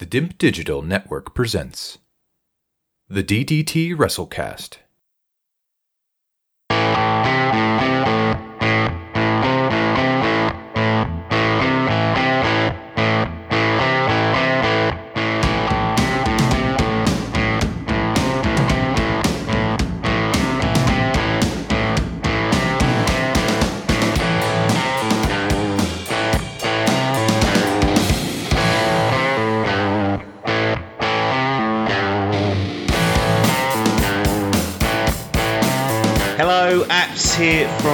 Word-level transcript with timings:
The 0.00 0.06
DIMP 0.06 0.38
Digital 0.38 0.80
Network 0.80 1.34
presents 1.34 1.98
the 3.10 3.22
DDT 3.22 3.94
WrestleCast. 3.94 4.78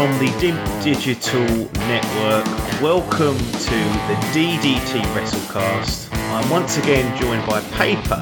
From 0.06 0.19
the 0.24 0.38
DIMP 0.38 0.84
Digital 0.84 1.41
Network. 1.88 2.46
Welcome 2.80 3.37
to 3.38 3.78
the 4.06 4.16
DDT 4.30 5.02
WrestleCast. 5.16 6.12
I'm 6.32 6.48
once 6.48 6.79
again 6.79 7.20
joined 7.20 7.45
by 7.45 7.60
Paper, 7.73 8.15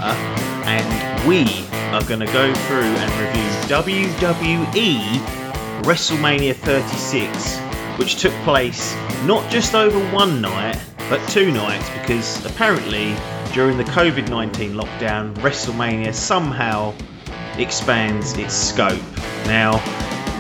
and 0.64 1.28
we 1.28 1.42
are 1.92 2.02
going 2.04 2.20
to 2.20 2.32
go 2.32 2.54
through 2.54 2.84
and 2.84 3.10
review 3.20 3.50
WWE 3.68 5.18
WrestleMania 5.82 6.54
36, 6.54 7.58
which 7.98 8.16
took 8.16 8.32
place 8.44 8.94
not 9.26 9.52
just 9.52 9.74
over 9.74 9.98
one 10.10 10.40
night, 10.40 10.80
but 11.10 11.20
two 11.28 11.52
nights, 11.52 11.90
because 12.00 12.46
apparently 12.46 13.14
during 13.52 13.76
the 13.76 13.84
COVID 13.84 14.30
19 14.30 14.72
lockdown, 14.72 15.34
WrestleMania 15.34 16.14
somehow 16.14 16.94
expands 17.58 18.32
its 18.38 18.54
scope. 18.54 19.02
Now, 19.44 19.82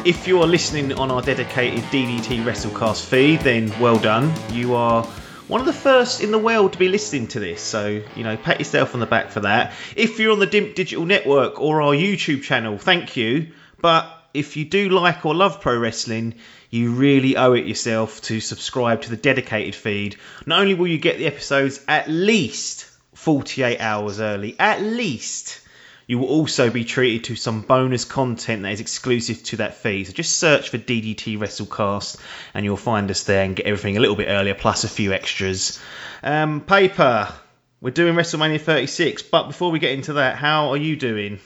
if 0.04 0.28
you're 0.28 0.46
listening 0.46 0.92
on 0.92 1.10
our 1.10 1.22
dedicated 1.22 1.82
DDT 1.84 2.44
WrestleCast 2.44 3.06
feed, 3.06 3.40
then 3.40 3.72
well 3.80 3.98
done. 3.98 4.30
You 4.52 4.74
are 4.74 5.02
one 5.48 5.60
of 5.60 5.66
the 5.66 5.72
first 5.72 6.20
in 6.20 6.30
the 6.30 6.38
world 6.38 6.74
to 6.74 6.78
be 6.78 6.88
listening 6.88 7.28
to 7.28 7.40
this, 7.40 7.62
so 7.62 8.02
you 8.14 8.22
know, 8.22 8.36
pat 8.36 8.58
yourself 8.58 8.92
on 8.92 9.00
the 9.00 9.06
back 9.06 9.30
for 9.30 9.40
that. 9.40 9.72
If 9.96 10.18
you're 10.18 10.32
on 10.32 10.40
the 10.40 10.46
DIMP 10.46 10.74
Digital 10.74 11.06
Network 11.06 11.58
or 11.58 11.80
our 11.80 11.94
YouTube 11.94 12.42
channel, 12.42 12.76
thank 12.76 13.16
you. 13.16 13.52
But 13.80 14.06
if 14.34 14.58
you 14.58 14.66
do 14.66 14.90
like 14.90 15.24
or 15.24 15.34
love 15.34 15.62
pro 15.62 15.78
wrestling, 15.78 16.34
you 16.68 16.92
really 16.92 17.38
owe 17.38 17.54
it 17.54 17.64
yourself 17.64 18.20
to 18.22 18.40
subscribe 18.40 19.02
to 19.02 19.10
the 19.10 19.16
dedicated 19.16 19.74
feed. 19.74 20.16
Not 20.44 20.60
only 20.60 20.74
will 20.74 20.88
you 20.88 20.98
get 20.98 21.16
the 21.16 21.26
episodes 21.26 21.80
at 21.88 22.10
least 22.10 22.90
48 23.14 23.80
hours 23.80 24.20
early, 24.20 24.54
at 24.58 24.82
least 24.82 25.60
you 26.06 26.18
will 26.18 26.28
also 26.28 26.70
be 26.70 26.84
treated 26.84 27.24
to 27.24 27.36
some 27.36 27.62
bonus 27.62 28.04
content 28.04 28.62
that 28.62 28.72
is 28.72 28.80
exclusive 28.80 29.42
to 29.44 29.56
that 29.56 29.76
feed. 29.76 30.04
So 30.04 30.12
just 30.12 30.36
search 30.36 30.70
for 30.70 30.78
DDT 30.78 31.38
WrestleCast 31.38 32.18
and 32.52 32.64
you'll 32.64 32.76
find 32.76 33.10
us 33.10 33.24
there 33.24 33.44
and 33.44 33.56
get 33.56 33.66
everything 33.66 33.96
a 33.96 34.00
little 34.00 34.16
bit 34.16 34.28
earlier, 34.28 34.54
plus 34.54 34.84
a 34.84 34.88
few 34.88 35.12
extras. 35.12 35.80
Um, 36.22 36.60
paper, 36.60 37.32
we're 37.80 37.90
doing 37.90 38.14
WrestleMania 38.14 38.60
36, 38.60 39.22
but 39.22 39.46
before 39.46 39.70
we 39.70 39.78
get 39.78 39.92
into 39.92 40.14
that, 40.14 40.36
how 40.36 40.70
are 40.70 40.76
you 40.76 40.96
doing? 40.96 41.40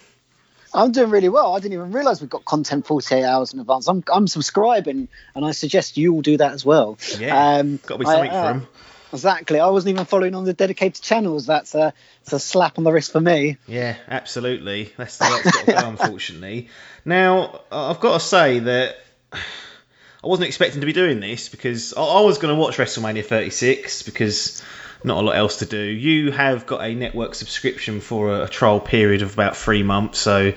I'm 0.75 0.93
doing 0.93 1.11
really 1.11 1.29
well. 1.29 1.57
I 1.57 1.61
didn't 1.61 1.75
even 1.75 1.93
realise 1.93 2.21
we've 2.21 2.31
got 2.31 2.45
content 2.45 2.87
48 2.87 3.25
hours 3.25 3.53
in 3.53 3.61
advance. 3.61 3.89
I'm, 3.89 4.05
I'm 4.13 4.27
subscribing, 4.27 5.09
and 5.35 5.45
I 5.45 5.53
suggest 5.53 5.97
you 5.97 6.13
all 6.13 6.21
do 6.21 6.37
that 6.37 6.53
as 6.53 6.65
well. 6.65 6.99
Yeah, 7.19 7.57
um, 7.57 7.79
got 7.87 7.95
to 7.95 7.99
be 7.99 8.05
something 8.05 8.31
I, 8.31 8.35
uh, 8.35 8.53
for 8.53 8.59
them. 8.59 8.69
Exactly. 9.13 9.61
I 9.61 9.69
wasn't 9.69 9.95
even 9.95 10.05
following 10.05 10.35
on 10.35 10.45
the 10.45 10.53
dedicated 10.53 11.03
channels. 11.03 11.47
That's 11.47 11.75
a, 11.75 11.93
that's 12.25 12.33
a 12.33 12.39
slap 12.39 12.79
on 12.79 12.85
the 12.85 12.93
wrist 12.93 13.13
for 13.13 13.21
me. 13.21 13.57
Yeah, 13.67 13.97
absolutely. 14.09 14.93
That's 14.97 15.17
the 15.19 15.25
way 15.25 15.41
it's 15.45 15.51
got 15.51 15.65
to 15.67 15.73
go, 15.73 15.89
unfortunately. 15.89 16.69
Now, 17.05 17.61
I've 17.73 18.01
got 18.01 18.21
to 18.21 18.27
say 18.27 18.59
that 18.61 18.97
I 19.33 20.27
wasn't 20.27 20.49
expecting 20.49 20.81
to 20.81 20.87
be 20.87 20.93
doing 20.93 21.21
this 21.21 21.49
because 21.49 21.95
I, 21.95 22.03
I 22.03 22.21
was 22.21 22.39
going 22.39 22.55
to 22.55 22.61
watch 22.61 22.77
WrestleMania 22.77 23.25
36 23.25 24.03
because 24.03 24.63
not 25.05 25.19
a 25.19 25.27
lot 25.27 25.37
else 25.37 25.59
to 25.59 25.67
do. 25.67 25.81
You 25.81 26.33
have 26.33 26.67
got 26.67 26.85
a 26.85 26.95
network 26.95 27.35
subscription 27.35 28.01
for 28.01 28.33
a, 28.33 28.45
a 28.45 28.49
trial 28.49 28.81
period 28.81 29.23
of 29.23 29.33
about 29.33 29.57
three 29.57 29.83
months, 29.83 30.19
so 30.19 30.53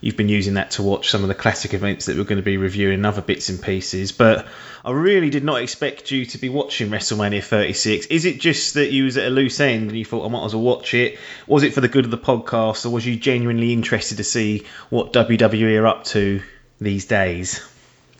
you've 0.00 0.16
been 0.16 0.28
using 0.28 0.54
that 0.54 0.72
to 0.72 0.82
watch 0.82 1.10
some 1.10 1.22
of 1.22 1.28
the 1.28 1.34
classic 1.34 1.74
events 1.74 2.06
that 2.06 2.16
we're 2.16 2.24
going 2.24 2.36
to 2.36 2.42
be 2.42 2.56
reviewing 2.56 2.94
and 2.94 3.06
other 3.06 3.22
bits 3.22 3.48
and 3.48 3.60
pieces. 3.60 4.12
But 4.12 4.46
I 4.84 4.92
really 4.92 5.30
did 5.30 5.44
not 5.44 5.62
expect 5.62 6.10
you 6.10 6.26
to 6.26 6.38
be 6.38 6.48
watching 6.48 6.90
WrestleMania 6.90 7.42
36. 7.42 8.06
Is 8.06 8.24
it 8.24 8.40
just 8.40 8.74
that 8.74 8.90
you 8.90 9.04
was 9.04 9.16
at 9.16 9.26
a 9.26 9.30
loose 9.30 9.60
end 9.60 9.90
and 9.90 9.98
you 9.98 10.04
thought 10.04 10.24
I 10.24 10.28
might 10.28 10.44
as 10.44 10.54
well 10.54 10.64
watch 10.64 10.94
it? 10.94 11.18
Was 11.46 11.62
it 11.62 11.74
for 11.74 11.80
the 11.80 11.88
good 11.88 12.04
of 12.04 12.10
the 12.10 12.18
podcast, 12.18 12.86
or 12.86 12.90
was 12.90 13.06
you 13.06 13.16
genuinely 13.16 13.72
interested 13.72 14.18
to 14.18 14.24
see 14.24 14.66
what 14.90 15.12
WWE 15.12 15.80
are 15.80 15.86
up 15.86 16.04
to 16.04 16.42
these 16.80 17.06
days? 17.06 17.60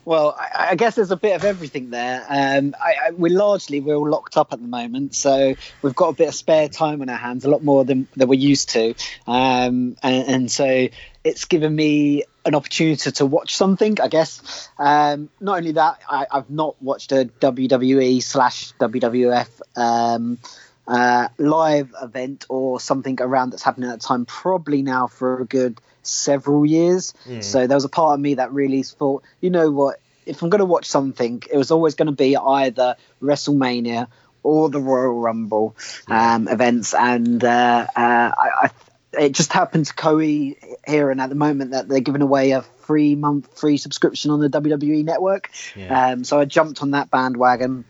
Well, 0.09 0.35
I, 0.39 0.71
I 0.71 0.75
guess 0.75 0.95
there's 0.95 1.11
a 1.11 1.19
bit 1.19 1.37
of 1.37 1.45
everything 1.45 1.91
there. 1.91 2.25
Um, 2.31 2.75
I, 2.83 2.95
I, 3.09 3.11
we're 3.11 3.37
largely 3.37 3.81
we're 3.81 3.95
all 3.95 4.09
locked 4.09 4.39
up 4.39 4.55
at 4.55 4.61
the 4.63 4.67
moment, 4.67 5.15
so 5.15 5.55
we've 5.83 5.95
got 5.95 6.09
a 6.09 6.13
bit 6.15 6.29
of 6.29 6.35
spare 6.35 6.71
time 6.71 7.03
on 7.03 7.11
our 7.11 7.17
hands, 7.19 7.45
a 7.45 7.51
lot 7.51 7.63
more 7.63 7.85
than 7.85 8.09
than 8.17 8.27
we're 8.27 8.41
used 8.41 8.71
to, 8.71 8.95
um, 9.27 9.97
and, 10.03 10.29
and 10.29 10.51
so 10.51 10.89
it's 11.29 11.45
given 11.45 11.75
me 11.75 12.25
an 12.45 12.55
opportunity 12.55 13.11
to 13.11 13.27
watch 13.27 13.57
something. 13.57 14.01
I 14.01 14.09
guess. 14.09 14.69
Um, 14.79 15.29
not 15.41 15.59
only 15.59 15.73
that, 15.73 16.01
I, 16.09 16.27
have 16.31 16.51
not 16.51 16.81
watched 16.83 17.13
a 17.13 17.31
WWE 17.41 18.23
slash 18.23 18.73
WWF. 18.75 19.49
Um, 19.77 20.39
uh, 20.87 21.29
live 21.37 21.95
event 22.01 22.47
or 22.49 22.81
something 22.81 23.19
around 23.21 23.51
that's 23.51 23.63
happening 23.63 23.91
at 23.91 24.01
the 24.01 24.07
time, 24.07 24.25
probably 24.25 24.81
now 24.81 25.07
for 25.07 25.43
a 25.43 25.45
good 25.45 25.79
several 26.03 26.65
years. 26.65 27.13
Mm. 27.27 27.45
So 27.45 27.67
there 27.67 27.77
was 27.77 27.85
a 27.85 27.91
part 27.91 28.15
of 28.15 28.21
me 28.21 28.35
that 28.35 28.53
really 28.53 28.83
thought, 28.83 29.23
you 29.43 29.51
know 29.51 29.71
what, 29.71 30.01
if 30.25 30.43
I'm 30.43 30.49
going 30.49 30.61
to 30.61 30.65
watch 30.65 30.87
something, 30.87 31.43
it 31.51 31.57
was 31.57 31.71
always 31.71 31.95
going 31.95 32.07
to 32.07 32.13
be 32.13 32.37
either 32.37 32.97
WrestleMania 33.23 34.09
or 34.43 34.71
the 34.71 34.81
Royal 34.81 35.15
Rumble 35.15 35.77
um, 36.07 36.49
events, 36.49 36.95
and 36.95 37.43
uh, 37.43 37.87
uh, 37.95 38.33
I, 38.39 38.49
I, 38.63 38.71
it 39.19 39.33
just 39.33 39.53
happened 39.53 39.87
to 39.87 39.95
co 39.95 40.19
here 40.19 41.11
and 41.11 41.21
at 41.21 41.29
the 41.29 41.35
moment 41.35 41.73
that 41.73 41.89
they're 41.89 42.01
giving 42.01 42.23
away 42.23 42.53
a 42.53 42.63
free 42.63 43.15
month 43.15 43.59
free 43.59 43.77
subscription 43.77 44.31
on 44.31 44.41
the 44.41 44.49
WWE 44.49 45.05
network. 45.05 45.51
Yeah. 45.77 46.11
Um, 46.11 46.25
so 46.25 46.39
I 46.39 46.45
jumped 46.45 46.83
on 46.83 46.93
that 46.93 47.11
bandwagon 47.11 47.85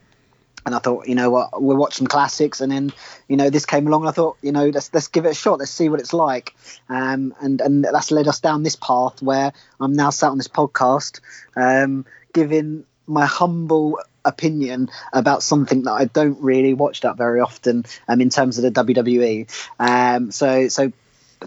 and 0.69 0.75
I 0.75 0.81
thought, 0.81 1.09
you 1.09 1.15
know 1.15 1.31
what, 1.31 1.62
we'll 1.62 1.78
watch 1.78 1.94
some 1.94 2.06
classics, 2.06 2.61
and 2.61 2.71
then, 2.71 2.93
you 3.27 3.39
know, 3.39 3.49
this 3.49 3.65
came 3.65 3.87
along. 3.87 4.03
And 4.03 4.11
I 4.11 4.12
thought, 4.12 4.37
you 4.43 4.53
know, 4.53 4.69
let's 4.69 4.93
let's 4.93 5.09
give 5.09 5.25
it 5.25 5.31
a 5.31 5.34
shot. 5.34 5.61
Let's 5.61 5.71
see 5.71 5.89
what 5.89 5.99
it's 5.99 6.12
like, 6.12 6.55
um, 6.91 7.34
and 7.41 7.60
and 7.62 7.84
that's 7.84 8.10
led 8.10 8.28
us 8.28 8.41
down 8.41 8.65
this 8.65 8.77
path 8.77 9.22
where 9.22 9.53
I'm 9.81 9.95
now 9.95 10.10
sat 10.10 10.31
on 10.31 10.37
this 10.37 10.49
podcast, 10.49 11.21
um, 11.56 12.05
giving 12.34 12.84
my 13.06 13.25
humble 13.25 13.99
opinion 14.27 14.91
about 15.10 15.43
something 15.43 15.84
that 15.84 15.93
I 15.93 16.05
don't 16.05 16.43
really 16.43 16.75
watch 16.75 17.00
that 17.00 17.16
very 17.16 17.41
often, 17.41 17.87
um, 18.06 18.21
in 18.21 18.28
terms 18.28 18.59
of 18.59 18.65
the 18.65 18.84
WWE. 18.84 19.49
Um, 19.78 20.31
so 20.33 20.69
so 20.69 20.93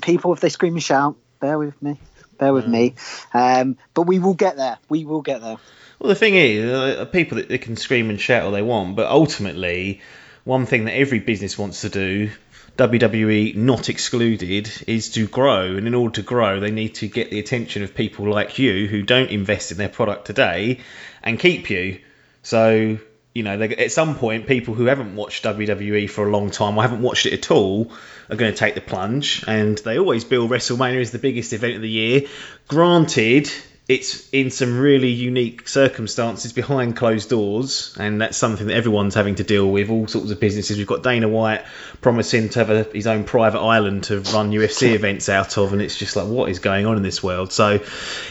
people, 0.01 0.33
if 0.33 0.39
they 0.39 0.49
scream 0.49 0.73
and 0.73 0.83
shout, 0.83 1.15
bear 1.39 1.57
with 1.57 1.81
me, 1.81 1.99
bear 2.37 2.53
with 2.53 2.65
mm. 2.65 2.71
me, 2.71 2.95
um, 3.33 3.77
but 3.93 4.03
we 4.03 4.19
will 4.19 4.33
get 4.33 4.57
there. 4.57 4.77
We 4.89 5.05
will 5.05 5.21
get 5.21 5.41
there. 5.41 5.57
Well, 5.99 6.09
the 6.09 6.15
thing 6.15 6.35
is, 6.35 6.71
uh, 6.71 7.05
people 7.05 7.37
that 7.37 7.49
they 7.49 7.59
can 7.59 7.75
scream 7.75 8.09
and 8.09 8.19
shout 8.19 8.43
all 8.43 8.51
they 8.51 8.63
want, 8.63 8.95
but 8.95 9.07
ultimately, 9.07 10.01
one 10.43 10.65
thing 10.65 10.85
that 10.85 10.95
every 10.95 11.19
business 11.19 11.57
wants 11.57 11.81
to 11.81 11.89
do, 11.89 12.31
WWE 12.77 13.55
not 13.55 13.89
excluded, 13.89 14.71
is 14.87 15.09
to 15.11 15.27
grow. 15.27 15.75
And 15.75 15.85
in 15.85 15.93
order 15.93 16.15
to 16.15 16.21
grow, 16.23 16.59
they 16.59 16.71
need 16.71 16.95
to 16.95 17.07
get 17.07 17.29
the 17.29 17.39
attention 17.39 17.83
of 17.83 17.93
people 17.93 18.27
like 18.29 18.57
you 18.57 18.87
who 18.87 19.03
don't 19.03 19.29
invest 19.29 19.71
in 19.71 19.77
their 19.77 19.89
product 19.89 20.25
today 20.25 20.79
and 21.21 21.39
keep 21.39 21.69
you. 21.69 21.99
So, 22.41 22.97
you 23.33 23.43
know, 23.43 23.61
at 23.61 23.91
some 23.91 24.15
point, 24.15 24.47
people 24.47 24.73
who 24.73 24.85
haven't 24.85 25.15
watched 25.15 25.43
WWE 25.43 26.09
for 26.09 26.27
a 26.27 26.31
long 26.31 26.51
time 26.51 26.77
or 26.77 26.81
haven't 26.81 27.01
watched 27.01 27.25
it 27.25 27.33
at 27.33 27.49
all 27.49 27.91
are 28.29 28.35
going 28.35 28.51
to 28.51 28.57
take 28.57 28.75
the 28.75 28.81
plunge. 28.81 29.43
And 29.47 29.77
they 29.77 29.97
always 29.97 30.25
bill 30.25 30.49
WrestleMania 30.49 30.99
as 30.99 31.11
the 31.11 31.19
biggest 31.19 31.53
event 31.53 31.75
of 31.75 31.81
the 31.81 31.89
year. 31.89 32.23
Granted, 32.67 33.49
it's 33.91 34.29
in 34.31 34.51
some 34.51 34.79
really 34.79 35.09
unique 35.09 35.67
circumstances 35.67 36.53
behind 36.53 36.95
closed 36.95 37.29
doors, 37.29 37.93
and 37.99 38.21
that's 38.21 38.37
something 38.37 38.67
that 38.67 38.73
everyone's 38.73 39.15
having 39.15 39.35
to 39.35 39.43
deal 39.43 39.69
with. 39.69 39.89
All 39.89 40.07
sorts 40.07 40.31
of 40.31 40.39
businesses. 40.39 40.77
We've 40.77 40.87
got 40.87 41.03
Dana 41.03 41.27
White 41.27 41.65
promising 41.99 42.47
to 42.49 42.59
have 42.59 42.69
a, 42.69 42.83
his 42.83 43.05
own 43.05 43.25
private 43.25 43.59
island 43.59 44.05
to 44.05 44.21
run 44.21 44.51
UFC 44.51 44.93
events 44.95 45.27
out 45.27 45.57
of, 45.57 45.73
and 45.73 45.81
it's 45.81 45.97
just 45.97 46.15
like, 46.15 46.25
what 46.25 46.49
is 46.49 46.59
going 46.59 46.85
on 46.85 46.95
in 46.95 47.03
this 47.03 47.21
world? 47.21 47.51
So, 47.51 47.81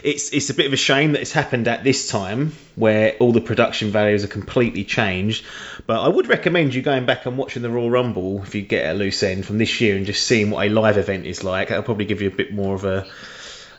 it's 0.02 0.32
it's 0.32 0.48
a 0.48 0.54
bit 0.54 0.64
of 0.64 0.72
a 0.72 0.78
shame 0.78 1.12
that 1.12 1.20
it's 1.20 1.32
happened 1.32 1.68
at 1.68 1.84
this 1.84 2.08
time 2.08 2.54
where 2.74 3.14
all 3.20 3.32
the 3.32 3.42
production 3.42 3.90
values 3.90 4.24
are 4.24 4.28
completely 4.28 4.84
changed. 4.84 5.44
But 5.86 6.00
I 6.00 6.08
would 6.08 6.28
recommend 6.28 6.74
you 6.74 6.80
going 6.80 7.04
back 7.04 7.26
and 7.26 7.36
watching 7.36 7.60
the 7.60 7.68
Royal 7.68 7.90
Rumble 7.90 8.42
if 8.42 8.54
you 8.54 8.62
get 8.62 8.90
a 8.90 8.94
loose 8.94 9.22
end 9.22 9.44
from 9.44 9.58
this 9.58 9.78
year 9.82 9.94
and 9.94 10.06
just 10.06 10.26
seeing 10.26 10.50
what 10.50 10.66
a 10.66 10.70
live 10.70 10.96
event 10.96 11.26
is 11.26 11.44
like. 11.44 11.68
That'll 11.68 11.84
probably 11.84 12.06
give 12.06 12.22
you 12.22 12.28
a 12.28 12.34
bit 12.34 12.50
more 12.50 12.74
of 12.74 12.84
a 12.84 13.06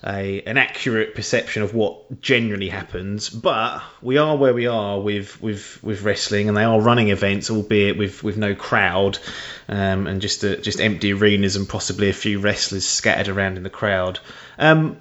a 0.04 0.42
an 0.42 0.58
accurate 0.58 1.14
perception 1.16 1.62
of 1.62 1.74
what 1.74 2.22
generally 2.22 2.70
happens. 2.70 3.30
But 3.30 3.82
we 4.02 4.18
are 4.18 4.36
where 4.36 4.54
we 4.54 4.68
are 4.68 5.00
with 5.00 5.42
with 5.42 5.84
with 5.84 6.02
wrestling, 6.02 6.48
and 6.48 6.58
they 6.58 6.64
are 6.64 6.82
running 6.82 7.10
events, 7.10 7.50
albeit 7.50 7.98
with 7.98 8.24
with 8.24 8.38
no 8.38 8.56
crowd, 8.56 9.20
um, 9.68 10.08
and 10.08 10.22
just 10.22 10.44
uh, 10.44 10.56
just 10.58 10.82
empty 10.82 11.14
arenas 11.14 11.56
and 11.56 11.68
possibly 11.68 12.10
a 12.10 12.14
few 12.14 12.40
wrestlers 12.40 12.86
scattered 12.86 13.28
around 13.28 13.58
in 13.58 13.64
the 13.64 13.70
crowd. 13.70 14.20
Um, 14.58 14.98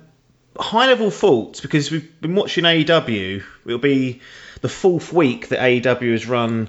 high 0.59 0.87
level 0.87 1.11
thoughts 1.11 1.61
because 1.61 1.91
we've 1.91 2.21
been 2.21 2.35
watching 2.35 2.65
AEW. 2.65 3.43
It'll 3.65 3.79
be 3.79 4.21
the 4.61 4.69
fourth 4.69 5.13
week 5.13 5.49
that 5.49 5.61
AEW 5.61 6.13
has 6.13 6.27
run 6.27 6.69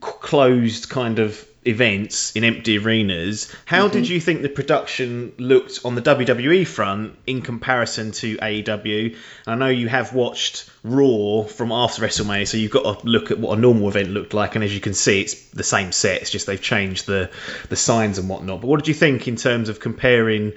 closed 0.00 0.88
kind 0.88 1.18
of 1.18 1.47
events 1.66 2.34
in 2.34 2.44
empty 2.44 2.78
arenas. 2.78 3.54
How 3.64 3.84
mm-hmm. 3.84 3.92
did 3.92 4.08
you 4.08 4.20
think 4.20 4.42
the 4.42 4.48
production 4.48 5.32
looked 5.38 5.80
on 5.84 5.94
the 5.94 6.02
WWE 6.02 6.66
front 6.66 7.16
in 7.26 7.42
comparison 7.42 8.12
to 8.12 8.36
AEW? 8.36 9.16
I 9.46 9.54
know 9.54 9.68
you 9.68 9.88
have 9.88 10.14
watched 10.14 10.70
Raw 10.82 11.42
from 11.42 11.72
after 11.72 12.02
WrestleMania, 12.02 12.46
so 12.46 12.56
you've 12.56 12.70
got 12.70 13.00
to 13.00 13.06
look 13.06 13.30
at 13.30 13.38
what 13.38 13.58
a 13.58 13.60
normal 13.60 13.88
event 13.88 14.10
looked 14.10 14.34
like, 14.34 14.54
and 14.54 14.64
as 14.64 14.74
you 14.74 14.80
can 14.80 14.94
see, 14.94 15.20
it's 15.20 15.50
the 15.50 15.64
same 15.64 15.92
set. 15.92 16.22
It's 16.22 16.30
just 16.30 16.46
they've 16.46 16.60
changed 16.60 17.06
the 17.06 17.30
the 17.68 17.76
signs 17.76 18.18
and 18.18 18.28
whatnot. 18.28 18.60
But 18.60 18.68
what 18.68 18.78
did 18.78 18.88
you 18.88 18.94
think 18.94 19.28
in 19.28 19.36
terms 19.36 19.68
of 19.68 19.80
comparing 19.80 20.52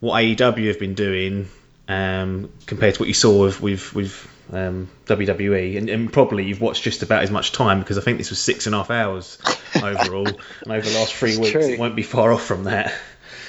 what 0.00 0.14
AEW 0.20 0.68
have 0.68 0.78
been 0.78 0.94
doing 0.94 1.48
um, 1.88 2.52
compared 2.66 2.94
to 2.94 3.00
what 3.00 3.08
you 3.08 3.14
saw 3.14 3.44
with 3.44 3.60
with, 3.60 3.94
with 3.94 4.28
um, 4.52 4.90
WWE, 5.06 5.78
and, 5.78 5.88
and, 5.88 6.12
probably 6.12 6.44
you've 6.44 6.60
watched 6.60 6.82
just 6.82 7.02
about 7.02 7.22
as 7.22 7.30
much 7.30 7.52
time 7.52 7.80
because 7.80 7.96
I 7.96 8.02
think 8.02 8.18
this 8.18 8.30
was 8.30 8.38
six 8.38 8.66
and 8.66 8.74
a 8.74 8.78
half 8.78 8.90
hours 8.90 9.38
overall, 9.76 10.28
and 10.28 10.72
over 10.72 10.88
the 10.88 10.98
last 10.98 11.14
three 11.14 11.36
weeks, 11.38 11.52
true. 11.52 11.62
it 11.62 11.78
won't 11.78 11.96
be 11.96 12.02
far 12.02 12.32
off 12.32 12.44
from 12.44 12.64
that. 12.64 12.94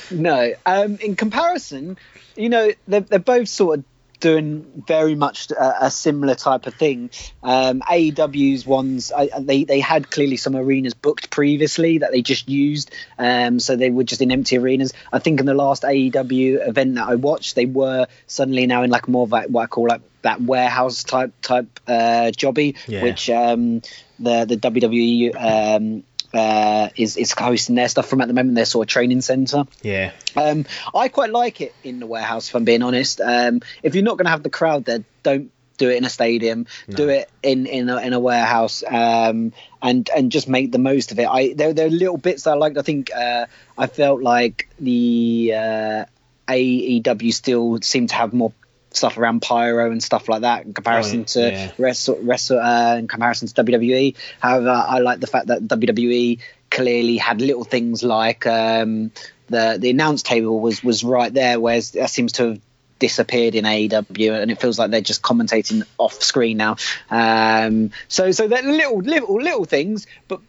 No, 0.10 0.54
um, 0.66 0.98
in 0.98 1.16
comparison, 1.16 1.98
you 2.36 2.50
know 2.50 2.72
they're, 2.88 3.02
they're 3.02 3.20
both 3.20 3.50
sort 3.50 3.80
of 3.80 3.86
doing 4.24 4.84
very 4.88 5.16
much 5.16 5.52
a, 5.52 5.88
a 5.88 5.92
similar 5.92 6.34
type 6.34 6.66
of 6.66 6.74
thing. 6.74 7.10
Um, 7.44 7.82
AEW's 7.82 8.66
ones, 8.66 9.12
I, 9.12 9.30
they 9.38 9.66
they 9.66 9.82
had 9.82 10.10
clearly 10.10 10.38
some 10.38 10.56
arenas 10.56 10.94
booked 10.94 11.30
previously 11.30 11.98
that 11.98 12.14
they 12.14 12.22
just 12.22 12.48
used, 12.48 12.92
um, 13.20 13.60
so 13.60 13.76
they 13.76 13.90
were 13.90 14.06
just 14.06 14.22
in 14.22 14.32
empty 14.32 14.58
arenas. 14.58 14.94
I 15.12 15.20
think 15.20 15.42
in 15.42 15.46
the 15.46 15.54
last 15.54 15.84
AEW 15.84 16.66
event 16.66 16.96
that 16.96 17.10
I 17.10 17.16
watched, 17.16 17.56
they 17.56 17.66
were 17.66 18.08
suddenly 18.26 18.66
now 18.68 18.84
in 18.84 18.90
like 18.90 19.10
more 19.10 19.24
of 19.24 19.32
like 19.34 19.50
what 19.50 19.64
I 19.64 19.68
call 19.68 19.90
like 19.90 20.02
that 20.24 20.42
warehouse 20.42 21.04
type 21.04 21.34
type 21.42 21.80
uh, 21.88 22.32
jobby, 22.36 22.76
yeah. 22.88 23.04
which 23.04 23.30
um, 23.30 23.82
the 24.20 24.46
the 24.46 24.58
WWE 24.58 25.36
um, 25.36 26.04
uh, 26.34 26.90
is 26.96 27.16
is 27.18 27.32
hosting 27.32 27.76
their 27.76 27.88
stuff 27.88 28.08
from 28.08 28.22
at 28.22 28.28
the 28.28 28.34
moment. 28.34 28.56
Their 28.56 28.66
sort 28.66 28.88
of 28.88 28.92
training 28.92 29.22
center. 29.22 29.66
Yeah. 29.82 30.12
Um, 30.36 30.66
I 30.94 31.10
quite 31.10 31.30
like 31.30 31.62
it 31.62 31.76
in 31.84 32.00
the 32.00 32.08
warehouse. 32.08 32.50
If 32.50 32.56
I'm 32.56 32.66
being 32.66 32.82
honest, 32.82 33.22
um, 33.22 33.62
if 33.84 33.96
you're 33.96 34.04
not 34.04 34.18
going 34.18 34.26
to 34.26 34.32
have 34.32 34.44
the 34.44 34.50
crowd 34.50 34.86
there, 34.86 35.04
don't 35.22 35.52
do 35.78 35.90
it 35.90 35.98
in 35.98 36.06
a 36.06 36.10
stadium. 36.10 36.66
No. 36.88 36.96
Do 36.96 37.10
it 37.10 37.30
in 37.44 37.66
in 37.68 37.90
a, 37.90 37.98
in 37.98 38.14
a 38.14 38.20
warehouse. 38.20 38.84
Um, 38.88 39.54
and 39.82 40.10
and 40.16 40.32
just 40.32 40.48
make 40.48 40.72
the 40.72 40.80
most 40.80 41.12
of 41.12 41.20
it. 41.20 41.28
I 41.28 41.54
there 41.54 41.74
there 41.74 41.88
are 41.88 41.92
little 41.92 42.18
bits 42.18 42.44
that 42.44 42.52
I 42.52 42.56
liked. 42.56 42.78
I 42.78 42.82
think 42.82 43.14
uh, 43.14 43.46
I 43.78 43.88
felt 43.88 44.22
like 44.22 44.70
the 44.80 45.54
uh, 45.56 46.06
AEW 46.48 47.34
still 47.34 47.80
seemed 47.82 48.10
to 48.10 48.16
have 48.16 48.34
more 48.34 48.54
stuff 48.96 49.18
around 49.18 49.42
pyro 49.42 49.92
and 49.92 50.02
stuff 50.02 50.30
like 50.30 50.42
that 50.42 50.66
in 50.66 50.74
comparison 50.74 51.26
to 51.26 51.40
yeah. 51.40 51.72
wrestle, 51.78 52.20
wrestle 52.22 52.60
uh, 52.60 52.98
in 52.98 53.08
comparison 53.08 53.48
to 53.48 53.64
WWE. 53.64 54.16
However, 54.40 54.70
I 54.70 55.00
like 55.00 55.20
the 55.20 55.28
fact 55.28 55.48
that 55.48 55.64
WWE 55.64 56.40
clearly 56.70 57.18
had 57.18 57.42
little 57.42 57.64
things 57.64 58.04
like 58.04 58.48
um, 58.48 59.12
the 59.48 59.78
the 59.80 59.90
announce 59.90 60.24
table 60.24 60.60
was 60.60 60.84
was 60.84 61.04
right 61.04 61.34
there, 61.34 61.60
whereas 61.60 61.92
that 61.92 62.10
seems 62.10 62.34
to 62.34 62.50
have 62.50 62.62
disappeared 63.00 63.54
in 63.54 63.66
AEW, 63.66 64.42
and 64.42 64.50
it 64.50 64.62
feels 64.62 64.80
like 64.80 64.90
they're 64.92 65.02
just 65.02 65.22
commentating 65.22 65.84
off 65.98 66.22
screen 66.22 66.58
now. 66.58 66.78
Um, 67.10 67.92
so 68.08 68.32
so 68.32 68.48
they're 68.48 68.64
little 68.64 69.00
little 69.00 69.42
little 69.42 69.66
things, 69.66 70.08
but 70.28 70.40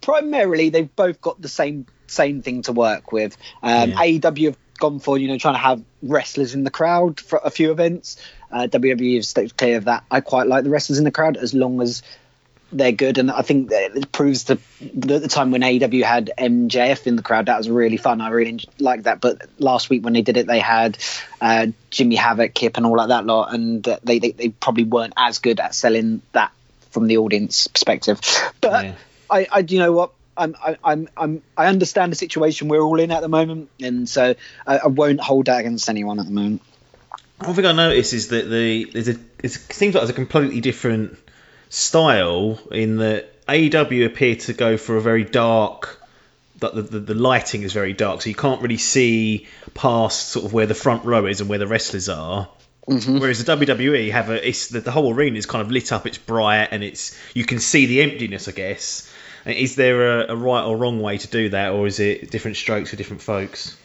primarily 0.00 0.70
they've 0.70 0.94
both 0.96 1.20
got 1.20 1.40
the 1.40 1.48
same 1.48 1.86
same 2.06 2.42
thing 2.42 2.62
to 2.62 2.72
work 2.72 3.12
with. 3.12 3.36
Um, 3.62 3.90
yeah. 3.90 3.96
AEW 3.96 4.44
have 4.46 4.58
gone 4.76 4.98
for 4.98 5.18
you 5.18 5.28
know 5.28 5.38
trying 5.38 5.54
to 5.54 5.60
have 5.60 5.82
wrestlers 6.02 6.54
in 6.54 6.64
the 6.64 6.70
crowd 6.70 7.20
for 7.20 7.40
a 7.42 7.50
few 7.50 7.70
events. 7.70 8.16
Uh, 8.50 8.68
WWE 8.70 9.16
has 9.16 9.28
stayed 9.28 9.56
clear 9.56 9.76
of 9.76 9.84
that. 9.86 10.04
I 10.10 10.20
quite 10.20 10.46
like 10.46 10.64
the 10.64 10.70
wrestlers 10.70 10.98
in 10.98 11.04
the 11.04 11.10
crowd 11.10 11.36
as 11.36 11.52
long 11.54 11.80
as 11.80 12.02
they're 12.72 12.92
good, 12.92 13.18
and 13.18 13.30
I 13.30 13.42
think 13.42 13.70
it 13.70 14.10
proves 14.12 14.44
the 14.44 14.58
the 14.80 15.28
time 15.28 15.50
when 15.50 15.62
AEW 15.62 16.02
had 16.02 16.32
MJF 16.36 17.06
in 17.06 17.16
the 17.16 17.22
crowd 17.22 17.46
that 17.46 17.58
was 17.58 17.70
really 17.70 17.96
fun. 17.96 18.20
I 18.20 18.30
really 18.30 18.60
liked 18.78 19.04
that. 19.04 19.20
But 19.20 19.42
last 19.58 19.88
week 19.88 20.04
when 20.04 20.14
they 20.14 20.22
did 20.22 20.36
it, 20.36 20.46
they 20.46 20.58
had 20.58 20.98
uh, 21.40 21.68
Jimmy 21.90 22.16
Havoc, 22.16 22.54
Kip, 22.54 22.76
and 22.76 22.84
all 22.84 22.96
like 22.96 23.08
that 23.08 23.24
lot, 23.24 23.54
and 23.54 23.84
they, 24.02 24.18
they, 24.18 24.32
they 24.32 24.48
probably 24.48 24.84
weren't 24.84 25.14
as 25.16 25.38
good 25.38 25.60
at 25.60 25.74
selling 25.74 26.22
that 26.32 26.52
from 26.90 27.06
the 27.06 27.18
audience 27.18 27.68
perspective. 27.68 28.20
But 28.60 28.84
yeah. 28.84 28.94
I, 29.30 29.46
I, 29.50 29.58
you 29.60 29.78
know 29.78 29.92
what? 29.92 30.12
I'm, 30.36 30.56
I'm, 30.84 31.08
I'm, 31.16 31.42
I 31.56 31.66
understand 31.66 32.12
the 32.12 32.16
situation 32.16 32.68
we're 32.68 32.82
all 32.82 33.00
in 33.00 33.10
at 33.10 33.22
the 33.22 33.28
moment, 33.28 33.70
and 33.80 34.08
so 34.08 34.34
I, 34.66 34.78
I 34.78 34.86
won't 34.86 35.20
hold 35.20 35.46
that 35.46 35.60
against 35.60 35.88
anyone 35.88 36.18
at 36.18 36.26
the 36.26 36.32
moment. 36.32 36.62
One 37.38 37.54
thing 37.54 37.66
I 37.66 37.72
noticed 37.72 38.12
is 38.12 38.28
that 38.28 38.48
the 38.48 38.84
there's 38.92 39.08
a 39.08 39.16
it 39.42 39.50
seems 39.50 39.94
like 39.94 40.02
there's 40.02 40.10
a 40.10 40.14
completely 40.14 40.60
different 40.60 41.18
style 41.68 42.58
in 42.70 42.96
that 42.98 43.44
AEW 43.46 44.06
appear 44.06 44.36
to 44.36 44.52
go 44.52 44.76
for 44.76 44.96
a 44.96 45.00
very 45.00 45.24
dark. 45.24 46.02
The, 46.58 46.70
the, 46.70 47.00
the 47.00 47.14
lighting 47.14 47.64
is 47.64 47.74
very 47.74 47.92
dark, 47.92 48.22
so 48.22 48.30
you 48.30 48.34
can't 48.34 48.62
really 48.62 48.78
see 48.78 49.46
past 49.74 50.30
sort 50.30 50.46
of 50.46 50.54
where 50.54 50.64
the 50.64 50.74
front 50.74 51.04
row 51.04 51.26
is 51.26 51.42
and 51.42 51.50
where 51.50 51.58
the 51.58 51.66
wrestlers 51.66 52.08
are. 52.08 52.48
Mm-hmm. 52.88 53.18
Whereas 53.18 53.44
the 53.44 53.56
WWE 53.56 54.10
have 54.12 54.30
a, 54.30 54.48
it's 54.48 54.68
the, 54.68 54.80
the 54.80 54.90
whole 54.90 55.12
arena 55.12 55.36
is 55.36 55.44
kind 55.44 55.60
of 55.60 55.70
lit 55.70 55.92
up, 55.92 56.06
it's 56.06 56.18
bright, 56.18 56.68
and 56.70 56.82
it's 56.82 57.18
you 57.34 57.44
can 57.44 57.58
see 57.58 57.84
the 57.84 58.00
emptiness, 58.00 58.48
I 58.48 58.52
guess. 58.52 59.12
Is 59.46 59.76
there 59.76 60.20
a, 60.20 60.32
a 60.32 60.36
right 60.36 60.64
or 60.64 60.76
wrong 60.76 61.00
way 61.00 61.18
to 61.18 61.28
do 61.28 61.50
that, 61.50 61.72
or 61.72 61.86
is 61.86 62.00
it 62.00 62.30
different 62.30 62.56
strokes 62.56 62.90
for 62.90 62.96
different 62.96 63.22
folks? 63.22 63.76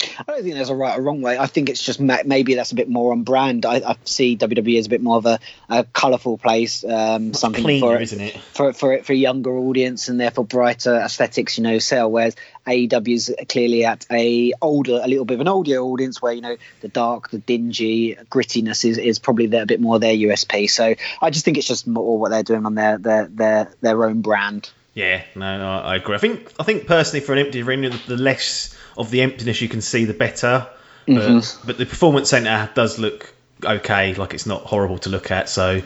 I 0.00 0.32
don't 0.32 0.42
think 0.42 0.54
there's 0.54 0.68
a 0.68 0.74
right 0.74 0.98
or 0.98 1.02
wrong 1.02 1.22
way. 1.22 1.38
I 1.38 1.46
think 1.46 1.68
it's 1.68 1.82
just 1.82 1.98
maybe 2.00 2.54
that's 2.54 2.72
a 2.72 2.74
bit 2.76 2.88
more 2.88 3.12
on 3.12 3.22
brand. 3.22 3.66
I, 3.66 3.76
I 3.76 3.96
see 4.04 4.36
WWE 4.36 4.78
as 4.78 4.86
a 4.86 4.88
bit 4.88 5.02
more 5.02 5.16
of 5.16 5.26
a, 5.26 5.40
a 5.68 5.84
colourful 5.84 6.38
place, 6.38 6.84
um, 6.84 7.34
something 7.34 7.64
cleaner, 7.64 7.96
for 7.96 8.02
isn't 8.02 8.20
it? 8.20 8.38
For 8.38 8.72
for 8.72 9.02
for 9.02 9.12
a 9.12 9.16
younger 9.16 9.56
audience 9.56 10.08
and 10.08 10.20
therefore 10.20 10.44
brighter 10.44 10.94
aesthetics. 10.94 11.58
You 11.58 11.64
know, 11.64 11.78
sell. 11.78 12.10
Whereas 12.10 12.36
AEW 12.66 13.14
is 13.14 13.34
clearly 13.48 13.84
at 13.84 14.06
a 14.10 14.52
older, 14.62 15.00
a 15.02 15.08
little 15.08 15.24
bit 15.24 15.34
of 15.34 15.40
an 15.40 15.48
older 15.48 15.78
audience 15.78 16.22
where 16.22 16.32
you 16.32 16.42
know 16.42 16.56
the 16.80 16.88
dark, 16.88 17.30
the 17.30 17.38
dingy 17.38 18.16
grittiness 18.30 18.84
is, 18.84 18.98
is 18.98 19.18
probably 19.18 19.46
a 19.46 19.66
bit 19.66 19.80
more 19.80 19.98
their 19.98 20.14
USP. 20.14 20.70
So 20.70 20.94
I 21.20 21.30
just 21.30 21.44
think 21.44 21.58
it's 21.58 21.68
just 21.68 21.86
more 21.86 22.18
what 22.18 22.30
they're 22.30 22.42
doing 22.42 22.66
on 22.66 22.74
their 22.74 22.98
their 22.98 23.26
their 23.26 23.74
their 23.80 24.04
own 24.04 24.20
brand. 24.20 24.70
Yeah, 24.98 25.22
no, 25.36 25.46
I 25.46 25.94
agree. 25.94 26.16
I 26.16 26.18
think 26.18 26.52
I 26.58 26.64
think 26.64 26.88
personally 26.88 27.24
for 27.24 27.32
an 27.32 27.38
empty 27.38 27.62
arena, 27.62 27.90
the 28.08 28.16
less 28.16 28.76
of 28.96 29.12
the 29.12 29.22
emptiness 29.22 29.60
you 29.60 29.68
can 29.68 29.80
see, 29.80 30.06
the 30.06 30.12
better. 30.12 30.66
Mm-hmm. 31.06 31.36
But, 31.36 31.60
but 31.64 31.78
the 31.78 31.86
performance 31.86 32.30
centre 32.30 32.68
does 32.74 32.98
look 32.98 33.32
okay, 33.64 34.14
like 34.14 34.34
it's 34.34 34.44
not 34.44 34.62
horrible 34.62 34.98
to 34.98 35.08
look 35.08 35.30
at, 35.30 35.48
so 35.48 35.82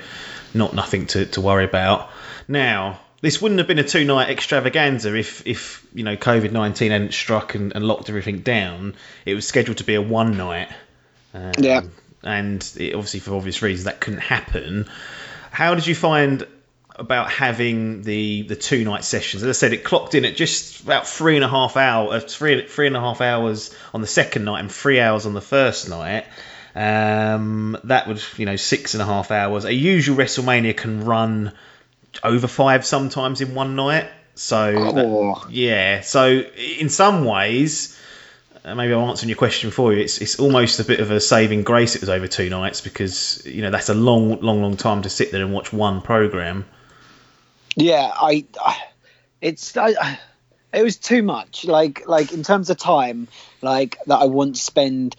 not 0.55 0.73
nothing 0.73 1.09
to, 1.09 1.27
to 1.27 1.43
worry 1.43 1.67
about. 1.67 2.09
Now, 2.49 3.01
this 3.21 3.43
wouldn't 3.43 3.59
have 3.59 3.69
been 3.69 3.79
a 3.79 3.85
two 3.85 4.07
night 4.07 4.31
extravaganza 4.31 5.15
if, 5.15 5.47
if 5.47 5.87
you 5.93 6.05
know 6.05 6.17
COVID 6.17 6.53
nineteen 6.53 6.91
hadn't 6.91 7.13
struck 7.13 7.55
and, 7.55 7.75
and, 7.75 7.85
locked 7.85 8.09
everything 8.09 8.39
down. 8.39 8.95
It 9.27 9.35
was 9.35 9.47
scheduled 9.47 9.77
to 9.77 9.85
be 9.85 9.95
a 9.95 10.01
one 10.01 10.39
night. 10.39 10.71
Um, 11.35 11.53
yeah. 11.59 11.83
And 12.23 12.67
it, 12.79 12.95
obviously, 12.95 13.21
for 13.21 13.35
obvious 13.35 13.61
reasons, 13.61 13.85
that 13.85 14.01
couldn't 14.01 14.21
happen. 14.21 14.89
How 15.51 15.75
did 15.75 15.87
you 15.87 15.95
find 15.95 16.47
about 16.97 17.31
having 17.31 18.03
the 18.03 18.43
the 18.43 18.57
two 18.57 18.85
night 18.85 19.05
sessions. 19.05 19.43
As 19.43 19.49
I 19.49 19.53
said, 19.53 19.73
it 19.73 19.85
clocked 19.85 20.15
in 20.15 20.25
at 20.25 20.37
just 20.37 20.83
about 20.83 21.07
three 21.07 21.37
and 21.37 21.45
a 21.45 21.49
half 21.49 21.77
hours, 21.77 22.25
uh, 22.25 22.27
three 22.27 22.67
three 22.67 22.87
and 22.87 22.97
a 22.97 23.01
half 23.01 23.21
hours 23.21 23.75
on 23.95 24.01
the 24.01 24.07
second 24.07 24.45
night, 24.45 24.61
and 24.61 24.71
three 24.71 25.01
hours 25.01 25.27
on 25.27 25.35
the 25.35 25.41
first 25.41 25.89
night. 25.89 26.27
Um, 26.75 27.79
that 27.85 28.09
would 28.09 28.23
you 28.37 28.47
know 28.47 28.57
six 28.57 28.95
and 28.95 29.03
a 29.03 29.07
half 29.07 29.31
hours. 29.31 29.65
A 29.65 29.73
usual 29.73 30.17
WrestleMania 30.17 30.77
can 30.77 31.05
run 31.05 31.53
over 32.23 32.47
five 32.47 32.85
sometimes 32.85 33.41
in 33.41 33.55
one 33.55 33.75
night. 33.75 34.09
So 34.35 34.75
oh. 34.77 34.93
that, 35.45 35.51
yeah, 35.51 36.01
so 36.01 36.29
in 36.29 36.89
some 36.89 37.25
ways. 37.25 37.99
Uh, 38.65 38.77
maybe 38.77 38.95
I'm 38.95 39.01
answering 39.09 39.29
your 39.29 39.37
question 39.39 39.73
for 39.73 39.93
you. 39.93 39.99
It's 39.99 40.19
it's 40.19 40.39
almost 40.39 40.79
a 40.79 40.85
bit 40.85 41.01
of 41.01 41.11
a 41.11 41.19
saving 41.19 41.65
grace. 41.65 41.97
It 41.97 42.01
was 42.01 42.09
over 42.09 42.29
two 42.29 42.49
nights 42.49 42.81
because 42.81 43.45
you 43.45 43.61
know 43.61 43.73
that's 43.73 43.89
a 43.89 43.95
long, 43.95 44.41
long, 44.41 44.63
long 44.63 44.77
time 44.77 45.03
to 45.03 45.11
sit 45.11 45.33
there 45.33 45.43
and 45.43 45.53
watch 45.53 45.73
one 45.73 46.01
program. 46.01 46.65
Yeah, 47.77 48.11
I, 48.15 48.47
I 48.61 48.77
it's 49.41 49.77
I, 49.77 50.19
it 50.73 50.83
was 50.83 50.97
too 50.97 51.23
much. 51.23 51.65
Like 51.65 52.07
like 52.07 52.33
in 52.33 52.43
terms 52.43 52.71
of 52.71 52.77
time, 52.79 53.29
like 53.61 53.99
that 54.07 54.17
I 54.17 54.27
want 54.27 54.57
to 54.57 54.61
spend 54.63 55.17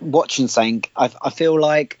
watching 0.00 0.48
something. 0.48 0.84
I 0.96 1.10
I 1.22 1.30
feel 1.30 1.58
like 1.60 1.98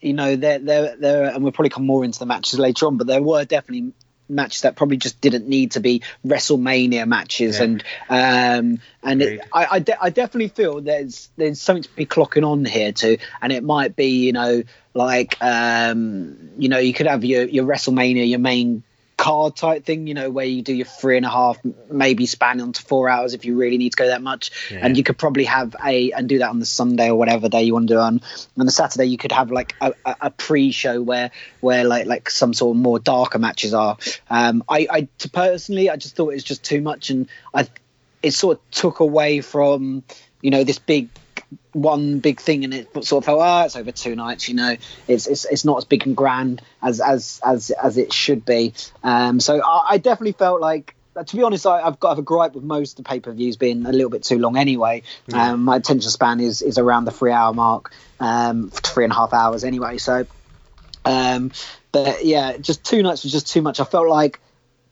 you 0.00 0.14
know 0.14 0.36
there 0.36 0.58
there 0.58 0.96
there 0.96 1.24
and 1.26 1.42
we'll 1.42 1.52
probably 1.52 1.70
come 1.70 1.86
more 1.86 2.04
into 2.04 2.18
the 2.18 2.26
matches 2.26 2.58
later 2.58 2.86
on, 2.86 2.96
but 2.96 3.06
there 3.06 3.22
were 3.22 3.44
definitely 3.44 3.92
matches 4.28 4.62
that 4.62 4.76
probably 4.76 4.96
just 4.96 5.20
didn't 5.20 5.46
need 5.46 5.72
to 5.72 5.80
be 5.80 6.02
WrestleMania 6.26 7.06
matches, 7.06 7.58
Yeah. 7.58 7.64
and 7.64 7.84
um, 8.08 8.80
and 9.02 9.22
it, 9.22 9.40
I 9.52 9.66
I, 9.72 9.78
de- 9.80 10.02
I 10.02 10.10
definitely 10.10 10.48
feel 10.48 10.80
there's 10.80 11.28
there's 11.36 11.60
something 11.60 11.82
to 11.82 11.96
be 11.96 12.06
clocking 12.06 12.46
on 12.46 12.64
here 12.64 12.92
too, 12.92 13.18
and 13.42 13.52
it 13.52 13.62
might 13.62 13.94
be 13.94 14.24
you 14.24 14.32
know 14.32 14.62
like 14.94 15.36
um, 15.40 16.50
you 16.56 16.68
know 16.68 16.78
you 16.78 16.94
could 16.94 17.06
have 17.06 17.24
your 17.24 17.44
your 17.44 17.64
WrestleMania 17.64 18.28
your 18.28 18.38
main 18.38 18.82
card 19.22 19.54
type 19.54 19.84
thing, 19.84 20.08
you 20.08 20.14
know, 20.14 20.30
where 20.30 20.44
you 20.44 20.62
do 20.62 20.74
your 20.74 20.84
three 20.84 21.16
and 21.16 21.24
a 21.24 21.30
half, 21.30 21.56
maybe 21.88 22.26
span 22.26 22.60
onto 22.60 22.82
four 22.82 23.08
hours 23.08 23.34
if 23.34 23.44
you 23.44 23.56
really 23.56 23.78
need 23.78 23.90
to 23.90 23.96
go 23.96 24.08
that 24.08 24.20
much. 24.20 24.50
Yeah. 24.68 24.80
And 24.82 24.96
you 24.96 25.04
could 25.04 25.16
probably 25.16 25.44
have 25.44 25.76
a 25.84 26.10
and 26.10 26.28
do 26.28 26.38
that 26.40 26.50
on 26.50 26.58
the 26.58 26.66
Sunday 26.66 27.08
or 27.08 27.14
whatever 27.14 27.48
day 27.48 27.62
you 27.62 27.72
want 27.72 27.86
to 27.86 27.94
do 27.94 28.00
on. 28.00 28.20
On 28.58 28.66
the 28.66 28.72
Saturday, 28.72 29.04
you 29.04 29.16
could 29.16 29.30
have 29.30 29.52
like 29.52 29.76
a, 29.80 29.94
a, 30.04 30.16
a 30.22 30.30
pre-show 30.30 31.00
where 31.00 31.30
where 31.60 31.84
like 31.84 32.06
like 32.06 32.30
some 32.30 32.52
sort 32.52 32.76
of 32.76 32.82
more 32.82 32.98
darker 32.98 33.38
matches 33.38 33.74
are. 33.74 33.96
Um, 34.28 34.64
I, 34.68 34.88
I 34.90 35.08
to 35.18 35.30
personally, 35.30 35.88
I 35.88 35.94
just 35.94 36.16
thought 36.16 36.30
it 36.30 36.34
was 36.34 36.44
just 36.44 36.64
too 36.64 36.80
much, 36.80 37.10
and 37.10 37.28
I 37.54 37.68
it 38.24 38.32
sort 38.32 38.58
of 38.58 38.70
took 38.72 38.98
away 38.98 39.40
from 39.40 40.02
you 40.40 40.50
know 40.50 40.64
this 40.64 40.80
big 40.80 41.10
one 41.72 42.18
big 42.18 42.40
thing 42.40 42.64
and 42.64 42.74
it 42.74 42.88
sort 43.04 43.22
of 43.22 43.24
felt 43.24 43.40
oh 43.40 43.64
it's 43.64 43.76
over 43.76 43.92
two 43.92 44.14
nights 44.14 44.48
you 44.48 44.54
know 44.54 44.76
it's 45.08 45.26
it's, 45.26 45.44
it's 45.46 45.64
not 45.64 45.78
as 45.78 45.84
big 45.84 46.06
and 46.06 46.16
grand 46.16 46.62
as 46.82 47.00
as 47.00 47.40
as 47.44 47.70
as 47.70 47.96
it 47.96 48.12
should 48.12 48.44
be 48.44 48.72
um 49.02 49.40
so 49.40 49.60
i, 49.62 49.86
I 49.90 49.98
definitely 49.98 50.32
felt 50.32 50.60
like 50.60 50.94
to 51.26 51.36
be 51.36 51.42
honest, 51.42 51.66
I, 51.66 51.82
I've 51.82 52.00
got 52.00 52.08
I 52.08 52.10
have 52.12 52.18
a 52.18 52.22
gripe 52.22 52.54
with 52.54 52.64
most 52.64 52.98
of 52.98 53.04
the 53.04 53.08
pay 53.08 53.20
per 53.20 53.32
views 53.32 53.56
being 53.56 53.84
a 53.84 53.92
little 53.92 54.10
bit 54.10 54.22
too 54.22 54.38
long 54.38 54.56
anyway. 54.56 55.02
Um, 55.32 55.64
my 55.64 55.76
attention 55.76 56.10
span 56.10 56.40
is 56.40 56.62
is 56.62 56.78
around 56.78 57.04
the 57.04 57.10
three 57.10 57.32
hour 57.32 57.52
mark, 57.52 57.92
um, 58.18 58.70
three 58.70 59.04
and 59.04 59.12
a 59.12 59.16
half 59.16 59.32
hours 59.32 59.64
anyway. 59.64 59.98
So, 59.98 60.26
um, 61.04 61.52
but 61.92 62.24
yeah, 62.24 62.56
just 62.56 62.82
two 62.84 63.02
nights 63.02 63.24
was 63.24 63.32
just 63.32 63.48
too 63.48 63.60
much. 63.60 63.78
I 63.78 63.84
felt 63.84 64.08
like, 64.08 64.40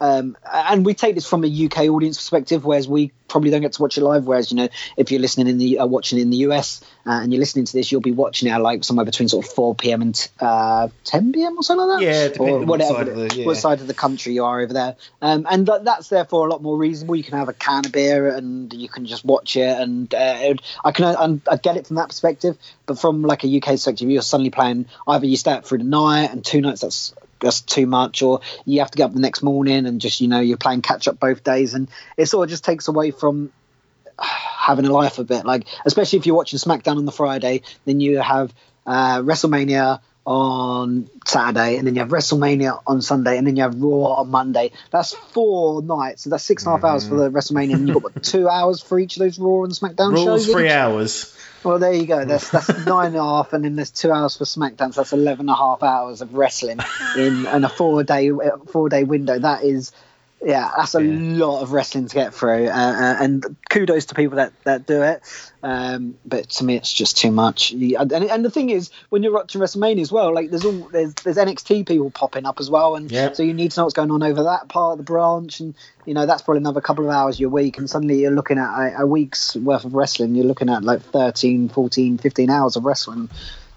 um, 0.00 0.36
and 0.52 0.84
we 0.86 0.94
take 0.94 1.14
this 1.14 1.28
from 1.28 1.44
a 1.44 1.64
UK 1.66 1.80
audience 1.88 2.16
perspective, 2.16 2.64
whereas 2.64 2.88
we 2.88 3.12
probably 3.28 3.50
don't 3.50 3.60
get 3.60 3.72
to 3.74 3.82
watch 3.82 3.96
it 3.96 4.02
live. 4.02 4.26
Whereas 4.26 4.50
you 4.50 4.56
know, 4.56 4.68
if 4.96 5.10
you're 5.12 5.20
listening 5.20 5.46
in 5.46 5.58
the 5.58 5.78
uh, 5.80 5.86
watching 5.86 6.18
in 6.18 6.30
the 6.30 6.38
US 6.38 6.82
uh, 7.06 7.10
and 7.22 7.32
you're 7.32 7.38
listening 7.40 7.64
to 7.66 7.72
this, 7.72 7.92
you'll 7.92 8.00
be 8.00 8.10
watching 8.10 8.48
it 8.48 8.52
at 8.52 8.60
like 8.62 8.82
somewhere 8.82 9.04
between 9.04 9.28
sort 9.28 9.46
of 9.46 9.52
4 9.52 9.74
p.m. 9.74 10.02
and 10.02 10.28
uh, 10.40 10.88
10 11.04 11.32
p.m. 11.32 11.56
or 11.56 11.62
something 11.62 11.86
like 11.86 12.00
that. 12.00 12.04
Yeah, 12.04 12.28
depending 12.28 12.54
or 12.54 12.60
on 12.62 12.66
what 12.66 12.80
whatever 12.80 12.94
side 12.94 13.08
of 13.08 13.16
the- 13.16 13.36
yeah. 13.36 13.46
what 13.46 13.56
side 13.56 13.80
of 13.80 13.86
the 13.86 13.94
country 13.94 14.32
you 14.32 14.44
are 14.44 14.60
over 14.60 14.72
there. 14.72 14.96
Um, 15.22 15.46
and 15.50 15.66
th- 15.66 15.82
that's 15.82 16.08
therefore 16.08 16.46
a 16.46 16.50
lot 16.50 16.62
more 16.62 16.76
reasonable. 16.76 17.14
You 17.16 17.24
can 17.24 17.38
have 17.38 17.48
a 17.48 17.52
can 17.52 17.84
of 17.86 17.92
beer 17.92 18.28
and 18.34 18.72
you 18.72 18.88
can 18.88 19.06
just 19.06 19.24
watch 19.24 19.56
it. 19.56 19.78
And 19.78 20.12
uh, 20.14 20.36
it- 20.40 20.62
I 20.84 20.92
can 20.92 21.04
I, 21.48 21.52
I 21.52 21.56
get 21.56 21.76
it 21.76 21.86
from 21.86 21.96
that 21.96 22.08
perspective. 22.08 22.56
But 22.86 22.98
from 22.98 23.22
like 23.22 23.44
a 23.44 23.56
UK 23.56 23.64
perspective, 23.66 24.10
you're 24.10 24.22
suddenly 24.22 24.50
playing 24.50 24.86
either 25.06 25.26
you 25.26 25.36
stay 25.36 25.52
up 25.52 25.64
through 25.66 25.78
the 25.78 25.84
night 25.84 26.30
and 26.32 26.44
two 26.44 26.60
nights 26.60 26.80
that's 26.80 27.14
that's 27.40 27.60
too 27.60 27.86
much, 27.86 28.22
or 28.22 28.40
you 28.64 28.80
have 28.80 28.90
to 28.90 28.98
get 28.98 29.04
up 29.04 29.12
the 29.12 29.20
next 29.20 29.42
morning 29.42 29.86
and 29.86 30.00
just 30.00 30.20
you 30.20 30.28
know 30.28 30.40
you're 30.40 30.56
playing 30.56 30.82
catch 30.82 31.08
up 31.08 31.18
both 31.18 31.44
days, 31.44 31.74
and 31.74 31.88
it 32.16 32.26
sort 32.26 32.44
of 32.44 32.50
just 32.50 32.64
takes 32.64 32.88
away 32.88 33.10
from 33.10 33.52
having 34.18 34.84
a 34.84 34.92
life 34.92 35.18
a 35.18 35.24
bit. 35.24 35.44
Like 35.44 35.66
especially 35.84 36.18
if 36.18 36.26
you're 36.26 36.36
watching 36.36 36.58
SmackDown 36.58 36.96
on 36.96 37.04
the 37.04 37.12
Friday, 37.12 37.62
then 37.84 38.00
you 38.00 38.18
have 38.18 38.52
uh, 38.86 39.18
WrestleMania 39.20 40.00
on 40.26 41.08
Saturday, 41.26 41.76
and 41.76 41.86
then 41.86 41.94
you 41.94 42.00
have 42.00 42.10
WrestleMania 42.10 42.82
on 42.86 43.02
Sunday, 43.02 43.38
and 43.38 43.46
then 43.46 43.56
you 43.56 43.62
have 43.62 43.80
Raw 43.80 44.14
on 44.14 44.30
Monday. 44.30 44.70
That's 44.90 45.14
four 45.14 45.82
nights, 45.82 46.24
so 46.24 46.30
that's 46.30 46.44
six 46.44 46.64
and 46.64 46.72
a 46.72 46.76
half 46.76 46.84
hours 46.84 47.08
for 47.08 47.16
the 47.16 47.30
WrestleMania, 47.30 47.74
and 47.74 47.88
you've 47.88 48.02
got 48.02 48.14
what, 48.14 48.22
two 48.22 48.48
hours 48.48 48.82
for 48.82 48.98
each 48.98 49.16
of 49.16 49.20
those 49.20 49.38
Raw 49.38 49.64
and 49.64 49.72
SmackDown 49.72 50.12
Rules 50.12 50.44
shows. 50.44 50.52
three 50.52 50.70
hours. 50.70 51.36
Well, 51.62 51.78
there 51.78 51.92
you 51.92 52.06
go. 52.06 52.24
That's 52.24 52.50
that's 52.50 52.68
nine 52.86 53.08
and 53.08 53.16
a 53.16 53.22
half, 53.22 53.52
and 53.52 53.64
then 53.64 53.76
there's 53.76 53.90
two 53.90 54.10
hours 54.10 54.36
for 54.36 54.44
SmackDown. 54.44 54.94
So 54.94 55.02
that's 55.02 55.12
eleven 55.12 55.40
and 55.40 55.50
a 55.50 55.56
half 55.56 55.82
hours 55.82 56.22
of 56.22 56.34
wrestling 56.34 56.78
in, 57.16 57.46
in 57.46 57.64
a 57.64 57.68
four 57.68 58.02
day 58.02 58.30
four 58.68 58.88
day 58.88 59.04
window. 59.04 59.38
That 59.38 59.62
is, 59.62 59.92
yeah, 60.42 60.70
that's 60.76 60.94
a 60.94 61.02
Yeah. 61.04 61.18
lot 61.44 61.62
of 61.62 61.72
wrestling 61.72 62.06
to 62.08 62.14
get 62.14 62.32
through. 62.34 62.66
Uh, 62.68 62.70
uh, 62.70 63.16
and 63.20 63.56
kudos 63.68 64.06
to 64.06 64.14
people 64.14 64.36
that 64.36 64.52
that 64.64 64.86
do 64.86 65.02
it. 65.02 65.22
Um, 65.62 66.14
but 66.24 66.48
to 66.50 66.64
me, 66.64 66.76
it's 66.76 66.90
just 66.92 67.18
too 67.18 67.30
much. 67.30 67.72
And, 67.72 68.10
and 68.12 68.42
the 68.44 68.50
thing 68.50 68.70
is, 68.70 68.90
when 69.10 69.22
you're 69.22 69.32
watching 69.34 69.60
WrestleMania 69.60 70.00
as 70.00 70.10
well, 70.10 70.34
like 70.34 70.48
there's 70.48 70.64
all 70.64 70.88
there's 70.90 71.12
there's 71.14 71.36
NXT 71.36 71.86
people 71.86 72.10
popping 72.10 72.46
up 72.46 72.60
as 72.60 72.70
well, 72.70 72.96
and 72.96 73.10
so 73.34 73.42
you 73.42 73.52
need 73.52 73.70
to 73.72 73.80
know 73.80 73.84
what's 73.84 73.94
going 73.94 74.10
on 74.10 74.22
over 74.22 74.44
that 74.44 74.68
part 74.70 74.92
of 74.92 74.98
the 74.98 75.04
branch, 75.04 75.60
and 75.60 75.74
you 76.06 76.14
know 76.14 76.24
that's 76.24 76.40
probably 76.42 76.58
another 76.60 76.80
couple 76.80 77.04
of 77.04 77.10
hours 77.10 77.38
your 77.38 77.50
week, 77.50 77.76
and 77.76 77.90
suddenly 77.90 78.20
you're 78.20 78.30
looking 78.30 78.56
at 78.58 78.70
a, 78.70 79.02
a 79.02 79.06
week's 79.06 79.54
worth 79.56 79.84
of 79.84 79.94
wrestling. 79.94 80.34
You're 80.34 80.46
looking 80.46 80.70
at 80.70 80.82
like 80.82 81.02
13, 81.02 81.68
14, 81.68 82.16
15 82.16 82.48
hours 82.50 82.76
of 82.76 82.84
wrestling. 82.86 83.28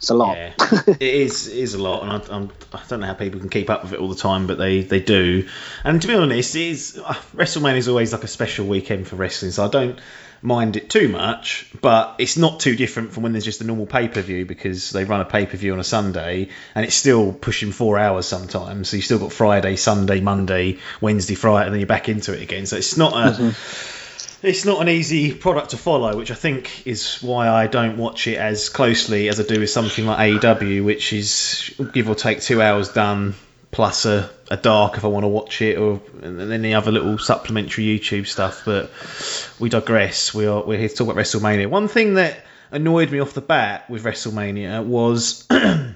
It's 0.04 0.10
a 0.10 0.16
lot. 0.16 0.36
Yeah, 0.36 0.54
it 1.00 1.02
is 1.02 1.48
it 1.48 1.56
is 1.56 1.76
a 1.76 1.82
lot, 1.82 2.04
and 2.04 2.12
I, 2.12 2.36
I'm, 2.36 2.52
I 2.74 2.82
don't 2.90 3.00
know 3.00 3.08
how 3.08 3.14
people 3.14 3.40
can 3.40 3.48
keep 3.48 3.70
up 3.70 3.84
with 3.84 3.94
it 3.94 4.00
all 4.02 4.10
the 4.10 4.18
time, 4.18 4.48
but 4.48 4.58
they, 4.58 4.82
they 4.82 5.00
do. 5.00 5.48
And 5.86 6.02
to 6.02 6.08
be 6.10 6.14
honest, 6.14 6.58
it 6.58 6.62
is 6.62 7.02
uh, 7.02 7.14
WrestleMania 7.34 7.78
is 7.78 7.88
always 7.88 8.12
like 8.12 8.26
a 8.26 8.28
special 8.28 8.68
weekend 8.68 9.08
for 9.08 9.16
wrestling, 9.16 9.52
so 9.52 9.64
I 9.64 9.70
don't 9.70 9.98
mind 10.42 10.76
it 10.76 10.90
too 10.90 11.08
much. 11.08 11.72
But 11.80 12.16
it's 12.18 12.36
not 12.36 12.60
too 12.60 12.76
different 12.76 13.14
from 13.14 13.24
when 13.24 13.32
there's 13.32 13.46
just 13.46 13.62
a 13.62 13.64
normal 13.64 13.86
pay 13.86 14.10
per 14.10 14.22
view 14.22 14.46
because 14.46 14.90
they 14.90 15.06
run 15.06 15.22
a 15.22 15.26
pay 15.26 15.46
per 15.46 15.56
view 15.56 15.72
on 15.72 15.80
a 15.80 15.86
Sunday, 15.86 16.50
and 16.76 16.86
it's 16.86 16.96
still 16.96 17.32
pushing 17.32 17.72
four 17.72 17.98
hours 17.98 18.26
sometimes. 18.26 18.90
So 18.90 18.98
you've 18.98 19.06
still 19.06 19.20
got 19.20 19.32
Friday, 19.32 19.78
Sunday, 19.78 20.20
Monday, 20.20 20.80
Wednesday, 21.00 21.36
Friday, 21.36 21.68
and 21.68 21.74
then 21.74 21.80
you're 21.80 21.88
back 21.88 22.10
into 22.10 22.34
it 22.34 22.42
again. 22.42 22.66
So 22.66 22.76
it's 22.76 22.98
not 22.98 23.14
a 23.14 23.56
it's 24.44 24.66
not 24.66 24.82
an 24.82 24.90
easy 24.90 25.34
product 25.34 25.70
to 25.70 25.78
follow, 25.78 26.18
which 26.18 26.30
I 26.30 26.36
think 26.36 26.86
is 26.86 27.20
why 27.22 27.48
I 27.48 27.68
don't 27.68 27.98
watch 27.98 28.28
it 28.28 28.38
as 28.38 28.68
closely 28.70 29.30
as 29.30 29.40
I 29.40 29.44
do 29.44 29.60
with 29.60 29.70
something 29.70 30.06
like 30.06 30.20
AEW, 30.20 30.84
which 30.84 31.14
is 31.14 31.74
give 31.94 32.10
or 32.10 32.16
take 32.16 32.42
two 32.42 32.62
hours 32.62 32.90
done 32.90 33.36
plus 33.72 34.06
a, 34.06 34.30
a 34.52 34.58
dark 34.58 34.98
if 34.98 35.06
I 35.06 35.08
want 35.08 35.24
to 35.24 35.30
watch 35.30 35.62
it, 35.62 35.78
or 35.78 36.02
the 36.22 36.74
other 36.76 36.92
little 36.92 37.18
supplementary 37.18 37.86
YouTube 37.86 38.28
stuff. 38.28 38.64
But 38.66 38.92
we 39.60 39.70
digress. 39.70 40.34
We 40.34 40.46
are 40.46 40.62
we're 40.62 40.78
here 40.78 40.90
to 40.90 40.96
talk 40.96 41.08
about 41.08 41.22
WrestleMania. 41.24 41.68
One 41.68 41.88
thing 41.88 42.16
that 42.16 42.46
annoyed 42.70 43.12
me 43.12 43.20
off 43.20 43.34
the 43.34 43.42
bat 43.42 43.90
with 43.90 44.04
WrestleMania 44.04 44.84
was 44.84 45.48
I 45.52 45.96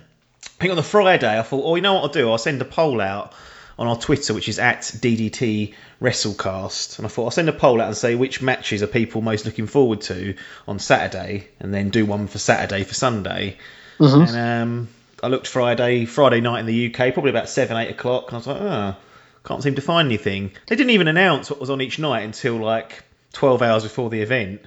think 0.59 0.71
on 0.71 0.77
the 0.77 0.83
Friday 0.83 1.37
I 1.37 1.43
thought, 1.43 1.63
oh, 1.65 1.75
you 1.75 1.81
know 1.81 1.95
what 1.95 2.03
I'll 2.03 2.09
do? 2.09 2.31
I'll 2.31 2.37
send 2.37 2.61
a 2.61 2.65
poll 2.65 3.01
out 3.01 3.33
on 3.77 3.87
our 3.87 3.97
Twitter, 3.97 4.33
which 4.33 4.49
is 4.49 4.59
at 4.59 4.81
DDT 4.81 5.73
WrestleCast, 6.01 6.97
and 6.97 7.05
I 7.05 7.09
thought 7.09 7.25
I'll 7.25 7.31
send 7.31 7.49
a 7.49 7.53
poll 7.53 7.79
out 7.81 7.87
and 7.87 7.97
say 7.97 8.15
which 8.15 8.41
matches 8.41 8.81
are 8.83 8.87
people 8.87 9.21
most 9.21 9.45
looking 9.45 9.67
forward 9.67 10.01
to 10.01 10.35
on 10.67 10.79
Saturday, 10.79 11.47
and 11.59 11.73
then 11.73 11.89
do 11.89 12.05
one 12.05 12.27
for 12.27 12.39
Saturday 12.39 12.83
for 12.83 12.93
Sunday. 12.93 13.57
And 14.29 14.37
um, 14.37 14.87
I 15.21 15.27
looked 15.27 15.47
Friday, 15.47 16.05
Friday 16.05 16.41
night 16.41 16.61
in 16.61 16.65
the 16.65 16.87
UK, 16.87 17.13
probably 17.13 17.31
about 17.31 17.49
seven, 17.49 17.77
eight 17.77 17.91
o'clock, 17.91 18.31
and 18.31 18.33
I 18.33 18.37
was 18.37 18.47
like, 18.47 18.61
oh, 18.61 18.95
can't 19.45 19.63
seem 19.63 19.75
to 19.75 19.81
find 19.81 20.07
anything. 20.07 20.51
They 20.67 20.75
didn't 20.75 20.91
even 20.91 21.07
announce 21.07 21.49
what 21.49 21.59
was 21.59 21.69
on 21.69 21.81
each 21.81 21.99
night 21.99 22.23
until 22.23 22.57
like 22.57 23.03
twelve 23.33 23.61
hours 23.61 23.83
before 23.83 24.09
the 24.09 24.21
event. 24.21 24.61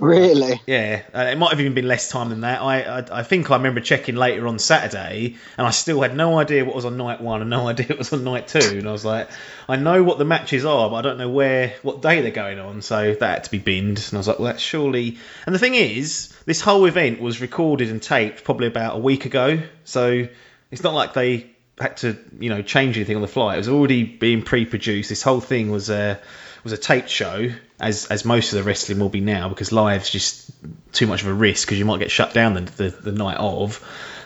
Really? 0.00 0.62
Yeah, 0.66 1.02
uh, 1.14 1.28
it 1.30 1.36
might 1.36 1.50
have 1.50 1.60
even 1.60 1.74
been 1.74 1.86
less 1.86 2.08
time 2.08 2.30
than 2.30 2.40
that. 2.40 2.62
I, 2.62 2.80
I 2.80 3.20
I 3.20 3.22
think 3.22 3.50
I 3.50 3.56
remember 3.56 3.80
checking 3.80 4.16
later 4.16 4.48
on 4.48 4.58
Saturday, 4.58 5.36
and 5.58 5.66
I 5.66 5.70
still 5.70 6.00
had 6.00 6.16
no 6.16 6.38
idea 6.38 6.64
what 6.64 6.74
was 6.74 6.86
on 6.86 6.96
night 6.96 7.20
one 7.20 7.42
and 7.42 7.50
no 7.50 7.68
idea 7.68 7.88
what 7.88 7.98
was 7.98 8.12
on 8.12 8.24
night 8.24 8.48
two. 8.48 8.78
And 8.78 8.88
I 8.88 8.92
was 8.92 9.04
like, 9.04 9.28
I 9.68 9.76
know 9.76 10.02
what 10.02 10.16
the 10.18 10.24
matches 10.24 10.64
are, 10.64 10.88
but 10.88 10.96
I 10.96 11.02
don't 11.02 11.18
know 11.18 11.28
where, 11.28 11.74
what 11.82 12.00
day 12.00 12.22
they're 12.22 12.30
going 12.30 12.58
on. 12.58 12.80
So 12.80 13.14
that 13.14 13.30
had 13.30 13.44
to 13.44 13.50
be 13.50 13.58
binned. 13.58 13.98
And 13.98 14.14
I 14.14 14.16
was 14.16 14.26
like, 14.26 14.38
well, 14.38 14.46
that's 14.46 14.62
surely. 14.62 15.18
And 15.44 15.54
the 15.54 15.58
thing 15.58 15.74
is, 15.74 16.34
this 16.46 16.62
whole 16.62 16.86
event 16.86 17.20
was 17.20 17.42
recorded 17.42 17.90
and 17.90 18.02
taped 18.02 18.42
probably 18.42 18.68
about 18.68 18.96
a 18.96 19.00
week 19.00 19.26
ago. 19.26 19.60
So 19.84 20.26
it's 20.70 20.82
not 20.82 20.94
like 20.94 21.12
they 21.12 21.50
had 21.78 21.98
to, 21.98 22.16
you 22.38 22.48
know, 22.48 22.62
change 22.62 22.96
anything 22.96 23.16
on 23.16 23.22
the 23.22 23.28
fly. 23.28 23.54
It 23.54 23.58
was 23.58 23.68
already 23.68 24.04
being 24.04 24.42
pre-produced. 24.42 25.10
This 25.10 25.22
whole 25.22 25.40
thing 25.40 25.70
was 25.70 25.90
a 25.90 26.20
was 26.62 26.72
a 26.72 26.78
taped 26.78 27.08
show, 27.08 27.50
as 27.80 28.06
as 28.06 28.24
most 28.24 28.52
of 28.52 28.58
the 28.58 28.62
wrestling 28.62 28.98
will 28.98 29.08
be 29.08 29.20
now, 29.20 29.48
because 29.48 29.72
live's 29.72 30.10
just 30.10 30.50
too 30.92 31.06
much 31.06 31.22
of 31.22 31.28
a 31.28 31.34
risk 31.34 31.66
because 31.66 31.78
you 31.78 31.84
might 31.84 31.98
get 31.98 32.10
shut 32.10 32.34
down 32.34 32.54
the 32.54 32.60
the, 32.60 32.88
the 32.90 33.12
night 33.12 33.38
of, 33.38 33.84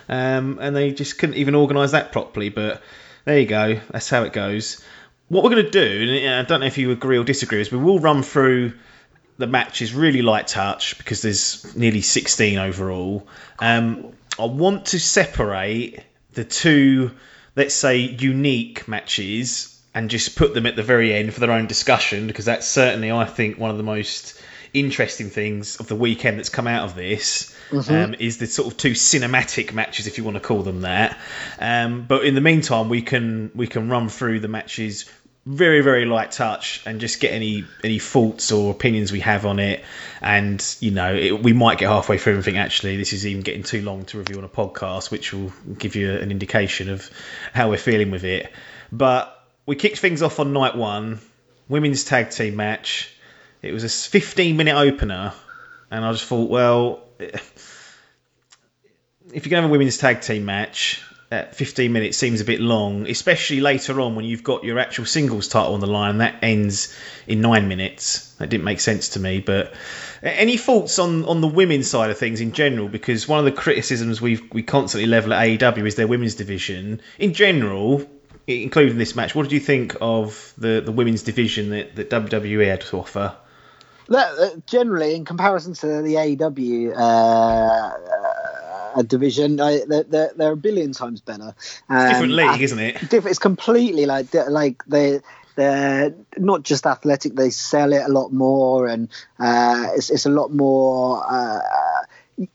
um, 0.08 0.58
and 0.60 0.74
they 0.74 0.92
just 0.92 1.18
couldn't 1.18 1.36
even 1.36 1.54
organise 1.54 1.92
that 1.92 2.12
properly. 2.12 2.48
But 2.48 2.82
there 3.24 3.38
you 3.38 3.46
go, 3.46 3.80
that's 3.90 4.10
how 4.10 4.24
it 4.24 4.32
goes. 4.32 4.82
What 5.28 5.42
we're 5.42 5.50
going 5.50 5.64
to 5.64 5.70
do, 5.70 6.18
and 6.26 6.46
I 6.46 6.48
don't 6.48 6.60
know 6.60 6.66
if 6.66 6.76
you 6.76 6.90
agree 6.90 7.16
or 7.16 7.24
disagree, 7.24 7.60
is 7.60 7.72
we 7.72 7.78
will 7.78 7.98
run 7.98 8.22
through 8.22 8.74
the 9.38 9.46
matches 9.46 9.94
really 9.94 10.22
light 10.22 10.46
touch 10.46 10.98
because 10.98 11.22
there's 11.22 11.74
nearly 11.74 12.02
16 12.02 12.58
overall. 12.58 13.26
Um, 13.58 14.12
I 14.38 14.44
want 14.44 14.86
to 14.86 15.00
separate 15.00 16.00
the 16.32 16.44
two, 16.44 17.12
let's 17.56 17.74
say, 17.74 17.98
unique 17.98 18.86
matches 18.86 19.73
and 19.94 20.10
just 20.10 20.36
put 20.36 20.54
them 20.54 20.66
at 20.66 20.76
the 20.76 20.82
very 20.82 21.14
end 21.14 21.32
for 21.32 21.40
their 21.40 21.52
own 21.52 21.66
discussion 21.66 22.26
because 22.26 22.44
that's 22.44 22.66
certainly, 22.66 23.12
I 23.12 23.24
think, 23.24 23.58
one 23.58 23.70
of 23.70 23.76
the 23.76 23.82
most 23.82 24.40
interesting 24.74 25.30
things 25.30 25.76
of 25.76 25.86
the 25.86 25.94
weekend 25.94 26.38
that's 26.38 26.48
come 26.48 26.66
out 26.66 26.84
of 26.84 26.96
this 26.96 27.56
um, 27.88 28.14
is 28.18 28.38
the 28.38 28.46
sort 28.46 28.72
of 28.72 28.76
two 28.76 28.90
cinematic 28.90 29.72
matches, 29.72 30.06
if 30.06 30.18
you 30.18 30.24
want 30.24 30.34
to 30.34 30.40
call 30.40 30.62
them 30.62 30.82
that. 30.82 31.16
Um, 31.60 32.04
but 32.06 32.24
in 32.24 32.34
the 32.34 32.40
meantime, 32.40 32.88
we 32.88 33.02
can 33.02 33.52
we 33.54 33.66
can 33.66 33.88
run 33.88 34.08
through 34.08 34.40
the 34.40 34.48
matches 34.48 35.08
very 35.46 35.82
very 35.82 36.06
light 36.06 36.32
touch 36.32 36.82
and 36.86 37.00
just 37.00 37.20
get 37.20 37.30
any 37.30 37.64
any 37.82 37.98
faults 37.98 38.50
or 38.50 38.70
opinions 38.70 39.12
we 39.12 39.20
have 39.20 39.46
on 39.46 39.58
it. 39.58 39.84
And 40.20 40.64
you 40.80 40.90
know 40.90 41.14
it, 41.14 41.42
we 41.42 41.52
might 41.52 41.78
get 41.78 41.88
halfway 41.88 42.18
through 42.18 42.36
and 42.36 42.44
think 42.44 42.56
actually 42.56 42.96
this 42.96 43.12
is 43.12 43.26
even 43.26 43.42
getting 43.42 43.62
too 43.62 43.82
long 43.82 44.06
to 44.06 44.18
review 44.18 44.38
on 44.38 44.44
a 44.44 44.48
podcast 44.48 45.10
which 45.10 45.32
will 45.32 45.52
give 45.78 45.96
you 45.96 46.12
an 46.12 46.30
indication 46.30 46.88
of 46.88 47.08
how 47.52 47.70
we're 47.70 47.76
feeling 47.76 48.10
with 48.10 48.24
it. 48.24 48.50
But 48.90 49.43
we 49.66 49.76
kicked 49.76 49.98
things 49.98 50.22
off 50.22 50.40
on 50.40 50.52
night 50.52 50.76
one, 50.76 51.20
women's 51.68 52.04
tag 52.04 52.30
team 52.30 52.56
match. 52.56 53.10
It 53.62 53.72
was 53.72 53.84
a 53.84 53.88
15 53.88 54.56
minute 54.56 54.76
opener, 54.76 55.32
and 55.90 56.04
I 56.04 56.12
just 56.12 56.24
thought, 56.24 56.50
well, 56.50 57.02
if 57.18 57.86
you're 59.32 59.40
going 59.42 59.50
to 59.50 59.62
have 59.62 59.64
a 59.64 59.68
women's 59.68 59.96
tag 59.96 60.20
team 60.20 60.44
match, 60.44 61.02
at 61.34 61.54
15 61.54 61.92
minutes 61.92 62.16
seems 62.16 62.40
a 62.40 62.44
bit 62.44 62.60
long, 62.60 63.08
especially 63.08 63.60
later 63.60 64.00
on 64.00 64.14
when 64.14 64.24
you've 64.24 64.44
got 64.44 64.64
your 64.64 64.78
actual 64.78 65.04
singles 65.04 65.48
title 65.48 65.74
on 65.74 65.80
the 65.80 65.86
line. 65.86 66.18
That 66.18 66.36
ends 66.42 66.94
in 67.26 67.40
nine 67.40 67.68
minutes. 67.68 68.34
That 68.36 68.48
didn't 68.48 68.64
make 68.64 68.80
sense 68.80 69.10
to 69.10 69.20
me. 69.20 69.40
But 69.40 69.74
any 70.22 70.56
thoughts 70.56 70.98
on, 70.98 71.24
on 71.24 71.40
the 71.40 71.48
women's 71.48 71.88
side 71.88 72.10
of 72.10 72.18
things 72.18 72.40
in 72.40 72.52
general? 72.52 72.88
Because 72.88 73.26
one 73.26 73.38
of 73.40 73.44
the 73.44 73.52
criticisms 73.52 74.20
we 74.20 74.40
we 74.52 74.62
constantly 74.62 75.06
level 75.06 75.32
at 75.32 75.46
AEW 75.46 75.86
is 75.86 75.96
their 75.96 76.06
women's 76.06 76.34
division. 76.34 77.00
In 77.18 77.34
general, 77.34 78.06
including 78.46 78.98
this 78.98 79.16
match, 79.16 79.34
what 79.34 79.44
did 79.44 79.52
you 79.52 79.60
think 79.60 79.96
of 80.00 80.52
the, 80.58 80.82
the 80.84 80.92
women's 80.92 81.22
division 81.22 81.70
that, 81.70 81.96
that 81.96 82.10
WWE 82.10 82.66
had 82.66 82.82
to 82.82 82.98
offer? 82.98 83.34
That, 84.08 84.38
uh, 84.38 84.50
generally, 84.66 85.14
in 85.14 85.24
comparison 85.24 85.72
to 85.74 86.02
the 86.02 86.14
AEW 86.14 86.94
uh, 86.94 88.98
uh, 88.98 89.02
division, 89.02 89.56
they're, 89.56 89.86
they're, 89.86 90.30
they're, 90.36 90.52
a 90.52 90.56
billion 90.56 90.92
times 90.92 91.22
better. 91.22 91.54
Um, 91.88 92.08
different 92.08 92.32
league, 92.32 92.60
isn't 92.60 92.78
it? 92.78 93.12
It's 93.12 93.38
completely 93.38 94.04
like 94.04 94.26
like 94.34 94.84
they 94.86 95.20
they're 95.56 96.14
not 96.36 96.64
just 96.64 96.84
athletic; 96.84 97.34
they 97.34 97.48
sell 97.48 97.94
it 97.94 98.02
a 98.04 98.12
lot 98.12 98.30
more, 98.30 98.88
and 98.88 99.08
uh, 99.38 99.86
it's 99.94 100.10
it's 100.10 100.26
a 100.26 100.30
lot 100.30 100.52
more. 100.52 101.24
Uh, 101.26 101.60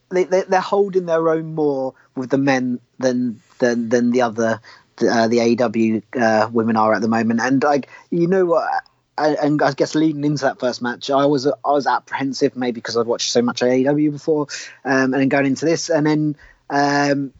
they, 0.09 0.25
they 0.25 0.57
are 0.57 0.61
holding 0.61 1.05
their 1.05 1.29
own 1.29 1.55
more 1.55 1.93
with 2.15 2.29
the 2.29 2.37
men 2.37 2.79
than 2.99 3.41
than 3.59 3.89
than 3.89 4.11
the 4.11 4.21
other 4.21 4.59
uh, 5.03 5.27
the 5.27 5.37
AEW 5.37 6.03
uh, 6.19 6.49
women 6.51 6.75
are 6.75 6.93
at 6.93 7.01
the 7.01 7.07
moment. 7.07 7.39
And 7.41 7.61
like 7.63 7.89
you 8.09 8.27
know 8.27 8.45
what, 8.45 8.69
and 9.17 9.61
I 9.61 9.73
guess 9.73 9.95
leading 9.95 10.23
into 10.23 10.45
that 10.45 10.59
first 10.59 10.81
match, 10.81 11.09
I 11.09 11.25
was 11.25 11.47
I 11.47 11.53
was 11.65 11.87
apprehensive 11.87 12.55
maybe 12.55 12.75
because 12.75 12.97
I'd 12.97 13.07
watched 13.07 13.31
so 13.31 13.41
much 13.41 13.61
AEW 13.61 14.11
before, 14.11 14.47
um, 14.85 15.13
and 15.13 15.13
then 15.13 15.29
going 15.29 15.45
into 15.45 15.65
this, 15.65 15.89
and 15.89 16.05
then, 16.05 16.35
um, 16.69 17.33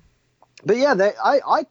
but 0.63 0.77
yeah, 0.77 0.93
they, 0.93 1.11
I 1.23 1.39
I 1.45 1.65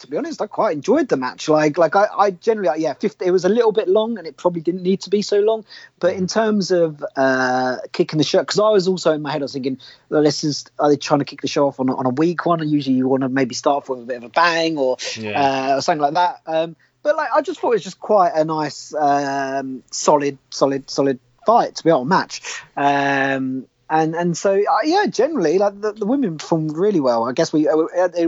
to 0.00 0.06
be 0.06 0.16
honest, 0.16 0.40
I 0.40 0.46
quite 0.46 0.74
enjoyed 0.74 1.08
the 1.08 1.16
match. 1.16 1.48
Like, 1.48 1.78
like 1.78 1.96
I, 1.96 2.06
I 2.16 2.30
generally, 2.30 2.80
yeah, 2.80 2.94
50, 2.94 3.24
it 3.24 3.30
was 3.30 3.44
a 3.44 3.48
little 3.48 3.72
bit 3.72 3.88
long, 3.88 4.18
and 4.18 4.26
it 4.26 4.36
probably 4.36 4.60
didn't 4.60 4.82
need 4.82 5.00
to 5.02 5.10
be 5.10 5.22
so 5.22 5.40
long. 5.40 5.64
But 5.98 6.14
in 6.14 6.26
terms 6.26 6.70
of 6.70 7.04
uh, 7.16 7.78
kicking 7.92 8.18
the 8.18 8.24
show, 8.24 8.40
because 8.40 8.58
I 8.58 8.70
was 8.70 8.88
also 8.88 9.12
in 9.12 9.22
my 9.22 9.32
head, 9.32 9.42
I 9.42 9.44
was 9.44 9.52
thinking, 9.52 9.78
well, 10.08 10.22
this 10.22 10.44
is 10.44 10.66
are 10.78 10.90
they 10.90 10.96
trying 10.96 11.20
to 11.20 11.24
kick 11.24 11.40
the 11.40 11.48
show 11.48 11.66
off 11.66 11.80
on, 11.80 11.90
on 11.90 12.06
a 12.06 12.10
weak 12.10 12.46
one? 12.46 12.60
And 12.60 12.70
usually, 12.70 12.96
you 12.96 13.08
want 13.08 13.22
to 13.22 13.28
maybe 13.28 13.54
start 13.54 13.78
off 13.78 13.88
with 13.88 14.00
a 14.00 14.06
bit 14.06 14.16
of 14.18 14.24
a 14.24 14.28
bang 14.28 14.78
or, 14.78 14.96
yeah. 15.16 15.72
uh, 15.72 15.76
or 15.76 15.80
something 15.82 16.02
like 16.02 16.14
that. 16.14 16.40
Um, 16.46 16.76
but 17.02 17.16
like, 17.16 17.30
I 17.34 17.40
just 17.40 17.60
thought 17.60 17.70
it 17.70 17.76
was 17.76 17.84
just 17.84 18.00
quite 18.00 18.32
a 18.34 18.44
nice, 18.44 18.92
um, 18.94 19.82
solid, 19.90 20.38
solid, 20.50 20.90
solid 20.90 21.20
fight 21.46 21.76
to 21.76 21.84
be 21.84 21.90
able 21.90 22.00
to 22.00 22.06
match. 22.06 22.62
Um, 22.76 23.66
and 23.88 24.14
and 24.14 24.36
so 24.36 24.52
uh, 24.52 24.78
yeah, 24.84 25.06
generally 25.06 25.58
like 25.58 25.80
the, 25.80 25.92
the 25.92 26.06
women 26.06 26.38
performed 26.38 26.76
really 26.76 27.00
well. 27.00 27.28
I 27.28 27.32
guess 27.32 27.52
we 27.52 27.68
uh, 27.68 27.76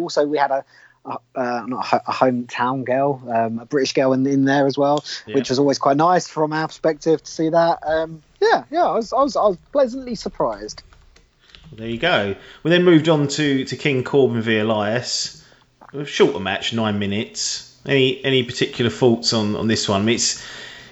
also 0.01 0.27
we 0.27 0.39
had 0.39 0.51
a 0.51 0.65
uh, 1.35 1.65
not 1.67 1.93
a, 1.93 2.13
hometown 2.13 2.85
girl, 2.85 3.23
um, 3.29 3.59
a 3.59 3.67
British 3.67 3.93
girl 3.93 4.13
in, 4.13 4.27
in 4.27 4.45
there 4.45 4.67
as 4.67 4.77
well, 4.77 5.05
yeah. 5.27 5.35
which 5.35 5.49
was 5.49 5.59
always 5.59 5.79
quite 5.79 5.97
nice 5.97 6.29
from 6.29 6.53
our 6.53 6.67
perspective 6.67 7.23
to 7.23 7.31
see 7.31 7.49
that. 7.49 7.79
Um, 7.87 8.23
yeah, 8.41 8.65
yeah, 8.71 8.87
I 8.87 8.95
was, 8.95 9.13
I 9.13 9.23
was, 9.23 9.37
I 9.37 9.43
was 9.43 9.57
pleasantly 9.73 10.15
surprised. 10.15 10.83
There 11.73 11.89
you 11.89 11.99
go. 11.99 12.35
We 12.63 12.71
then 12.71 12.85
moved 12.85 13.09
on 13.09 13.29
to, 13.29 13.65
to 13.65 13.77
King 13.77 14.05
Corbin 14.05 14.41
v 14.43 14.59
Elias. 14.59 15.45
A 15.93 16.05
shorter 16.05 16.41
match, 16.41 16.73
nine 16.73 16.99
minutes. 16.99 17.65
Any 17.87 18.23
any 18.25 18.43
particular 18.43 18.91
thoughts 18.91 19.33
on, 19.33 19.57
on 19.57 19.69
this 19.69 19.89
one? 19.89 20.03
I 20.03 20.05
mean, 20.05 20.15
it's 20.17 20.45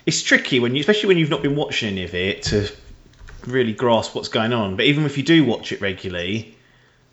it's 0.07 0.23
tricky 0.23 0.61
when 0.61 0.75
you, 0.75 0.81
especially 0.81 1.09
when 1.09 1.19
you've 1.19 1.31
not 1.31 1.43
been 1.43 1.57
watching 1.57 1.91
any 1.91 2.05
of 2.05 2.15
it, 2.15 2.45
to 2.45 2.71
really 3.47 3.73
grasp 3.73 4.15
what's 4.15 4.29
going 4.29 4.53
on. 4.53 4.77
But 4.77 4.87
even 4.87 5.05
if 5.05 5.19
you 5.19 5.23
do 5.23 5.45
watch 5.45 5.73
it 5.73 5.81
regularly, 5.81 6.57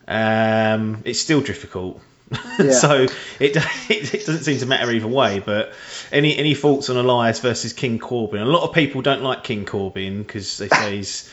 um, 0.07 1.01
it's 1.05 1.19
still 1.19 1.41
difficult. 1.41 1.99
Yeah. 2.31 2.71
so 2.71 3.07
it, 3.39 3.55
it 3.89 4.25
doesn't 4.25 4.43
seem 4.43 4.59
to 4.59 4.65
matter 4.65 4.91
either 4.91 5.07
way. 5.07 5.39
But 5.39 5.73
any 6.11 6.37
any 6.37 6.55
thoughts 6.55 6.89
on 6.89 6.97
Elias 6.97 7.39
versus 7.39 7.73
King 7.73 7.99
Corbin? 7.99 8.41
A 8.41 8.45
lot 8.45 8.67
of 8.67 8.73
people 8.73 9.01
don't 9.01 9.23
like 9.23 9.43
King 9.43 9.65
Corbin 9.65 10.23
because 10.23 10.57
they 10.57 10.69
say 10.69 10.97
he's, 10.97 11.31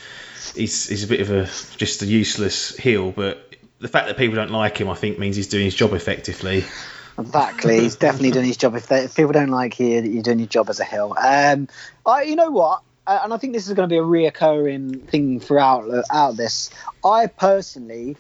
he's 0.55 0.89
he's 0.89 1.05
a 1.05 1.09
bit 1.09 1.21
of 1.21 1.31
a 1.31 1.45
just 1.77 2.03
a 2.03 2.07
useless 2.07 2.77
heel. 2.77 3.11
But 3.11 3.55
the 3.81 3.89
fact 3.89 4.07
that 4.09 4.17
people 4.17 4.37
don't 4.37 4.51
like 4.51 4.79
him, 4.79 4.89
I 4.89 4.95
think, 4.95 5.19
means 5.19 5.37
he's 5.37 5.49
doing 5.49 5.65
his 5.65 5.75
job 5.75 5.93
effectively. 5.93 6.65
Exactly, 7.19 7.81
he's 7.81 7.97
definitely 7.97 8.31
doing 8.31 8.47
his 8.47 8.57
job. 8.57 8.75
If, 8.75 8.87
they, 8.87 9.05
if 9.05 9.15
people 9.15 9.33
don't 9.33 9.51
like 9.51 9.79
you, 9.79 10.01
that 10.01 10.09
you're 10.09 10.23
doing 10.23 10.39
your 10.39 10.49
job 10.49 10.71
as 10.71 10.81
a 10.81 10.85
heel. 10.85 11.15
Um, 11.19 11.69
I, 12.07 12.23
you 12.23 12.37
know 12.37 12.51
what? 12.51 12.83
Uh, 13.07 13.21
and 13.25 13.35
I 13.35 13.37
think 13.37 13.53
this 13.53 13.67
is 13.67 13.75
going 13.75 13.89
to 13.89 13.93
be 13.93 13.99
a 13.99 14.03
reoccurring 14.03 15.09
thing 15.09 15.41
throughout 15.41 15.91
uh, 15.91 16.03
out 16.13 16.37
this. 16.37 16.71
I 17.05 17.27
personally 17.27 18.17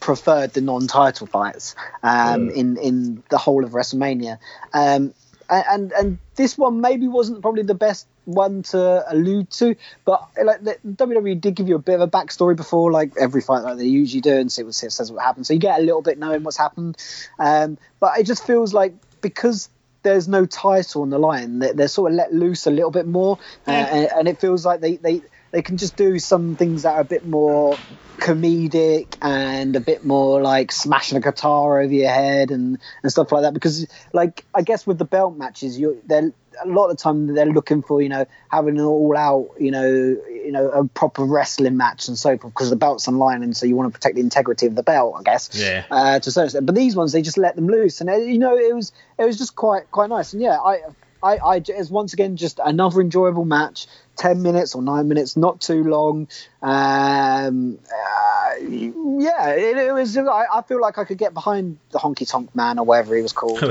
preferred 0.00 0.52
the 0.52 0.60
non-title 0.60 1.26
fights 1.26 1.74
um, 2.02 2.48
mm. 2.48 2.54
in 2.54 2.76
in 2.76 3.22
the 3.30 3.38
whole 3.38 3.64
of 3.64 3.72
WrestleMania. 3.72 4.38
Um, 4.72 5.14
and 5.50 5.92
and 5.92 6.18
this 6.36 6.58
one 6.58 6.80
maybe 6.80 7.08
wasn't 7.08 7.40
probably 7.42 7.62
the 7.62 7.74
best 7.74 8.06
one 8.24 8.62
to 8.62 9.04
allude 9.10 9.50
to, 9.50 9.74
but 10.04 10.28
like 10.42 10.62
the, 10.62 10.76
WWE 10.86 11.40
did 11.40 11.54
give 11.54 11.68
you 11.68 11.76
a 11.76 11.78
bit 11.78 11.94
of 11.94 12.02
a 12.02 12.08
backstory 12.08 12.54
before 12.54 12.92
like 12.92 13.12
every 13.18 13.40
fight 13.40 13.60
like 13.60 13.78
they 13.78 13.86
usually 13.86 14.20
do, 14.20 14.36
and 14.36 14.52
see 14.52 14.62
what 14.62 14.74
says 14.74 15.10
what 15.10 15.24
happened. 15.24 15.46
So 15.46 15.54
you 15.54 15.60
get 15.60 15.78
a 15.78 15.82
little 15.82 16.02
bit 16.02 16.18
knowing 16.18 16.42
what's 16.42 16.58
happened. 16.58 16.96
Um, 17.38 17.78
but 18.00 18.18
it 18.18 18.24
just 18.24 18.46
feels 18.46 18.74
like 18.74 18.94
because 19.20 19.70
there's 20.02 20.28
no 20.28 20.46
title 20.46 21.02
on 21.02 21.10
the 21.10 21.18
line, 21.18 21.58
they're, 21.58 21.72
they're 21.72 21.88
sort 21.88 22.12
of 22.12 22.16
let 22.16 22.32
loose 22.32 22.66
a 22.66 22.70
little 22.70 22.90
bit 22.90 23.06
more, 23.06 23.38
uh, 23.66 23.70
and, 23.70 24.10
and, 24.12 24.28
it 24.28 24.38
feels 24.40 24.64
like 24.64 24.80
they 24.80 24.96
they 24.96 25.22
they 25.50 25.62
can 25.62 25.76
just 25.76 25.96
do 25.96 26.18
some 26.18 26.56
things 26.56 26.82
that 26.82 26.94
are 26.94 27.00
a 27.00 27.04
bit 27.04 27.26
more 27.26 27.76
comedic 28.18 29.16
and 29.22 29.76
a 29.76 29.80
bit 29.80 30.04
more 30.04 30.42
like 30.42 30.72
smashing 30.72 31.16
a 31.16 31.20
guitar 31.20 31.80
over 31.80 31.92
your 31.92 32.10
head 32.10 32.50
and, 32.50 32.78
and 33.02 33.12
stuff 33.12 33.32
like 33.32 33.42
that. 33.42 33.54
Because 33.54 33.86
like 34.12 34.44
I 34.54 34.62
guess 34.62 34.86
with 34.86 34.98
the 34.98 35.04
belt 35.04 35.36
matches, 35.36 35.78
you're 35.78 35.96
they're 36.06 36.32
a 36.62 36.66
lot 36.66 36.90
of 36.90 36.96
the 36.96 37.02
time 37.02 37.26
they're 37.34 37.46
looking 37.46 37.82
for 37.82 38.02
you 38.02 38.08
know 38.08 38.26
having 38.50 38.78
an 38.78 38.84
all 38.84 39.16
out 39.16 39.48
you 39.60 39.70
know 39.70 39.86
you 39.86 40.50
know 40.50 40.68
a 40.70 40.84
proper 40.88 41.24
wrestling 41.24 41.76
match 41.76 42.08
and 42.08 42.18
so 42.18 42.36
forth 42.36 42.52
because 42.52 42.70
the 42.70 42.74
belt's 42.74 43.06
on 43.06 43.16
line 43.16 43.44
and 43.44 43.56
so 43.56 43.64
you 43.64 43.76
want 43.76 43.92
to 43.92 43.96
protect 43.96 44.16
the 44.16 44.20
integrity 44.20 44.66
of 44.66 44.74
the 44.74 44.82
belt 44.82 45.14
I 45.18 45.22
guess. 45.22 45.50
Yeah. 45.54 45.84
Uh, 45.90 46.18
to 46.18 46.28
a 46.28 46.32
certain 46.32 46.46
extent. 46.46 46.66
But 46.66 46.74
these 46.74 46.96
ones 46.96 47.12
they 47.12 47.22
just 47.22 47.38
let 47.38 47.54
them 47.54 47.68
loose. 47.68 48.00
And 48.00 48.10
uh, 48.10 48.16
you 48.16 48.38
know 48.38 48.56
it 48.56 48.74
was 48.74 48.92
it 49.18 49.24
was 49.24 49.38
just 49.38 49.54
quite 49.54 49.90
quite 49.90 50.10
nice. 50.10 50.32
And 50.32 50.42
yeah 50.42 50.58
I 50.58 50.80
I, 51.22 51.36
I 51.36 51.56
it's 51.56 51.90
once 51.90 52.12
again 52.12 52.36
just 52.36 52.60
another 52.64 53.00
enjoyable 53.00 53.44
match. 53.44 53.86
Ten 54.16 54.42
minutes 54.42 54.74
or 54.74 54.82
nine 54.82 55.08
minutes, 55.08 55.36
not 55.36 55.60
too 55.60 55.84
long. 55.84 56.28
Um, 56.60 57.78
uh, 57.84 58.54
yeah, 58.60 59.50
it, 59.50 59.76
it 59.76 59.92
was. 59.92 60.16
I, 60.16 60.44
I, 60.52 60.62
feel 60.62 60.80
like 60.80 60.98
I 60.98 61.04
could 61.04 61.18
get 61.18 61.34
behind 61.34 61.78
the 61.90 61.98
Honky 61.98 62.28
Tonk 62.28 62.54
Man 62.54 62.78
or 62.78 62.84
whatever 62.84 63.14
he 63.14 63.22
was 63.22 63.32
called. 63.32 63.62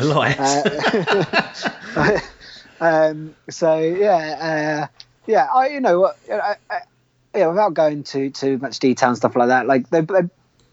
uh, 1.95 2.19
um, 2.79 3.35
so 3.49 3.79
yeah, 3.79 4.87
uh, 4.89 4.99
yeah. 5.25 5.47
I 5.53 5.67
you 5.67 5.81
know, 5.81 6.05
uh, 6.05 6.53
yeah, 7.35 7.47
without 7.47 7.73
going 7.73 8.03
to 8.03 8.29
too 8.29 8.57
much 8.57 8.79
detail 8.79 9.09
and 9.09 9.17
stuff 9.17 9.35
like 9.35 9.49
that, 9.49 9.67
like 9.67 9.89
they, 9.89 10.01
they, 10.01 10.21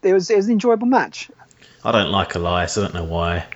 it 0.02 0.12
was 0.12 0.30
it 0.30 0.37
was 0.37 0.46
an 0.46 0.52
enjoyable 0.52 0.87
match. 0.87 1.30
I 1.84 1.92
don't 1.92 2.10
like 2.10 2.34
Elias. 2.34 2.78
I 2.78 2.82
don't 2.82 2.94
know 2.94 3.04
why. 3.04 3.46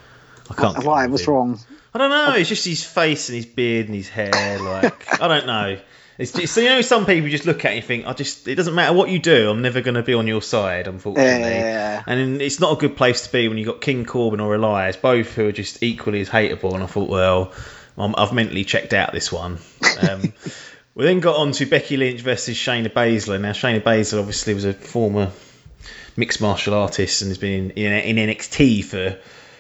I 0.50 0.54
can't. 0.54 0.84
Why? 0.84 1.06
What's 1.06 1.28
wrong? 1.28 1.60
I 1.94 1.98
don't 1.98 2.10
know. 2.10 2.34
It's 2.34 2.48
just 2.48 2.64
his 2.64 2.84
face 2.84 3.28
and 3.28 3.36
his 3.36 3.46
beard 3.46 3.86
and 3.86 3.94
his 3.94 4.08
hair. 4.08 4.58
Like 4.60 5.20
I 5.22 5.28
don't 5.28 5.46
know. 5.46 5.78
It's 6.18 6.32
just, 6.32 6.52
so 6.52 6.60
you 6.60 6.68
know 6.68 6.80
some 6.80 7.06
people 7.06 7.30
just 7.30 7.46
look 7.46 7.64
at 7.64 7.70
you 7.70 7.76
and 7.76 7.84
think, 7.86 8.06
I 8.06 8.12
just 8.12 8.48
it 8.48 8.56
doesn't 8.56 8.74
matter 8.74 8.92
what 8.92 9.08
you 9.08 9.20
do, 9.20 9.50
I'm 9.50 9.62
never 9.62 9.80
going 9.80 9.94
to 9.94 10.02
be 10.02 10.14
on 10.14 10.26
your 10.26 10.42
side, 10.42 10.88
unfortunately. 10.88 11.48
Yeah. 11.48 12.02
And 12.04 12.42
it's 12.42 12.58
not 12.58 12.76
a 12.76 12.80
good 12.80 12.96
place 12.96 13.26
to 13.26 13.32
be 13.32 13.46
when 13.46 13.56
you've 13.56 13.68
got 13.68 13.80
King 13.80 14.04
Corbin 14.04 14.40
or 14.40 14.52
Elias, 14.56 14.96
both 14.96 15.32
who 15.34 15.46
are 15.46 15.52
just 15.52 15.80
equally 15.82 16.20
as 16.20 16.28
hateable. 16.28 16.74
And 16.74 16.82
I 16.82 16.86
thought, 16.86 17.08
well, 17.08 17.52
i 17.96 18.20
have 18.20 18.32
mentally 18.32 18.64
checked 18.64 18.94
out 18.94 19.12
this 19.12 19.30
one. 19.30 19.58
Um, 20.00 20.32
we 20.96 21.04
then 21.04 21.20
got 21.20 21.36
on 21.36 21.52
to 21.52 21.66
Becky 21.66 21.96
Lynch 21.96 22.20
versus 22.20 22.56
Shayna 22.56 22.88
Baszler. 22.88 23.40
Now 23.40 23.52
Shayna 23.52 23.80
Baszler 23.80 24.18
obviously 24.18 24.54
was 24.54 24.64
a 24.64 24.72
former 24.72 25.30
mixed 26.16 26.40
martial 26.40 26.74
artist 26.74 27.22
and 27.22 27.30
has 27.30 27.38
been 27.38 27.70
in, 27.70 27.92
in 27.92 28.28
NXT 28.28 28.84
for 28.84 29.18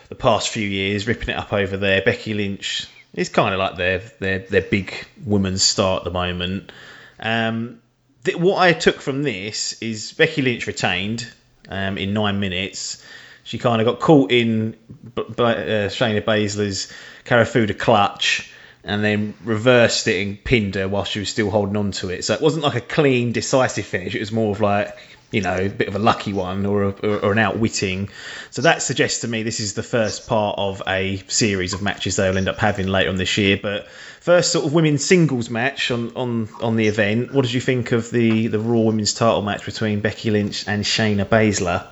the 0.08 0.14
past 0.14 0.48
few 0.48 0.66
years, 0.66 1.06
ripping 1.06 1.30
it 1.30 1.36
up 1.36 1.52
over 1.52 1.76
there. 1.76 2.02
Becky 2.02 2.34
Lynch 2.34 2.86
is 3.14 3.28
kind 3.28 3.54
of 3.54 3.58
like 3.58 3.76
their 3.76 3.98
their 4.20 4.38
their 4.40 4.62
big 4.62 4.94
woman's 5.24 5.62
star 5.62 5.98
at 5.98 6.04
the 6.04 6.10
moment. 6.10 6.72
Um, 7.20 7.80
th- 8.24 8.36
what 8.36 8.58
I 8.58 8.72
took 8.72 9.00
from 9.00 9.22
this 9.22 9.80
is 9.82 10.12
Becky 10.12 10.42
Lynch 10.42 10.66
retained 10.66 11.30
um, 11.68 11.98
in 11.98 12.12
nine 12.12 12.40
minutes. 12.40 13.04
She 13.44 13.58
kind 13.58 13.80
of 13.80 13.86
got 13.86 14.00
caught 14.00 14.30
in 14.30 14.72
B- 15.14 15.24
B- 15.26 15.42
uh, 15.42 15.88
Shayna 15.88 16.22
Baszler's 16.22 16.92
Kirifuda 17.24 17.78
clutch 17.78 18.52
and 18.84 19.02
then 19.02 19.34
reversed 19.42 20.06
it 20.06 20.26
and 20.26 20.42
pinned 20.42 20.74
her 20.74 20.86
while 20.86 21.04
she 21.04 21.18
was 21.18 21.30
still 21.30 21.50
holding 21.50 21.76
on 21.76 21.92
to 21.92 22.10
it. 22.10 22.24
So 22.24 22.34
it 22.34 22.40
wasn't 22.40 22.64
like 22.64 22.76
a 22.76 22.80
clean, 22.80 23.32
decisive 23.32 23.86
finish. 23.86 24.14
It 24.14 24.20
was 24.20 24.32
more 24.32 24.50
of 24.52 24.60
like 24.60 24.96
you 25.30 25.42
know, 25.42 25.56
a 25.56 25.68
bit 25.68 25.88
of 25.88 25.94
a 25.94 25.98
lucky 25.98 26.32
one 26.32 26.64
or, 26.64 26.84
a, 26.84 26.90
or, 26.90 27.32
an 27.32 27.38
outwitting. 27.38 28.08
So 28.50 28.62
that 28.62 28.82
suggests 28.82 29.20
to 29.20 29.28
me 29.28 29.42
this 29.42 29.60
is 29.60 29.74
the 29.74 29.82
first 29.82 30.26
part 30.26 30.56
of 30.58 30.82
a 30.86 31.18
series 31.28 31.74
of 31.74 31.82
matches 31.82 32.16
they'll 32.16 32.36
end 32.36 32.48
up 32.48 32.58
having 32.58 32.86
later 32.86 33.10
on 33.10 33.16
this 33.16 33.36
year. 33.36 33.58
But 33.60 33.88
first 33.88 34.52
sort 34.52 34.64
of 34.64 34.72
women's 34.72 35.04
singles 35.04 35.50
match 35.50 35.90
on, 35.90 36.16
on, 36.16 36.48
on 36.62 36.76
the 36.76 36.86
event. 36.86 37.34
What 37.34 37.42
did 37.42 37.52
you 37.52 37.60
think 37.60 37.92
of 37.92 38.10
the, 38.10 38.46
the 38.46 38.58
Raw 38.58 38.80
Women's 38.80 39.12
title 39.12 39.42
match 39.42 39.66
between 39.66 40.00
Becky 40.00 40.30
Lynch 40.30 40.66
and 40.66 40.82
Shayna 40.82 41.26
Baszler? 41.26 41.86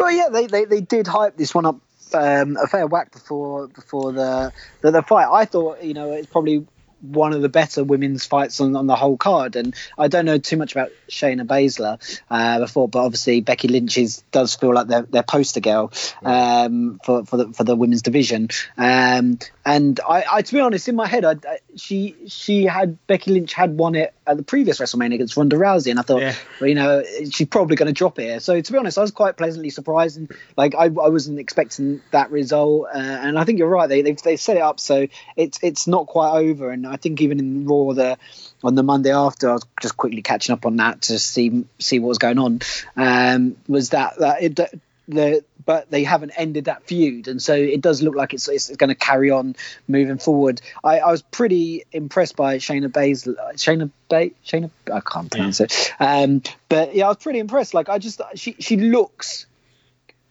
Well, 0.00 0.10
yeah, 0.10 0.28
they, 0.28 0.46
they, 0.46 0.64
they 0.64 0.80
did 0.80 1.06
hype 1.06 1.36
this 1.36 1.54
one 1.54 1.66
up 1.66 1.76
um, 2.14 2.56
a 2.62 2.66
fair 2.66 2.86
whack 2.86 3.12
before 3.12 3.68
before 3.68 4.12
the, 4.12 4.52
the, 4.80 4.90
the 4.90 5.02
fight. 5.02 5.28
I 5.30 5.44
thought 5.44 5.82
you 5.82 5.94
know 5.94 6.12
it's 6.12 6.26
probably 6.26 6.66
one 7.02 7.32
of 7.32 7.42
the 7.42 7.48
better 7.48 7.84
women's 7.84 8.24
fights 8.24 8.60
on, 8.60 8.74
on 8.76 8.86
the 8.86 8.96
whole 8.96 9.16
card. 9.16 9.56
And 9.56 9.74
I 9.98 10.08
don't 10.08 10.24
know 10.24 10.38
too 10.38 10.56
much 10.56 10.72
about 10.72 10.90
Shayna 11.10 11.46
Baszler 11.46 11.98
uh, 12.30 12.60
before, 12.60 12.88
but 12.88 13.04
obviously 13.04 13.40
Becky 13.40 13.68
Lynch 13.68 13.98
is, 13.98 14.22
does 14.32 14.54
feel 14.54 14.74
like 14.74 14.86
their, 14.86 15.02
their 15.02 15.22
poster 15.22 15.60
girl 15.60 15.92
um, 16.22 17.00
for 17.04 17.24
for 17.24 17.36
the 17.36 17.52
for 17.52 17.64
the 17.64 17.76
women's 17.76 18.02
division. 18.02 18.48
Um, 18.76 19.38
and 19.64 20.00
I, 20.00 20.24
I, 20.30 20.42
to 20.42 20.52
be 20.52 20.60
honest, 20.60 20.88
in 20.88 20.96
my 20.96 21.06
head, 21.06 21.24
I, 21.24 21.32
I, 21.32 21.58
she 21.76 22.16
she 22.26 22.64
had 22.64 23.04
Becky 23.06 23.30
Lynch 23.30 23.52
had 23.52 23.76
won 23.76 23.94
it 23.94 24.12
at 24.26 24.36
the 24.36 24.42
previous 24.42 24.80
WrestleMania 24.80 25.14
against 25.14 25.36
Ronda 25.36 25.56
Rousey, 25.56 25.90
and 25.90 26.00
I 26.00 26.02
thought, 26.02 26.20
yeah. 26.20 26.34
well, 26.60 26.68
you 26.68 26.74
know, 26.74 27.04
she's 27.30 27.46
probably 27.46 27.76
going 27.76 27.86
to 27.86 27.92
drop 27.92 28.18
it 28.18 28.24
here. 28.24 28.40
So 28.40 28.60
to 28.60 28.72
be 28.72 28.78
honest, 28.78 28.98
I 28.98 29.02
was 29.02 29.12
quite 29.12 29.36
pleasantly 29.36 29.70
surprised, 29.70 30.16
and 30.16 30.32
like 30.56 30.74
I, 30.74 30.86
I 30.86 30.88
wasn't 30.88 31.38
expecting 31.38 32.02
that 32.10 32.32
result. 32.32 32.88
Uh, 32.92 32.98
and 32.98 33.38
I 33.38 33.44
think 33.44 33.60
you're 33.60 33.68
right; 33.68 33.88
they 33.88 34.02
they 34.02 34.36
set 34.36 34.56
it 34.56 34.62
up 34.62 34.80
so 34.80 35.06
it's 35.36 35.60
it's 35.62 35.86
not 35.86 36.08
quite 36.08 36.38
over. 36.40 36.70
And 36.70 36.84
I 36.86 36.96
think 36.96 37.20
even 37.20 37.38
in 37.38 37.64
Raw, 37.64 37.92
the 37.92 38.18
on 38.64 38.74
the 38.74 38.82
Monday 38.82 39.12
after, 39.12 39.48
I 39.48 39.52
was 39.54 39.66
just 39.80 39.96
quickly 39.96 40.22
catching 40.22 40.54
up 40.54 40.66
on 40.66 40.76
that 40.76 41.02
to 41.02 41.20
see 41.20 41.64
see 41.78 42.00
what 42.00 42.08
was 42.08 42.18
going 42.18 42.38
on. 42.38 42.60
Um, 42.96 43.56
was 43.68 43.90
that 43.90 44.18
that 44.18 44.42
it, 44.42 44.60
the 45.08 45.44
but 45.64 45.90
they 45.90 46.04
haven't 46.04 46.30
ended 46.30 46.66
that 46.66 46.84
feud, 46.84 47.28
and 47.28 47.40
so 47.40 47.54
it 47.54 47.80
does 47.80 48.02
look 48.02 48.14
like 48.14 48.34
it's, 48.34 48.48
it's 48.48 48.74
going 48.76 48.88
to 48.88 48.94
carry 48.94 49.30
on 49.30 49.56
moving 49.88 50.18
forward. 50.18 50.60
I, 50.82 51.00
I, 51.00 51.10
was 51.10 51.22
pretty 51.22 51.84
impressed 51.92 52.36
by 52.36 52.58
Shayna 52.58 52.88
Baszler, 52.88 53.36
Shayna 53.54 53.90
Bay, 54.08 54.32
Shayna, 54.44 54.70
I 54.92 55.00
can't 55.00 55.30
pronounce 55.30 55.60
yeah. 55.60 55.66
it, 55.66 55.92
um, 56.00 56.42
but 56.68 56.94
yeah, 56.94 57.06
I 57.06 57.08
was 57.08 57.18
pretty 57.18 57.38
impressed. 57.38 57.74
Like 57.74 57.88
I 57.88 57.98
just 57.98 58.20
she 58.34 58.56
she 58.58 58.76
looks 58.76 59.46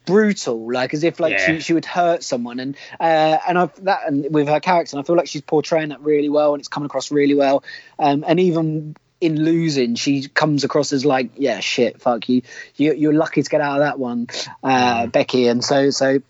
brutal, 0.05 0.71
like 0.71 0.93
as 0.93 1.03
if 1.03 1.19
like 1.19 1.33
yeah. 1.33 1.45
she, 1.45 1.59
she 1.59 1.73
would 1.73 1.85
hurt 1.85 2.23
someone, 2.23 2.59
and 2.59 2.75
uh, 2.99 3.37
and 3.47 3.57
I've 3.57 3.83
that 3.83 4.07
and 4.07 4.33
with 4.33 4.47
her 4.47 4.59
character, 4.59 4.95
and 4.95 5.03
I 5.03 5.07
feel 5.07 5.15
like 5.15 5.27
she's 5.27 5.41
portraying 5.41 5.89
that 5.89 6.01
really 6.01 6.29
well, 6.29 6.53
and 6.53 6.61
it's 6.61 6.67
coming 6.67 6.85
across 6.85 7.11
really 7.11 7.35
well, 7.35 7.63
um, 7.99 8.23
and 8.27 8.39
even 8.39 8.95
in 9.21 9.41
losing, 9.41 9.95
she 9.95 10.27
comes 10.27 10.63
across 10.63 10.91
as 10.91 11.05
like, 11.05 11.31
yeah, 11.37 11.59
shit, 11.59 12.01
fuck 12.01 12.27
you, 12.27 12.41
you 12.75 12.93
you're 12.93 13.13
lucky 13.13 13.43
to 13.43 13.49
get 13.49 13.61
out 13.61 13.79
of 13.79 13.85
that 13.85 13.99
one, 13.99 14.27
uh, 14.63 15.03
mm. 15.03 15.11
Becky, 15.11 15.47
and 15.47 15.63
so 15.63 15.91
so 15.91 16.21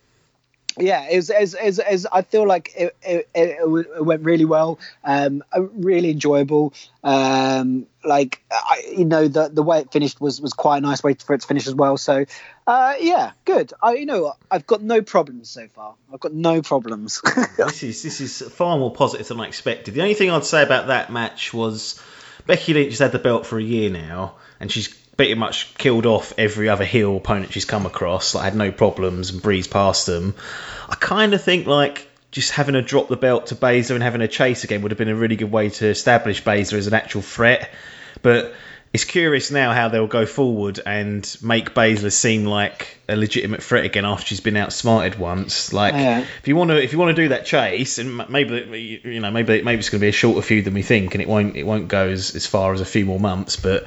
yeah, 0.78 1.08
it 1.10 1.18
was 1.18 1.30
as 1.30 1.54
as, 1.54 1.80
as 1.80 2.08
I 2.12 2.22
feel 2.22 2.48
like 2.48 2.74
it, 2.76 2.96
it, 3.02 3.30
it 3.36 4.04
went 4.06 4.24
really 4.24 4.46
well, 4.46 4.80
um, 5.04 5.44
uh, 5.56 5.62
really 5.62 6.12
enjoyable. 6.12 6.74
Um, 7.04 7.88
like 8.04 8.42
I, 8.52 8.84
you 8.96 9.06
know, 9.06 9.28
the 9.28 9.50
the 9.50 9.64
way 9.64 9.80
it 9.80 9.92
finished 9.92 10.22
was 10.22 10.40
was 10.40 10.54
quite 10.54 10.78
a 10.78 10.82
nice 10.82 11.04
way 11.04 11.14
for 11.14 11.34
it 11.34 11.42
to 11.42 11.48
finish 11.48 11.68
as 11.68 11.76
well. 11.76 11.98
So, 11.98 12.26
uh, 12.68 12.94
yeah, 13.00 13.32
good. 13.44 13.74
I 13.82 13.96
you 13.96 14.06
know 14.06 14.34
I've 14.50 14.66
got 14.66 14.82
no 14.82 15.02
problems 15.02 15.50
so 15.50 15.68
far. 15.68 15.96
I've 16.14 16.20
got 16.20 16.34
no 16.34 16.62
problems. 16.62 17.22
this 17.58 17.84
is 17.84 18.04
this 18.04 18.22
is 18.22 18.42
far 18.54 18.78
more 18.78 18.94
positive 18.94 19.28
than 19.28 19.42
I 19.42 19.48
expected. 19.48 19.94
The 19.94 20.02
only 20.02 20.14
thing 20.14 20.32
I'd 20.32 20.46
say 20.46 20.64
about 20.64 20.88
that 20.88 21.12
match 21.12 21.54
was 21.54 22.02
Becky 22.52 22.74
Lynch 22.74 22.90
has 22.90 23.00
had 23.00 23.14
the 23.14 23.18
belt 23.18 23.46
for 23.46 23.58
a 23.58 23.64
year 23.64 23.90
now, 23.90 24.34
and 24.60 24.70
she's 24.70 24.90
pretty 24.90 25.36
much 25.36 25.74
killed 25.78 26.06
off 26.06 26.34
every 26.38 26.68
other 26.68 26.84
heel 26.84 27.16
opponent 27.16 27.54
she's 27.54 27.64
come 27.64 27.86
across. 27.86 28.36
Like, 28.36 28.44
had 28.44 28.56
no 28.56 28.74
problems 28.74 29.30
and 29.30 29.42
breezed 29.42 29.72
past 29.72 30.06
them. 30.06 30.36
I 30.90 30.96
kind 30.96 31.34
of 31.34 31.42
think 31.42 31.66
like 31.66 32.10
just 32.30 32.52
having 32.52 32.76
her 32.76 32.82
drop 32.82 33.08
the 33.08 33.16
belt 33.16 33.48
to 33.48 33.56
Baszler 33.56 33.92
and 33.92 34.04
having 34.04 34.20
a 34.20 34.28
chase 34.28 34.66
again 34.66 34.82
would 34.82 34.92
have 34.92 34.98
been 34.98 35.08
a 35.08 35.16
really 35.16 35.38
good 35.38 35.50
way 35.50 35.70
to 35.70 35.88
establish 35.88 36.44
Baszler 36.44 36.74
as 36.74 36.88
an 36.88 36.94
actual 36.94 37.22
threat. 37.22 37.72
But 38.22 38.54
it's 38.94 39.06
curious 39.06 39.52
now 39.52 39.72
how 39.72 39.88
they'll 39.88 40.08
go 40.08 40.26
forward 40.26 40.82
and 40.86 41.38
make 41.42 41.74
Baszler 41.74 42.12
seem 42.12 42.46
like 42.46 42.98
a 43.08 43.16
legitimate 43.16 43.64
threat 43.64 43.86
again 43.86 44.04
after 44.04 44.26
she's 44.26 44.42
been 44.42 44.58
outsmarted 44.58 45.18
once. 45.18 45.72
Like, 45.72 45.94
yeah. 45.94 46.20
if 46.20 46.48
you 46.48 46.58
want 46.58 46.72
to, 46.72 46.84
if 46.84 46.92
you 46.92 47.00
want 47.00 47.16
to 47.16 47.22
do 47.22 47.30
that 47.30 47.46
chase, 47.46 48.00
and 48.00 48.28
maybe 48.30 49.02
you 49.04 49.22
know, 49.22 49.32
maybe 49.32 49.62
maybe 49.62 49.80
it's 49.80 49.90
going 49.90 50.00
to 50.00 50.06
be 50.06 50.10
a 50.10 50.14
shorter 50.14 50.42
feud 50.42 50.66
than 50.66 50.74
we 50.74 50.82
think, 50.82 51.16
and 51.16 51.22
it 51.22 51.30
won't 51.30 51.56
it 51.56 51.64
won't 51.64 51.88
go 51.88 52.10
as, 52.10 52.36
as 52.36 52.46
far 52.46 52.74
as 52.74 52.82
a 52.82 52.86
few 52.86 53.06
more 53.06 53.20
months. 53.20 53.56
But 53.56 53.86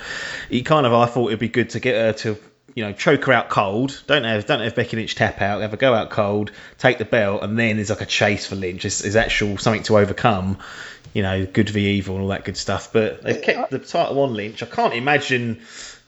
he 0.49 0.63
kind 0.63 0.87
of, 0.87 0.95
I 0.95 1.05
thought 1.05 1.29
it'd 1.29 1.39
be 1.39 1.49
good 1.49 1.71
to 1.71 1.81
get 1.81 1.97
her 1.97 2.13
to 2.21 2.39
you 2.75 2.83
know, 2.83 2.93
choke 2.93 3.25
her 3.25 3.33
out 3.33 3.49
cold. 3.49 4.03
Don't 4.07 4.25
have 4.25 4.47
don't 4.47 4.61
have 4.61 4.75
Becky 4.75 4.97
Lynch 4.97 5.15
tap 5.15 5.41
out. 5.41 5.63
Have 5.63 5.71
her 5.71 5.77
go 5.77 5.95
out 5.95 6.11
cold, 6.11 6.51
take 6.79 6.99
the 6.99 7.05
belt, 7.05 7.43
and 7.43 7.59
then 7.59 7.77
there's 7.77 7.91
like 7.91 8.01
a 8.01 8.07
chase 8.07 8.47
for 8.47 8.57
Lynch. 8.57 8.83
There's, 8.83 9.17
actual 9.17 9.59
something 9.59 9.85
to 9.85 9.99
overcome. 9.99 10.59
You 11.15 11.23
know, 11.23 11.47
good 11.47 11.71
v 11.71 11.97
evil 11.97 12.17
and 12.17 12.25
all 12.25 12.29
that 12.31 12.45
good 12.45 12.59
stuff. 12.59 12.93
But 12.93 13.23
they've 13.23 13.41
kept 13.41 13.71
the 13.71 13.79
title 13.79 14.21
on 14.21 14.35
Lynch. 14.35 14.63
I 14.63 14.67
can't 14.67 14.93
imagine 14.93 15.63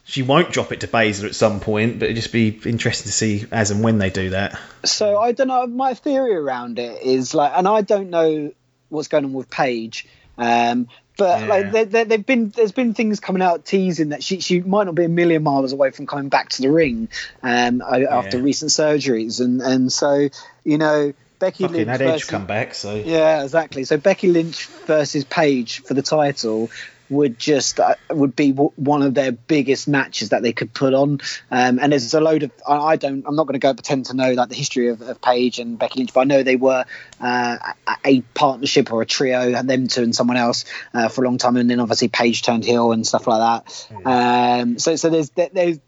she 0.04 0.22
won't 0.22 0.52
drop 0.52 0.72
it 0.72 0.80
to 0.80 0.88
Baszler 0.88 1.24
at 1.24 1.34
some 1.34 1.60
point, 1.60 1.98
but 1.98 2.06
it'd 2.06 2.16
just 2.16 2.32
be 2.32 2.48
interesting 2.64 3.06
to 3.06 3.12
see 3.12 3.46
as 3.50 3.70
and 3.70 3.82
when 3.82 3.98
they 3.98 4.10
do 4.10 4.30
that. 4.30 4.58
So 4.84 5.18
I 5.18 5.32
don't 5.32 5.48
know. 5.48 5.66
My 5.66 5.94
theory 5.94 6.36
around 6.36 6.78
it 6.78 7.02
is 7.02 7.34
like, 7.34 7.52
and 7.54 7.66
I 7.66 7.80
don't 7.80 8.10
know 8.10 8.52
what's 8.88 9.08
going 9.08 9.24
on 9.24 9.32
with 9.32 9.50
Paige. 9.50 10.06
Um, 10.38 10.88
but 11.16 11.40
yeah. 11.40 11.46
like 11.46 11.90
there, 11.90 12.04
have 12.04 12.26
been 12.26 12.50
there's 12.50 12.72
been 12.72 12.94
things 12.94 13.20
coming 13.20 13.42
out 13.42 13.64
teasing 13.64 14.10
that 14.10 14.22
she 14.22 14.40
she 14.40 14.60
might 14.60 14.84
not 14.84 14.94
be 14.94 15.04
a 15.04 15.08
million 15.08 15.42
miles 15.42 15.72
away 15.72 15.90
from 15.90 16.06
coming 16.06 16.28
back 16.28 16.50
to 16.50 16.62
the 16.62 16.70
ring 16.70 17.08
um, 17.42 17.82
yeah. 17.90 18.06
after 18.10 18.38
recent 18.40 18.70
surgeries 18.70 19.40
and 19.40 19.62
and 19.62 19.90
so 19.90 20.28
you 20.62 20.78
know 20.78 21.14
Becky 21.38 21.64
Fucking 21.64 21.76
Lynch 21.76 21.88
had 21.88 22.00
versus, 22.00 22.22
Edge 22.22 22.28
come 22.28 22.46
back 22.46 22.74
so 22.74 22.94
yeah 22.94 23.42
exactly 23.42 23.84
so 23.84 23.96
Becky 23.96 24.28
Lynch 24.28 24.66
versus 24.66 25.24
Paige 25.24 25.82
for 25.82 25.94
the 25.94 26.02
title 26.02 26.70
would 27.08 27.38
just 27.38 27.80
uh, 27.80 27.94
would 28.10 28.34
be 28.34 28.52
w- 28.52 28.72
one 28.76 29.02
of 29.02 29.14
their 29.14 29.32
biggest 29.32 29.88
matches 29.88 30.30
that 30.30 30.42
they 30.42 30.52
could 30.52 30.72
put 30.72 30.94
on. 30.94 31.20
Um, 31.50 31.78
and 31.78 31.92
there's 31.92 32.14
a 32.14 32.20
load 32.20 32.42
of 32.42 32.52
I, 32.66 32.76
I 32.76 32.96
don't 32.96 33.24
I'm 33.26 33.36
not 33.36 33.46
going 33.46 33.54
to 33.54 33.58
go 33.58 33.74
pretend 33.74 34.06
to 34.06 34.14
know 34.14 34.32
like 34.32 34.48
the 34.48 34.54
history 34.54 34.88
of, 34.88 35.02
of 35.02 35.20
Paige 35.20 35.58
and 35.58 35.78
Becky 35.78 36.00
Lynch, 36.00 36.12
but 36.12 36.20
I 36.20 36.24
know 36.24 36.42
they 36.42 36.56
were 36.56 36.84
uh, 37.20 37.56
a 38.04 38.20
partnership 38.34 38.92
or 38.92 39.02
a 39.02 39.06
trio, 39.06 39.54
and 39.54 39.68
them 39.68 39.88
two 39.88 40.02
and 40.02 40.14
someone 40.14 40.36
else 40.36 40.64
uh, 40.94 41.08
for 41.08 41.24
a 41.24 41.28
long 41.28 41.38
time, 41.38 41.56
and 41.56 41.70
then 41.70 41.80
obviously 41.80 42.08
Paige 42.08 42.42
turned 42.42 42.64
heel 42.64 42.92
and 42.92 43.06
stuff 43.06 43.26
like 43.26 43.64
that. 43.64 43.88
Um, 44.04 44.78
so 44.78 44.96
so 44.96 45.10
there's 45.10 45.30
there's 45.30 45.78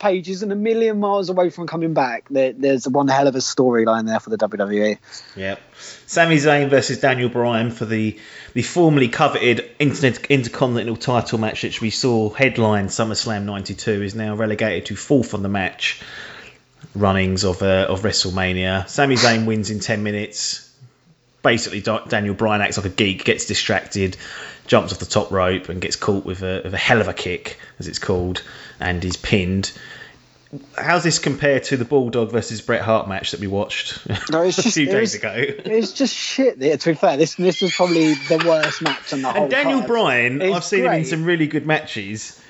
Paige 0.00 0.30
isn't 0.30 0.50
a 0.50 0.56
million 0.56 0.98
miles 0.98 1.28
away 1.28 1.50
from 1.50 1.66
coming 1.66 1.92
back, 1.92 2.26
there, 2.30 2.52
there's 2.54 2.88
one 2.88 3.06
hell 3.06 3.28
of 3.28 3.34
a 3.36 3.38
storyline 3.38 4.06
there 4.06 4.18
for 4.18 4.30
the 4.30 4.38
WWE. 4.38 4.98
Yep. 5.36 5.60
Sami 6.06 6.36
Zayn 6.36 6.70
versus 6.70 7.00
Daniel 7.00 7.28
Bryan 7.28 7.70
for 7.70 7.84
the 7.84 8.18
the 8.54 8.62
formerly 8.62 9.08
coveted 9.08 9.70
Intercontinental 9.78 10.96
title 10.96 11.38
match, 11.38 11.62
which 11.62 11.80
we 11.80 11.90
saw 11.90 12.30
headline 12.30 12.86
SummerSlam 12.86 13.44
92, 13.44 14.02
is 14.02 14.14
now 14.14 14.34
relegated 14.34 14.86
to 14.86 14.96
fourth 14.96 15.34
on 15.34 15.42
the 15.42 15.48
match 15.48 16.02
runnings 16.94 17.44
of 17.44 17.62
uh, 17.62 17.86
of 17.88 18.00
WrestleMania. 18.00 18.88
Sami 18.88 19.16
Zayn 19.16 19.44
wins 19.44 19.70
in 19.70 19.80
10 19.80 20.02
minutes. 20.02 20.66
Basically, 21.42 21.80
Daniel 21.80 22.34
Bryan 22.34 22.60
acts 22.60 22.76
like 22.76 22.86
a 22.86 22.90
geek, 22.90 23.24
gets 23.24 23.46
distracted, 23.46 24.16
jumps 24.66 24.92
off 24.92 24.98
the 24.98 25.06
top 25.06 25.30
rope, 25.30 25.68
and 25.68 25.80
gets 25.80 25.96
caught 25.96 26.24
with 26.24 26.42
a, 26.42 26.60
with 26.64 26.74
a 26.74 26.78
hell 26.78 27.00
of 27.00 27.08
a 27.08 27.14
kick, 27.14 27.58
as 27.78 27.88
it's 27.88 27.98
called, 27.98 28.42
and 28.78 29.02
is 29.04 29.16
pinned 29.16 29.72
how's 30.76 31.04
this 31.04 31.18
compare 31.18 31.60
to 31.60 31.76
the 31.76 31.84
Bulldog 31.84 32.32
versus 32.32 32.60
Bret 32.60 32.80
Hart 32.80 33.08
match 33.08 33.30
that 33.30 33.40
we 33.40 33.46
watched 33.46 34.04
no, 34.30 34.42
it's 34.42 34.56
just, 34.62 34.68
a 34.68 34.72
few 34.72 34.86
days 34.86 35.12
was, 35.12 35.14
ago? 35.14 35.34
It's 35.36 35.92
just 35.92 36.14
shit. 36.14 36.60
To 36.60 36.90
be 36.90 36.94
fair, 36.94 37.16
this 37.16 37.36
this 37.36 37.60
was 37.60 37.74
probably 37.74 38.14
the 38.14 38.42
worst 38.46 38.82
match 38.82 39.12
on 39.12 39.22
the 39.22 39.32
whole. 39.32 39.42
And 39.42 39.50
Daniel 39.50 39.78
card. 39.78 39.88
Bryan, 39.88 40.42
it's 40.42 40.56
I've 40.56 40.64
seen 40.64 40.80
great. 40.80 40.92
him 40.92 41.00
in 41.00 41.04
some 41.04 41.24
really 41.24 41.46
good 41.46 41.66
matches. 41.66 42.40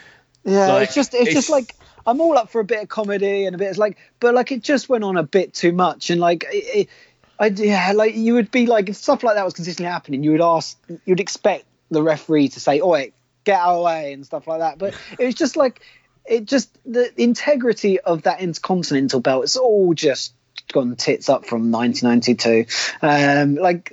Yeah, 0.44 0.72
like, 0.72 0.84
it's 0.84 0.94
just 0.94 1.12
it's, 1.12 1.26
it's, 1.26 1.34
just 1.34 1.50
like 1.50 1.74
I'm 2.06 2.20
all 2.20 2.38
up 2.38 2.50
for 2.50 2.60
a 2.60 2.64
bit 2.64 2.82
of 2.82 2.88
comedy 2.88 3.44
and 3.44 3.54
a 3.54 3.58
bit. 3.58 3.68
It's 3.68 3.78
like, 3.78 3.98
but 4.18 4.34
like 4.34 4.50
it 4.50 4.62
just 4.62 4.88
went 4.88 5.04
on 5.04 5.16
a 5.16 5.22
bit 5.22 5.54
too 5.54 5.72
much, 5.72 6.10
and 6.10 6.20
like. 6.20 6.44
It, 6.50 6.64
it, 6.76 6.88
I, 7.38 7.46
yeah, 7.46 7.92
like 7.94 8.16
you 8.16 8.34
would 8.34 8.50
be 8.50 8.66
like 8.66 8.90
if 8.90 8.96
stuff 8.96 9.22
like 9.22 9.34
that 9.36 9.46
was 9.46 9.54
consistently 9.54 9.90
happening, 9.90 10.22
you 10.22 10.32
would 10.32 10.42
ask, 10.42 10.78
you'd 11.06 11.20
expect 11.20 11.64
the 11.90 12.02
referee 12.02 12.48
to 12.50 12.60
say, 12.60 12.82
"Oi, 12.82 13.12
get 13.44 13.58
out 13.58 13.70
of 13.70 13.76
the 13.78 13.82
way" 13.84 14.12
and 14.12 14.26
stuff 14.26 14.46
like 14.46 14.58
that. 14.58 14.76
But 14.76 14.94
it 15.18 15.24
was 15.24 15.34
just 15.34 15.56
like 15.56 15.80
it 16.24 16.44
just 16.44 16.76
the 16.84 17.10
integrity 17.20 18.00
of 18.00 18.22
that 18.22 18.40
intercontinental 18.40 19.20
belt 19.20 19.44
it's 19.44 19.56
all 19.56 19.94
just 19.94 20.34
gone 20.72 20.94
tits 20.96 21.28
up 21.28 21.46
from 21.46 21.70
1992 21.72 22.66
um 23.02 23.56
like 23.56 23.92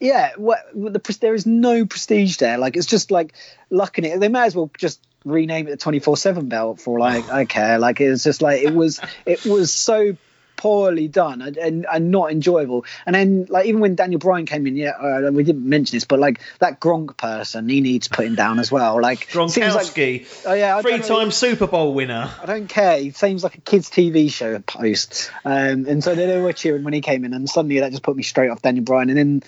yeah 0.00 0.32
what 0.36 0.60
the 0.74 1.18
there 1.20 1.34
is 1.34 1.46
no 1.46 1.86
prestige 1.86 2.36
there. 2.36 2.58
Like 2.58 2.76
it's 2.76 2.86
just 2.86 3.10
like 3.10 3.34
lucking 3.70 4.04
it. 4.04 4.20
They 4.20 4.28
may 4.28 4.44
as 4.44 4.54
well 4.54 4.70
just 4.78 5.04
rename 5.24 5.66
it 5.68 5.78
the 5.80 5.84
24/7 5.84 6.48
belt 6.48 6.80
for 6.80 6.98
like 6.98 7.28
I 7.30 7.44
care. 7.44 7.78
Like 7.78 8.00
it's 8.00 8.24
just 8.24 8.42
like 8.42 8.62
it 8.62 8.74
was 8.74 9.00
it 9.26 9.44
was 9.44 9.72
so 9.72 10.16
poorly 10.58 11.08
done 11.08 11.40
and, 11.40 11.56
and, 11.56 11.86
and 11.90 12.10
not 12.10 12.30
enjoyable. 12.30 12.84
And 13.06 13.14
then 13.14 13.46
like 13.48 13.64
even 13.64 13.80
when 13.80 13.94
Daniel 13.94 14.18
Bryan 14.18 14.44
came 14.44 14.66
in, 14.66 14.76
yeah, 14.76 14.90
uh, 14.90 15.30
we 15.32 15.44
didn't 15.44 15.66
mention 15.66 15.96
this, 15.96 16.04
but 16.04 16.18
like 16.18 16.40
that 16.58 16.80
Gronk 16.80 17.16
person, 17.16 17.66
he 17.70 17.80
needs 17.80 18.08
putting 18.08 18.34
down 18.34 18.58
as 18.58 18.70
well. 18.70 19.00
Like 19.00 19.28
Gronkowski, 19.30 20.20
like, 20.20 20.46
oh 20.46 20.52
yeah, 20.52 20.82
three-time 20.82 21.30
Super 21.30 21.66
Bowl 21.66 21.94
winner. 21.94 22.30
I 22.42 22.44
don't 22.44 22.68
care. 22.68 22.98
He 22.98 23.12
seems 23.12 23.42
like 23.42 23.56
a 23.56 23.60
kids' 23.62 23.88
TV 23.88 24.30
show 24.30 24.58
post, 24.58 25.30
um, 25.44 25.86
and 25.86 26.04
so 26.04 26.14
they 26.14 26.40
were 26.40 26.52
cheering 26.52 26.84
when 26.84 26.92
he 26.92 27.00
came 27.00 27.24
in, 27.24 27.32
and 27.32 27.48
suddenly 27.48 27.80
that 27.80 27.92
just 27.92 28.02
put 28.02 28.16
me 28.16 28.22
straight 28.22 28.50
off 28.50 28.60
Daniel 28.60 28.84
Bryan, 28.84 29.08
and 29.08 29.18
then 29.18 29.42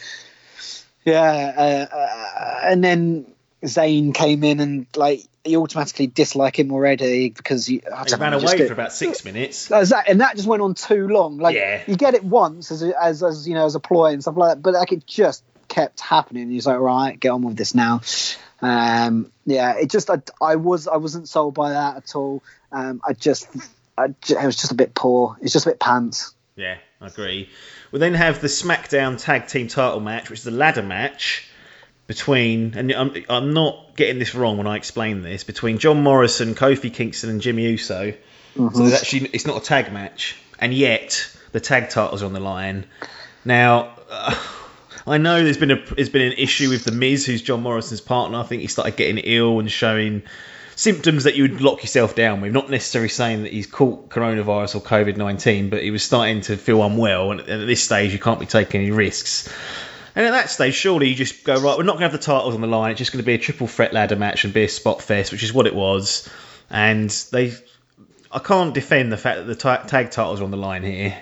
yeah, 1.05 1.89
uh, 1.91 1.95
uh, 1.95 2.61
and 2.65 2.85
then 2.85 3.27
Zayn 3.65 4.15
came 4.15 4.43
in 4.43 4.61
and 4.61 4.87
like 4.97 5.23
you 5.45 5.61
automatically 5.63 6.07
dislike 6.07 6.59
him 6.59 6.73
already 6.73 7.31
because 7.31 7.69
you, 7.69 7.81
he 7.81 8.15
ran 8.17 8.33
know, 8.33 8.39
away 8.39 8.67
for 8.67 8.73
about 8.73 8.93
six 8.93 9.25
minutes. 9.25 9.69
That, 9.69 10.05
and 10.09 10.21
that 10.21 10.37
just 10.37 10.49
went 10.49 10.63
on 10.63 10.75
too 10.75 11.09
long. 11.09 11.39
Like 11.39 11.57
yeah. 11.57 11.83
you 11.87 11.97
get 11.97 12.15
it 12.15 12.25
once 12.25 12.71
as, 12.71 12.83
a, 12.83 13.03
as 13.03 13.23
as 13.23 13.49
you 13.49 13.55
know 13.55 13.67
as 13.67 13.75
a 13.75 13.81
ploy 13.81 14.13
and 14.13 14.23
stuff 14.23 14.37
like 14.37 14.57
that, 14.57 14.63
but 14.63 14.75
like 14.75 14.93
it 14.93 15.07
just 15.07 15.45
kept 15.69 16.01
happening. 16.01 16.51
He's 16.51 16.67
like, 16.67 16.79
right, 16.79 17.19
get 17.19 17.31
on 17.31 17.43
with 17.43 17.57
this 17.57 17.75
now. 17.75 18.01
Um, 18.63 19.31
yeah, 19.47 19.77
it 19.79 19.91
just 19.91 20.11
I, 20.11 20.23
I 20.41 20.57
was 20.57 20.89
I 20.89 20.97
wasn't 20.97 21.29
sold 21.29 21.55
by 21.55 21.71
that 21.71 21.97
at 21.97 22.15
all. 22.15 22.43
Um, 22.73 23.01
I 23.07 23.13
just 23.13 23.49
I, 23.97 24.07
it 24.07 24.45
was 24.45 24.57
just 24.57 24.73
a 24.73 24.77
bit 24.77 24.95
poor. 24.95 25.37
It's 25.41 25.53
just 25.53 25.67
a 25.67 25.71
bit 25.71 25.81
pants. 25.81 26.35
Yeah, 26.57 26.79
I 27.01 27.07
agree. 27.07 27.49
We 27.93 27.99
then 27.99 28.15
have 28.15 28.41
the 28.41 28.49
SmackDown 28.49 29.23
Tag 29.23 29.49
Team 29.49 29.69
Title 29.69 30.01
match, 30.01 30.31
which 30.31 30.41
is 30.41 30.45
the 30.45 30.51
ladder 30.51 30.83
match 30.83 31.50
between, 32.11 32.75
and 32.77 32.91
I'm, 32.91 33.15
I'm 33.29 33.53
not 33.53 33.95
getting 33.95 34.19
this 34.19 34.35
wrong 34.35 34.59
when 34.59 34.67
I 34.67 34.75
explain 34.75 35.23
this, 35.23 35.45
between 35.45 35.79
John 35.79 36.03
Morrison, 36.03 36.57
Kofi 36.57 36.93
Kingston, 36.93 37.31
and 37.31 37.41
Jimmy 37.41 37.69
Uso. 37.71 38.15
Mm-hmm. 38.57 38.77
So 38.77 38.97
actually, 38.97 39.31
it's 39.33 39.47
not 39.47 39.63
a 39.63 39.65
tag 39.65 39.93
match, 39.93 40.37
and 40.59 40.75
yet 40.75 41.31
the 41.53 41.61
tag 41.61 41.91
titles 41.91 42.25
are 42.25 42.27
on 42.27 42.33
the 42.33 42.41
line. 42.41 42.87
Now, 43.45 43.97
uh, 44.11 44.35
I 45.07 45.19
know 45.19 45.45
there's 45.45 45.57
been 45.57 45.71
a 45.71 45.77
there's 45.95 46.09
been 46.09 46.33
an 46.33 46.33
issue 46.33 46.69
with 46.69 46.83
the 46.83 46.91
Miz, 46.91 47.25
who's 47.25 47.43
John 47.43 47.63
Morrison's 47.63 48.01
partner. 48.01 48.39
I 48.39 48.43
think 48.43 48.63
he 48.63 48.67
started 48.67 48.97
getting 48.97 49.19
ill 49.19 49.61
and 49.61 49.71
showing 49.71 50.25
symptoms 50.75 51.25
that 51.25 51.37
you 51.37 51.45
would 51.45 51.61
lock 51.61 51.85
yourself 51.85 52.17
down 52.17 52.41
with. 52.41 52.53
Not 52.53 52.71
necessarily 52.71 53.09
saying 53.09 53.45
that 53.45 53.53
he's 53.53 53.69
caught 53.69 54.09
coronavirus 54.09 54.75
or 54.75 54.81
COVID 54.81 55.17
nineteen, 55.17 55.71
but 55.71 55.81
he 55.81 55.93
was 55.93 56.03
starting 56.03 56.41
to 56.41 56.57
feel 56.57 56.83
unwell. 56.83 57.31
And 57.31 57.41
at 57.43 57.67
this 57.69 57.85
stage, 57.85 58.13
you 58.13 58.19
can't 58.19 58.41
be 58.41 58.47
taking 58.47 58.81
any 58.81 58.91
risks. 58.91 59.49
And 60.15 60.27
at 60.27 60.33
that 60.33 60.51
stage, 60.51 60.75
surely 60.75 61.09
you 61.09 61.15
just 61.15 61.45
go 61.45 61.55
right. 61.55 61.77
We're 61.77 61.85
not 61.85 61.93
going 61.93 62.09
to 62.09 62.11
have 62.11 62.13
the 62.13 62.19
titles 62.19 62.55
on 62.55 62.61
the 62.61 62.67
line. 62.67 62.93
It's 62.93 62.99
just 62.99 63.13
going 63.13 63.23
to 63.23 63.27
be 63.27 63.35
a 63.35 63.39
triple 63.39 63.67
threat 63.67 63.93
ladder 63.93 64.17
match 64.17 64.45
and 64.45 64.53
be 64.53 64.65
a 64.65 64.69
spot 64.69 65.03
fest, 65.03 65.33
which 65.33 65.43
is 65.43 65.53
what 65.53 65.67
it 65.67 65.75
was. 65.75 66.29
And 66.69 67.11
they, 67.33 67.53
I 68.31 68.39
can't 68.41 68.75
defend 68.75 69.13
the 69.13 69.17
fact 69.17 69.39
that 69.39 69.45
the 69.45 69.55
tag 69.55 70.11
titles 70.11 70.41
are 70.41 70.45
on 70.45 70.51
the 70.51 70.57
line 70.57 70.83
here 70.83 71.17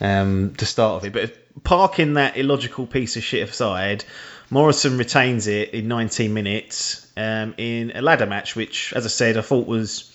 um, 0.00 0.54
to 0.56 0.66
start 0.66 1.02
with 1.02 1.16
it. 1.16 1.32
But 1.54 1.64
parking 1.64 2.14
that 2.14 2.36
illogical 2.36 2.86
piece 2.86 3.16
of 3.16 3.22
shit 3.22 3.48
aside, 3.48 4.04
Morrison 4.50 4.98
retains 4.98 5.46
it 5.46 5.70
in 5.70 5.88
19 5.88 6.34
minutes 6.34 7.06
um, 7.16 7.54
in 7.56 7.92
a 7.94 8.02
ladder 8.02 8.26
match, 8.26 8.56
which, 8.56 8.92
as 8.92 9.04
I 9.04 9.08
said, 9.08 9.36
I 9.36 9.42
thought 9.42 9.66
was 9.66 10.10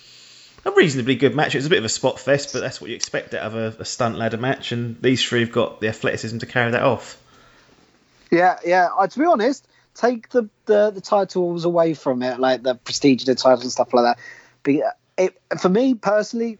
a 0.64 0.70
reasonably 0.72 1.16
good 1.16 1.34
match. 1.34 1.54
It 1.54 1.58
was 1.58 1.66
a 1.66 1.70
bit 1.70 1.78
of 1.78 1.84
a 1.84 1.90
spot 1.90 2.20
fest, 2.20 2.52
but 2.52 2.60
that's 2.60 2.80
what 2.80 2.90
you 2.90 2.96
expect 2.96 3.34
out 3.34 3.42
of 3.42 3.54
a, 3.54 3.82
a 3.82 3.84
stunt 3.84 4.18
ladder 4.18 4.36
match, 4.36 4.72
and 4.72 5.00
these 5.00 5.26
three 5.26 5.40
have 5.40 5.52
got 5.52 5.80
the 5.80 5.88
athleticism 5.88 6.38
to 6.38 6.46
carry 6.46 6.70
that 6.72 6.82
off. 6.82 7.19
Yeah, 8.30 8.58
yeah. 8.64 8.88
Uh, 8.96 9.06
to 9.06 9.18
be 9.18 9.24
honest, 9.24 9.66
take 9.94 10.28
the, 10.30 10.48
the, 10.66 10.90
the 10.90 11.00
titles 11.00 11.64
away 11.64 11.94
from 11.94 12.22
it, 12.22 12.38
like 12.38 12.62
the 12.62 12.74
prestige 12.74 13.22
of 13.22 13.26
the 13.26 13.34
title 13.34 13.62
and 13.62 13.72
stuff 13.72 13.92
like 13.92 14.04
that. 14.04 14.18
But 14.62 14.74
uh, 14.74 14.90
it, 15.18 15.60
for 15.60 15.68
me 15.68 15.94
personally, 15.94 16.58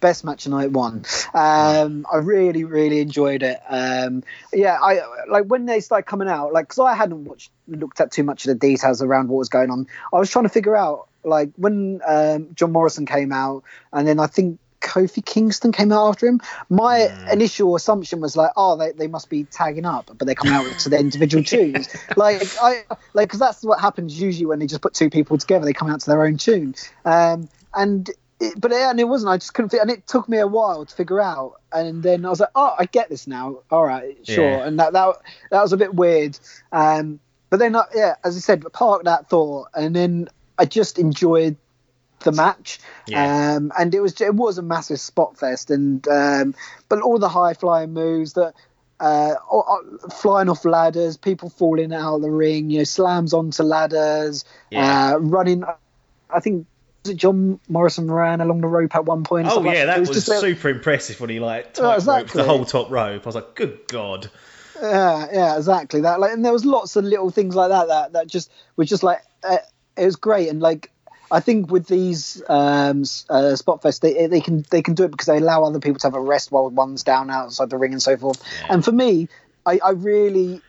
best 0.00 0.24
match 0.24 0.46
of 0.46 0.52
night 0.52 0.72
one. 0.72 1.04
Um, 1.34 2.06
I 2.10 2.16
really, 2.16 2.64
really 2.64 3.00
enjoyed 3.00 3.42
it. 3.42 3.60
Um, 3.68 4.24
yeah, 4.52 4.78
I 4.80 5.02
like 5.28 5.44
when 5.44 5.66
they 5.66 5.80
started 5.80 6.06
coming 6.06 6.28
out, 6.28 6.52
like 6.52 6.66
because 6.66 6.78
I 6.78 6.94
hadn't 6.94 7.24
watched, 7.24 7.50
looked 7.68 8.00
at 8.00 8.10
too 8.10 8.24
much 8.24 8.46
of 8.46 8.48
the 8.48 8.54
details 8.68 9.02
around 9.02 9.28
what 9.28 9.38
was 9.38 9.48
going 9.48 9.70
on. 9.70 9.86
I 10.12 10.18
was 10.18 10.30
trying 10.30 10.44
to 10.44 10.48
figure 10.48 10.74
out 10.74 11.08
like 11.22 11.50
when 11.56 12.00
um, 12.06 12.48
John 12.54 12.72
Morrison 12.72 13.06
came 13.06 13.32
out, 13.32 13.62
and 13.92 14.08
then 14.08 14.18
I 14.18 14.26
think 14.26 14.58
Kofi 14.80 15.24
Kingston 15.24 15.72
came 15.72 15.92
out 15.92 16.08
after 16.08 16.26
him. 16.26 16.40
My 16.68 17.08
mm. 17.10 17.32
initial 17.32 17.74
assumption 17.76 18.20
was 18.20 18.36
like, 18.36 18.50
oh, 18.56 18.76
they, 18.76 18.92
they 18.92 19.06
must 19.06 19.28
be 19.28 19.44
tagging 19.44 19.86
up, 19.86 20.10
but 20.16 20.26
they 20.26 20.34
come 20.34 20.52
out 20.52 20.66
to 20.80 20.88
their 20.88 21.00
individual 21.00 21.44
tunes. 21.44 21.88
Like 22.16 22.42
I 22.60 22.84
like 23.14 23.28
because 23.28 23.40
that's 23.40 23.62
what 23.62 23.80
happens 23.80 24.20
usually 24.20 24.46
when 24.46 24.58
they 24.58 24.66
just 24.66 24.82
put 24.82 24.94
two 24.94 25.10
people 25.10 25.38
together. 25.38 25.64
They 25.64 25.72
come 25.72 25.90
out 25.90 26.00
to 26.00 26.10
their 26.10 26.24
own 26.24 26.36
tune. 26.36 26.74
Um, 27.04 27.48
and 27.74 28.10
it, 28.40 28.60
but 28.60 28.72
it, 28.72 28.80
and 28.80 28.98
it 28.98 29.04
wasn't. 29.04 29.30
I 29.30 29.36
just 29.36 29.54
couldn't. 29.54 29.70
Fit, 29.70 29.80
and 29.80 29.90
it 29.90 30.06
took 30.06 30.28
me 30.28 30.38
a 30.38 30.46
while 30.46 30.84
to 30.86 30.94
figure 30.94 31.20
out. 31.20 31.60
And 31.72 32.02
then 32.02 32.24
I 32.24 32.30
was 32.30 32.40
like, 32.40 32.50
oh, 32.54 32.74
I 32.78 32.86
get 32.86 33.08
this 33.08 33.26
now. 33.26 33.60
All 33.70 33.84
right, 33.84 34.16
sure. 34.26 34.44
Yeah. 34.44 34.66
And 34.66 34.78
that 34.80 34.92
that 34.94 35.16
that 35.50 35.62
was 35.62 35.72
a 35.72 35.76
bit 35.76 35.94
weird. 35.94 36.38
Um, 36.72 37.20
but 37.50 37.58
then, 37.58 37.74
uh, 37.74 37.84
yeah, 37.94 38.14
as 38.24 38.36
I 38.36 38.40
said, 38.40 38.64
park 38.72 39.04
that 39.04 39.28
thought, 39.28 39.68
and 39.74 39.94
then 39.94 40.28
I 40.56 40.64
just 40.64 40.98
enjoyed 40.98 41.56
the 42.20 42.32
match. 42.32 42.78
Yeah. 43.06 43.54
Um, 43.56 43.72
and 43.78 43.94
it 43.94 44.00
was 44.00 44.20
it 44.20 44.34
was 44.34 44.58
a 44.58 44.62
massive 44.62 45.00
spot 45.00 45.38
fest, 45.38 45.70
and 45.70 46.06
um, 46.08 46.54
but 46.88 47.00
all 47.00 47.18
the 47.18 47.28
high 47.28 47.54
flying 47.54 47.92
moves 47.92 48.34
that. 48.34 48.54
Uh, 49.02 49.34
flying 50.12 50.50
off 50.50 50.62
ladders, 50.66 51.16
people 51.16 51.48
falling 51.48 51.90
out 51.90 52.16
of 52.16 52.20
the 52.20 52.30
ring, 52.30 52.68
you 52.68 52.76
know, 52.76 52.84
slams 52.84 53.32
onto 53.32 53.62
ladders, 53.62 54.44
yeah. 54.70 55.14
uh, 55.14 55.16
running. 55.16 55.64
I 56.28 56.40
think 56.40 56.66
John 57.04 57.58
Morrison 57.68 58.10
ran 58.10 58.40
along 58.40 58.60
the 58.60 58.66
rope 58.66 58.94
at 58.94 59.04
one 59.06 59.24
point. 59.24 59.48
Oh 59.50 59.64
yeah, 59.64 59.86
that 59.86 60.00
was, 60.00 60.10
was 60.10 60.26
super 60.26 60.68
impressive 60.68 61.18
when 61.20 61.30
he 61.30 61.40
like 61.40 61.74
tight 61.74 61.96
exactly. 61.96 62.42
the 62.42 62.46
whole 62.46 62.64
top 62.64 62.90
rope. 62.90 63.22
I 63.22 63.26
was 63.26 63.34
like, 63.34 63.54
good 63.54 63.80
god. 63.88 64.30
Yeah, 64.80 65.26
yeah, 65.32 65.56
exactly 65.56 66.02
that. 66.02 66.20
Like, 66.20 66.32
and 66.32 66.44
there 66.44 66.52
was 66.52 66.64
lots 66.64 66.96
of 66.96 67.04
little 67.04 67.30
things 67.30 67.54
like 67.54 67.70
that 67.70 67.88
that 67.88 68.12
that 68.12 68.26
just 68.26 68.52
was 68.76 68.88
just 68.88 69.02
like 69.02 69.22
uh, 69.42 69.58
it 69.96 70.04
was 70.04 70.16
great 70.16 70.48
and 70.48 70.60
like 70.60 70.90
I 71.30 71.40
think 71.40 71.70
with 71.70 71.86
these 71.86 72.42
um, 72.48 73.02
uh, 73.28 73.54
Spotfest, 73.54 74.00
they 74.00 74.26
they 74.26 74.40
can 74.40 74.64
they 74.70 74.82
can 74.82 74.94
do 74.94 75.04
it 75.04 75.10
because 75.10 75.26
they 75.26 75.38
allow 75.38 75.64
other 75.64 75.78
people 75.78 75.98
to 76.00 76.06
have 76.06 76.14
a 76.14 76.20
rest 76.20 76.50
while 76.50 76.68
one's 76.70 77.04
down 77.04 77.30
outside 77.30 77.70
the 77.70 77.78
ring 77.78 77.92
and 77.92 78.02
so 78.02 78.16
forth. 78.16 78.42
Yeah. 78.62 78.74
And 78.74 78.84
for 78.84 78.92
me, 78.92 79.28
I, 79.64 79.78
I, 79.84 79.90
really 79.90 80.60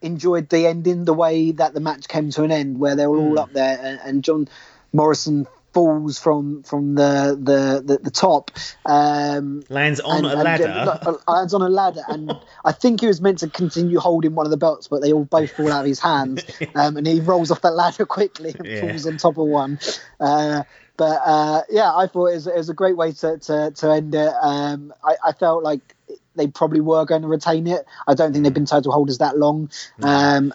enjoyed 0.00 0.48
the 0.48 0.66
ending, 0.66 1.04
the 1.04 1.14
way 1.14 1.52
that 1.52 1.74
the 1.74 1.80
match 1.80 2.08
came 2.08 2.30
to 2.30 2.44
an 2.44 2.50
end, 2.50 2.78
where 2.78 2.96
they 2.96 3.06
were 3.06 3.18
all 3.18 3.34
mm. 3.34 3.40
up 3.40 3.52
there, 3.52 3.78
and, 3.82 4.00
and 4.02 4.24
John 4.24 4.48
Morrison 4.92 5.46
falls 5.72 6.18
from 6.18 6.62
from 6.62 6.94
the 6.94 7.38
the 7.40 7.82
the, 7.84 7.98
the 8.02 8.10
top 8.10 8.50
um, 8.86 9.62
lands 9.68 10.00
on 10.00 10.24
and, 10.24 10.26
a 10.26 10.42
ladder. 10.42 10.66
and, 10.66 10.88
uh, 10.88 11.14
lands 11.28 11.54
on 11.54 11.62
a 11.62 11.68
ladder. 11.68 12.02
And 12.08 12.32
i 12.64 12.72
think 12.72 13.00
he 13.00 13.06
was 13.06 13.20
meant 13.20 13.38
to 13.38 13.48
continue 13.48 13.98
holding 13.98 14.34
one 14.34 14.46
of 14.46 14.50
the 14.50 14.56
belts 14.56 14.88
but 14.88 15.00
they 15.00 15.12
all 15.12 15.24
both 15.24 15.52
fall 15.52 15.70
out 15.72 15.80
of 15.80 15.86
his 15.86 16.00
hands. 16.00 16.44
Um, 16.74 16.96
and 16.96 17.06
he 17.06 17.20
rolls 17.20 17.50
off 17.50 17.62
that 17.62 17.72
ladder 17.72 18.06
quickly 18.06 18.54
and 18.56 18.66
yeah. 18.66 18.80
falls 18.80 19.06
on 19.06 19.16
top 19.16 19.38
of 19.38 19.46
one. 19.46 19.78
Uh, 20.20 20.62
but 20.96 21.20
uh, 21.24 21.62
yeah 21.70 21.94
i 21.94 22.06
thought 22.06 22.26
it 22.26 22.34
was, 22.34 22.46
it 22.46 22.56
was, 22.56 22.68
a 22.68 22.74
great 22.74 22.96
way 22.96 23.12
to 23.12 23.38
to, 23.38 23.72
to 23.72 23.90
end 23.90 24.14
it. 24.14 24.32
Um, 24.40 24.92
I, 25.02 25.16
I, 25.26 25.32
felt 25.32 25.62
like 25.62 25.96
they 26.36 26.46
probably 26.46 26.80
were 26.80 27.04
going 27.04 27.22
to 27.22 27.28
retain 27.28 27.66
it. 27.66 27.84
I 28.06 28.14
don't 28.14 28.32
think 28.32 28.44
they've 28.44 28.54
been 28.54 28.66
title 28.66 28.92
holders 28.92 29.18
that 29.18 29.36
long. 29.36 29.70
Um, 30.02 30.52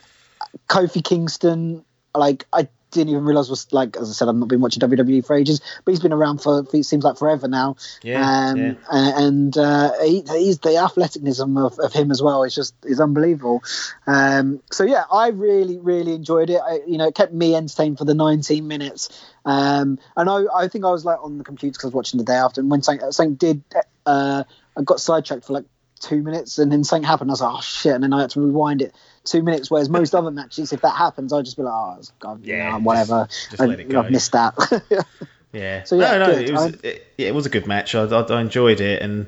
kofi 0.70 1.04
kingston 1.04 1.84
like 2.16 2.46
I 2.54 2.68
didn't 3.02 3.12
even 3.12 3.26
realize 3.26 3.50
was 3.50 3.72
like 3.72 3.98
as 3.98 4.10
I 4.10 4.14
said, 4.14 4.28
I've 4.28 4.36
not 4.36 4.48
been 4.48 4.62
watching 4.62 4.82
WWE 4.82 5.26
for 5.26 5.36
ages, 5.36 5.62
but 5.84 5.92
he's 5.92 6.00
been 6.00 6.14
around 6.14 6.40
for 6.40 6.66
it 6.74 6.84
seems 6.84 7.04
like 7.04 7.18
forever 7.18 7.48
now. 7.48 7.76
Yeah, 8.04 8.50
um, 8.50 8.58
yeah. 8.58 8.74
and 8.90 9.58
uh, 9.58 9.92
he, 10.04 10.24
he's 10.28 10.60
the 10.60 10.78
athleticism 10.78 11.58
of, 11.58 11.80
of 11.80 11.94
him 11.94 12.12
as 12.12 12.22
well. 12.22 12.44
It's 12.44 12.56
just 12.56 12.76
is 12.84 13.00
unbelievable. 13.00 13.64
Um, 14.08 14.62
so 14.72 14.84
yeah, 14.84 15.04
I 15.12 15.30
really 15.30 15.80
really 15.80 16.14
enjoyed 16.14 16.50
it. 16.50 16.62
I, 16.62 16.82
you 16.88 16.98
know, 16.98 17.08
it 17.08 17.16
kept 17.16 17.34
me 17.34 17.56
entertained 17.56 17.98
for 17.98 18.06
the 18.06 18.16
19 18.16 18.68
minutes. 18.68 19.10
Um, 19.46 20.00
and 20.18 20.30
I, 20.30 20.46
I 20.56 20.68
think 20.68 20.86
I 20.86 20.92
was 20.92 21.06
like 21.06 21.20
on 21.22 21.38
the 21.38 21.44
computer 21.44 21.74
because 21.74 21.86
I 21.86 21.88
was 21.88 21.94
watching 21.94 22.18
the 22.18 22.24
day 22.24 22.34
after, 22.36 22.62
and 22.62 22.72
when 22.72 22.82
something, 22.82 23.12
something 23.12 23.36
did, 23.36 23.64
uh, 24.06 24.44
I 24.78 24.82
got 24.82 25.00
sidetracked 25.00 25.46
for 25.46 25.54
like 25.54 25.66
two 26.00 26.22
minutes, 26.22 26.60
and 26.60 26.72
then 26.72 26.84
something 26.84 27.08
happened. 27.08 27.30
I 27.30 27.34
was 27.34 27.42
like, 27.42 27.56
oh 27.56 27.62
shit, 27.62 27.94
and 27.94 28.04
then 28.04 28.14
I 28.14 28.22
had 28.22 28.30
to 28.32 28.42
rewind 28.42 28.82
it 28.82 28.94
two 29.24 29.42
minutes. 29.42 29.70
Whereas 29.70 29.90
most 29.90 30.16
other 30.16 30.32
matches, 30.32 30.74
if 30.74 30.82
that 30.82 30.96
happens, 30.96 31.34
I'll 31.34 31.44
just 31.44 31.58
be 31.58 31.64
like, 31.64 31.74
oh, 31.74 32.02
God, 32.20 32.46
yeah, 32.46 32.72
know, 32.72 32.80
whatever. 32.80 33.28
Just, 33.30 33.52
just 33.52 33.60
let 33.62 33.80
it 33.80 33.90
go. 33.90 34.02
I've 34.02 34.12
missed 34.12 34.32
that. 34.34 35.06
yeah. 35.52 35.84
So 35.84 35.98
yeah, 35.98 36.18
no, 36.18 36.28
no, 36.28 36.32
it 36.32 36.52
was 36.52 36.74
it, 36.84 37.14
yeah, 37.18 37.28
it 37.28 37.36
was 37.36 37.46
a 37.46 37.50
good 37.50 37.68
match. 37.68 37.96
I, 37.96 38.04
I, 38.04 38.22
I, 38.22 38.42
enjoyed 38.42 38.82
it, 38.82 39.02
and 39.02 39.28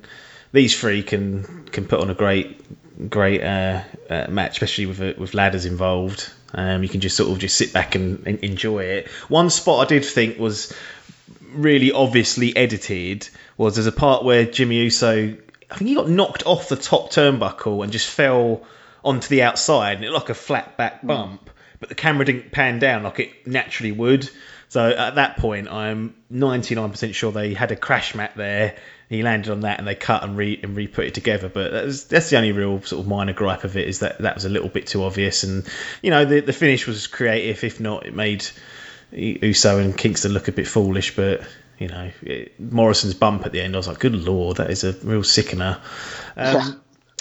these 0.52 0.80
three 0.80 1.04
can 1.04 1.66
can 1.66 1.86
put 1.86 2.00
on 2.00 2.10
a 2.10 2.16
great 2.16 3.10
great 3.10 3.44
uh, 3.44 3.84
uh, 4.10 4.28
match, 4.30 4.54
especially 4.54 4.86
with 4.86 5.02
uh, 5.02 5.14
with 5.18 5.34
ladders 5.34 5.66
involved. 5.66 6.32
Um, 6.54 6.82
you 6.82 6.90
can 6.90 7.02
just 7.02 7.18
sort 7.18 7.30
of 7.30 7.40
just 7.40 7.58
sit 7.58 7.74
back 7.74 7.96
and, 7.96 8.26
and 8.26 8.40
enjoy 8.40 8.84
it. 8.84 9.10
One 9.28 9.50
spot 9.50 9.86
I 9.86 9.90
did 9.90 10.06
think 10.06 10.40
was 10.40 10.74
really 11.52 11.92
obviously 11.92 12.56
edited 12.56 13.28
was 13.58 13.76
there's 13.76 13.88
a 13.88 13.92
part 13.92 14.24
where 14.24 14.46
Jimmy 14.46 14.78
Uso 14.78 15.36
I 15.70 15.76
think 15.76 15.90
he 15.90 15.96
got 15.96 16.10
knocked 16.10 16.46
off 16.46 16.70
the 16.70 16.76
top 16.76 17.12
turnbuckle 17.12 17.84
and 17.84 17.92
just 17.92 18.10
fell 18.10 18.66
onto 19.04 19.28
the 19.28 19.44
outside, 19.44 19.98
and 19.98 20.06
it 20.06 20.12
looked 20.12 20.30
like 20.30 20.38
a 20.38 20.40
flat 20.40 20.78
back 20.78 21.02
hmm. 21.02 21.08
bump. 21.08 21.50
But 21.80 21.90
the 21.90 21.96
camera 21.96 22.26
didn't 22.26 22.52
pan 22.52 22.80
down 22.80 23.04
like 23.04 23.20
it 23.20 23.46
naturally 23.46 23.92
would. 23.92 24.28
So 24.70 24.90
at 24.90 25.16
that 25.16 25.38
point, 25.38 25.72
I'm 25.72 26.16
99% 26.34 27.14
sure 27.14 27.32
they 27.32 27.54
had 27.54 27.72
a 27.72 27.76
crash 27.76 28.16
mat 28.16 28.34
there. 28.36 28.76
He 29.10 29.24
landed 29.24 29.52
on 29.52 29.62
that, 29.62 29.80
and 29.80 29.88
they 29.88 29.96
cut 29.96 30.24
and 30.24 30.36
re 30.36 30.60
and 30.62 30.76
re 30.76 30.88
put 30.88 31.06
it 31.06 31.14
together. 31.14 31.48
But 31.48 31.72
that's, 31.72 32.04
that's 32.06 32.30
the 32.30 32.38
only 32.38 32.52
real 32.52 32.82
sort 32.82 33.02
of 33.02 33.08
minor 33.08 33.34
gripe 33.34 33.64
of 33.64 33.78
it 33.78 33.88
is 33.88 34.00
that 34.00 34.18
that 34.20 34.36
was 34.36 34.46
a 34.46 34.50
little 34.50 34.68
bit 34.70 34.88
too 34.88 35.04
obvious. 35.04 35.44
And 35.44 35.66
you 36.02 36.10
know, 36.10 36.26
the 36.26 36.42
the 36.42 36.52
finish 36.52 36.88
was 36.88 37.08
creative. 37.08 37.64
If 37.64 37.80
not, 37.80 38.06
it 38.06 38.14
made 38.14 38.46
Uso 39.12 39.80
and 39.80 39.98
Kingston 39.98 40.34
look 40.34 40.50
a 40.50 40.52
bit 40.52 40.68
foolish. 40.68 41.16
But 41.16 41.42
you 41.78 41.88
know, 41.88 42.12
it, 42.22 42.60
Morrison's 42.60 43.14
bump 43.14 43.46
at 43.46 43.52
the 43.52 43.62
end, 43.62 43.76
I 43.76 43.78
was 43.78 43.88
like, 43.88 44.00
good 44.00 44.16
lord, 44.16 44.58
that 44.58 44.70
is 44.70 44.84
a 44.84 44.94
real 45.04 45.24
sickener. 45.24 45.80
Um, 46.36 46.56
yeah. 46.56 46.72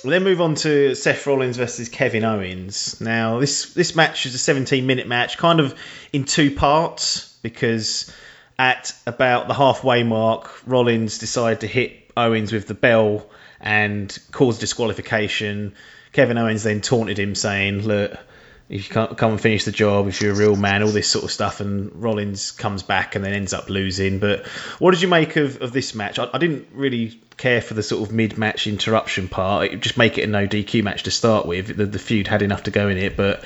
We'll 0.05 0.11
then 0.11 0.25
move 0.25 0.41
on 0.41 0.55
to 0.57 0.95
Seth 0.95 1.27
Rollins 1.27 1.57
versus 1.57 1.89
Kevin 1.89 2.25
Owens. 2.25 3.01
Now, 3.01 3.41
this 3.41 3.73
this 3.73 3.97
match 3.97 4.27
is 4.27 4.35
a 4.35 4.39
17 4.39 4.87
minute 4.87 5.09
match, 5.09 5.39
kind 5.39 5.59
of 5.59 5.75
in 6.13 6.25
two 6.25 6.55
parts 6.55 7.37
because 7.43 8.13
at 8.59 8.95
about 9.07 9.49
the 9.49 9.55
halfway 9.55 10.03
mark, 10.03 10.51
Rollins 10.67 11.19
decided 11.19 11.61
to 11.61 11.67
hit 11.67 12.11
Owens 12.17 12.53
with 12.53 12.67
the 12.67 12.75
bell 12.75 13.29
and 13.61 14.17
cause 14.33 14.59
disqualification. 14.59 15.75
Kevin 16.13 16.39
Owens 16.39 16.63
then 16.63 16.83
taunted 16.83 17.19
him, 17.19 17.35
saying, 17.35 17.87
"Look, 17.87 18.17
if 18.69 18.89
you 18.89 18.93
can't 18.95 19.17
come 19.17 19.33
and 19.33 19.41
finish 19.41 19.65
the 19.65 19.73
job, 19.73 20.09
if 20.09 20.21
you're 20.21 20.33
a 20.33 20.37
real 20.37 20.57
man, 20.57 20.83
all 20.83 20.91
this 20.91 21.09
sort 21.09 21.25
of 21.25 21.31
stuff." 21.31 21.61
And 21.61 21.91
Rollins 21.95 22.51
comes 22.51 22.83
back 22.83 23.15
and 23.15 23.25
then 23.25 23.33
ends 23.33 23.53
up 23.53 23.71
losing. 23.71 24.19
But 24.19 24.47
what 24.79 24.93
did 24.93 25.03
you 25.03 25.09
make 25.09 25.37
of, 25.37 25.63
of 25.63 25.73
this 25.73 25.95
match? 25.95 26.19
I, 26.19 26.29
I 26.33 26.39
didn't 26.39 26.69
really 26.73 27.21
care 27.37 27.61
for 27.61 27.75
the 27.75 27.83
sort 27.83 28.09
of 28.09 28.15
mid-match 28.15 28.67
interruption 28.67 29.29
part. 29.29 29.73
It 29.73 29.81
just 29.81 29.97
make 29.97 30.19
it 30.19 30.23
a 30.23 30.27
no 30.27 30.47
DQ 30.47 30.83
match 30.83 31.05
to 31.05 31.11
start 31.11 31.47
with. 31.47 31.77
The, 31.77 31.87
the 31.87 31.99
feud 31.99 32.27
had 32.27 32.43
enough 32.43 32.65
to 32.65 32.71
go 32.71 32.89
in 32.89 32.99
it. 32.99 33.17
But 33.17 33.45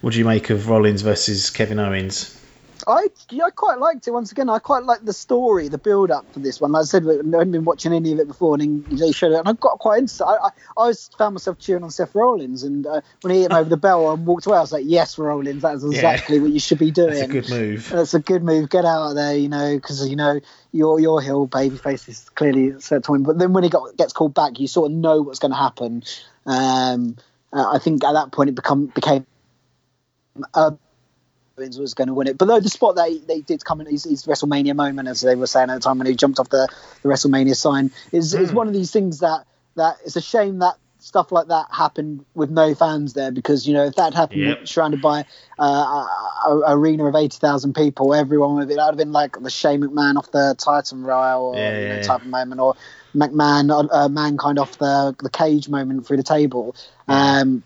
what 0.00 0.12
do 0.12 0.18
you 0.18 0.24
make 0.24 0.50
of 0.50 0.68
Rollins 0.68 1.02
versus 1.02 1.50
Kevin 1.50 1.78
Owens? 1.78 2.39
I 2.86 3.08
yeah, 3.30 3.44
I 3.44 3.50
quite 3.50 3.78
liked 3.78 4.06
it. 4.06 4.10
Once 4.10 4.32
again, 4.32 4.48
I 4.48 4.58
quite 4.58 4.84
liked 4.84 5.04
the 5.04 5.12
story, 5.12 5.68
the 5.68 5.78
build 5.78 6.10
up 6.10 6.32
for 6.32 6.40
this 6.40 6.60
one. 6.60 6.72
Like 6.72 6.82
I 6.82 6.84
said, 6.84 7.04
I 7.04 7.12
hadn't 7.12 7.52
been 7.52 7.64
watching 7.64 7.92
any 7.92 8.12
of 8.12 8.18
it 8.18 8.28
before, 8.28 8.54
and 8.54 8.84
they 8.86 9.12
showed 9.12 9.32
it, 9.32 9.38
and 9.38 9.48
I 9.48 9.52
got 9.52 9.78
quite 9.78 10.00
into. 10.00 10.24
I, 10.24 10.46
I, 10.46 10.50
I 10.76 10.86
was 10.86 11.10
found 11.18 11.34
myself 11.34 11.58
cheering 11.58 11.82
on 11.82 11.90
Seth 11.90 12.14
Rollins, 12.14 12.62
and 12.62 12.86
uh, 12.86 13.00
when 13.22 13.34
he 13.34 13.42
hit 13.42 13.50
him 13.50 13.56
over 13.56 13.68
the 13.68 13.76
bell 13.76 14.12
and 14.12 14.26
walked 14.26 14.46
away, 14.46 14.58
I 14.58 14.60
was 14.60 14.72
like, 14.72 14.84
"Yes, 14.86 15.18
Rollins, 15.18 15.62
that's 15.62 15.84
exactly 15.84 16.36
yeah. 16.36 16.42
what 16.42 16.52
you 16.52 16.60
should 16.60 16.78
be 16.78 16.90
doing." 16.90 17.14
That's 17.14 17.22
a 17.22 17.28
good 17.28 17.50
move. 17.50 17.88
That's 17.88 18.14
a 18.14 18.20
good 18.20 18.42
move. 18.42 18.70
Get 18.70 18.84
out 18.84 19.10
of 19.10 19.14
there, 19.16 19.36
you 19.36 19.48
know, 19.48 19.76
because 19.76 20.08
you 20.08 20.16
know 20.16 20.40
your 20.72 21.00
your 21.00 21.20
heel 21.20 21.48
babyface 21.48 22.08
is 22.08 22.28
clearly 22.30 22.80
set 22.80 23.04
to 23.04 23.12
win. 23.12 23.22
But 23.22 23.38
then 23.38 23.52
when 23.52 23.64
he 23.64 23.70
got 23.70 23.96
gets 23.96 24.12
called 24.12 24.34
back, 24.34 24.58
you 24.60 24.66
sort 24.66 24.90
of 24.90 24.96
know 24.96 25.22
what's 25.22 25.38
going 25.38 25.52
to 25.52 25.56
happen. 25.56 26.02
Um, 26.46 27.16
I 27.52 27.78
think 27.78 28.04
at 28.04 28.12
that 28.12 28.32
point 28.32 28.50
it 28.50 28.54
become 28.54 28.86
became. 28.86 29.26
Uh, 30.54 30.72
was 31.78 31.94
going 31.94 32.08
to 32.08 32.14
win 32.14 32.26
it. 32.26 32.38
But 32.38 32.46
though 32.46 32.60
the 32.60 32.68
spot 32.68 32.96
they 32.96 33.18
they 33.18 33.40
did 33.40 33.64
come 33.64 33.80
in 33.80 33.86
his, 33.86 34.04
his, 34.04 34.24
WrestleMania 34.24 34.74
moment, 34.74 35.08
as 35.08 35.20
they 35.20 35.34
were 35.34 35.46
saying 35.46 35.70
at 35.70 35.74
the 35.74 35.80
time 35.80 35.98
when 35.98 36.06
he 36.06 36.14
jumped 36.14 36.38
off 36.38 36.48
the, 36.48 36.68
the 37.02 37.08
WrestleMania 37.08 37.56
sign, 37.56 37.90
is 38.12 38.34
mm. 38.34 38.40
is 38.40 38.50
hmm. 38.50 38.56
one 38.56 38.68
of 38.68 38.74
these 38.74 38.90
things 38.90 39.20
that 39.20 39.44
that 39.76 39.96
it's 40.04 40.16
a 40.16 40.20
shame 40.20 40.58
that 40.58 40.76
stuff 41.02 41.32
like 41.32 41.48
that 41.48 41.66
happened 41.70 42.24
with 42.34 42.50
no 42.50 42.74
fans 42.74 43.14
there 43.14 43.30
because 43.30 43.66
you 43.66 43.74
know 43.74 43.84
if 43.86 43.94
that 43.96 44.14
happened 44.14 44.40
yep. 44.40 44.68
surrounded 44.68 45.00
by 45.00 45.24
uh, 45.58 46.06
a, 46.46 46.62
arena 46.68 47.06
of 47.06 47.14
eighty 47.14 47.38
thousand 47.38 47.74
people, 47.74 48.14
everyone 48.14 48.54
would 48.54 48.70
it 48.70 48.76
would 48.76 48.78
have 48.78 48.96
been 48.96 49.12
like 49.12 49.40
the 49.40 49.50
Shane 49.50 49.80
McMahon 49.80 50.16
off 50.16 50.30
the 50.30 50.54
Titan 50.58 51.02
Royal 51.02 51.46
or 51.46 51.56
yeah, 51.56 51.80
you 51.80 51.88
know, 51.88 52.02
type 52.02 52.20
of 52.20 52.26
moment, 52.26 52.60
or 52.60 52.74
McMahon 53.14 53.70
uh, 53.70 54.04
uh, 54.04 54.08
mankind 54.08 54.58
off 54.58 54.78
the 54.78 55.14
the 55.18 55.30
cage 55.30 55.68
moment 55.68 56.06
through 56.06 56.18
the 56.18 56.22
table. 56.22 56.74
Um, 57.08 57.62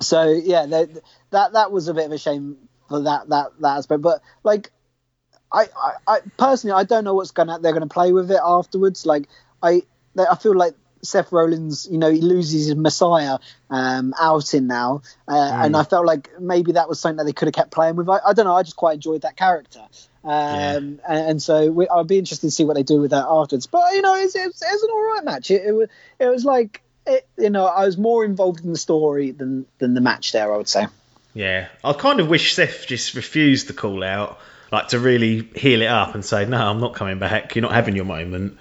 so 0.00 0.30
yeah, 0.30 0.66
that 0.66 0.90
that 1.30 1.52
that 1.52 1.72
was 1.72 1.88
a 1.88 1.94
bit 1.94 2.06
of 2.06 2.12
a 2.12 2.18
shame 2.18 2.67
for 2.88 3.00
that 3.02 3.28
that 3.28 3.48
that 3.60 3.78
aspect. 3.78 4.02
But 4.02 4.22
like, 4.42 4.70
I, 5.52 5.66
I, 5.76 5.92
I 6.06 6.18
personally 6.36 6.74
I 6.74 6.84
don't 6.84 7.04
know 7.04 7.14
what's 7.14 7.30
gonna 7.30 7.58
they're 7.58 7.72
gonna 7.72 7.86
play 7.86 8.12
with 8.12 8.30
it 8.30 8.40
afterwards. 8.42 9.06
Like 9.06 9.28
I 9.62 9.82
I 10.18 10.36
feel 10.36 10.56
like 10.56 10.74
Seth 11.02 11.32
Rollins, 11.32 11.88
you 11.90 11.98
know, 11.98 12.10
he 12.10 12.20
loses 12.20 12.66
his 12.66 12.76
Messiah 12.76 13.38
um, 13.70 14.14
outing 14.18 14.66
now, 14.66 15.02
uh, 15.26 15.32
mm. 15.32 15.64
and 15.66 15.76
I 15.76 15.84
felt 15.84 16.06
like 16.06 16.30
maybe 16.40 16.72
that 16.72 16.88
was 16.88 17.00
something 17.00 17.18
that 17.18 17.24
they 17.24 17.32
could 17.32 17.46
have 17.46 17.54
kept 17.54 17.70
playing 17.70 17.96
with. 17.96 18.08
I, 18.08 18.18
I 18.26 18.32
don't 18.32 18.46
know. 18.46 18.56
I 18.56 18.62
just 18.62 18.76
quite 18.76 18.94
enjoyed 18.94 19.22
that 19.22 19.36
character, 19.36 19.80
um, 20.24 20.30
yeah. 20.30 20.76
and, 20.76 21.00
and, 21.08 21.42
so 21.42 21.70
we, 21.70 21.88
I'll 21.88 22.04
be 22.04 22.18
interested 22.18 22.48
to 22.48 22.50
see 22.50 22.64
what 22.64 22.74
they 22.74 22.82
do 22.82 23.00
with 23.00 23.12
that 23.12 23.26
afterwards. 23.28 23.66
But 23.66 23.92
you 23.92 24.02
know, 24.02 24.16
it's, 24.16 24.34
it's, 24.34 24.62
it's 24.62 24.82
an 24.82 24.90
all 24.90 25.14
right 25.14 25.24
match. 25.24 25.50
It, 25.50 25.62
it, 25.66 25.72
was 25.72 25.88
it 26.18 26.26
was 26.26 26.44
like 26.44 26.82
it, 27.06 27.28
you 27.38 27.50
know, 27.50 27.66
I 27.66 27.86
was 27.86 27.96
more 27.96 28.24
involved 28.24 28.64
in 28.64 28.72
the 28.72 28.78
story 28.78 29.30
than 29.30 29.66
than 29.78 29.94
the 29.94 30.00
match 30.00 30.32
there. 30.32 30.52
I 30.52 30.56
would 30.56 30.68
say. 30.68 30.86
Yeah, 31.34 31.68
I 31.84 31.92
kind 31.92 32.20
of 32.20 32.28
wish 32.28 32.54
Seth 32.54 32.86
just 32.86 33.14
refused 33.14 33.68
the 33.68 33.72
call 33.72 34.02
out, 34.02 34.38
like 34.72 34.88
to 34.88 34.98
really 34.98 35.48
heel 35.54 35.82
it 35.82 35.86
up 35.86 36.14
and 36.14 36.24
say, 36.24 36.44
"No, 36.46 36.58
I'm 36.58 36.80
not 36.80 36.94
coming 36.94 37.18
back. 37.18 37.54
You're 37.54 37.62
not 37.62 37.72
having 37.72 37.96
your 37.96 38.04
moment." 38.04 38.58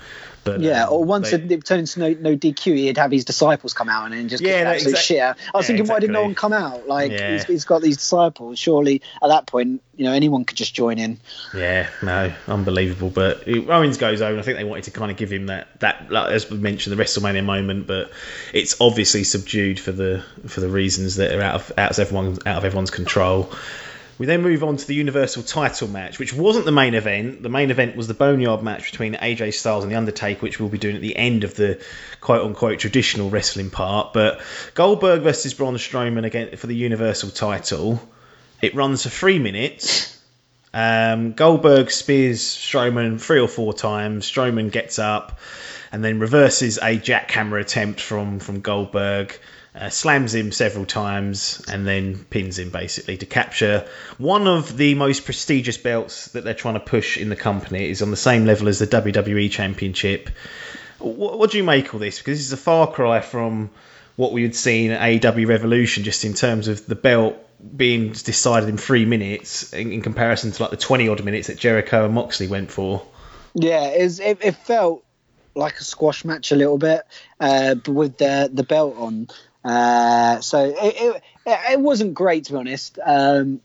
But, 0.48 0.62
yeah, 0.62 0.86
um, 0.86 0.94
or 0.94 1.04
once 1.04 1.32
they, 1.32 1.38
it 1.38 1.66
turned 1.66 1.82
into 1.82 2.00
no, 2.00 2.10
no 2.14 2.38
DQ, 2.38 2.76
he'd 2.76 2.98
have 2.98 3.12
his 3.12 3.26
disciples 3.26 3.74
come 3.74 3.90
out 3.90 4.06
and 4.06 4.14
then 4.14 4.30
just 4.30 4.44
yeah, 4.44 4.56
absolute 4.56 4.92
exactly. 4.92 5.16
shit. 5.16 5.22
I 5.22 5.28
was 5.30 5.38
yeah, 5.38 5.62
thinking, 5.62 5.82
exactly. 5.82 5.94
why 5.94 6.00
did 6.00 6.12
no 6.12 6.22
one 6.24 6.36
come 6.36 6.54
out? 6.54 6.88
Like 6.88 7.12
yeah. 7.12 7.34
he's, 7.34 7.46
he's 7.46 7.66
got 7.66 7.82
these 7.82 7.98
disciples. 7.98 8.58
Surely 8.58 9.02
at 9.22 9.28
that 9.28 9.46
point, 9.48 9.82
you 9.96 10.06
know, 10.06 10.14
anyone 10.14 10.46
could 10.46 10.58
just 10.58 10.74
join 10.74 11.00
in. 11.00 11.20
Yeah, 11.54 11.90
no, 12.02 12.34
unbelievable. 12.48 13.10
But 13.10 13.48
Owens 13.48 13.98
goes 13.98 14.22
over. 14.22 14.40
I 14.40 14.42
think 14.44 14.58
they 14.58 14.64
wanted 14.64 14.86
to 14.86 14.92
kind 14.92 15.12
of 15.12 15.18
give 15.18 15.32
him 15.32 15.48
that 15.48 15.80
that 15.80 16.12
like, 16.12 16.32
as 16.32 16.50
we 16.50 16.58
mentioned 16.58 16.98
the 16.98 17.04
WrestleMania 17.04 17.44
moment, 17.44 17.88
but 17.88 18.12
it's 18.54 18.80
obviously 18.80 19.24
subdued 19.24 19.80
for 19.80 19.92
the 19.92 20.24
for 20.48 20.62
the 20.62 20.70
reasons 20.70 21.16
that 21.18 21.34
are 21.34 21.42
out 21.42 21.56
of 21.56 21.72
out 21.78 21.92
of 21.92 22.00
everyone 22.00 22.38
out 22.46 22.58
of 22.58 22.66
everyone's 22.66 22.92
control. 22.92 23.52
We 24.18 24.26
then 24.26 24.42
move 24.42 24.64
on 24.64 24.78
to 24.78 24.88
the 24.88 24.96
Universal 24.96 25.44
title 25.44 25.88
match, 25.88 26.18
which 26.18 26.34
wasn't 26.34 26.66
the 26.66 26.72
main 26.72 26.96
event. 26.96 27.44
The 27.44 27.50
main 27.50 27.70
event 27.70 27.96
was 27.96 28.08
the 28.08 28.16
Boneyard 28.16 28.64
match 28.64 28.92
between 28.92 29.14
AJ 29.14 29.54
Styles 29.54 29.84
and 29.84 29.92
The 29.92 29.98
Undertaker, 29.98 30.42
which 30.42 30.60
we'll 30.60 30.70
be 30.70 30.80
doing 30.80 30.96
at 30.96 31.02
the 31.02 31.16
end 31.16 31.44
of 31.44 31.56
the 31.56 31.80
quote 32.20 32.44
unquote 32.44 32.80
traditional 32.80 33.30
wrestling 33.30 33.70
part. 33.70 34.14
But 34.14 34.42
Goldberg 34.74 35.22
versus 35.22 35.54
Braun 35.54 35.76
Strowman 35.76 36.26
again 36.26 36.56
for 36.58 36.66
the 36.66 36.76
Universal 36.76 37.30
title. 37.32 38.02
It 38.60 38.74
runs 38.74 39.04
for 39.04 39.10
three 39.10 39.38
minutes. 39.38 40.20
Um, 40.74 41.34
Goldberg 41.34 41.92
spears 41.92 42.42
Strowman 42.42 43.22
three 43.22 43.40
or 43.40 43.48
four 43.48 43.74
times. 43.74 44.30
Strowman 44.30 44.72
gets 44.72 44.98
up 44.98 45.40
and 45.92 46.04
then 46.04 46.20
reverses 46.20 46.78
a 46.78 46.98
jackhammer 46.98 47.62
attempt 47.62 48.02
from, 48.02 48.40
from 48.40 48.62
Goldberg 48.62 49.40
uh, 49.78 49.90
slams 49.90 50.34
him 50.34 50.52
several 50.52 50.86
times, 50.86 51.64
and 51.68 51.86
then 51.86 52.24
pins 52.26 52.58
him 52.58 52.70
basically 52.70 53.18
to 53.18 53.26
capture 53.26 53.88
one 54.18 54.48
of 54.48 54.76
the 54.76 54.96
most 54.96 55.26
prestigious 55.26 55.78
belts 55.78 56.30
that 56.30 56.44
they're 56.44 56.54
trying 56.54 56.74
to 56.74 56.80
push 56.80 57.18
in 57.18 57.30
the 57.30 57.36
company. 57.36 57.90
Is 57.90 58.02
on 58.02 58.12
the 58.12 58.18
same 58.18 58.46
level 58.46 58.68
as 58.68 58.80
the 58.80 58.88
WWE 58.88 59.52
Championship. 59.52 60.30
What, 61.00 61.38
what 61.38 61.52
do 61.52 61.58
you 61.58 61.64
make 61.64 61.94
of 61.94 62.00
this? 62.00 62.18
Because 62.18 62.40
this 62.40 62.48
is 62.48 62.54
a 62.54 62.58
far 62.58 62.92
cry 62.92 63.22
from 63.22 63.70
what 64.16 64.34
we 64.34 64.42
had 64.42 64.56
seen 64.56 64.92
at 64.92 65.02
AEW 65.02 65.48
Revolution, 65.48 66.04
just 66.04 66.26
in 66.26 66.34
terms 66.34 66.68
of 66.68 66.86
the 66.88 66.96
belt 66.96 67.38
being 67.76 68.12
decided 68.12 68.70
in 68.70 68.78
three 68.78 69.06
minutes 69.06 69.74
in, 69.74 69.92
in 69.92 70.02
comparison 70.02 70.52
to 70.52 70.62
like 70.62 70.72
the 70.72 70.78
20 70.78 71.08
odd 71.10 71.24
minutes 71.24 71.48
that 71.48 71.58
Jericho 71.58 72.06
and 72.06 72.14
Moxley 72.14 72.48
went 72.48 72.72
for. 72.72 73.06
Yeah, 73.54 73.86
it, 73.86 74.20
it, 74.20 74.38
it 74.42 74.56
felt 74.56 75.04
like 75.56 75.80
a 75.80 75.84
squash 75.84 76.24
match 76.24 76.52
a 76.52 76.56
little 76.56 76.78
bit, 76.78 77.02
uh, 77.40 77.76
but 77.76 77.92
with 77.92 78.18
the 78.18 78.50
the 78.52 78.64
belt 78.64 78.96
on. 78.98 79.28
Uh, 79.68 80.40
so 80.40 80.64
it, 80.64 80.76
it, 81.46 81.62
it, 81.72 81.80
wasn't 81.80 82.14
great 82.14 82.46
to 82.46 82.54
be 82.54 82.58
honest. 82.58 82.98
Um, 83.04 83.60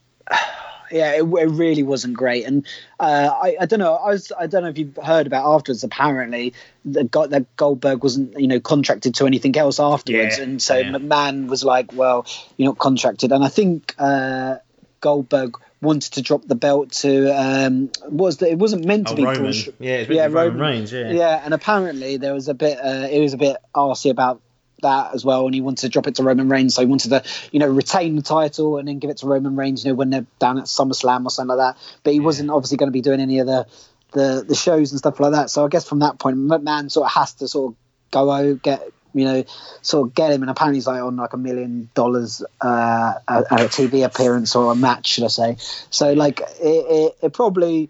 yeah, 0.91 1.13
it, 1.13 1.21
it, 1.21 1.49
really 1.49 1.81
wasn't 1.81 2.15
great, 2.15 2.45
and 2.45 2.65
uh, 2.99 3.29
I, 3.41 3.55
I, 3.61 3.65
don't 3.65 3.79
know. 3.79 3.93
I 3.95 4.09
was 4.09 4.31
I 4.37 4.47
don't 4.47 4.63
know 4.63 4.69
if 4.69 4.77
you've 4.77 4.97
heard 5.01 5.27
about 5.27 5.55
afterwards. 5.55 5.83
Apparently, 5.85 6.53
the 6.83 7.03
that 7.29 7.55
Goldberg 7.55 8.03
wasn't 8.03 8.37
you 8.37 8.47
know 8.47 8.59
contracted 8.59 9.15
to 9.15 9.27
anything 9.27 9.55
else 9.55 9.79
afterwards, 9.79 10.39
yeah, 10.39 10.43
and 10.43 10.61
so 10.61 10.77
yeah. 10.77 10.91
McMahon 10.91 11.47
was 11.47 11.63
like, 11.63 11.93
"Well, 11.93 12.25
you're 12.57 12.71
not 12.71 12.79
contracted," 12.79 13.31
and 13.31 13.41
I 13.41 13.47
think 13.47 13.95
uh, 13.97 14.57
Goldberg 14.99 15.57
wanted 15.81 16.13
to 16.13 16.21
drop 16.21 16.45
the 16.45 16.55
belt 16.55 16.91
to 16.91 17.29
um, 17.29 17.91
was 18.09 18.37
that 18.37 18.49
it 18.49 18.57
wasn't 18.57 18.83
meant 18.83 19.07
to 19.07 19.13
oh, 19.13 19.15
be 19.15 19.23
Roman. 19.23 19.53
Yeah, 19.79 20.05
yeah, 20.09 20.23
Roman, 20.23 20.33
Roman 20.33 20.59
Reigns. 20.59 20.91
Yeah, 20.91 21.11
yeah, 21.11 21.41
and 21.45 21.53
apparently 21.53 22.17
there 22.17 22.33
was 22.33 22.49
a 22.49 22.53
bit. 22.53 22.77
Uh, 22.77 23.07
it 23.09 23.21
was 23.21 23.33
a 23.33 23.37
bit 23.37 23.55
arsy 23.73 24.11
about 24.11 24.41
that 24.83 25.13
as 25.13 25.25
well, 25.25 25.45
and 25.45 25.53
he 25.53 25.61
wanted 25.61 25.81
to 25.81 25.89
drop 25.89 26.07
it 26.07 26.15
to 26.15 26.23
Roman 26.23 26.47
Reigns. 26.47 26.75
So 26.75 26.81
he 26.81 26.87
wanted 26.87 27.09
to, 27.09 27.23
you 27.51 27.59
know, 27.59 27.67
retain 27.67 28.15
the 28.15 28.21
title 28.21 28.77
and 28.77 28.87
then 28.87 28.99
give 28.99 29.09
it 29.09 29.17
to 29.17 29.27
Roman 29.27 29.55
Reigns, 29.55 29.83
you 29.83 29.91
know, 29.91 29.95
when 29.95 30.09
they're 30.09 30.25
down 30.39 30.57
at 30.57 30.65
SummerSlam 30.65 31.25
or 31.25 31.29
something 31.29 31.57
like 31.57 31.75
that. 31.75 31.81
But 32.03 32.13
he 32.13 32.19
yeah. 32.19 32.25
wasn't 32.25 32.51
obviously 32.51 32.77
going 32.77 32.87
to 32.87 32.93
be 32.93 33.01
doing 33.01 33.19
any 33.19 33.39
of 33.39 33.47
the, 33.47 33.67
the 34.11 34.45
the 34.47 34.55
shows 34.55 34.91
and 34.91 34.99
stuff 34.99 35.19
like 35.19 35.33
that. 35.33 35.49
So 35.49 35.65
I 35.65 35.67
guess 35.67 35.87
from 35.87 35.99
that 35.99 36.19
point, 36.19 36.37
McMahon 36.37 36.89
sort 36.91 37.07
of 37.07 37.13
has 37.13 37.33
to 37.35 37.47
sort 37.47 37.73
of 37.73 37.77
go 38.11 38.31
out, 38.31 38.61
get 38.61 38.81
you 39.13 39.25
know, 39.25 39.43
sort 39.81 40.07
of 40.07 40.15
get 40.15 40.31
him. 40.31 40.41
And 40.41 40.49
apparently 40.49 40.77
he's 40.77 40.87
like 40.87 41.01
on 41.01 41.15
like 41.15 41.33
a 41.33 41.37
million 41.37 41.89
dollars 41.93 42.43
uh, 42.61 43.13
a, 43.27 43.39
a 43.39 43.57
TV 43.69 44.05
appearance 44.05 44.55
or 44.55 44.71
a 44.71 44.75
match, 44.75 45.07
should 45.07 45.23
I 45.23 45.27
say? 45.27 45.57
So 45.89 46.13
like 46.13 46.41
it, 46.41 46.45
it, 46.61 47.17
it 47.21 47.33
probably 47.33 47.89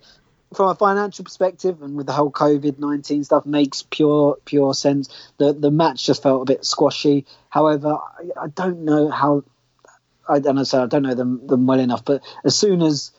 from 0.54 0.70
a 0.70 0.76
financial 0.76 1.26
perspective 1.26 1.82
and 1.82 1.96
with 1.96 2.08
the 2.08 2.14
whole 2.14 2.32
COVID 2.32 2.80
nineteen 2.80 3.24
stuff 3.24 3.46
makes 3.46 3.84
pure 3.84 4.38
pure 4.46 4.74
sense. 4.74 5.10
The 5.38 5.54
the 5.54 5.72
match 5.72 6.06
just 6.06 6.24
felt 6.24 6.42
a 6.42 6.46
bit 6.46 6.66
squashy. 6.66 7.26
However, 7.50 7.98
I, 7.98 8.44
I 8.44 8.48
don't 8.48 8.86
know 8.86 9.10
how. 9.10 9.44
I 10.28 10.40
don't 10.40 10.56
know. 10.56 10.64
I 10.74 10.86
don't 10.86 11.04
know 11.04 11.16
them 11.16 11.46
them 11.48 11.68
well 11.68 11.80
enough. 11.80 12.06
But 12.06 12.24
as 12.46 12.58
soon 12.58 12.82
as 12.82 13.12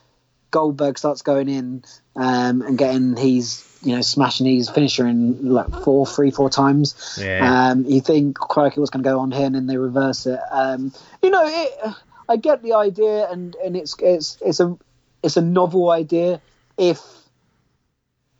Goldberg 0.50 0.96
starts 0.98 1.22
going 1.22 1.48
in 1.48 1.84
um, 2.14 2.62
and 2.62 2.78
getting 2.78 3.16
he's 3.16 3.68
you 3.82 3.94
know 3.94 4.02
smashing 4.02 4.46
his 4.46 4.70
finisher 4.70 5.06
in 5.06 5.50
like 5.50 5.68
four, 5.82 6.06
three, 6.06 6.30
four 6.30 6.48
times. 6.48 7.18
Yeah. 7.20 7.70
Um, 7.70 7.84
you 7.86 8.00
think 8.00 8.36
crikey, 8.36 8.80
what's 8.80 8.90
going 8.90 9.02
to 9.02 9.10
go 9.10 9.18
on 9.18 9.32
here, 9.32 9.46
and 9.46 9.54
then 9.54 9.66
they 9.66 9.76
reverse 9.76 10.26
it. 10.26 10.38
Um, 10.50 10.92
you 11.22 11.30
know, 11.30 11.42
it, 11.44 11.94
I 12.28 12.36
get 12.36 12.62
the 12.62 12.74
idea, 12.74 13.28
and 13.30 13.56
and 13.56 13.76
it's 13.76 13.96
it's 14.00 14.38
it's 14.40 14.60
a 14.60 14.78
it's 15.24 15.36
a 15.36 15.42
novel 15.42 15.90
idea 15.90 16.40
if 16.78 17.00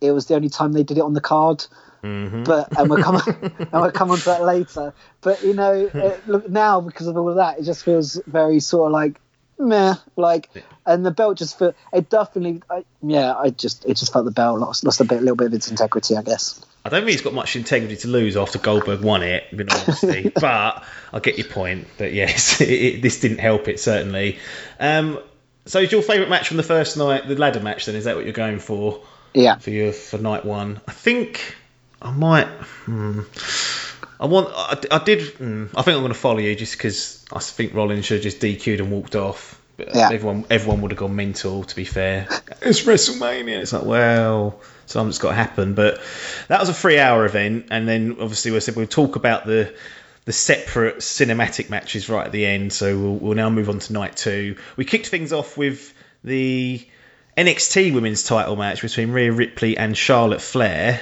it 0.01 0.11
was 0.11 0.25
the 0.27 0.35
only 0.35 0.49
time 0.49 0.73
they 0.73 0.83
did 0.83 0.97
it 0.97 1.01
on 1.01 1.13
the 1.13 1.21
card. 1.21 1.65
Mm-hmm. 2.03 2.43
But 2.43 2.77
and 2.77 2.89
we'll 2.89 3.01
come 3.01 3.15
and 3.59 3.71
we'll 3.71 3.91
come 3.91 4.11
on 4.11 4.19
to 4.19 4.25
that 4.25 4.43
later. 4.43 4.93
But 5.21 5.43
you 5.43 5.53
know, 5.53 5.89
it, 5.91 6.27
look 6.27 6.47
now 6.49 6.81
because 6.81 7.07
of 7.07 7.17
all 7.17 7.29
of 7.29 7.37
that, 7.37 7.59
it 7.59 7.63
just 7.63 7.83
feels 7.83 8.21
very 8.27 8.59
sort 8.59 8.87
of 8.87 8.91
like 8.93 9.19
meh, 9.57 9.95
like, 10.15 10.49
and 10.85 11.05
the 11.05 11.11
belt 11.11 11.37
just 11.37 11.57
felt 11.57 11.75
it 11.93 12.09
definitely, 12.09 12.61
I, 12.69 12.85
yeah, 13.01 13.33
I 13.33 13.49
just 13.49 13.85
it 13.85 13.95
just 13.95 14.13
felt 14.13 14.25
the 14.25 14.31
belt 14.31 14.59
lost 14.59 14.83
lost 14.83 15.01
a 15.01 15.05
bit, 15.05 15.17
a 15.17 15.21
little 15.21 15.35
bit 15.35 15.47
of 15.47 15.53
its 15.53 15.69
integrity, 15.69 16.15
I 16.15 16.21
guess. 16.21 16.63
I 16.83 16.89
don't 16.89 17.01
think 17.01 17.11
he's 17.11 17.21
got 17.21 17.33
much 17.33 17.55
integrity 17.55 17.95
to 17.97 18.07
lose 18.07 18.37
after 18.37 18.59
Goldberg 18.59 19.01
won 19.01 19.23
it, 19.23 19.45
in 19.51 19.67
honesty. 19.67 20.31
but 20.39 20.83
I 21.11 21.19
get 21.19 21.39
your 21.39 21.47
point. 21.47 21.87
But 21.97 22.13
yes, 22.13 22.61
it, 22.61 22.69
it, 22.69 23.01
this 23.01 23.19
didn't 23.19 23.39
help 23.39 23.67
it 23.67 23.79
certainly. 23.79 24.37
Um, 24.79 25.19
so, 25.65 25.79
is 25.79 25.91
your 25.91 26.03
favourite 26.03 26.29
match 26.29 26.47
from 26.47 26.57
the 26.57 26.63
first 26.63 26.95
night 26.97 27.27
the 27.27 27.35
ladder 27.35 27.59
match? 27.59 27.87
Then 27.87 27.95
is 27.95 28.03
that 28.03 28.15
what 28.15 28.25
you're 28.25 28.33
going 28.33 28.59
for? 28.59 29.01
Yeah. 29.35 29.57
For 29.57 29.69
your 29.69 29.91
for 29.91 30.17
night 30.17 30.45
one, 30.45 30.79
I 30.87 30.91
think 30.91 31.55
I 32.01 32.11
might. 32.11 32.47
Hmm, 32.47 33.21
I 34.19 34.25
want. 34.27 34.49
I, 34.53 34.77
I 34.91 35.03
did. 35.03 35.21
Hmm, 35.35 35.65
I 35.75 35.81
think 35.81 35.95
I'm 35.95 36.01
going 36.01 36.13
to 36.13 36.19
follow 36.19 36.39
you 36.39 36.55
just 36.55 36.73
because 36.77 37.25
I 37.31 37.39
think 37.39 37.73
Rollins 37.73 38.05
should 38.05 38.15
have 38.15 38.23
just 38.23 38.39
DQ'd 38.39 38.79
and 38.79 38.91
walked 38.91 39.15
off. 39.15 39.61
But 39.77 39.93
Yeah. 39.93 40.09
everyone, 40.11 40.45
everyone 40.49 40.81
would 40.81 40.91
have 40.91 40.99
gone 40.99 41.15
mental. 41.15 41.63
To 41.63 41.75
be 41.75 41.83
fair, 41.83 42.27
it's 42.61 42.83
WrestleMania. 42.83 43.59
It's 43.59 43.73
like, 43.73 43.83
well, 43.83 44.61
something's 44.85 45.17
got 45.17 45.29
to 45.31 45.35
happen. 45.35 45.73
But 45.73 45.99
that 46.47 46.59
was 46.61 46.69
a 46.69 46.73
three-hour 46.73 47.25
event, 47.25 47.67
and 47.71 47.87
then 47.87 48.11
obviously 48.21 48.51
we 48.51 48.59
said 48.61 48.75
we'll 48.77 48.87
talk 48.87 49.15
about 49.17 49.45
the 49.45 49.75
the 50.23 50.31
separate 50.33 50.97
cinematic 50.99 51.69
matches 51.69 52.09
right 52.09 52.25
at 52.25 52.31
the 52.31 52.45
end. 52.47 52.71
So 52.73 52.97
we'll, 52.97 53.15
we'll 53.15 53.35
now 53.35 53.49
move 53.49 53.69
on 53.69 53.79
to 53.79 53.93
night 53.93 54.15
two. 54.15 54.55
We 54.77 54.85
kicked 54.85 55.07
things 55.07 55.33
off 55.33 55.57
with 55.57 55.93
the 56.23 56.87
NXT 57.37 57.93
Women's 57.93 58.23
Title 58.23 58.55
match 58.55 58.81
between 58.81 59.11
Rhea 59.11 59.31
Ripley 59.31 59.77
and 59.77 59.97
Charlotte 59.97 60.41
Flair. 60.41 61.01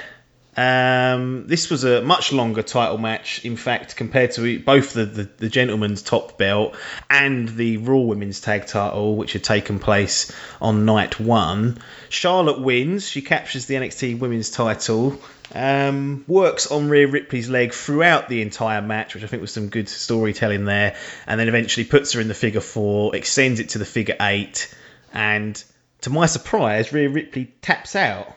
Um, 0.58 1.46
this 1.48 1.70
was 1.70 1.84
a 1.84 2.02
much 2.02 2.34
longer 2.34 2.64
title 2.64 2.98
match, 2.98 3.46
in 3.46 3.56
fact, 3.56 3.96
compared 3.96 4.32
to 4.32 4.60
both 4.60 4.94
the, 4.94 5.06
the, 5.06 5.30
the 5.38 5.50
gentleman's 5.50 6.02
top 6.02 6.38
belt 6.40 6.76
and 7.08 7.50
the 7.50 7.78
Raw 7.78 8.00
Women's 8.00 8.40
Tag 8.40 8.66
title, 8.66 9.16
which 9.16 9.34
had 9.34 9.44
taken 9.44 9.78
place 9.78 10.32
on 10.60 10.86
night 10.86 11.20
one. 11.20 11.80
Charlotte 12.10 12.60
wins. 12.60 13.08
She 13.08 13.22
captures 13.22 13.68
the 13.68 13.76
NXT 13.76 14.18
Women's 14.18 14.50
title. 14.50 15.20
Um, 15.54 16.26
works 16.28 16.72
on 16.72 16.90
Rhea 16.90 17.08
Ripley's 17.08 17.50
leg 17.50 17.74
throughout 17.74 18.28
the 18.28 18.42
entire 18.42 18.82
match, 18.82 19.14
which 19.14 19.24
I 19.24 19.28
think 19.28 19.42
was 19.42 19.54
some 19.54 19.70
good 19.70 19.88
storytelling 19.88 20.66
there, 20.66 20.96
and 21.28 21.40
then 21.40 21.48
eventually 21.48 21.84
puts 21.84 22.14
her 22.14 22.22
in 22.22 22.28
the 22.28 22.34
figure 22.34 22.62
four, 22.62 23.16
extends 23.16 23.60
it 23.60 23.70
to 23.70 23.78
the 23.78 23.86
figure 23.86 24.16
eight, 24.20 24.74
and 25.14 25.64
to 26.04 26.10
my 26.10 26.26
surprise, 26.26 26.94
Rhea 26.94 27.10
Ripley 27.10 27.54
taps 27.62 27.96
out. 27.96 28.34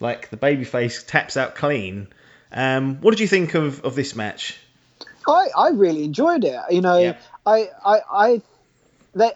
Like 0.00 0.30
the 0.30 0.36
babyface 0.36 1.06
taps 1.06 1.36
out 1.36 1.54
clean. 1.54 2.08
Um, 2.50 3.00
what 3.00 3.12
did 3.12 3.20
you 3.20 3.28
think 3.28 3.54
of, 3.54 3.84
of 3.84 3.94
this 3.94 4.16
match? 4.16 4.58
I, 5.28 5.48
I 5.56 5.68
really 5.70 6.04
enjoyed 6.04 6.44
it. 6.44 6.58
You 6.70 6.80
know, 6.80 6.98
Yeah. 6.98 7.16
I, 7.46 7.70
I, 7.84 8.00
I, 8.10 8.42
they, 9.14 9.30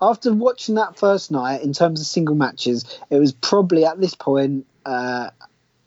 after 0.00 0.32
watching 0.32 0.76
that 0.76 0.96
first 0.96 1.30
night, 1.30 1.62
in 1.62 1.72
terms 1.72 2.00
of 2.00 2.06
single 2.06 2.34
matches, 2.34 2.98
it 3.10 3.18
was 3.18 3.32
probably 3.32 3.84
at 3.84 4.00
this 4.00 4.14
point, 4.14 4.66
uh, 4.86 5.30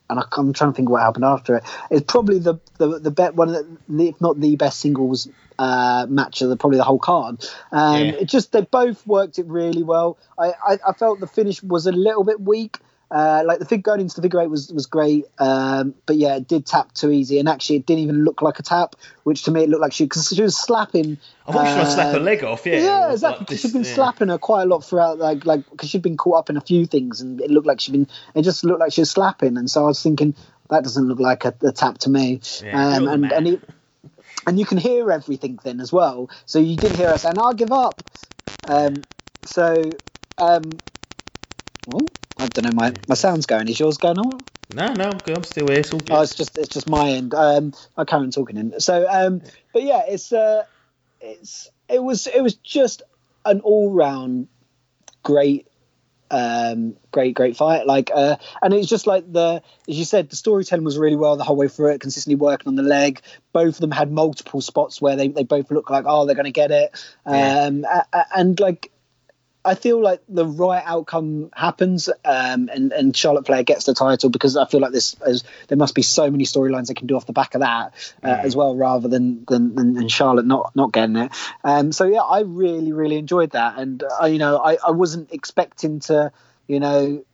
and 0.09 0.19
I, 0.19 0.23
I'm 0.37 0.53
trying 0.53 0.71
to 0.71 0.75
think 0.75 0.89
what 0.89 1.01
happened 1.01 1.25
after 1.25 1.55
it. 1.55 1.63
It's 1.89 2.05
probably 2.05 2.39
the 2.39 2.55
the 2.77 2.99
the 2.99 3.11
bet 3.11 3.35
one 3.35 3.49
of 3.49 3.65
the, 3.89 4.09
if 4.09 4.21
not 4.21 4.39
the 4.39 4.55
best 4.55 4.79
singles 4.79 5.27
uh, 5.59 6.05
match 6.09 6.41
of 6.41 6.49
the 6.49 6.57
probably 6.57 6.77
the 6.77 6.83
whole 6.83 6.99
card. 6.99 7.45
Um, 7.71 8.01
Yeah. 8.03 8.11
It 8.11 8.25
just 8.25 8.51
they 8.51 8.61
both 8.61 9.05
worked 9.07 9.39
it 9.39 9.45
really 9.47 9.83
well. 9.83 10.17
I, 10.37 10.53
I, 10.67 10.79
I 10.87 10.93
felt 10.93 11.19
the 11.19 11.27
finish 11.27 11.61
was 11.63 11.87
a 11.87 11.91
little 11.91 12.23
bit 12.23 12.39
weak. 12.39 12.77
Uh, 13.11 13.43
like 13.45 13.59
the 13.59 13.65
fig 13.65 13.83
going 13.83 14.01
into 14.01 14.15
the 14.15 14.21
figure 14.23 14.41
eight 14.41 14.49
was 14.49 14.73
was 14.73 14.87
great, 14.87 15.25
um, 15.37 15.93
but 16.07 16.15
yeah, 16.17 16.37
it 16.37 16.47
did 16.47 16.65
tap 16.65 16.91
too 16.91 17.11
easy, 17.11 17.37
and 17.37 17.47
actually 17.47 17.75
it 17.75 17.85
didn't 17.85 18.01
even 18.01 18.23
look 18.25 18.41
like 18.41 18.57
a 18.57 18.63
tap, 18.63 18.95
which 19.23 19.43
to 19.43 19.51
me 19.51 19.61
it 19.61 19.69
looked 19.69 19.81
like 19.83 19.93
she 19.93 20.05
because 20.05 20.27
she 20.35 20.41
was 20.41 20.57
slapping. 20.57 21.17
I 21.47 21.51
thought 21.51 21.67
she 21.71 21.79
was 21.79 21.93
slap 21.93 22.13
her 22.13 22.19
uh, 22.19 22.23
leg 22.23 22.43
off. 22.43 22.65
Yeah, 22.65 22.79
yeah, 22.79 23.11
exactly. 23.11 23.39
like 23.41 23.47
this- 23.47 23.61
she'd 23.61 23.73
been 23.73 23.83
yeah. 23.83 23.93
slapping 23.93 24.29
her 24.29 24.39
quite 24.39 24.63
a 24.63 24.65
lot 24.65 24.83
throughout, 24.83 25.19
like, 25.19 25.45
like 25.45 25.69
because 25.69 25.91
she'd 25.91 26.01
been 26.01 26.17
caught 26.17 26.39
up 26.39 26.49
in 26.49 26.57
a 26.57 26.61
few 26.61 26.87
things, 26.87 27.21
and 27.21 27.39
it 27.41 27.51
looked 27.51 27.67
like 27.67 27.79
she'd 27.79 27.91
been. 27.91 28.07
It 28.33 28.41
just 28.41 28.63
looked 28.65 28.79
like 28.79 28.91
she 28.91 29.01
was 29.01 29.11
slapping, 29.11 29.55
and 29.55 29.69
so 29.69 29.83
I 29.83 29.87
was 29.87 30.01
thinking 30.01 30.33
that 30.71 30.83
doesn't 30.83 31.07
look 31.07 31.19
like 31.19 31.45
a, 31.45 31.53
a 31.61 31.71
tap 31.71 31.99
to 31.99 32.09
me. 32.09 32.41
Yeah, 32.63 32.95
um, 32.95 33.07
and 33.07 33.31
and 33.31 33.47
it, 33.47 33.61
and 34.47 34.59
you 34.59 34.65
can 34.65 34.77
hear 34.77 35.11
everything 35.11 35.59
then 35.63 35.79
as 35.79 35.91
well. 35.91 36.29
So 36.45 36.59
you 36.59 36.77
did 36.77 36.91
hear 36.93 37.09
us, 37.09 37.25
and 37.25 37.39
"I'll 37.39 37.53
give 37.53 37.71
up." 37.71 38.03
Um, 38.63 39.05
so, 39.45 39.97
um, 40.37 40.81
oh, 41.87 42.11
I 42.37 42.47
don't 42.47 42.65
know. 42.65 42.71
My 42.71 42.97
my 43.07 43.15
sound's 43.15 43.45
going. 43.45 43.67
Is 43.67 43.79
yours 43.79 43.97
going 43.97 44.19
on? 44.19 44.45
No, 44.69 44.93
no, 44.93 45.11
I'm 45.11 45.19
good. 45.19 45.35
I'm 45.35 45.43
still 45.43 45.67
here. 45.67 45.79
It's 45.79 45.93
all 45.93 45.99
good. 45.99 46.11
Oh, 46.11 46.21
it's 46.21 46.35
just 46.35 46.57
it's 46.57 46.69
just 46.69 46.87
my 46.87 47.11
end. 47.11 47.33
Um, 47.33 47.73
I 47.97 48.03
on 48.03 48.31
talking 48.31 48.57
in. 48.57 48.79
So, 48.79 49.07
um, 49.09 49.41
but 49.73 49.83
yeah, 49.83 50.03
it's 50.07 50.31
uh, 50.31 50.63
it's 51.21 51.69
it 51.89 52.01
was 52.01 52.27
it 52.27 52.41
was 52.41 52.55
just 52.55 53.03
an 53.45 53.61
all 53.61 53.91
round 53.93 54.47
great, 55.23 55.67
um, 56.31 56.95
great 57.11 57.35
great 57.35 57.55
fight. 57.55 57.85
Like, 57.85 58.11
uh, 58.13 58.37
and 58.61 58.73
it's 58.73 58.87
just 58.87 59.07
like 59.07 59.31
the 59.31 59.61
as 59.87 59.97
you 59.97 60.05
said, 60.05 60.29
the 60.29 60.35
storytelling 60.35 60.83
was 60.85 60.97
really 60.97 61.15
well 61.15 61.35
the 61.37 61.43
whole 61.43 61.55
way 61.55 61.67
through 61.67 61.91
it, 61.93 62.01
consistently 62.01 62.35
working 62.35 62.67
on 62.67 62.75
the 62.75 62.83
leg. 62.83 63.21
Both 63.53 63.75
of 63.75 63.81
them 63.81 63.91
had 63.91 64.11
multiple 64.11 64.61
spots 64.61 65.01
where 65.01 65.15
they 65.15 65.27
they 65.29 65.43
both 65.43 65.69
look 65.71 65.89
like 65.89 66.05
oh 66.07 66.25
they're 66.25 66.35
going 66.35 66.45
to 66.45 66.51
get 66.51 66.71
it, 66.71 66.91
Yeah. 67.27 67.65
um, 67.65 67.85
a- 67.85 68.05
a- 68.13 68.25
and 68.37 68.59
like 68.59 68.91
I 69.65 69.75
feel 69.75 70.01
like 70.01 70.21
the 70.29 70.45
right 70.45 70.83
outcome 70.85 71.49
happens, 71.53 72.07
um, 72.23 72.69
and 72.71 72.93
and 72.93 73.17
Charlotte 73.17 73.47
Flair 73.47 73.63
gets 73.63 73.85
the 73.85 73.93
title 73.95 74.29
because 74.29 74.55
I 74.55 74.65
feel 74.65 74.79
like 74.79 74.91
this 74.91 75.15
is, 75.25 75.43
there 75.67 75.77
must 75.77 75.95
be 75.95 76.03
so 76.03 76.29
many 76.29 76.43
storylines 76.45 76.87
they 76.87 76.93
can 76.93 77.07
do 77.07 77.15
off 77.15 77.25
the 77.25 77.33
back 77.33 77.55
of 77.55 77.61
that 77.61 77.93
uh, 78.23 78.27
as 78.27 78.55
well, 78.55 78.75
rather 78.75 79.07
than, 79.07 79.43
than 79.45 79.75
than 79.75 80.07
Charlotte 80.07 80.45
not 80.45 80.75
not 80.75 80.93
getting 80.93 81.15
it. 81.15 81.31
Um, 81.63 81.91
so 81.91 82.05
yeah, 82.05 82.21
I 82.21 82.41
really 82.41 82.93
really 82.93 83.17
enjoyed 83.17 83.51
that, 83.51 83.79
and 83.79 84.03
uh, 84.21 84.25
you 84.27 84.37
know 84.37 84.57
I, 84.57 84.77
I 84.85 84.91
wasn't 84.91 85.33
expecting 85.33 85.99
to 86.01 86.31
you 86.67 86.79
know 86.79 87.25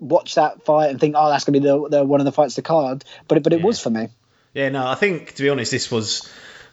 watch 0.00 0.34
that 0.34 0.64
fight 0.64 0.90
and 0.90 1.00
think 1.00 1.14
oh 1.16 1.30
that's 1.30 1.44
gonna 1.44 1.58
be 1.60 1.66
the, 1.66 1.88
the 1.88 2.04
one 2.04 2.20
of 2.20 2.24
the 2.26 2.32
fights 2.32 2.56
to 2.56 2.62
card, 2.62 3.04
but 3.28 3.38
it, 3.38 3.44
but 3.44 3.52
it 3.52 3.60
Yeah. 3.60 3.66
was 3.66 3.80
for 3.80 3.90
me. 3.90 4.08
Yeah, 4.52 4.68
no, 4.68 4.86
I 4.86 4.94
think 4.94 5.34
to 5.34 5.42
be 5.42 5.48
honest, 5.48 5.70
this 5.70 5.90
was 5.90 6.28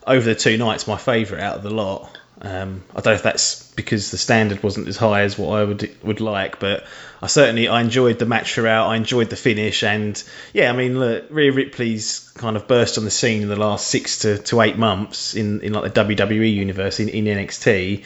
over 0.05 0.25
the 0.25 0.35
two 0.35 0.57
nights 0.57 0.87
my 0.87 0.97
favourite 0.97 1.41
out 1.41 1.57
of 1.57 1.63
the 1.63 1.69
lot. 1.69 2.17
Um, 2.43 2.83
I 2.91 3.01
don't 3.01 3.05
know 3.05 3.13
if 3.13 3.23
that's 3.23 3.71
because 3.73 4.09
the 4.09 4.17
standard 4.17 4.63
wasn't 4.63 4.87
as 4.87 4.97
high 4.97 5.21
as 5.21 5.37
what 5.37 5.59
I 5.59 5.63
would 5.63 5.95
would 6.03 6.21
like, 6.21 6.59
but 6.59 6.85
I 7.21 7.27
certainly 7.27 7.67
I 7.67 7.81
enjoyed 7.81 8.17
the 8.17 8.25
match 8.25 8.55
throughout. 8.55 8.87
I 8.87 8.95
enjoyed 8.95 9.29
the 9.29 9.35
finish, 9.35 9.83
and 9.83 10.21
yeah, 10.51 10.71
I 10.71 10.75
mean, 10.75 10.99
look, 10.99 11.25
Rhea 11.29 11.51
Ripley's 11.51 12.31
kind 12.35 12.55
of 12.55 12.67
burst 12.67 12.97
on 12.97 13.05
the 13.05 13.11
scene 13.11 13.43
in 13.43 13.47
the 13.47 13.55
last 13.55 13.87
six 13.87 14.19
to, 14.19 14.39
to 14.39 14.61
eight 14.61 14.75
months 14.75 15.35
in, 15.35 15.61
in 15.61 15.73
like 15.73 15.93
the 15.93 16.03
WWE 16.03 16.51
universe 16.51 16.99
in, 16.99 17.09
in 17.09 17.25
NXT, 17.25 18.03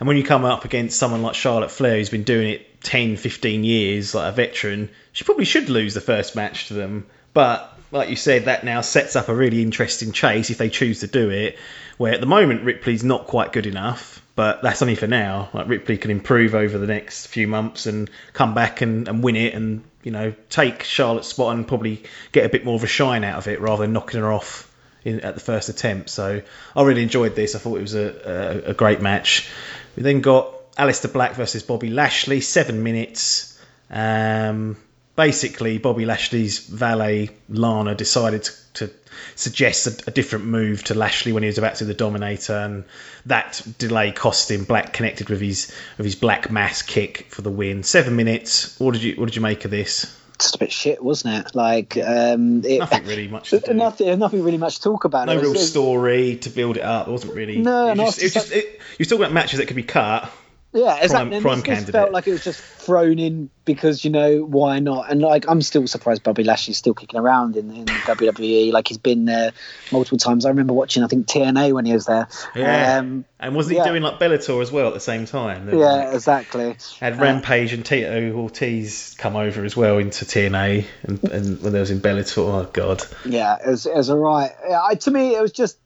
and 0.00 0.06
when 0.06 0.18
you 0.18 0.24
come 0.24 0.44
up 0.44 0.66
against 0.66 0.98
someone 0.98 1.22
like 1.22 1.34
Charlotte 1.34 1.70
Flair 1.70 1.96
who's 1.96 2.10
been 2.10 2.24
doing 2.24 2.50
it 2.50 2.82
10, 2.82 3.16
15 3.16 3.64
years, 3.64 4.14
like 4.14 4.30
a 4.30 4.36
veteran, 4.36 4.90
she 5.12 5.24
probably 5.24 5.46
should 5.46 5.70
lose 5.70 5.94
the 5.94 6.02
first 6.02 6.36
match 6.36 6.68
to 6.68 6.74
them, 6.74 7.06
but 7.32 7.77
like 7.90 8.10
you 8.10 8.16
said, 8.16 8.46
that 8.46 8.64
now 8.64 8.80
sets 8.80 9.16
up 9.16 9.28
a 9.28 9.34
really 9.34 9.62
interesting 9.62 10.12
chase 10.12 10.50
if 10.50 10.58
they 10.58 10.68
choose 10.68 11.00
to 11.00 11.06
do 11.06 11.30
it. 11.30 11.58
Where 11.96 12.12
at 12.12 12.20
the 12.20 12.26
moment 12.26 12.62
Ripley's 12.62 13.02
not 13.02 13.26
quite 13.26 13.52
good 13.52 13.66
enough, 13.66 14.22
but 14.36 14.62
that's 14.62 14.82
only 14.82 14.94
for 14.94 15.06
now. 15.06 15.48
Like 15.52 15.68
Ripley 15.68 15.96
can 15.98 16.10
improve 16.10 16.54
over 16.54 16.78
the 16.78 16.86
next 16.86 17.26
few 17.26 17.48
months 17.48 17.86
and 17.86 18.08
come 18.32 18.54
back 18.54 18.82
and, 18.82 19.08
and 19.08 19.22
win 19.22 19.36
it, 19.36 19.54
and 19.54 19.82
you 20.02 20.12
know 20.12 20.32
take 20.48 20.84
Charlotte's 20.84 21.28
spot 21.28 21.56
and 21.56 21.66
probably 21.66 22.04
get 22.30 22.46
a 22.46 22.48
bit 22.48 22.64
more 22.64 22.76
of 22.76 22.84
a 22.84 22.88
shine 22.88 23.24
out 23.24 23.38
of 23.38 23.48
it 23.48 23.60
rather 23.60 23.82
than 23.82 23.92
knocking 23.92 24.20
her 24.20 24.32
off 24.32 24.72
in, 25.04 25.20
at 25.20 25.34
the 25.34 25.40
first 25.40 25.68
attempt. 25.68 26.10
So 26.10 26.42
I 26.76 26.82
really 26.82 27.02
enjoyed 27.02 27.34
this. 27.34 27.56
I 27.56 27.58
thought 27.58 27.78
it 27.78 27.82
was 27.82 27.94
a, 27.94 28.64
a, 28.66 28.70
a 28.70 28.74
great 28.74 29.00
match. 29.00 29.50
We 29.96 30.02
then 30.02 30.20
got 30.20 30.72
Aleister 30.76 31.12
Black 31.12 31.34
versus 31.34 31.62
Bobby 31.62 31.90
Lashley, 31.90 32.40
seven 32.40 32.82
minutes. 32.84 33.60
Um, 33.90 34.76
basically, 35.18 35.78
Bobby 35.78 36.06
Lashley's 36.06 36.60
valet 36.60 37.28
Lana 37.48 37.96
decided 37.96 38.44
to, 38.44 38.52
to 38.74 38.90
suggest 39.34 39.86
a, 39.88 40.04
a 40.06 40.10
different 40.12 40.44
move 40.46 40.84
to 40.84 40.94
Lashley 40.94 41.32
when 41.32 41.42
he 41.42 41.48
was 41.48 41.58
about 41.58 41.74
to 41.74 41.84
do 41.84 41.88
the 41.88 41.94
Dominator, 41.94 42.56
and 42.56 42.84
that 43.26 43.60
delay 43.78 44.12
cost 44.12 44.48
him. 44.50 44.62
Black 44.64 44.92
connected 44.92 45.28
with 45.28 45.40
his 45.40 45.74
with 45.98 46.04
his 46.04 46.14
black 46.14 46.50
mass 46.52 46.82
kick 46.82 47.26
for 47.30 47.42
the 47.42 47.50
win. 47.50 47.82
Seven 47.82 48.14
minutes. 48.14 48.78
What 48.78 48.94
did 48.94 49.02
you 49.02 49.16
What 49.16 49.26
did 49.26 49.34
you 49.36 49.42
make 49.42 49.64
of 49.64 49.72
this? 49.72 50.14
Just 50.38 50.54
a 50.54 50.58
bit 50.58 50.70
shit, 50.70 51.02
wasn't 51.02 51.34
it? 51.46 51.54
Like 51.56 51.96
um, 51.96 52.64
it, 52.64 52.78
Nothing 52.78 53.04
really 53.06 53.26
much. 53.36 53.52
Nothing, 53.52 54.18
nothing 54.20 54.44
really 54.44 54.56
much 54.56 54.76
to 54.76 54.82
talk 54.82 55.04
about. 55.04 55.26
no 55.26 55.32
It 55.32 55.40
was- 55.40 55.44
real 55.50 55.54
story 55.56 56.36
to 56.36 56.50
build 56.50 56.76
it 56.76 56.84
up. 56.84 57.08
It 57.08 57.10
wasn't 57.10 57.34
really. 57.34 57.58
No, 57.58 57.88
it 57.88 57.90
was 57.90 57.98
no, 57.98 58.04
just, 58.04 58.18
it 58.20 58.24
was 58.24 58.32
just 58.34 58.52
it, 58.52 58.64
you 58.74 58.80
was 59.00 59.08
talking 59.08 59.24
about 59.24 59.32
matches 59.32 59.58
that 59.58 59.66
could 59.66 59.74
be 59.74 59.82
cut. 59.82 60.30
Yeah, 60.72 61.02
exactly. 61.02 61.40
Prime 61.40 61.58
this, 61.58 61.64
candidate. 61.64 61.92
felt 61.92 62.12
like 62.12 62.26
it 62.26 62.32
was 62.32 62.44
just 62.44 62.60
thrown 62.60 63.18
in 63.18 63.48
because 63.64 64.04
you 64.04 64.10
know 64.10 64.44
why 64.44 64.80
not? 64.80 65.10
And 65.10 65.22
like 65.22 65.46
I'm 65.48 65.62
still 65.62 65.86
surprised 65.86 66.22
Bobby 66.22 66.44
Lashley's 66.44 66.76
still 66.76 66.92
kicking 66.92 67.18
around 67.18 67.56
in, 67.56 67.70
in 67.70 67.86
WWE. 67.86 68.70
Like 68.70 68.88
he's 68.88 68.98
been 68.98 69.24
there 69.24 69.52
multiple 69.90 70.18
times. 70.18 70.44
I 70.44 70.50
remember 70.50 70.74
watching 70.74 71.02
I 71.02 71.06
think 71.06 71.26
TNA 71.26 71.72
when 71.72 71.86
he 71.86 71.94
was 71.94 72.04
there. 72.04 72.28
Yeah. 72.54 72.98
Um, 72.98 73.24
and 73.40 73.54
wasn't 73.54 73.72
he 73.72 73.76
yeah. 73.78 73.88
doing 73.88 74.02
like 74.02 74.18
Bellator 74.18 74.60
as 74.60 74.70
well 74.70 74.88
at 74.88 74.94
the 74.94 75.00
same 75.00 75.24
time? 75.24 75.68
Yeah, 75.70 75.74
like, 75.74 76.14
exactly. 76.14 76.76
Had 77.00 77.18
Rampage 77.18 77.72
and 77.72 77.84
Tito 77.84 78.32
Ortiz 78.32 79.14
come 79.16 79.36
over 79.36 79.64
as 79.64 79.74
well 79.74 79.96
into 79.98 80.26
TNA, 80.26 80.84
and, 81.04 81.24
and 81.24 81.62
when 81.62 81.72
they 81.72 81.80
was 81.80 81.90
in 81.90 82.00
Bellator, 82.00 82.38
oh 82.38 82.68
god, 82.72 83.02
Yeah, 83.24 83.56
it 83.64 83.70
was, 83.70 83.86
it 83.86 83.94
was 83.94 84.10
alright. 84.10 84.52
Yeah, 84.68 84.82
I, 84.82 84.96
to 84.96 85.10
me, 85.10 85.34
it 85.34 85.40
was 85.40 85.52
just, 85.52 85.78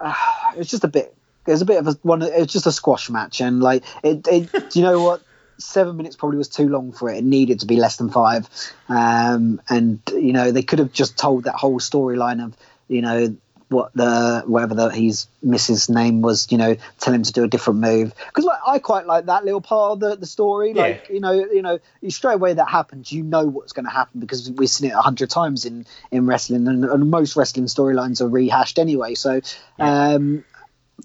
uh, 0.00 0.14
it 0.54 0.58
was 0.58 0.68
just 0.68 0.82
a 0.82 0.88
bit. 0.88 1.14
It 1.46 1.50
was 1.50 1.62
a 1.62 1.66
bit 1.66 1.78
of 1.78 1.88
a 1.88 1.92
one. 2.02 2.22
It 2.22 2.38
was 2.38 2.46
just 2.48 2.66
a 2.66 2.72
squash 2.72 3.10
match, 3.10 3.40
and 3.40 3.60
like 3.60 3.84
it. 4.02 4.26
it 4.28 4.52
do 4.70 4.78
you 4.78 4.84
know 4.84 5.02
what? 5.02 5.22
Seven 5.56 5.96
minutes 5.96 6.16
probably 6.16 6.38
was 6.38 6.48
too 6.48 6.68
long 6.68 6.92
for 6.92 7.08
it. 7.10 7.18
It 7.18 7.24
needed 7.24 7.60
to 7.60 7.66
be 7.66 7.76
less 7.76 7.96
than 7.96 8.10
five. 8.10 8.48
Um, 8.88 9.60
and 9.68 10.00
you 10.12 10.32
know 10.32 10.50
they 10.50 10.62
could 10.62 10.80
have 10.80 10.92
just 10.92 11.16
told 11.16 11.44
that 11.44 11.54
whole 11.54 11.78
storyline 11.78 12.44
of 12.44 12.56
you 12.88 13.02
know 13.02 13.36
what 13.68 13.90
the 13.94 14.42
whatever 14.46 14.74
the 14.74 14.88
his 14.90 15.26
missus 15.42 15.88
name 15.88 16.22
was. 16.22 16.50
You 16.50 16.58
know, 16.58 16.76
tell 16.98 17.14
him 17.14 17.22
to 17.22 17.32
do 17.32 17.44
a 17.44 17.48
different 17.48 17.80
move 17.80 18.14
because 18.28 18.44
like 18.44 18.58
I 18.66 18.78
quite 18.78 19.06
like 19.06 19.26
that 19.26 19.44
little 19.44 19.60
part 19.60 19.92
of 19.92 20.00
the, 20.00 20.16
the 20.16 20.26
story. 20.26 20.72
Yeah. 20.72 20.82
Like 20.82 21.08
you 21.10 21.20
know, 21.20 21.32
you 21.32 21.62
know, 21.62 21.78
straight 22.08 22.34
away 22.34 22.54
that 22.54 22.68
happens, 22.68 23.12
you 23.12 23.22
know 23.22 23.46
what's 23.46 23.72
going 23.72 23.86
to 23.86 23.92
happen 23.92 24.20
because 24.20 24.50
we've 24.50 24.70
seen 24.70 24.90
it 24.90 24.94
a 24.94 25.00
hundred 25.02 25.30
times 25.30 25.64
in 25.64 25.86
in 26.10 26.26
wrestling, 26.26 26.66
and, 26.68 26.84
and 26.84 27.10
most 27.10 27.36
wrestling 27.36 27.66
storylines 27.66 28.20
are 28.20 28.28
rehashed 28.28 28.78
anyway. 28.78 29.14
So, 29.14 29.40
um, 29.78 30.44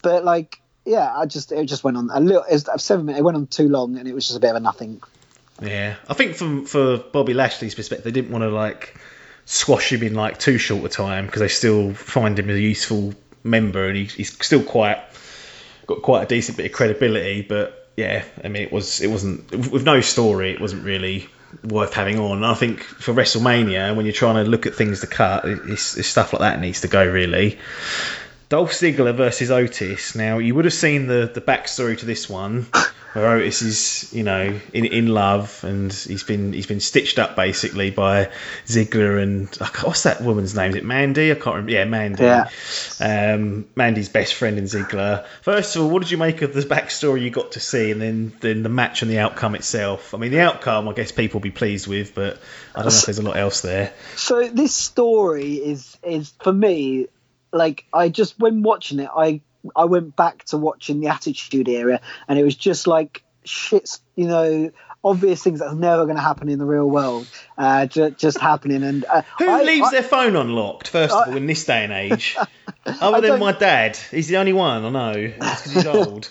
but 0.02 0.24
like, 0.24 0.62
yeah, 0.86 1.16
I 1.16 1.26
just 1.26 1.52
it 1.52 1.66
just 1.66 1.84
went 1.84 1.98
on 1.98 2.10
a 2.12 2.20
little. 2.20 2.44
It 2.44 2.54
was 2.54 2.84
seven 2.84 3.06
minutes. 3.06 3.20
It 3.20 3.24
went 3.24 3.38
on 3.38 3.48
too 3.48 3.70
long, 3.70 3.98
and 3.98 4.08
it 4.08 4.14
was 4.14 4.26
just 4.26 4.38
a 4.38 4.40
bit 4.40 4.52
of 4.52 4.56
a 4.56 4.60
nothing. 4.60 5.02
yeah. 5.62 5.96
I 6.08 6.14
think 6.14 6.36
from 6.36 6.66
for 6.66 6.98
Bobby 6.98 7.34
Lashley's 7.34 7.76
perspective, 7.76 8.06
they 8.06 8.12
didn't 8.12 8.32
want 8.32 8.44
to 8.44 8.50
like 8.50 9.00
squash 9.46 9.92
him 9.92 10.04
in 10.04 10.14
like 10.14 10.38
too 10.38 10.58
short 10.58 10.84
a 10.84 10.90
time 10.90 11.26
because 11.26 11.42
they 11.42 11.48
still 11.48 11.94
find 11.94 12.38
him 12.38 12.50
a 12.50 12.54
useful 12.54 13.14
member, 13.44 13.88
and 13.88 13.98
he, 13.98 14.06
he's 14.06 14.38
still 14.44 14.64
quite 14.64 15.00
got 15.88 16.02
quite 16.02 16.24
a 16.24 16.28
decent 16.28 16.58
bit 16.58 16.68
of 16.68 16.72
credibility. 16.72 17.42
But 17.42 17.90
yeah, 17.98 18.24
I 18.44 18.48
mean, 18.48 18.64
it 18.64 18.72
was 18.72 19.02
it 19.02 19.08
wasn't 19.08 19.52
with 19.52 19.84
no 19.84 20.02
story, 20.02 20.52
it 20.52 20.62
wasn't 20.62 20.86
really 20.86 21.30
worth 21.64 21.94
having 21.94 22.20
on. 22.20 22.44
I 22.44 22.54
think 22.54 22.82
for 22.82 23.14
WrestleMania, 23.14 23.96
when 23.96 24.06
you're 24.06 24.14
trying 24.14 24.44
to 24.44 24.50
look 24.50 24.66
at 24.66 24.76
things 24.76 25.02
to 25.02 25.08
cut, 25.08 25.46
it's, 25.46 25.98
it's 25.98 26.08
stuff 26.08 26.34
like 26.34 26.42
that 26.42 26.62
needs 26.62 26.82
to 26.82 26.88
go 26.88 27.06
really. 27.06 27.60
Dolph 28.50 28.72
Ziggler 28.72 29.16
versus 29.16 29.52
Otis. 29.52 30.16
Now 30.16 30.40
you 30.40 30.56
would 30.56 30.66
have 30.66 30.74
seen 30.74 31.06
the 31.06 31.30
the 31.32 31.40
backstory 31.40 31.96
to 32.00 32.06
this 32.08 32.28
one, 32.28 32.64
where 33.14 33.28
Otis 33.28 33.62
is 33.62 34.12
you 34.12 34.24
know 34.24 34.60
in 34.74 34.86
in 34.86 35.08
love 35.08 35.64
and 35.64 35.94
he's 35.94 36.24
been 36.24 36.52
he's 36.52 36.66
been 36.66 36.80
stitched 36.80 37.20
up 37.20 37.36
basically 37.36 37.92
by 37.92 38.32
Ziggler 38.66 39.22
and 39.22 39.56
what's 39.84 40.02
that 40.04 40.22
woman's 40.22 40.56
name? 40.56 40.72
Is 40.72 40.78
it 40.78 40.84
Mandy? 40.84 41.32
I 41.32 41.36
can't 41.36 41.58
remember. 41.58 41.72
Yeah, 41.74 41.86
Mandy. 41.86 42.24
Yeah. 42.24 42.50
Um, 43.00 43.68
Mandy's 43.76 44.10
best 44.10 44.34
friend 44.34 44.58
in 44.58 44.64
Ziggler. 44.64 45.28
First 45.44 45.76
of 45.76 45.84
all, 45.84 45.90
what 45.92 46.02
did 46.02 46.10
you 46.10 46.18
make 46.18 46.42
of 46.42 46.52
the 46.52 46.62
backstory 46.62 47.22
you 47.22 47.30
got 47.30 47.52
to 47.52 47.60
see, 47.60 47.92
and 47.92 48.02
then 48.02 48.34
then 48.40 48.64
the 48.64 48.70
match 48.70 49.04
and 49.04 49.12
the 49.12 49.20
outcome 49.20 49.54
itself? 49.54 50.16
I 50.16 50.18
mean, 50.18 50.32
the 50.32 50.42
outcome 50.42 50.90
I 50.90 50.94
guess 50.94 51.12
people 51.12 51.40
will 51.40 51.44
be 51.44 51.52
pleased 51.52 51.86
with, 51.86 52.16
but 52.16 52.40
I 52.74 52.82
don't 52.82 52.92
know 52.92 52.98
if 52.98 53.06
there's 53.06 53.20
a 53.20 53.22
lot 53.22 53.38
else 53.38 53.62
there. 53.62 53.94
So 54.16 54.48
this 54.48 54.74
story 54.74 55.54
is 55.54 56.00
is 56.02 56.34
for 56.42 56.52
me 56.52 57.10
like 57.52 57.86
I 57.94 58.10
just 58.10 58.40
when 58.40 58.64
watching 58.64 59.00
it 59.00 59.10
I 59.16 59.42
I 59.76 59.86
went 59.86 60.16
back 60.16 60.46
to 60.46 60.58
watching 60.58 61.00
the 61.02 61.08
Attitude 61.08 61.68
Era 61.68 62.00
and 62.28 62.40
it 62.40 62.44
was 62.44 62.56
just 62.56 62.88
like 62.88 63.24
shit's 63.44 64.02
you 64.16 64.28
know 64.28 64.72
obvious 65.04 65.42
things 65.42 65.60
that's 65.62 65.74
never 65.74 66.04
going 66.04 66.18
to 66.18 66.22
happen 66.22 66.50
in 66.50 66.60
the 66.60 66.66
real 66.66 66.90
world 66.90 67.26
uh, 67.58 67.86
just, 67.86 68.18
just 68.18 68.38
happening 68.42 68.84
and 68.84 69.06
uh, 69.06 69.22
Who 69.38 69.50
I- 69.50 69.64
leaves 69.64 69.88
I- 69.88 69.92
their 69.92 70.04
phone 70.04 70.36
unlocked, 70.36 70.90
first 70.90 71.14
of 71.16 71.30
all, 71.30 71.38
in 71.38 71.46
this 71.46 71.64
day 71.66 71.86
and 71.86 71.94
age? 71.94 72.36
Other 72.86 73.22
than 73.22 73.40
my 73.40 73.54
dad. 73.54 73.96
He's 73.96 74.28
the 74.28 74.38
only 74.38 74.52
one, 74.52 74.84
I 74.84 74.90
know. 74.90 75.12
It's 75.16 75.38
'cause 75.62 75.72
he's 75.72 75.86
old. 75.86 76.30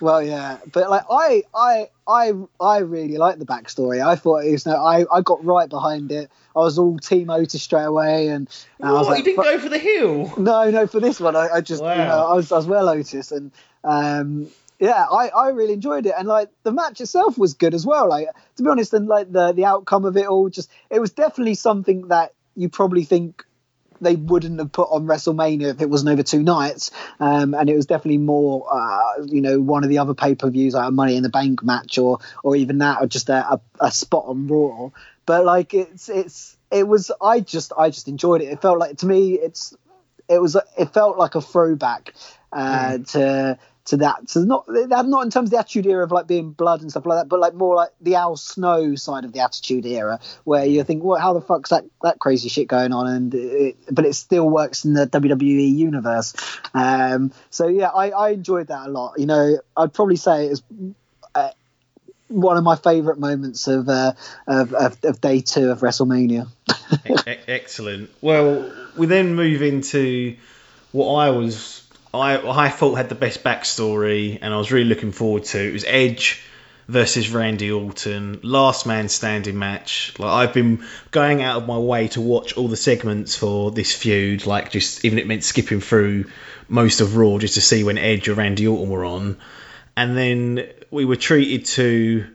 Well, 0.00 0.22
yeah, 0.22 0.58
but 0.72 0.88
like 0.90 1.04
I, 1.10 1.42
I, 1.54 1.88
I, 2.06 2.32
I 2.60 2.78
really 2.78 3.16
like 3.16 3.38
the 3.38 3.46
backstory. 3.46 4.04
I 4.04 4.16
thought 4.16 4.44
it 4.44 4.52
was 4.52 4.64
no, 4.66 4.76
I, 4.76 5.04
I 5.12 5.20
got 5.22 5.44
right 5.44 5.68
behind 5.68 6.12
it. 6.12 6.30
I 6.54 6.60
was 6.60 6.78
all 6.78 6.98
Team 6.98 7.30
Otis 7.30 7.62
straight 7.62 7.84
away, 7.84 8.28
and, 8.28 8.48
and 8.78 8.88
I 8.88 8.92
was 8.92 9.06
What? 9.06 9.10
like, 9.10 9.16
he 9.18 9.22
didn't 9.24 9.42
go 9.44 9.58
for 9.58 9.68
the 9.68 9.78
hill? 9.78 10.32
No, 10.38 10.70
no, 10.70 10.86
for 10.86 11.00
this 11.00 11.18
one, 11.20 11.34
I, 11.36 11.48
I 11.48 11.60
just, 11.60 11.82
Wow. 11.82 11.92
you 11.92 11.98
know, 11.98 12.26
I 12.26 12.34
was, 12.34 12.52
I 12.52 12.56
was 12.56 12.66
well 12.66 12.88
Otis, 12.88 13.32
and 13.32 13.50
um, 13.84 14.48
yeah, 14.78 15.06
I, 15.10 15.28
I 15.28 15.48
really 15.50 15.72
enjoyed 15.72 16.06
it, 16.06 16.14
and 16.16 16.28
like 16.28 16.48
the 16.62 16.72
match 16.72 17.00
itself 17.00 17.36
was 17.36 17.54
good 17.54 17.74
as 17.74 17.84
well. 17.84 18.08
Like 18.08 18.28
to 18.56 18.62
be 18.62 18.68
honest, 18.68 18.94
and 18.94 19.08
like 19.08 19.32
the 19.32 19.52
the 19.52 19.64
outcome 19.64 20.04
of 20.04 20.16
it 20.16 20.26
all, 20.26 20.48
just 20.48 20.70
it 20.90 21.00
was 21.00 21.10
definitely 21.10 21.54
something 21.54 22.08
that 22.08 22.32
you 22.54 22.68
probably 22.68 23.04
think 23.04 23.44
they 24.00 24.16
wouldn't 24.16 24.58
have 24.58 24.72
put 24.72 24.88
on 24.90 25.06
WrestleMania 25.06 25.70
if 25.70 25.80
it 25.80 25.90
wasn't 25.90 26.10
over 26.10 26.22
two 26.22 26.42
nights, 26.42 26.90
um, 27.20 27.54
and 27.54 27.68
it 27.68 27.76
was 27.76 27.86
definitely 27.86 28.18
more, 28.18 28.66
uh, 28.70 29.24
you 29.24 29.40
know, 29.40 29.60
one 29.60 29.84
of 29.84 29.90
the 29.90 29.98
other 29.98 30.14
pay 30.14 30.34
per 30.34 30.50
views, 30.50 30.74
like 30.74 30.88
a 30.88 30.90
Money 30.90 31.16
in 31.16 31.22
the 31.22 31.28
Bank 31.28 31.62
match, 31.62 31.98
or 31.98 32.18
or 32.42 32.56
even 32.56 32.78
that, 32.78 33.00
or 33.00 33.06
just 33.06 33.28
a, 33.28 33.54
a, 33.54 33.60
a 33.80 33.90
spot 33.90 34.24
on 34.26 34.46
Raw. 34.46 34.90
But 35.26 35.44
like 35.44 35.74
it's 35.74 36.08
it's 36.08 36.56
it 36.70 36.86
was 36.86 37.10
I 37.20 37.40
just 37.40 37.72
I 37.76 37.90
just 37.90 38.08
enjoyed 38.08 38.42
it. 38.42 38.46
It 38.46 38.62
felt 38.62 38.78
like 38.78 38.98
to 38.98 39.06
me 39.06 39.34
it's 39.34 39.76
it 40.28 40.40
was 40.40 40.56
it 40.76 40.92
felt 40.92 41.18
like 41.18 41.34
a 41.34 41.40
throwback 41.40 42.14
uh, 42.52 42.98
to 42.98 43.58
to 43.88 43.96
that 43.98 44.28
to 44.28 44.44
not 44.44 44.66
that 44.66 45.06
not 45.06 45.24
in 45.24 45.30
terms 45.30 45.48
of 45.48 45.50
the 45.50 45.58
attitude 45.58 45.86
era 45.86 46.04
of 46.04 46.10
like 46.10 46.26
being 46.26 46.50
blood 46.50 46.82
and 46.82 46.90
stuff 46.90 47.06
like 47.06 47.20
that, 47.20 47.28
but 47.28 47.40
like 47.40 47.54
more 47.54 47.74
like 47.74 47.90
the 48.00 48.16
Al 48.16 48.36
Snow 48.36 48.94
side 48.94 49.24
of 49.24 49.32
the 49.32 49.40
attitude 49.40 49.86
era, 49.86 50.20
where 50.44 50.64
you 50.64 50.84
think, 50.84 51.02
well, 51.02 51.18
how 51.18 51.32
the 51.32 51.40
fuck's 51.40 51.70
that 51.70 51.84
that 52.02 52.18
crazy 52.18 52.48
shit 52.48 52.68
going 52.68 52.92
on? 52.92 53.06
And 53.06 53.34
it, 53.34 53.76
but 53.90 54.04
it 54.04 54.14
still 54.14 54.48
works 54.48 54.84
in 54.84 54.92
the 54.92 55.06
WWE 55.06 55.74
universe. 55.74 56.34
Um, 56.74 57.32
so 57.50 57.66
yeah, 57.68 57.88
I, 57.88 58.10
I 58.10 58.30
enjoyed 58.30 58.68
that 58.68 58.88
a 58.88 58.90
lot. 58.90 59.18
You 59.18 59.26
know, 59.26 59.58
I'd 59.76 59.92
probably 59.92 60.16
say 60.16 60.46
it's. 60.46 60.62
Uh, 61.34 61.50
one 62.28 62.58
of 62.58 62.62
my 62.62 62.76
favourite 62.76 63.18
moments 63.18 63.66
of, 63.68 63.88
uh, 63.88 64.12
of, 64.46 64.74
of 64.74 64.98
of 65.02 65.18
day 65.18 65.40
two 65.40 65.70
of 65.70 65.80
WrestleMania. 65.80 66.46
Excellent. 67.48 68.10
Well, 68.20 68.70
we 68.98 69.06
then 69.06 69.34
move 69.34 69.62
into 69.62 70.36
what 70.92 71.14
I 71.14 71.30
was 71.30 71.77
I 72.12 72.66
I 72.66 72.68
thought 72.68 72.94
had 72.94 73.08
the 73.08 73.14
best 73.14 73.44
backstory, 73.44 74.38
and 74.40 74.52
I 74.52 74.56
was 74.58 74.72
really 74.72 74.88
looking 74.88 75.12
forward 75.12 75.44
to. 75.44 75.58
It 75.58 75.72
was 75.72 75.84
Edge 75.86 76.42
versus 76.88 77.28
Randy 77.30 77.70
Orton, 77.70 78.40
last 78.42 78.86
man 78.86 79.08
standing 79.08 79.58
match. 79.58 80.14
Like 80.18 80.30
I've 80.30 80.54
been 80.54 80.84
going 81.10 81.42
out 81.42 81.60
of 81.60 81.68
my 81.68 81.78
way 81.78 82.08
to 82.08 82.20
watch 82.20 82.54
all 82.54 82.68
the 82.68 82.76
segments 82.76 83.36
for 83.36 83.70
this 83.70 83.94
feud, 83.94 84.46
like 84.46 84.70
just 84.70 85.04
even 85.04 85.18
it 85.18 85.26
meant 85.26 85.44
skipping 85.44 85.80
through 85.80 86.24
most 86.68 87.00
of 87.00 87.16
Raw 87.16 87.38
just 87.38 87.54
to 87.54 87.60
see 87.60 87.84
when 87.84 87.98
Edge 87.98 88.28
or 88.28 88.34
Randy 88.34 88.66
Orton 88.66 88.88
were 88.88 89.04
on, 89.04 89.38
and 89.96 90.16
then 90.16 90.66
we 90.90 91.04
were 91.04 91.16
treated 91.16 91.66
to 91.66 92.26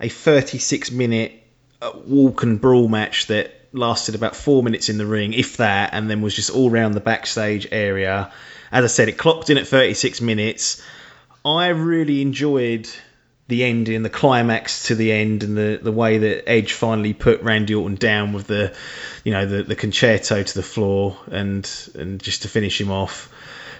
a 0.00 0.08
36 0.08 0.90
minute 0.90 1.32
uh, 1.80 1.92
walk 2.04 2.42
and 2.42 2.60
brawl 2.60 2.88
match 2.88 3.28
that 3.28 3.52
lasted 3.74 4.14
about 4.14 4.36
four 4.36 4.62
minutes 4.62 4.88
in 4.88 4.98
the 4.98 5.06
ring, 5.06 5.32
if 5.32 5.58
that, 5.58 5.90
and 5.92 6.08
then 6.08 6.22
was 6.22 6.34
just 6.34 6.50
all 6.50 6.70
around 6.70 6.92
the 6.92 7.00
backstage 7.00 7.68
area. 7.70 8.32
As 8.72 8.84
I 8.84 8.88
said, 8.88 9.08
it 9.08 9.18
clocked 9.18 9.50
in 9.50 9.58
at 9.58 9.66
36 9.66 10.20
minutes. 10.20 10.82
I 11.44 11.68
really 11.68 12.22
enjoyed 12.22 12.88
the 13.48 13.64
ending, 13.64 14.02
the 14.02 14.10
climax 14.10 14.84
to 14.84 14.94
the 14.94 15.12
end, 15.12 15.42
and 15.42 15.56
the, 15.56 15.78
the 15.82 15.92
way 15.92 16.18
that 16.18 16.48
Edge 16.48 16.72
finally 16.72 17.12
put 17.12 17.42
Randy 17.42 17.74
Orton 17.74 17.96
down 17.96 18.32
with 18.32 18.46
the, 18.46 18.74
you 19.22 19.32
know, 19.32 19.44
the, 19.44 19.62
the 19.62 19.76
Con-Chair-To 19.76 20.44
to 20.44 20.54
the 20.54 20.62
floor 20.62 21.18
and 21.30 21.70
and 21.94 22.22
just 22.22 22.42
to 22.42 22.48
finish 22.48 22.80
him 22.80 22.90
off. 22.90 23.30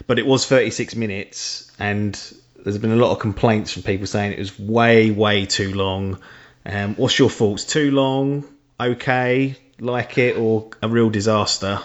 But 0.07 0.19
it 0.19 0.27
was 0.27 0.47
36 0.47 0.97
minutes, 0.97 1.73
and 1.79 2.15
there's 2.63 2.79
been 2.79 2.93
a 2.93 2.97
lot 2.97 3.13
of 3.13 3.21
complaints 3.21 3.73
from 3.73 3.85
people 3.85 4.07
saying 4.07 4.33
it 4.33 4.39
was 4.39 4.59
way, 4.59 5.11
way 5.11 5.47
too 5.47 5.73
long. 5.73 6.21
Um, 6.67 6.95
what's 6.97 7.19
your 7.19 7.31
thoughts? 7.31 7.65
Too 7.65 7.91
long? 7.91 8.45
Okay? 8.79 9.57
Like 9.81 10.19
it? 10.19 10.37
Or 10.37 10.71
a 10.83 10.89
real 10.89 11.11
disaster? 11.11 11.81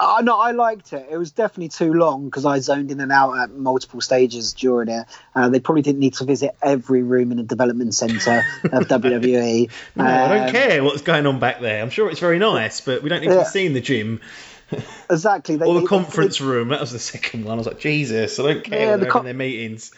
Uh, 0.00 0.20
no, 0.22 0.38
I 0.38 0.52
liked 0.52 0.92
it. 0.92 1.08
It 1.10 1.16
was 1.16 1.32
definitely 1.32 1.70
too 1.70 1.92
long 1.92 2.26
because 2.26 2.44
I 2.46 2.60
zoned 2.60 2.92
in 2.92 3.00
and 3.00 3.10
out 3.10 3.36
at 3.36 3.50
multiple 3.50 4.00
stages 4.00 4.52
during 4.52 4.88
it. 4.88 5.06
Uh, 5.34 5.48
they 5.48 5.58
probably 5.58 5.82
didn't 5.82 5.98
need 5.98 6.14
to 6.14 6.24
visit 6.24 6.56
every 6.62 7.02
room 7.02 7.32
in 7.32 7.38
the 7.38 7.42
development 7.42 7.94
centre 7.94 8.44
of 8.72 8.86
WWE. 8.86 9.68
No, 9.96 10.04
I 10.04 10.28
don't 10.28 10.46
Um, 10.46 10.52
care 10.52 10.84
what's 10.84 11.02
going 11.02 11.26
on 11.26 11.40
back 11.40 11.60
there. 11.60 11.82
I'm 11.82 11.90
sure 11.90 12.08
it's 12.10 12.20
very 12.20 12.38
nice, 12.38 12.80
but 12.80 13.02
we 13.02 13.08
don't 13.08 13.20
need 13.22 13.28
to 13.28 13.34
Yeah. 13.34 13.42
be 13.42 13.48
seeing 13.48 13.72
the 13.72 13.80
gym 13.80 14.20
Exactly. 15.10 15.56
They, 15.56 15.66
or 15.66 15.74
they- 15.74 15.80
the 15.80 15.86
conference 15.88 16.40
room. 16.40 16.68
That 16.68 16.80
was 16.80 16.92
the 16.92 16.98
second 17.00 17.44
one. 17.44 17.54
I 17.54 17.56
was 17.58 17.66
like, 17.66 17.80
Jesus, 17.80 18.38
I 18.38 18.42
don't 18.42 18.64
care 18.64 18.80
Yeah, 18.80 18.92
the 18.92 18.98
they're 19.02 19.10
con- 19.10 19.24
having 19.24 19.36
their 19.36 19.46
meetings. 19.48 19.90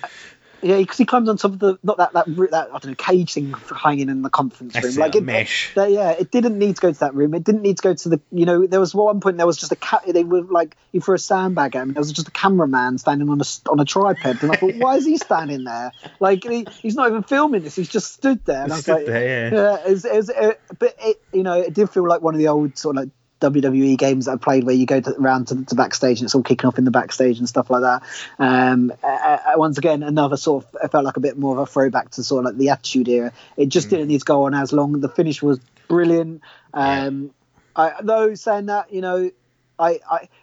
Yeah, 0.62 0.76
because 0.78 0.98
he 0.98 1.04
climbed 1.04 1.28
on 1.28 1.36
top 1.36 1.52
of 1.52 1.58
the 1.58 1.78
not 1.82 1.98
that 1.98 2.12
that 2.12 2.26
that 2.50 2.68
I 2.68 2.78
don't 2.78 2.86
know 2.86 2.94
cage 2.94 3.34
thing 3.34 3.54
hanging 3.74 4.08
in 4.08 4.22
the 4.22 4.30
conference 4.30 4.74
room. 4.74 4.84
it, 4.84 4.96
like 4.96 5.14
it, 5.14 5.22
mesh. 5.24 5.74
that- 5.74 5.90
yeah, 5.90 6.10
it 6.10 6.30
didn't 6.30 6.58
need 6.58 6.76
to 6.76 6.82
go 6.82 6.92
to 6.92 7.00
that 7.00 7.14
room. 7.14 7.34
It 7.34 7.44
didn't 7.44 7.62
need 7.62 7.76
to 7.78 7.82
go 7.82 7.94
to 7.94 8.08
the. 8.08 8.20
You 8.30 8.46
know, 8.46 8.66
there 8.66 8.80
was 8.80 8.94
one 8.94 9.20
point 9.20 9.36
there 9.38 9.46
was 9.46 9.56
just 9.56 9.72
a 9.72 9.76
cat. 9.76 10.04
They 10.06 10.24
were 10.24 10.42
like 10.42 10.76
he 10.92 11.00
threw 11.00 11.14
a 11.14 11.18
sandbag 11.18 11.76
at 11.76 11.82
him. 11.82 11.92
There 11.94 12.00
was 12.00 12.12
just 12.12 12.28
a 12.28 12.32
cameraman 12.32 12.98
standing 12.98 13.28
on 13.28 13.40
a 13.40 13.70
on 13.70 13.80
a 13.80 13.84
tripod, 13.84 14.42
and 14.42 14.52
I 14.52 14.56
thought, 14.56 14.74
why 14.76 14.96
is 14.96 15.06
he 15.06 15.16
standing 15.16 15.64
there? 15.64 15.92
Like 16.18 16.44
he, 16.44 16.66
he's 16.82 16.94
not 16.94 17.08
even 17.08 17.22
filming 17.22 17.62
this. 17.62 17.76
He's 17.76 17.88
just 17.88 18.12
stood 18.12 18.44
there. 18.44 18.64
And 18.64 18.72
I 18.72 18.76
was 18.76 18.82
Stood 18.84 18.94
like, 18.96 19.06
there, 19.06 19.50
yeah. 19.50 19.54
yeah, 19.54 19.86
it 19.86 19.90
was, 19.90 20.04
it 20.04 20.14
was, 20.16 20.28
it, 20.28 20.60
but 20.78 20.94
it, 21.00 21.22
you 21.32 21.42
know, 21.42 21.54
it 21.60 21.72
did 21.74 21.90
feel 21.90 22.06
like 22.06 22.20
one 22.20 22.34
of 22.34 22.38
the 22.38 22.48
old 22.48 22.76
sort 22.76 22.96
of 22.96 23.04
like 23.04 23.10
WWE 23.40 23.96
games 23.98 24.26
that 24.26 24.32
I 24.32 24.36
played 24.36 24.64
where 24.64 24.74
you 24.74 24.86
go 24.86 25.00
to, 25.00 25.14
around 25.16 25.48
to, 25.48 25.64
to 25.64 25.74
backstage 25.74 26.20
and 26.20 26.26
it's 26.26 26.34
all 26.34 26.42
kicking 26.42 26.68
off 26.68 26.78
in 26.78 26.84
the 26.84 26.90
backstage 26.90 27.38
and 27.38 27.48
stuff 27.48 27.70
like 27.70 27.82
that. 27.82 28.02
Um, 28.38 28.92
uh, 29.02 29.38
once 29.56 29.78
again, 29.78 30.02
another 30.02 30.36
sort 30.36 30.64
of, 30.64 30.76
it 30.82 30.92
felt 30.92 31.04
like 31.04 31.16
a 31.16 31.20
bit 31.20 31.38
more 31.38 31.56
of 31.56 31.62
a 31.62 31.66
throwback 31.66 32.10
to 32.12 32.22
sort 32.22 32.40
of 32.40 32.52
like 32.52 32.58
the 32.58 32.70
Attitude 32.70 33.08
Era. 33.08 33.32
It 33.56 33.68
just 33.68 33.90
didn't 33.90 34.08
need 34.08 34.18
to 34.18 34.24
go 34.24 34.44
on 34.44 34.54
as 34.54 34.72
long. 34.72 35.00
The 35.00 35.08
finish 35.08 35.42
was 35.42 35.58
brilliant. 35.88 36.42
Um, 36.74 37.30
I, 37.74 37.94
though 38.02 38.34
saying 38.34 38.66
that, 38.66 38.92
you 38.92 39.00
know, 39.00 39.30
I, 39.80 40.00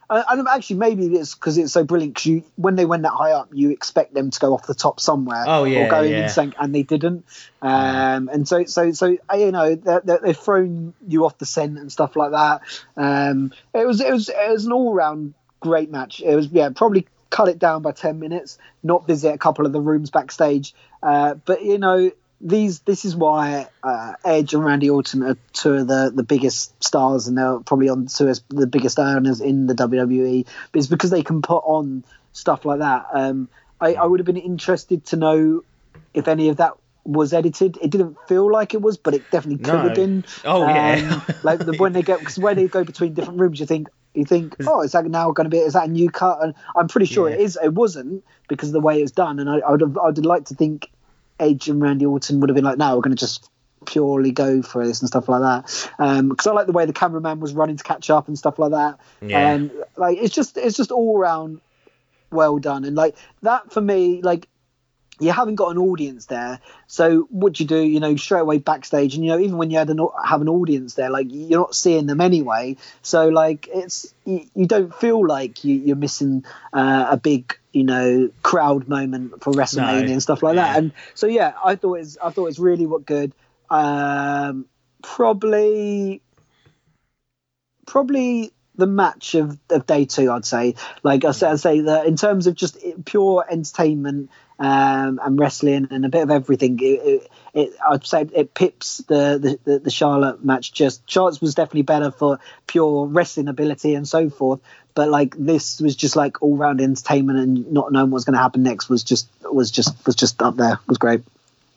I, 0.09 0.23
and 0.29 0.47
actually 0.47 0.77
maybe 0.77 1.05
it's 1.15 1.35
because 1.35 1.57
it's 1.57 1.71
so 1.71 1.83
brilliant 1.83 2.15
because 2.15 2.25
you 2.25 2.43
when 2.55 2.75
they 2.75 2.85
went 2.85 3.03
that 3.03 3.11
high 3.11 3.31
up, 3.31 3.49
you 3.53 3.69
expect 3.69 4.13
them 4.13 4.31
to 4.31 4.39
go 4.39 4.53
off 4.53 4.65
the 4.65 4.73
top 4.73 4.99
somewhere 4.99 5.43
Oh, 5.47 5.63
yeah, 5.63 5.85
or 5.85 5.89
go 5.89 6.01
in 6.03 6.11
yeah. 6.11 6.17
and 6.23 6.31
sink, 6.31 6.55
and 6.59 6.73
they 6.73 6.83
didn't. 6.83 7.25
Um, 7.61 8.29
and 8.29 8.47
so 8.47 8.65
so 8.65 8.91
so 8.91 9.17
uh, 9.31 9.37
you 9.37 9.51
know 9.51 9.75
they're, 9.75 10.01
they've 10.01 10.37
thrown 10.37 10.93
you 11.07 11.25
off 11.25 11.37
the 11.37 11.45
scent 11.45 11.77
and 11.77 11.91
stuff 11.91 12.15
like 12.15 12.31
that. 12.31 12.61
Um, 12.95 13.53
it 13.73 13.85
was 13.85 14.01
it 14.01 14.11
was 14.11 14.29
it 14.29 14.49
was 14.49 14.65
an 14.65 14.71
all 14.71 14.93
round 14.93 15.33
great 15.59 15.91
match. 15.91 16.21
It 16.21 16.35
was 16.35 16.47
yeah 16.47 16.69
probably 16.75 17.07
cut 17.29 17.49
it 17.49 17.59
down 17.59 17.81
by 17.81 17.91
ten 17.91 18.19
minutes, 18.19 18.57
not 18.83 19.05
visit 19.05 19.33
a 19.33 19.37
couple 19.37 19.65
of 19.65 19.73
the 19.73 19.81
rooms 19.81 20.09
backstage. 20.09 20.73
Uh, 21.03 21.35
but 21.35 21.63
you 21.63 21.77
know 21.77 22.11
these 22.39 22.79
this 22.81 23.03
is 23.05 23.15
why 23.15 23.67
uh, 23.83 24.13
Edge 24.23 24.53
and 24.53 24.63
Randy 24.63 24.89
Orton 24.89 25.23
are 25.23 25.37
two 25.53 25.73
of 25.73 25.87
the, 25.87 26.11
the 26.13 26.23
biggest 26.23 26.81
stars 26.83 27.27
and 27.27 27.37
they're 27.37 27.59
probably 27.61 27.89
on 27.89 28.05
two 28.07 28.27
of 28.27 28.39
the 28.49 28.67
biggest 28.67 28.99
earners 28.99 29.41
in 29.41 29.65
the 29.67 29.73
WWE. 29.73 30.45
But 30.71 30.77
it's 30.79 30.87
because 30.87 31.09
they 31.09 31.23
can 31.23 31.41
put 31.41 31.59
on 31.65 32.05
stuff 32.33 32.63
like 32.65 32.79
that. 32.79 33.05
Um, 33.13 33.49
I, 33.81 33.95
I 33.95 34.05
would 34.05 34.19
have 34.19 34.25
been 34.27 34.37
interested 34.37 35.05
to 35.07 35.15
know 35.17 35.61
if 36.13 36.27
any 36.27 36.49
of 36.49 36.57
that 36.57 36.73
was 37.03 37.33
edited. 37.33 37.77
It 37.81 37.89
didn't 37.89 38.17
feel 38.27 38.51
like 38.51 38.73
it 38.73 38.81
was, 38.81 38.97
but 38.97 39.15
it 39.15 39.29
definitely 39.31 39.63
could 39.63 39.73
No. 39.73 39.83
have 39.85 39.95
been. 39.95 40.25
Oh, 40.45 40.67
yeah. 40.67 40.99
Um, 41.13 41.23
like 41.41 41.59
the, 41.59 41.73
when 41.73 41.93
they 41.93 42.03
go 42.03 42.19
because 42.19 42.37
when 42.37 42.55
they 42.57 42.67
go 42.67 42.83
between 42.83 43.13
different 43.13 43.39
rooms, 43.39 43.59
you 43.59 43.65
think 43.65 43.87
you 44.13 44.25
think, 44.25 44.55
oh, 44.65 44.81
is 44.81 44.93
that 44.93 45.05
now 45.05 45.31
going 45.31 45.45
to 45.45 45.49
be? 45.49 45.57
Is 45.59 45.73
that 45.73 45.87
a 45.87 45.91
new 45.91 46.09
cut? 46.09 46.41
And 46.41 46.53
I'm 46.75 46.87
pretty 46.87 47.05
sure 47.05 47.29
it 47.29 47.39
Yeah. 47.39 47.45
is. 47.45 47.57
It 47.63 47.73
wasn't 47.73 48.23
because 48.49 48.69
of 48.69 48.73
the 48.73 48.79
way 48.81 48.99
it 48.99 49.03
was 49.03 49.11
done, 49.11 49.39
and 49.39 49.49
I, 49.49 49.59
I 49.59 49.71
would 49.71 49.81
have, 49.81 49.97
I'd 49.97 50.17
like 50.25 50.45
to 50.45 50.55
think 50.55 50.89
Edge 51.39 51.69
and 51.69 51.81
Randy 51.81 52.05
Orton 52.05 52.39
would 52.39 52.49
have 52.49 52.55
been 52.55 52.65
like, 52.65 52.77
no, 52.77 52.95
we're 52.95 53.01
going 53.01 53.15
to 53.15 53.19
just 53.19 53.49
purely 53.85 54.31
go 54.31 54.61
for 54.61 54.85
this 54.85 55.01
and 55.01 55.07
stuff 55.07 55.29
like 55.29 55.41
that. 55.41 55.91
Um, 55.99 56.29
because 56.29 56.47
I 56.47 56.51
like 56.51 56.67
the 56.67 56.73
way 56.73 56.85
the 56.85 56.93
cameraman 56.93 57.39
was 57.39 57.53
running 57.53 57.77
to 57.77 57.83
catch 57.83 58.09
up 58.09 58.27
and 58.27 58.37
stuff 58.37 58.59
like 58.59 58.71
that. 58.71 58.99
Yeah. 59.21 59.51
And 59.51 59.71
like 59.95 60.17
it's 60.17 60.33
just 60.33 60.57
it's 60.57 60.77
just 60.77 60.91
all 60.91 61.17
around 61.17 61.61
well 62.31 62.59
done. 62.59 62.83
And 62.85 62.95
like 62.95 63.15
that 63.41 63.71
for 63.71 63.81
me, 63.81 64.21
like 64.21 64.47
you 65.19 65.31
haven't 65.31 65.55
got 65.55 65.71
an 65.71 65.77
audience 65.77 66.27
there, 66.27 66.59
so 66.87 67.27
what 67.29 67.53
do 67.53 67.63
you 67.63 67.67
do, 67.67 67.79
you 67.79 67.99
know, 67.99 68.15
straight 68.15 68.41
away 68.41 68.59
backstage, 68.59 69.15
and 69.15 69.23
you 69.25 69.31
know, 69.31 69.39
even 69.39 69.57
when 69.57 69.71
you 69.71 69.77
had 69.77 69.89
an, 69.89 69.99
have 70.23 70.41
an 70.41 70.49
audience 70.49 70.93
there, 70.93 71.09
like 71.09 71.27
you're 71.29 71.59
not 71.59 71.75
seeing 71.75 72.05
them 72.05 72.21
anyway, 72.21 72.75
so 73.01 73.29
like 73.29 73.67
it's 73.73 74.13
you, 74.25 74.45
you 74.55 74.65
don't 74.65 74.93
feel 74.93 75.25
like 75.25 75.63
you, 75.63 75.75
you're 75.75 75.95
missing 75.95 76.45
uh, 76.73 77.07
a 77.11 77.17
big, 77.17 77.57
you 77.71 77.83
know, 77.83 78.29
crowd 78.43 78.87
moment 78.87 79.43
for 79.43 79.53
WrestleMania 79.53 80.05
No. 80.07 80.11
and 80.13 80.21
stuff 80.21 80.43
like 80.43 80.55
Yeah. 80.55 80.67
that. 80.67 80.77
And 80.77 80.91
so 81.13 81.27
yeah, 81.27 81.53
I 81.63 81.75
thought 81.75 81.95
it's 81.95 82.17
I 82.23 82.29
thought 82.29 82.47
it's 82.47 82.59
really 82.59 82.85
what 82.85 83.05
good. 83.05 83.33
Um, 83.69 84.65
probably 85.01 86.21
probably 87.85 88.51
the 88.75 88.87
match 88.87 89.33
of, 89.35 89.57
of 89.69 89.85
day 89.87 90.05
two, 90.05 90.31
I'd 90.31 90.45
say. 90.45 90.75
Like 91.03 91.25
I 91.25 91.31
say, 91.31 91.47
I'd 91.47 91.59
say 91.59 91.81
that 91.81 92.05
in 92.05 92.15
terms 92.15 92.47
of 92.47 92.55
just 92.55 92.77
pure 93.05 93.45
entertainment 93.49 94.29
um, 94.59 95.19
and 95.23 95.39
wrestling 95.39 95.87
and 95.91 96.05
a 96.05 96.09
bit 96.09 96.23
of 96.23 96.31
everything, 96.31 96.79
it, 96.81 96.83
it, 96.83 97.31
it 97.53 97.73
I'd 97.87 98.05
say 98.05 98.27
it 98.33 98.53
pips 98.53 98.97
the, 99.07 99.59
the, 99.63 99.79
the, 99.79 99.91
Charlotte 99.91 100.43
match. 100.43 100.73
Just 100.73 101.07
Charlotte's 101.09 101.39
was 101.39 101.55
definitely 101.55 101.83
better 101.83 102.11
for 102.11 102.39
pure 102.65 103.05
wrestling 103.05 103.47
ability 103.47 103.93
and 103.93 104.07
so 104.07 104.29
forth. 104.29 104.59
But 104.95 105.09
like 105.09 105.35
this 105.37 105.79
was 105.79 105.95
just 105.95 106.15
like 106.15 106.41
all 106.41 106.57
round 106.57 106.81
entertainment 106.81 107.37
and 107.37 107.71
not 107.71 107.91
knowing 107.91 108.09
what's 108.09 108.25
going 108.25 108.33
to 108.33 108.41
happen 108.41 108.63
next 108.63 108.89
was 108.89 109.03
just 109.03 109.29
was 109.43 109.69
just 109.69 109.95
was 110.07 110.15
just 110.15 110.41
up 110.41 110.55
there. 110.55 110.79
was 110.87 110.97
great. 110.97 111.21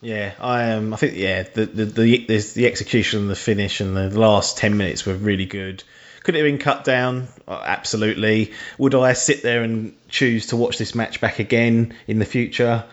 Yeah, 0.00 0.32
I 0.40 0.72
um, 0.72 0.94
I 0.94 0.96
think 0.96 1.16
yeah, 1.16 1.42
the 1.42 1.66
the 1.66 1.84
the, 1.84 2.38
the 2.54 2.66
execution 2.66 3.20
and 3.20 3.30
the 3.30 3.36
finish 3.36 3.80
and 3.80 3.94
the 3.94 4.18
last 4.18 4.56
ten 4.56 4.78
minutes 4.78 5.04
were 5.04 5.14
really 5.14 5.44
good. 5.44 5.84
Could 6.22 6.36
it 6.36 6.38
have 6.38 6.46
been 6.46 6.58
cut 6.58 6.84
down? 6.84 7.28
Uh, 7.48 7.62
absolutely. 7.64 8.52
Would 8.78 8.94
I 8.94 9.14
sit 9.14 9.42
there 9.42 9.62
and 9.62 9.94
choose 10.08 10.48
to 10.48 10.56
watch 10.56 10.78
this 10.78 10.94
match 10.94 11.20
back 11.20 11.38
again 11.38 11.94
in 12.06 12.18
the 12.18 12.24
future? 12.24 12.84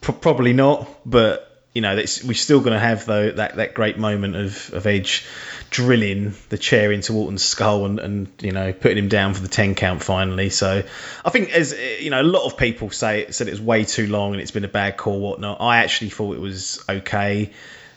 P- 0.00 0.12
probably 0.12 0.52
not. 0.52 0.88
But 1.04 1.46
you 1.74 1.82
know, 1.82 1.94
we're 1.94 2.34
still 2.34 2.60
going 2.60 2.72
to 2.72 2.78
have 2.78 3.04
though 3.04 3.30
that, 3.32 3.56
that 3.56 3.74
great 3.74 3.98
moment 3.98 4.34
of, 4.34 4.72
of 4.72 4.86
Edge 4.86 5.26
drilling 5.68 6.34
the 6.48 6.56
chair 6.56 6.90
into 6.90 7.12
Orton's 7.12 7.44
skull 7.44 7.84
and, 7.84 7.98
and 7.98 8.28
you 8.40 8.52
know 8.52 8.72
putting 8.72 8.96
him 8.96 9.08
down 9.08 9.34
for 9.34 9.42
the 9.42 9.48
ten 9.48 9.74
count 9.74 10.02
finally. 10.02 10.48
So 10.48 10.82
I 11.24 11.30
think 11.30 11.50
as 11.50 11.78
you 12.00 12.08
know, 12.08 12.22
a 12.22 12.24
lot 12.24 12.46
of 12.46 12.56
people 12.56 12.90
say 12.90 13.30
said 13.30 13.46
it 13.48 13.50
was 13.50 13.60
way 13.60 13.84
too 13.84 14.06
long 14.06 14.32
and 14.32 14.40
it's 14.40 14.52
been 14.52 14.64
a 14.64 14.68
bad 14.68 14.96
call, 14.96 15.20
whatnot. 15.20 15.60
I 15.60 15.78
actually 15.78 16.10
thought 16.10 16.34
it 16.34 16.40
was 16.40 16.82
okay. 16.88 17.42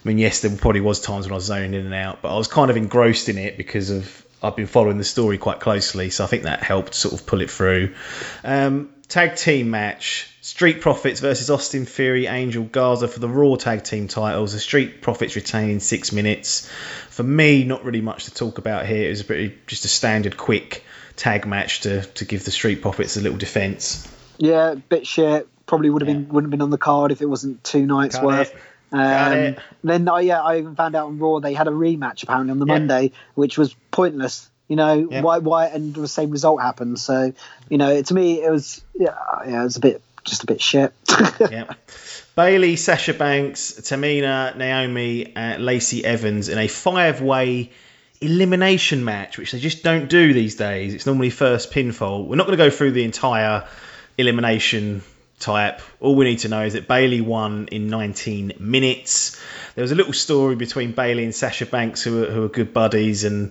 I 0.04 0.08
mean, 0.08 0.18
yes, 0.18 0.40
there 0.40 0.54
probably 0.54 0.82
was 0.82 1.00
times 1.00 1.26
when 1.26 1.32
I 1.32 1.36
was 1.36 1.44
zoning 1.44 1.74
in 1.74 1.86
and 1.86 1.94
out, 1.94 2.20
but 2.22 2.34
I 2.34 2.36
was 2.36 2.48
kind 2.48 2.70
of 2.70 2.76
engrossed 2.76 3.30
in 3.30 3.38
it 3.38 3.56
because 3.56 3.88
of 3.88 4.26
I've 4.42 4.56
been 4.56 4.66
following 4.66 4.98
the 4.98 5.04
story 5.04 5.38
quite 5.38 5.60
closely, 5.60 6.10
so 6.10 6.24
I 6.24 6.26
think 6.26 6.44
that 6.44 6.62
helped 6.62 6.94
sort 6.94 7.14
of 7.14 7.26
pull 7.26 7.40
it 7.40 7.50
through. 7.50 7.94
Um, 8.42 8.90
tag 9.08 9.36
team 9.36 9.70
match: 9.70 10.34
Street 10.40 10.80
Profits 10.80 11.20
versus 11.20 11.50
Austin 11.50 11.84
Theory, 11.84 12.26
Angel 12.26 12.64
Garza 12.64 13.08
for 13.08 13.20
the 13.20 13.28
Raw 13.28 13.56
tag 13.56 13.84
team 13.84 14.08
titles. 14.08 14.52
The 14.52 14.60
Street 14.60 15.02
Profits 15.02 15.36
retain 15.36 15.70
in 15.70 15.80
six 15.80 16.12
minutes. 16.12 16.70
For 17.10 17.22
me, 17.22 17.64
not 17.64 17.84
really 17.84 18.00
much 18.00 18.24
to 18.24 18.34
talk 18.34 18.58
about 18.58 18.86
here. 18.86 19.06
It 19.06 19.10
was 19.10 19.20
a 19.20 19.24
pretty 19.24 19.58
just 19.66 19.84
a 19.84 19.88
standard 19.88 20.36
quick 20.36 20.84
tag 21.16 21.46
match 21.46 21.80
to 21.82 22.02
to 22.02 22.24
give 22.24 22.44
the 22.44 22.50
Street 22.50 22.80
Profits 22.80 23.16
a 23.16 23.20
little 23.20 23.38
defence. 23.38 24.08
Yeah, 24.38 24.74
bit 24.88 25.06
shit. 25.06 25.48
Probably 25.66 25.90
would 25.90 26.02
have 26.02 26.06
been 26.06 26.28
wouldn't 26.28 26.46
have 26.46 26.50
been 26.50 26.62
on 26.62 26.70
the 26.70 26.78
card 26.78 27.12
if 27.12 27.20
it 27.20 27.26
wasn't 27.26 27.62
two 27.62 27.84
nights 27.84 28.16
Got 28.16 28.24
worth. 28.24 28.54
it. 28.54 28.60
Um, 28.92 29.56
Then 29.84 30.08
I 30.08 30.20
yeah, 30.20 30.40
I 30.42 30.58
even 30.58 30.74
found 30.74 30.96
out 30.96 31.06
on 31.06 31.18
Raw 31.18 31.38
they 31.40 31.54
had 31.54 31.68
a 31.68 31.72
rematch 31.72 32.22
apparently 32.22 32.50
on 32.50 32.58
the 32.58 32.66
Yeah. 32.66 32.74
Monday, 32.78 33.12
which 33.34 33.56
was 33.56 33.74
pointless. 33.90 34.48
You 34.68 34.76
know 34.76 35.08
Yeah. 35.10 35.22
why 35.22 35.38
why 35.38 35.66
and 35.66 35.94
the 35.94 36.08
same 36.08 36.30
result 36.30 36.60
happened. 36.60 36.98
So 36.98 37.32
you 37.68 37.78
know 37.78 38.02
to 38.02 38.14
me 38.14 38.42
it 38.42 38.50
was 38.50 38.82
yeah 38.94 39.14
yeah 39.46 39.60
it 39.60 39.64
was 39.64 39.76
a 39.76 39.80
bit 39.80 40.02
just 40.24 40.42
a 40.42 40.46
bit 40.46 40.60
shit. 40.60 40.92
yeah. 41.40 41.72
Bayley, 42.36 42.76
Sasha 42.76 43.12
Banks, 43.14 43.72
Tamina, 43.80 44.56
Naomi, 44.56 45.32
and 45.34 45.64
Lacey 45.64 46.04
Evans 46.04 46.48
in 46.48 46.58
a 46.58 46.68
five 46.68 47.20
way 47.20 47.70
elimination 48.20 49.04
match, 49.04 49.38
which 49.38 49.52
they 49.52 49.58
just 49.58 49.82
don't 49.82 50.08
do 50.08 50.32
these 50.34 50.56
days. 50.56 50.94
It's 50.94 51.06
normally 51.06 51.30
first 51.30 51.72
pinfall. 51.72 52.26
We're 52.26 52.36
not 52.36 52.46
going 52.46 52.58
to 52.58 52.64
go 52.64 52.70
through 52.70 52.92
the 52.92 53.04
entire 53.04 53.66
elimination 54.18 55.02
type. 55.40 55.80
All 55.98 56.14
we 56.14 56.26
need 56.26 56.40
to 56.40 56.48
know 56.48 56.62
is 56.62 56.74
that 56.74 56.86
Bayley 56.86 57.20
won 57.20 57.68
in 57.72 57.88
19 57.88 58.52
minutes. 58.60 59.40
There 59.74 59.82
was 59.82 59.92
a 59.92 59.96
little 59.96 60.12
story 60.12 60.54
between 60.54 60.92
Bayley 60.92 61.24
and 61.24 61.34
Sasha 61.34 61.66
Banks, 61.66 62.02
who 62.02 62.22
are, 62.22 62.30
who 62.30 62.44
are 62.44 62.48
good 62.48 62.72
buddies, 62.72 63.24
and 63.24 63.50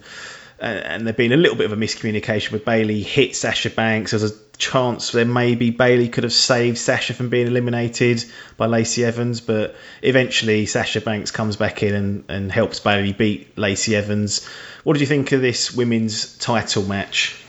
uh, 0.62 0.66
and, 0.66 0.80
and 0.86 1.08
there 1.08 1.14
been 1.14 1.32
a 1.32 1.38
little 1.38 1.58
bit 1.58 1.66
of 1.66 1.72
a 1.72 1.82
miscommunication 1.82 2.52
where 2.52 2.60
Bayley 2.60 3.02
hit 3.02 3.36
Sasha 3.36 3.70
Banks. 3.70 4.12
There's 4.12 4.32
a 4.32 4.36
chance 4.58 5.12
there 5.12 5.24
maybe 5.24 5.70
Bayley 5.70 6.10
could 6.10 6.26
have 6.26 6.34
saved 6.34 6.78
Sasha 6.78 7.14
from 7.14 7.30
being 7.30 7.48
eliminated 7.48 8.26
by 8.58 8.66
Lacey 8.66 9.06
Evans, 9.06 9.40
but 9.40 9.76
eventually 10.02 10.66
Sasha 10.66 11.00
Banks 11.00 11.32
comes 11.32 11.56
back 11.56 11.82
in 11.82 11.96
and, 11.96 12.24
and 12.28 12.52
helps 12.52 12.82
Bayley 12.82 13.14
beat 13.14 13.58
Lacey 13.58 13.96
Evans. 13.96 14.46
What 14.84 14.94
did 14.94 15.02
you 15.02 15.08
think 15.08 15.32
of 15.32 15.42
this 15.42 15.74
women's 15.74 16.38
title 16.38 16.84
match? 16.84 17.42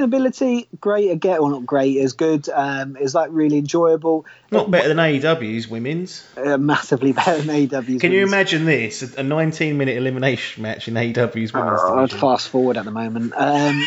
Wrestling 0.00 0.20
ability 0.20 0.68
great 0.80 1.10
again 1.10 1.38
or 1.38 1.50
not 1.50 1.66
great 1.66 1.96
is 1.96 2.12
good. 2.14 2.48
Um, 2.48 2.96
is 2.96 3.14
like 3.14 3.30
really 3.32 3.58
enjoyable. 3.58 4.26
Not 4.50 4.70
better 4.70 4.88
than 4.88 4.96
AEW's 4.96 5.68
women's. 5.68 6.26
Uh, 6.36 6.58
massively 6.58 7.12
better 7.14 7.40
than 7.40 7.68
AEW's. 7.68 8.00
Can 8.00 8.12
you 8.12 8.22
imagine 8.22 8.64
this? 8.64 9.02
A 9.16 9.22
19 9.22 9.76
minute 9.76 9.96
elimination 9.96 10.62
match 10.62 10.88
in 10.88 10.94
AEW's 10.94 11.52
women's 11.52 11.80
Oh, 11.82 11.98
I'd 11.98 12.12
fast 12.12 12.48
forward 12.48 12.76
at 12.76 12.84
the 12.84 12.90
moment. 12.90 13.32
Um, 13.36 13.82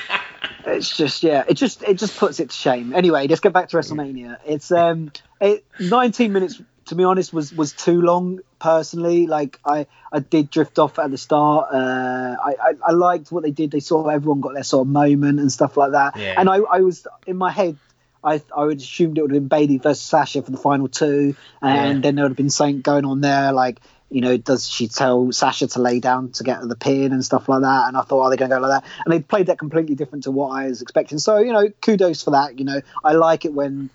it's 0.66 0.96
just 0.96 1.22
yeah, 1.22 1.44
it 1.48 1.54
just 1.54 1.82
it 1.82 1.94
just 1.94 2.16
puts 2.16 2.40
it 2.40 2.50
to 2.50 2.56
shame. 2.56 2.94
Anyway, 2.94 3.26
let's 3.26 3.40
get 3.40 3.52
back 3.52 3.68
to 3.70 3.76
WrestleMania. 3.76 4.38
It's 4.46 4.70
um, 4.72 5.12
it, 5.40 5.64
19 5.78 6.32
minutes 6.32 6.60
to 6.90 6.96
be 6.96 7.04
honest 7.04 7.32
was 7.32 7.52
was 7.52 7.72
too 7.72 8.02
long 8.02 8.40
personally. 8.58 9.26
Like 9.26 9.58
I 9.64 9.86
I 10.12 10.18
did 10.18 10.50
drift 10.50 10.78
off 10.78 10.98
at 10.98 11.10
the 11.10 11.18
start. 11.18 11.68
Uh, 11.72 12.36
I, 12.44 12.54
I 12.60 12.72
I 12.88 12.90
liked 12.92 13.32
what 13.32 13.42
they 13.44 13.52
did. 13.52 13.70
They 13.70 13.80
saw 13.80 14.08
everyone 14.08 14.40
got 14.40 14.54
their 14.54 14.64
sort 14.64 14.86
of 14.86 14.92
moment 14.92 15.40
and 15.40 15.50
stuff 15.50 15.76
like 15.76 15.92
that. 15.92 16.16
Yeah. 16.16 16.34
And 16.36 16.50
I 16.50 16.56
I 16.56 16.80
was 16.80 17.06
in 17.26 17.36
my 17.36 17.50
head. 17.50 17.76
I 18.22 18.42
I 18.54 18.64
would 18.64 18.78
assumed 18.78 19.18
it 19.18 19.22
would 19.22 19.30
have 19.32 19.40
been 19.40 19.48
Bayley 19.48 19.78
versus 19.78 20.02
Sasha 20.02 20.42
for 20.42 20.50
the 20.50 20.58
final 20.58 20.88
two, 20.88 21.36
and 21.62 21.96
Yeah. 21.96 22.00
then 22.02 22.14
there 22.16 22.24
would 22.24 22.32
have 22.32 22.36
been 22.36 22.50
something 22.50 22.80
going 22.82 23.04
on 23.04 23.20
there, 23.20 23.52
like 23.52 23.80
you 24.10 24.20
know, 24.20 24.36
does 24.36 24.68
she 24.68 24.88
tell 24.88 25.30
Sasha 25.30 25.68
to 25.68 25.80
lay 25.80 26.00
down 26.00 26.32
to 26.32 26.42
get 26.42 26.60
the 26.62 26.74
pin 26.74 27.12
and 27.12 27.24
stuff 27.24 27.48
like 27.48 27.62
that? 27.62 27.86
And 27.86 27.96
I 27.96 28.02
thought, 28.02 28.22
are 28.22 28.30
they 28.30 28.36
going 28.36 28.50
to 28.50 28.56
go 28.56 28.60
like 28.60 28.82
that? 28.82 28.90
And 29.04 29.12
they 29.14 29.20
played 29.20 29.46
that 29.46 29.56
completely 29.60 29.94
different 29.94 30.24
to 30.24 30.32
what 30.32 30.48
I 30.48 30.66
was 30.66 30.82
expecting. 30.82 31.18
So 31.20 31.38
you 31.38 31.52
know, 31.52 31.68
kudos 31.80 32.24
for 32.24 32.32
that. 32.32 32.58
You 32.58 32.64
know, 32.64 32.80
I 33.04 33.12
like 33.12 33.44
it 33.44 33.52
when 33.54 33.88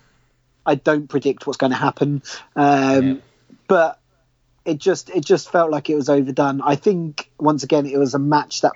I 0.66 0.74
don't 0.74 1.08
predict 1.08 1.46
what's 1.46 1.56
going 1.56 1.72
to 1.72 1.78
happen, 1.78 2.22
um, 2.56 3.06
Yeah. 3.06 3.14
but 3.68 4.00
it 4.64 4.78
just 4.78 5.10
it 5.10 5.24
just 5.24 5.50
felt 5.50 5.70
like 5.70 5.88
it 5.88 5.94
was 5.94 6.08
overdone. 6.08 6.60
I 6.60 6.74
think 6.74 7.30
once 7.38 7.62
again 7.62 7.86
it 7.86 7.96
was 7.98 8.14
a 8.14 8.18
match 8.18 8.62
that 8.62 8.72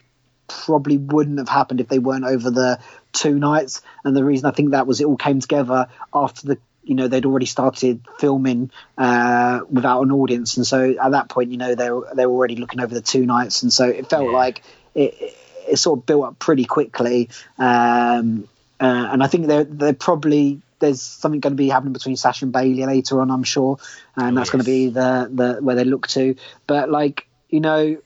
probably 0.46 0.98
wouldn't 0.98 1.38
have 1.38 1.48
happened 1.48 1.80
if 1.80 1.88
they 1.88 1.98
weren't 1.98 2.24
over 2.24 2.50
the 2.50 2.78
two 3.12 3.38
nights. 3.38 3.82
And 4.04 4.16
the 4.16 4.24
reason 4.24 4.46
I 4.46 4.52
think 4.52 4.70
that 4.70 4.86
was 4.86 5.00
it 5.00 5.04
all 5.06 5.16
came 5.16 5.40
together 5.40 5.88
after 6.14 6.46
the 6.46 6.58
you 6.82 6.94
know 6.94 7.08
they'd 7.08 7.26
already 7.26 7.46
started 7.46 8.00
filming 8.18 8.70
uh, 8.96 9.60
without 9.68 10.02
an 10.02 10.12
audience, 10.12 10.56
and 10.56 10.66
so 10.66 10.94
at 11.00 11.10
that 11.10 11.28
point 11.28 11.50
you 11.50 11.56
know 11.58 11.74
they 11.74 11.90
were 11.90 12.08
they 12.14 12.24
were 12.24 12.32
already 12.32 12.56
looking 12.56 12.80
over 12.80 12.94
the 12.94 13.02
two 13.02 13.26
nights, 13.26 13.62
and 13.62 13.72
so 13.72 13.86
it 13.88 14.08
felt 14.08 14.26
Yeah. 14.26 14.36
like 14.36 14.62
it, 14.94 15.14
it, 15.20 15.36
it 15.72 15.76
sort 15.76 15.98
of 15.98 16.06
built 16.06 16.24
up 16.24 16.38
pretty 16.38 16.64
quickly. 16.64 17.28
Um, 17.58 18.48
uh, 18.80 19.08
and 19.12 19.22
I 19.22 19.26
think 19.26 19.46
they're 19.46 19.64
they're 19.64 19.92
probably 19.92 20.62
there's 20.80 21.00
something 21.00 21.40
going 21.40 21.52
to 21.52 21.56
be 21.56 21.68
happening 21.68 21.92
between 21.92 22.16
Sasha 22.16 22.44
and 22.44 22.52
Bayley 22.52 22.84
later 22.84 23.20
on, 23.20 23.30
I'm 23.30 23.44
sure, 23.44 23.78
and 24.16 24.36
Oh, 24.36 24.40
that's 24.40 24.50
going 24.50 24.64
to 24.64 24.70
be 24.70 24.88
the 24.88 25.30
the 25.32 25.62
where 25.62 25.76
they 25.76 25.84
look 25.84 26.08
to. 26.08 26.34
But 26.66 26.90
like 26.90 27.28
you 27.48 27.60
know, 27.60 27.98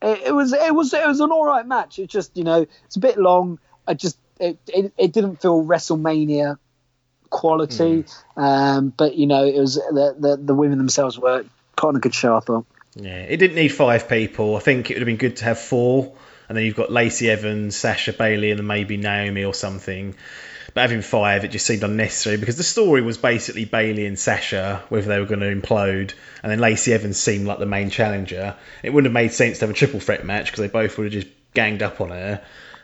it, 0.00 0.22
it 0.26 0.34
was 0.34 0.52
it 0.52 0.74
was 0.74 0.92
it 0.94 1.06
was 1.06 1.20
an 1.20 1.30
all 1.30 1.44
right 1.44 1.66
match. 1.66 1.98
It 1.98 2.08
just 2.08 2.36
you 2.36 2.44
know 2.44 2.66
it's 2.86 2.96
a 2.96 3.00
bit 3.00 3.18
long. 3.18 3.58
I 3.86 3.94
just 3.94 4.18
it 4.40 4.58
it, 4.68 4.92
it 4.96 5.12
didn't 5.12 5.42
feel 5.42 5.64
WrestleMania 5.64 6.58
quality, 7.30 8.04
um, 8.36 8.92
but 8.96 9.16
you 9.16 9.26
know 9.26 9.44
it 9.44 9.58
was 9.58 9.74
the, 9.74 10.16
the 10.18 10.36
the 10.36 10.54
women 10.54 10.78
themselves 10.78 11.18
were 11.18 11.44
on 11.82 11.96
a 11.96 12.00
good 12.00 12.14
show. 12.14 12.36
I 12.36 12.40
thought. 12.40 12.66
Yeah, 12.94 13.18
it 13.18 13.38
didn't 13.38 13.56
need 13.56 13.68
five 13.68 14.08
people. 14.08 14.54
I 14.54 14.60
think 14.60 14.90
it 14.90 14.94
would 14.94 15.00
have 15.00 15.06
been 15.06 15.16
good 15.16 15.36
to 15.36 15.44
have 15.44 15.58
four, 15.58 16.14
and 16.48 16.56
then 16.56 16.64
you've 16.64 16.76
got 16.76 16.92
Lacey 16.92 17.30
Evans, 17.30 17.74
Sasha 17.74 18.12
Bayley, 18.12 18.50
and 18.50 18.58
then 18.58 18.66
maybe 18.66 18.96
Naomi 18.96 19.44
or 19.44 19.54
something. 19.54 20.14
But 20.74 20.82
having 20.82 21.02
five, 21.02 21.44
it 21.44 21.48
just 21.48 21.66
seemed 21.66 21.82
unnecessary 21.82 22.38
because 22.38 22.56
the 22.56 22.62
story 22.62 23.02
was 23.02 23.18
basically 23.18 23.66
Bayley 23.66 24.06
and 24.06 24.18
Sasha, 24.18 24.82
whether 24.88 25.06
they 25.06 25.18
were 25.18 25.26
going 25.26 25.40
to 25.40 25.54
implode, 25.54 26.14
and 26.42 26.50
then 26.50 26.60
Lacey 26.60 26.92
Evans 26.94 27.18
seemed 27.18 27.46
like 27.46 27.58
the 27.58 27.66
main 27.66 27.90
challenger. 27.90 28.56
It 28.82 28.90
wouldn't 28.90 29.10
have 29.10 29.22
made 29.22 29.32
sense 29.32 29.58
to 29.58 29.66
have 29.66 29.70
a 29.70 29.78
triple 29.78 30.00
threat 30.00 30.24
match 30.24 30.46
because 30.46 30.60
they 30.60 30.68
both 30.68 30.96
would 30.96 31.12
have 31.12 31.12
just 31.12 31.32
ganged 31.52 31.82
up 31.82 32.00
on 32.00 32.08
her. 32.08 32.42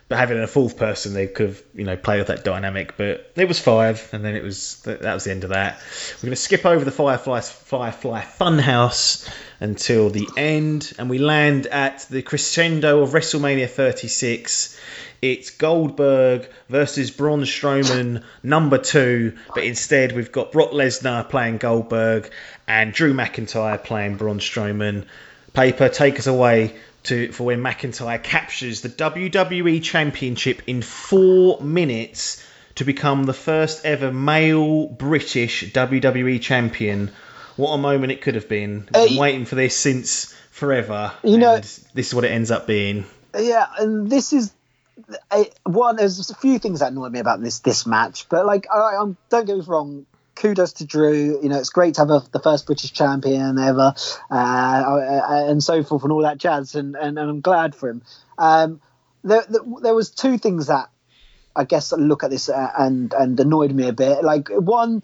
But 0.09 0.17
having 0.17 0.39
a 0.39 0.47
fourth 0.47 0.75
person, 0.75 1.13
they 1.13 1.27
could 1.27 1.49
have, 1.49 1.63
you 1.75 1.83
know, 1.83 1.95
played 1.95 2.17
with 2.17 2.27
that 2.27 2.43
dynamic. 2.43 2.97
But 2.97 3.31
it 3.35 3.47
was 3.47 3.59
five, 3.59 4.09
and 4.11 4.25
then 4.25 4.35
it 4.35 4.41
was 4.43 4.81
that, 4.81 5.01
was 5.01 5.23
the 5.23 5.31
end 5.31 5.43
of 5.43 5.51
that. 5.51 5.79
We're 6.17 6.27
going 6.27 6.31
to 6.31 6.35
skip 6.35 6.65
over 6.65 6.83
the 6.83 6.91
Firefly 6.91 7.41
Firefly 7.41 8.21
Funhouse 8.21 9.29
until 9.59 10.09
the 10.09 10.27
end, 10.35 10.93
and 10.97 11.11
we 11.11 11.19
land 11.19 11.67
at 11.67 12.07
the 12.09 12.23
crescendo 12.23 13.03
of 13.03 13.11
WrestleMania 13.11 13.69
36. 13.69 14.79
It's 15.21 15.49
Goldberg 15.49 16.47
versus 16.69 17.11
Braun 17.11 17.41
Strowman, 17.41 18.23
number 18.41 18.77
two, 18.77 19.37
but 19.53 19.63
instead 19.63 20.13
we've 20.13 20.31
got 20.31 20.51
Brock 20.51 20.71
Lesnar 20.71 21.27
playing 21.29 21.57
Goldberg 21.57 22.31
and 22.67 22.93
Drew 22.93 23.13
McIntyre 23.13 23.83
playing 23.83 24.15
Braun 24.15 24.39
Strowman. 24.39 25.05
Paper, 25.53 25.89
take 25.89 26.19
us 26.19 26.27
away 26.27 26.75
to 27.03 27.31
for 27.31 27.43
when 27.45 27.59
McIntyre 27.61 28.21
captures 28.21 28.81
the 28.81 28.89
WWE 28.89 29.81
Championship 29.83 30.61
in 30.67 30.81
four 30.81 31.59
minutes 31.61 32.45
to 32.75 32.85
become 32.85 33.23
the 33.25 33.33
first 33.33 33.83
ever 33.85 34.11
male 34.13 34.87
British 34.87 35.69
WWE 35.73 36.41
champion. 36.41 37.11
What 37.57 37.71
a 37.73 37.77
moment 37.77 38.13
it 38.13 38.21
could 38.21 38.35
have 38.35 38.47
been. 38.47 38.87
I've 38.87 38.93
been 38.93 39.07
Hey. 39.09 39.17
waiting 39.19 39.45
for 39.45 39.55
this 39.55 39.75
since 39.75 40.33
forever. 40.51 41.11
You 41.23 41.37
know- 41.39 41.57
this 41.57 42.07
is 42.07 42.13
what 42.13 42.23
it 42.23 42.29
ends 42.29 42.51
up 42.51 42.67
being. 42.67 43.05
Yeah, 43.37 43.65
and 43.77 44.09
this 44.09 44.31
is 44.33 44.51
I, 45.31 45.49
one. 45.63 45.95
There's 45.95 46.29
a 46.29 46.35
few 46.35 46.59
things 46.59 46.79
that 46.79 46.91
annoy 46.91 47.09
me 47.09 47.19
about 47.19 47.41
this 47.41 47.59
this 47.59 47.85
match, 47.85 48.27
but 48.29 48.45
like, 48.45 48.67
I, 48.73 48.97
I'm 48.99 49.17
don't 49.29 49.45
get 49.45 49.57
me 49.57 49.63
wrong. 49.67 50.05
Kudos 50.35 50.73
to 50.73 50.85
Drew. 50.85 51.39
You 51.43 51.49
know, 51.49 51.57
it's 51.57 51.69
great 51.69 51.95
to 51.95 52.01
have 52.01 52.09
a, 52.09 52.23
the 52.31 52.39
first 52.39 52.65
British 52.65 52.93
champion 52.93 53.59
ever, 53.59 53.93
uh, 54.31 55.45
and 55.49 55.61
so 55.61 55.83
forth, 55.83 56.03
and 56.03 56.11
all 56.11 56.21
that 56.21 56.37
jazz. 56.37 56.75
And, 56.75 56.95
and, 56.95 57.19
and 57.19 57.29
I'm 57.29 57.41
glad 57.41 57.75
for 57.75 57.89
him. 57.89 58.03
Um, 58.37 58.79
there, 59.23 59.43
there, 59.81 59.93
was 59.93 60.11
two 60.11 60.37
things 60.37 60.67
that 60.67 60.89
I 61.55 61.65
guess 61.65 61.91
look 61.91 62.23
at 62.23 62.29
this 62.29 62.47
uh, 62.47 62.71
and 62.77 63.13
and 63.13 63.39
annoyed 63.39 63.73
me 63.73 63.89
a 63.89 63.93
bit. 63.93 64.23
Like 64.23 64.47
one, 64.49 65.03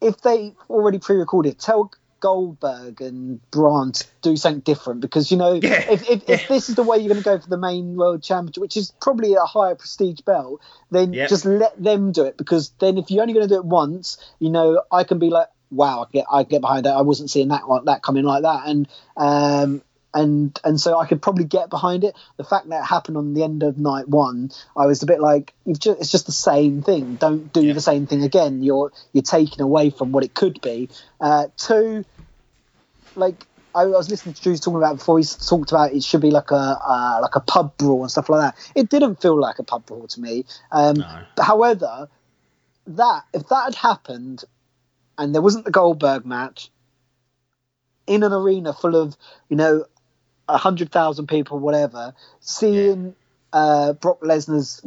if 0.00 0.20
they 0.20 0.54
already 0.68 0.98
pre-recorded, 0.98 1.58
tell 1.58 1.92
Goldberg 2.20 3.00
and 3.00 3.40
Braun 3.50 3.92
to 3.92 4.04
do 4.22 4.36
something 4.36 4.60
different 4.60 5.00
because 5.00 5.30
you 5.30 5.36
know 5.36 5.54
Yeah, 5.54 5.90
if, 5.90 6.08
if, 6.08 6.28
if 6.28 6.48
this 6.48 6.68
is 6.68 6.74
the 6.74 6.82
way 6.82 6.98
you're 6.98 7.12
going 7.12 7.22
to 7.22 7.22
go 7.22 7.38
for 7.38 7.48
the 7.48 7.58
main 7.58 7.96
world 7.96 8.22
championship, 8.22 8.60
which 8.60 8.76
is 8.76 8.92
probably 9.00 9.34
a 9.34 9.40
higher 9.44 9.74
prestige 9.74 10.20
belt, 10.20 10.60
then 10.90 11.12
Yeah. 11.12 11.26
just 11.26 11.44
let 11.44 11.80
them 11.82 12.12
do 12.12 12.24
it 12.24 12.36
because 12.36 12.70
then 12.78 12.98
if 12.98 13.10
you're 13.10 13.22
only 13.22 13.34
going 13.34 13.48
to 13.48 13.54
do 13.54 13.58
it 13.60 13.64
once, 13.64 14.18
you 14.38 14.50
know 14.50 14.82
I 14.90 15.04
can 15.04 15.18
be 15.18 15.30
like, 15.30 15.48
wow, 15.70 16.02
I 16.02 16.12
get 16.12 16.26
I 16.30 16.42
get 16.44 16.60
behind 16.60 16.86
that. 16.86 16.94
I 16.96 17.02
wasn't 17.02 17.30
seeing 17.30 17.48
that 17.48 17.68
one 17.68 17.84
that 17.86 18.02
coming 18.02 18.24
like 18.24 18.42
that, 18.42 18.66
and 18.66 18.88
um 19.16 19.82
and 20.16 20.58
and 20.64 20.80
so 20.80 20.98
I 20.98 21.06
could 21.06 21.20
probably 21.22 21.44
get 21.44 21.70
behind 21.70 22.02
it. 22.04 22.16
The 22.38 22.44
fact 22.44 22.68
that 22.70 22.82
it 22.82 22.86
happened 22.86 23.16
on 23.16 23.34
the 23.34 23.42
end 23.44 23.62
of 23.62 23.78
night 23.78 24.08
one, 24.08 24.50
I 24.76 24.86
was 24.86 25.02
a 25.02 25.06
bit 25.06 25.20
like, 25.20 25.52
you've 25.64 25.78
just, 25.78 26.00
it's 26.00 26.10
just 26.10 26.26
the 26.26 26.32
same 26.32 26.82
thing. 26.82 27.16
Don't 27.16 27.52
do 27.52 27.60
Yeah. 27.62 27.74
the 27.74 27.80
same 27.80 28.06
thing 28.06 28.22
again. 28.22 28.62
You're 28.62 28.92
you're 29.12 29.22
taking 29.22 29.60
away 29.60 29.90
from 29.90 30.12
what 30.12 30.24
it 30.24 30.34
could 30.34 30.60
be. 30.60 30.88
Uh, 31.20 31.46
two, 31.56 32.04
like 33.14 33.46
I 33.74 33.84
was 33.84 34.08
listening 34.10 34.34
to 34.34 34.42
Drew's 34.42 34.60
talking 34.60 34.78
about 34.78 34.96
before. 34.98 35.18
He 35.18 35.24
talked 35.24 35.70
about 35.70 35.92
it 35.92 36.02
should 36.02 36.22
be 36.22 36.30
like 36.30 36.50
a 36.50 36.80
uh, 36.88 37.18
like 37.20 37.36
a 37.36 37.40
pub 37.40 37.76
brawl 37.76 38.02
and 38.02 38.10
stuff 38.10 38.28
like 38.30 38.40
that. 38.40 38.72
It 38.74 38.88
didn't 38.88 39.20
feel 39.20 39.38
like 39.38 39.58
a 39.58 39.64
pub 39.64 39.84
brawl 39.86 40.06
to 40.08 40.20
me. 40.20 40.44
Um, 40.72 40.96
No. 40.96 41.22
but 41.36 41.44
however, 41.44 42.08
that 42.86 43.24
if 43.34 43.48
that 43.48 43.64
had 43.66 43.74
happened, 43.74 44.44
and 45.18 45.34
there 45.34 45.42
wasn't 45.42 45.66
the 45.66 45.70
Goldberg 45.70 46.24
match 46.24 46.70
in 48.06 48.22
an 48.22 48.32
arena 48.32 48.72
full 48.72 48.96
of 48.96 49.16
you 49.50 49.56
know 49.56 49.84
hundred 50.48 50.92
thousand 50.92 51.26
people, 51.26 51.58
whatever, 51.58 52.14
seeing 52.40 53.14
uh, 53.52 53.92
Brock 53.94 54.20
Lesnar's 54.22 54.80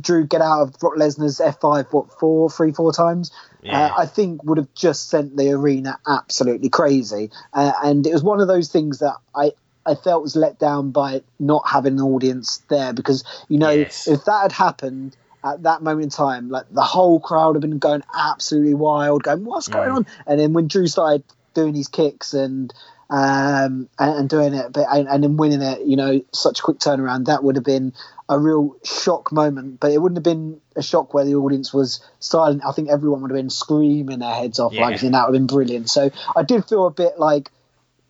Drew 0.00 0.26
get 0.26 0.40
out 0.40 0.62
of 0.62 0.78
Brock 0.78 0.94
Lesnar's 0.96 1.40
F 1.40 1.60
five 1.60 1.86
what 1.92 2.12
four 2.18 2.50
three 2.50 2.72
four 2.72 2.92
times, 2.92 3.30
Yeah. 3.62 3.86
uh, 3.86 3.94
I 3.98 4.06
think 4.06 4.42
would 4.44 4.58
have 4.58 4.72
just 4.74 5.08
sent 5.10 5.36
the 5.36 5.50
arena 5.52 5.98
absolutely 6.06 6.68
crazy. 6.68 7.30
Uh, 7.52 7.72
and 7.84 8.06
it 8.06 8.12
was 8.12 8.22
one 8.24 8.40
of 8.40 8.48
those 8.48 8.68
things 8.68 8.98
that 9.00 9.16
I. 9.34 9.52
I 9.88 9.94
felt 9.94 10.20
was 10.24 10.34
let 10.34 10.58
down 10.58 10.90
by 10.90 11.22
not 11.38 11.62
having 11.68 11.92
an 11.92 12.00
audience 12.00 12.60
there 12.68 12.92
because 12.92 13.22
you 13.48 13.56
know 13.56 13.70
Yes. 13.70 14.08
if 14.08 14.24
that 14.24 14.42
had 14.42 14.50
happened 14.50 15.16
at 15.44 15.62
that 15.62 15.80
moment 15.80 16.02
in 16.06 16.10
time, 16.10 16.48
like 16.48 16.64
the 16.72 16.82
whole 16.82 17.20
crowd 17.20 17.54
had 17.54 17.60
been 17.62 17.78
going 17.78 18.02
absolutely 18.12 18.74
wild, 18.74 19.22
going 19.22 19.44
what's 19.44 19.68
going 19.68 19.88
Mm. 19.88 19.96
on? 19.98 20.06
And 20.26 20.40
then 20.40 20.52
when 20.54 20.66
Drew 20.66 20.88
started 20.88 21.22
doing 21.54 21.72
his 21.76 21.86
kicks 21.86 22.34
and 22.34 22.74
um, 23.08 23.88
and, 23.98 24.18
and 24.18 24.28
doing 24.28 24.54
it, 24.54 24.72
but 24.72 24.86
and, 24.90 25.08
and 25.08 25.22
then 25.22 25.36
winning 25.36 25.62
it, 25.62 25.86
you 25.86 25.96
know, 25.96 26.20
such 26.32 26.60
a 26.60 26.62
quick 26.62 26.78
turnaround, 26.78 27.26
that 27.26 27.44
would 27.44 27.56
have 27.56 27.64
been 27.64 27.92
a 28.28 28.38
real 28.38 28.76
shock 28.84 29.30
moment. 29.32 29.78
But 29.80 29.92
it 29.92 30.02
wouldn't 30.02 30.16
have 30.16 30.24
been 30.24 30.60
a 30.74 30.82
shock 30.82 31.14
where 31.14 31.24
the 31.24 31.36
audience 31.36 31.72
was 31.72 32.04
silent. 32.18 32.62
I 32.66 32.72
think 32.72 32.88
everyone 32.88 33.22
would 33.22 33.30
have 33.30 33.38
been 33.38 33.50
screaming 33.50 34.18
their 34.18 34.34
heads 34.34 34.58
off, 34.58 34.72
like, 34.74 35.02
and 35.02 35.14
that 35.14 35.28
would 35.28 35.34
have 35.34 35.46
been 35.46 35.54
brilliant. 35.54 35.88
So 35.88 36.10
I 36.34 36.42
did 36.42 36.64
feel 36.64 36.86
a 36.86 36.90
bit 36.90 37.18
like 37.18 37.50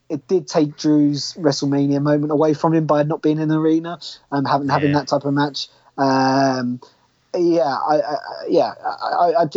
it 0.08 0.26
did 0.28 0.46
take 0.46 0.76
Drew's 0.76 1.34
WrestleMania 1.34 2.00
moment 2.00 2.32
away 2.32 2.54
from 2.54 2.74
him 2.74 2.86
by 2.86 3.02
not 3.02 3.22
being 3.22 3.38
in 3.38 3.48
the 3.48 3.58
arena 3.58 3.98
and 4.30 4.46
having 4.46 4.68
having 4.68 4.90
Yeah. 4.92 5.00
that 5.00 5.08
type 5.08 5.24
of 5.24 5.34
match. 5.34 5.68
Um, 5.98 6.80
yeah, 7.38 7.76
I, 7.76 8.00
I, 8.00 8.16
yeah, 8.48 8.72
I, 8.84 9.14
I, 9.14 9.42
I 9.42 9.48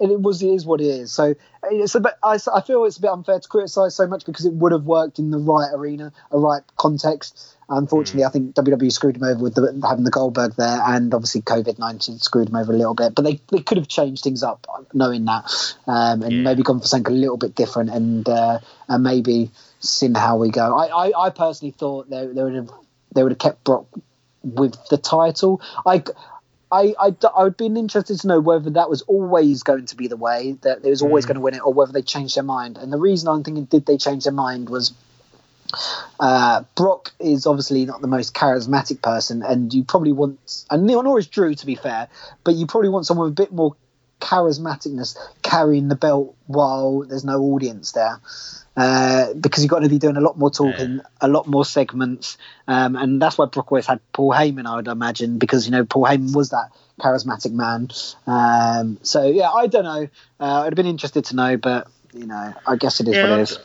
and 0.00 0.12
it 0.12 0.20
was 0.20 0.42
it 0.42 0.48
is 0.48 0.64
what 0.66 0.80
it 0.80 0.86
is. 0.86 1.12
So 1.12 1.34
it's 1.70 1.94
a 1.94 2.00
bit, 2.00 2.12
I, 2.22 2.38
I 2.54 2.60
feel 2.60 2.84
it's 2.84 2.98
a 2.98 3.00
bit 3.00 3.10
unfair 3.10 3.40
to 3.40 3.48
criticize 3.48 3.94
so 3.94 4.06
much 4.06 4.24
because 4.26 4.44
it 4.46 4.52
would 4.52 4.72
have 4.72 4.84
worked 4.84 5.18
in 5.18 5.30
the 5.30 5.38
right 5.38 5.70
arena, 5.72 6.12
a 6.30 6.38
right 6.38 6.62
context. 6.76 7.56
Unfortunately, 7.68 8.24
I 8.24 8.28
think 8.28 8.54
WWE 8.54 8.92
screwed 8.92 9.16
him 9.16 9.22
over 9.24 9.42
with 9.42 9.54
the, 9.54 9.80
having 9.88 10.04
the 10.04 10.10
Goldberg 10.10 10.54
there, 10.56 10.80
and 10.86 11.14
obviously 11.14 11.40
COVID 11.40 11.78
nineteen 11.78 12.18
screwed 12.18 12.48
him 12.50 12.56
over 12.56 12.72
a 12.72 12.76
little 12.76 12.94
bit. 12.94 13.14
But 13.14 13.22
they, 13.22 13.40
they 13.50 13.60
could 13.60 13.78
have 13.78 13.88
changed 13.88 14.22
things 14.22 14.42
up, 14.42 14.66
knowing 14.92 15.24
that, 15.24 15.74
um, 15.86 16.22
and 16.22 16.32
Yeah. 16.32 16.42
maybe 16.42 16.62
gone 16.62 16.80
for 16.80 16.86
something 16.86 17.12
a 17.12 17.16
little 17.16 17.38
bit 17.38 17.54
different, 17.54 17.90
and 17.90 18.28
uh, 18.28 18.58
and 18.88 19.02
maybe 19.02 19.50
seen 19.80 20.14
how 20.14 20.36
we 20.36 20.50
go. 20.50 20.76
I, 20.76 21.08
I, 21.08 21.26
I 21.26 21.30
personally 21.30 21.72
thought 21.72 22.10
they, 22.10 22.26
they 22.26 22.42
would 22.42 22.54
have 22.54 22.70
they 23.14 23.22
would 23.22 23.32
have 23.32 23.38
kept 23.38 23.64
Brock 23.64 23.86
with 24.42 24.76
the 24.90 24.98
title. 24.98 25.62
I, 25.86 26.02
I, 26.72 26.94
I, 26.98 27.14
I 27.36 27.44
would 27.44 27.56
be 27.56 27.66
interested 27.66 28.18
to 28.20 28.26
know 28.26 28.40
whether 28.40 28.70
that 28.70 28.90
was 28.90 29.02
always 29.02 29.62
going 29.62 29.86
to 29.86 29.96
be 29.96 30.08
the 30.08 30.16
way 30.16 30.56
that 30.62 30.84
it 30.84 30.90
was 30.90 31.02
always 31.02 31.26
going 31.26 31.36
to 31.36 31.40
win 31.40 31.54
it, 31.54 31.64
or 31.64 31.72
whether 31.72 31.92
they 31.92 32.02
changed 32.02 32.36
their 32.36 32.42
mind. 32.42 32.78
And 32.78 32.92
the 32.92 32.98
reason 32.98 33.28
I'm 33.28 33.44
thinking 33.44 33.64
did 33.64 33.86
they 33.86 33.96
change 33.96 34.24
their 34.24 34.32
mind 34.32 34.68
was 34.68 34.92
uh, 36.20 36.62
Brock 36.74 37.12
is 37.18 37.46
obviously 37.46 37.84
not 37.84 38.00
the 38.00 38.08
most 38.08 38.34
charismatic 38.34 39.02
person, 39.02 39.42
and 39.42 39.72
you 39.72 39.84
probably 39.84 40.12
want, 40.12 40.64
and 40.70 40.86
nor 40.86 41.18
is 41.18 41.26
Drew 41.26 41.54
to 41.54 41.66
be 41.66 41.74
fair, 41.74 42.08
but 42.44 42.54
you 42.54 42.66
probably 42.66 42.88
want 42.88 43.06
someone 43.06 43.26
with 43.26 43.38
a 43.38 43.42
bit 43.42 43.52
more 43.52 43.76
charismaticness 44.24 45.16
carrying 45.42 45.88
the 45.88 45.96
belt 45.96 46.34
while 46.46 47.00
there's 47.00 47.24
no 47.24 47.40
audience 47.42 47.92
there. 47.92 48.20
Uh, 48.76 49.32
because 49.34 49.62
you've 49.62 49.70
got 49.70 49.80
to 49.80 49.88
be 49.88 49.98
doing 49.98 50.16
a 50.16 50.20
lot 50.20 50.36
more 50.36 50.50
talking, 50.50 51.00
a 51.20 51.28
lot 51.28 51.46
more 51.46 51.64
segments, 51.64 52.38
um, 52.66 52.96
and 52.96 53.22
that's 53.22 53.38
why 53.38 53.44
Brock 53.44 53.70
always 53.70 53.86
had 53.86 54.00
Paul 54.12 54.32
Heyman, 54.32 54.66
I 54.66 54.74
would 54.74 54.88
imagine, 54.88 55.38
because 55.38 55.64
you 55.64 55.70
know 55.70 55.84
Paul 55.84 56.06
Heyman 56.06 56.34
was 56.34 56.50
that 56.50 56.72
charismatic 56.98 57.52
man. 57.52 57.90
Um, 58.26 58.98
so 59.02 59.26
yeah, 59.26 59.48
I 59.48 59.68
don't 59.68 59.84
know. 59.84 60.08
Uh, 60.40 60.62
I'd 60.62 60.64
have 60.64 60.74
been 60.74 60.86
interested 60.86 61.26
to 61.26 61.36
know, 61.36 61.56
but 61.56 61.86
you 62.12 62.26
know, 62.26 62.52
I 62.66 62.74
guess 62.74 62.98
it 62.98 63.06
is 63.06 63.16
what 63.16 63.38
it 63.38 63.42
is. 63.42 63.58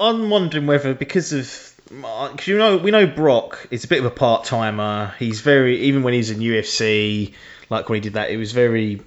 I'm 0.00 0.28
wondering 0.28 0.66
whether 0.66 0.92
because 0.92 1.32
of 1.32 1.72
because 1.86 2.48
you 2.48 2.58
know 2.58 2.78
we 2.78 2.90
know 2.90 3.06
Brock 3.06 3.68
is 3.70 3.84
a 3.84 3.88
bit 3.88 4.00
of 4.00 4.06
a 4.06 4.10
part 4.10 4.44
timer. 4.44 5.14
He's 5.20 5.40
very 5.40 5.82
even 5.82 6.02
when 6.02 6.14
he's 6.14 6.30
in 6.30 6.40
UFC, 6.40 7.34
like 7.70 7.88
when 7.88 7.96
he 7.96 8.00
did 8.00 8.14
that, 8.14 8.30
it 8.30 8.38
was 8.38 8.50
very 8.50 9.02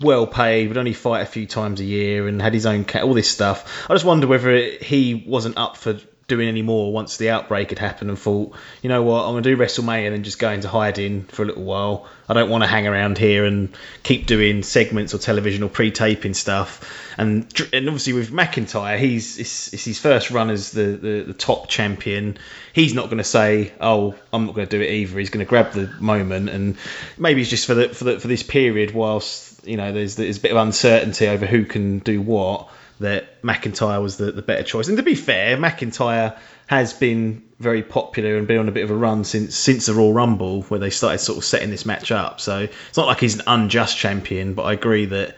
well 0.00 0.26
paid, 0.26 0.68
would 0.68 0.78
only 0.78 0.92
fight 0.92 1.20
a 1.22 1.26
few 1.26 1.46
times 1.46 1.80
a 1.80 1.84
year, 1.84 2.28
and 2.28 2.40
had 2.40 2.54
his 2.54 2.66
own 2.66 2.84
ca- 2.84 3.02
all 3.02 3.14
this 3.14 3.30
stuff. 3.30 3.86
I 3.88 3.94
just 3.94 4.04
wonder 4.04 4.26
whether 4.26 4.54
he 4.56 5.14
wasn't 5.26 5.56
up 5.58 5.76
for 5.76 5.98
doing 6.30 6.48
any 6.48 6.62
more 6.62 6.92
once 6.92 7.16
the 7.16 7.28
outbreak 7.28 7.70
had 7.70 7.78
happened 7.80 8.08
and 8.08 8.18
thought, 8.18 8.54
you 8.82 8.88
know 8.88 9.02
what, 9.02 9.24
I'm 9.24 9.32
going 9.32 9.42
to 9.42 9.50
do 9.50 9.60
WrestleMania 9.60 10.06
and 10.06 10.14
then 10.14 10.22
just 10.22 10.38
go 10.38 10.48
into 10.50 10.68
hiding 10.68 11.24
for 11.24 11.42
a 11.42 11.46
little 11.46 11.64
while. 11.64 12.06
I 12.28 12.34
don't 12.34 12.48
want 12.48 12.62
to 12.62 12.68
hang 12.68 12.86
around 12.86 13.18
here 13.18 13.44
and 13.44 13.74
keep 14.04 14.26
doing 14.26 14.62
segments 14.62 15.12
or 15.12 15.18
television 15.18 15.64
or 15.64 15.68
pre-taping 15.68 16.34
stuff. 16.34 17.12
And 17.18 17.52
and 17.72 17.88
obviously 17.88 18.12
with 18.12 18.30
McIntyre, 18.30 18.96
he's 18.96 19.40
it's, 19.40 19.74
it's 19.74 19.84
his 19.84 19.98
first 19.98 20.30
run 20.30 20.50
as 20.50 20.70
the, 20.70 20.84
the, 20.84 21.22
the 21.22 21.34
top 21.34 21.68
champion. 21.68 22.38
He's 22.72 22.94
not 22.94 23.06
going 23.06 23.18
to 23.18 23.24
say, 23.24 23.72
oh, 23.80 24.14
I'm 24.32 24.46
not 24.46 24.54
going 24.54 24.68
to 24.68 24.78
do 24.78 24.80
it 24.80 24.88
either. 24.88 25.18
He's 25.18 25.30
going 25.30 25.44
to 25.44 25.50
grab 25.50 25.72
the 25.72 25.92
moment 25.98 26.48
and 26.48 26.76
maybe 27.18 27.40
it's 27.40 27.50
just 27.50 27.66
for 27.66 27.74
the 27.74 27.88
for 27.88 28.04
the, 28.04 28.20
for 28.20 28.28
this 28.28 28.44
period 28.44 28.92
whilst 28.94 29.49
you 29.64 29.76
know 29.76 29.92
there's 29.92 30.16
there's 30.16 30.38
a 30.38 30.40
bit 30.40 30.52
of 30.52 30.56
uncertainty 30.56 31.28
over 31.28 31.46
who 31.46 31.64
can 31.64 31.98
do 31.98 32.20
what 32.20 32.68
that 33.00 33.40
McIntyre 33.42 34.02
was 34.02 34.18
the, 34.18 34.30
the 34.30 34.42
better 34.42 34.62
choice. 34.62 34.88
And 34.88 34.98
to 34.98 35.02
be 35.02 35.14
fair, 35.14 35.56
McIntyre 35.56 36.38
has 36.66 36.92
been 36.92 37.42
very 37.58 37.82
popular 37.82 38.36
and 38.36 38.46
been 38.46 38.58
on 38.58 38.68
a 38.68 38.72
bit 38.72 38.84
of 38.84 38.90
a 38.90 38.94
run 38.94 39.24
since 39.24 39.56
since 39.56 39.86
the 39.86 39.94
Royal 39.94 40.12
Rumble, 40.12 40.62
where 40.62 40.80
they 40.80 40.90
started 40.90 41.18
sort 41.18 41.38
of 41.38 41.44
setting 41.44 41.70
this 41.70 41.86
match 41.86 42.10
up. 42.12 42.40
So 42.40 42.60
it's 42.60 42.96
not 42.96 43.06
like 43.06 43.20
he's 43.20 43.36
an 43.36 43.42
unjust 43.46 43.96
champion, 43.96 44.54
but 44.54 44.64
I 44.64 44.74
agree 44.74 45.06
that 45.06 45.36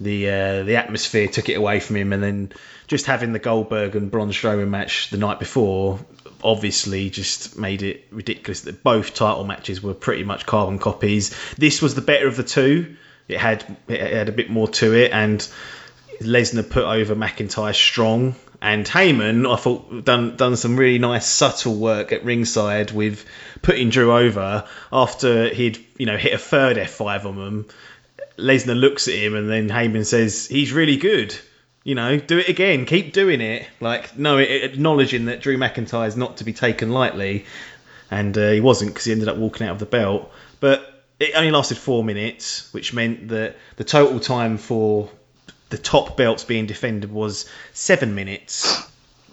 the 0.00 0.28
uh, 0.28 0.62
the 0.64 0.76
atmosphere 0.76 1.28
took 1.28 1.48
it 1.48 1.54
away 1.54 1.80
from 1.80 1.96
him, 1.96 2.12
and 2.12 2.22
then 2.22 2.52
just 2.86 3.06
having 3.06 3.32
the 3.32 3.38
Goldberg 3.38 3.96
and 3.96 4.10
Braun 4.10 4.30
Strowman 4.30 4.68
match 4.68 5.10
the 5.10 5.16
night 5.16 5.38
before 5.38 6.00
obviously 6.42 7.08
just 7.08 7.58
made 7.58 7.82
it 7.82 8.04
ridiculous 8.10 8.62
that 8.62 8.82
both 8.82 9.14
title 9.14 9.44
matches 9.44 9.82
were 9.82 9.94
pretty 9.94 10.24
much 10.24 10.44
carbon 10.44 10.78
copies. 10.78 11.34
This 11.56 11.80
was 11.80 11.94
the 11.94 12.02
better 12.02 12.28
of 12.28 12.36
the 12.36 12.42
two. 12.42 12.96
It 13.28 13.38
had 13.38 13.64
it 13.88 14.00
had 14.00 14.28
a 14.28 14.32
bit 14.32 14.50
more 14.50 14.68
to 14.68 14.94
it, 14.94 15.12
and 15.12 15.46
Lesnar 16.20 16.68
put 16.68 16.84
over 16.84 17.14
McIntyre 17.14 17.74
strong, 17.74 18.34
and 18.60 18.86
Heyman 18.86 19.50
I 19.50 19.56
thought 19.56 20.04
done 20.04 20.36
done 20.36 20.56
some 20.56 20.76
really 20.76 20.98
nice 20.98 21.26
subtle 21.26 21.76
work 21.76 22.12
at 22.12 22.24
ringside 22.24 22.90
with 22.90 23.24
putting 23.62 23.90
Drew 23.90 24.12
over 24.12 24.64
after 24.92 25.48
he'd 25.48 25.84
you 25.96 26.06
know 26.06 26.16
hit 26.16 26.34
a 26.34 26.38
third 26.38 26.76
F5 26.76 27.24
on 27.24 27.36
him. 27.36 27.66
Lesnar 28.36 28.78
looks 28.78 29.06
at 29.08 29.14
him 29.14 29.34
and 29.34 29.48
then 29.48 29.68
Heyman 29.68 30.04
says 30.04 30.46
he's 30.46 30.72
really 30.72 30.96
good. 30.96 31.34
You 31.84 31.94
know, 31.94 32.16
do 32.16 32.38
it 32.38 32.48
again, 32.48 32.86
keep 32.86 33.12
doing 33.12 33.40
it. 33.40 33.66
Like 33.80 34.18
no, 34.18 34.38
acknowledging 34.38 35.26
that 35.26 35.40
Drew 35.40 35.58
McIntyre 35.58 36.08
is 36.08 36.16
not 36.16 36.38
to 36.38 36.44
be 36.44 36.52
taken 36.52 36.90
lightly, 36.90 37.44
and 38.10 38.36
uh, 38.36 38.50
he 38.50 38.60
wasn't 38.60 38.92
because 38.92 39.04
he 39.04 39.12
ended 39.12 39.28
up 39.28 39.36
walking 39.36 39.66
out 39.66 39.72
of 39.72 39.78
the 39.78 39.86
belt. 39.86 40.32
But 40.60 40.93
it 41.20 41.32
only 41.34 41.50
lasted 41.50 41.78
four 41.78 42.04
minutes, 42.04 42.72
which 42.72 42.92
meant 42.92 43.28
that 43.28 43.56
the 43.76 43.84
total 43.84 44.20
time 44.20 44.58
for 44.58 45.08
the 45.70 45.78
top 45.78 46.16
belts 46.16 46.44
being 46.44 46.66
defended 46.66 47.12
was 47.12 47.48
seven 47.72 48.14
minutes. 48.14 48.88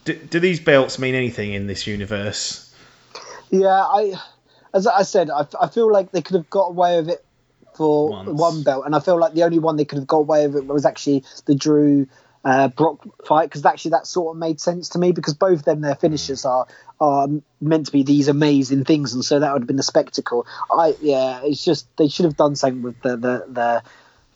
Do, 0.05 0.15
do 0.15 0.39
these 0.39 0.59
belts 0.59 0.99
mean 0.99 1.15
anything 1.15 1.53
in 1.53 1.67
this 1.67 1.85
universe? 1.87 2.73
Yeah, 3.49 3.67
I, 3.69 4.13
as 4.73 4.87
I 4.87 5.03
said, 5.03 5.29
I, 5.29 5.45
I 5.59 5.67
feel 5.67 5.91
like 5.91 6.11
they 6.11 6.21
could 6.21 6.35
have 6.35 6.49
got 6.49 6.67
away 6.67 6.97
with 6.97 7.09
it 7.09 7.25
for 7.75 8.09
Once. 8.09 8.29
one 8.29 8.63
belt, 8.63 8.85
and 8.85 8.95
I 8.95 8.99
feel 8.99 9.19
like 9.19 9.33
the 9.33 9.43
only 9.43 9.59
one 9.59 9.75
they 9.75 9.85
could 9.85 9.97
have 9.97 10.07
got 10.07 10.17
away 10.17 10.47
with 10.47 10.63
it 10.63 10.67
was 10.67 10.85
actually 10.85 11.23
the 11.45 11.55
Drew 11.55 12.07
uh, 12.43 12.67
Brock 12.69 13.05
fight 13.25 13.45
because 13.49 13.65
actually 13.65 13.91
that 13.91 14.07
sort 14.07 14.35
of 14.35 14.39
made 14.39 14.59
sense 14.59 14.89
to 14.89 14.99
me 14.99 15.11
because 15.11 15.33
both 15.33 15.59
of 15.59 15.65
them 15.65 15.81
their 15.81 15.95
finishes 15.95 16.45
are 16.45 16.67
are 16.99 17.27
meant 17.59 17.87
to 17.87 17.91
be 17.91 18.03
these 18.03 18.27
amazing 18.27 18.85
things, 18.85 19.13
and 19.13 19.23
so 19.23 19.39
that 19.39 19.53
would 19.53 19.63
have 19.63 19.67
been 19.67 19.79
a 19.79 19.83
spectacle. 19.83 20.45
I 20.71 20.95
yeah, 21.01 21.41
it's 21.43 21.63
just 21.63 21.85
they 21.97 22.07
should 22.07 22.25
have 22.25 22.37
done 22.37 22.55
something 22.55 22.81
with 22.81 23.01
the 23.01 23.17
the 23.17 23.45
the 23.47 23.83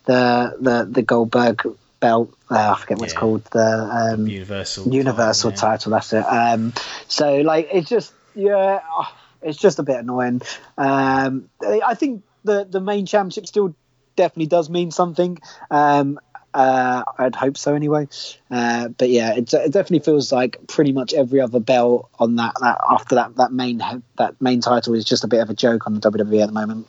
the 0.05 0.57
the, 0.59 0.87
the 0.91 1.01
Goldberg 1.01 1.63
belt. 1.99 2.33
Uh, 2.49 2.75
I 2.75 2.79
forget 2.79 2.99
what 2.99 3.05
it's 3.05 3.17
called. 3.17 3.43
The 3.45 4.13
um, 4.13 4.27
Universal. 4.27 4.93
universal 4.93 5.51
title, 5.51 5.69
yeah. 5.69 5.71
title. 5.71 5.91
That's 5.91 6.13
it. 6.13 6.19
Um, 6.19 6.73
so 7.07 7.37
like 7.37 7.69
it's 7.71 7.89
just 7.89 8.13
yeah, 8.35 8.81
oh, 8.91 9.13
it's 9.41 9.57
just 9.57 9.79
a 9.79 9.83
bit 9.83 9.97
annoying. 9.97 10.41
Um, 10.77 11.49
I 11.61 11.81
I 11.85 11.93
think 11.95 12.23
the 12.43 12.65
the 12.65 12.81
main 12.81 13.05
championship 13.05 13.47
still 13.47 13.75
definitely 14.15 14.47
does 14.47 14.69
mean 14.69 14.91
something. 14.91 15.39
Um, 15.69 16.19
uh, 16.55 17.03
I'd 17.17 17.35
hope 17.35 17.57
so 17.57 17.75
anyway. 17.75 18.07
Uh, 18.49 18.87
but 18.87 19.09
yeah, 19.09 19.35
it, 19.35 19.53
it 19.53 19.71
definitely 19.71 19.99
feels 19.99 20.31
like 20.31 20.65
pretty 20.67 20.93
much 20.93 21.13
every 21.13 21.41
other 21.41 21.59
belt 21.59 22.09
on 22.17 22.37
that, 22.37 22.53
that 22.61 22.79
after 22.89 23.15
that 23.15 23.35
that 23.35 23.51
main 23.51 23.81
that 24.17 24.41
main 24.41 24.61
title 24.61 24.93
is 24.93 25.03
just 25.03 25.23
a 25.23 25.27
bit 25.27 25.41
of 25.41 25.49
a 25.49 25.53
joke 25.53 25.85
on 25.85 25.93
the 25.93 25.99
WWE 25.99 26.41
at 26.41 26.47
the 26.47 26.53
moment. 26.53 26.87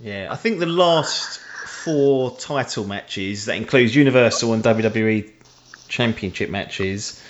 Yeah, 0.00 0.28
I 0.30 0.36
think 0.36 0.58
the 0.58 0.66
last 0.66 1.40
four 1.66 2.36
title 2.36 2.84
matches, 2.84 3.46
that 3.46 3.56
includes 3.56 3.94
Universal 3.94 4.52
and 4.52 4.62
WWE 4.62 5.30
Championship 5.88 6.50
matches, 6.50 7.22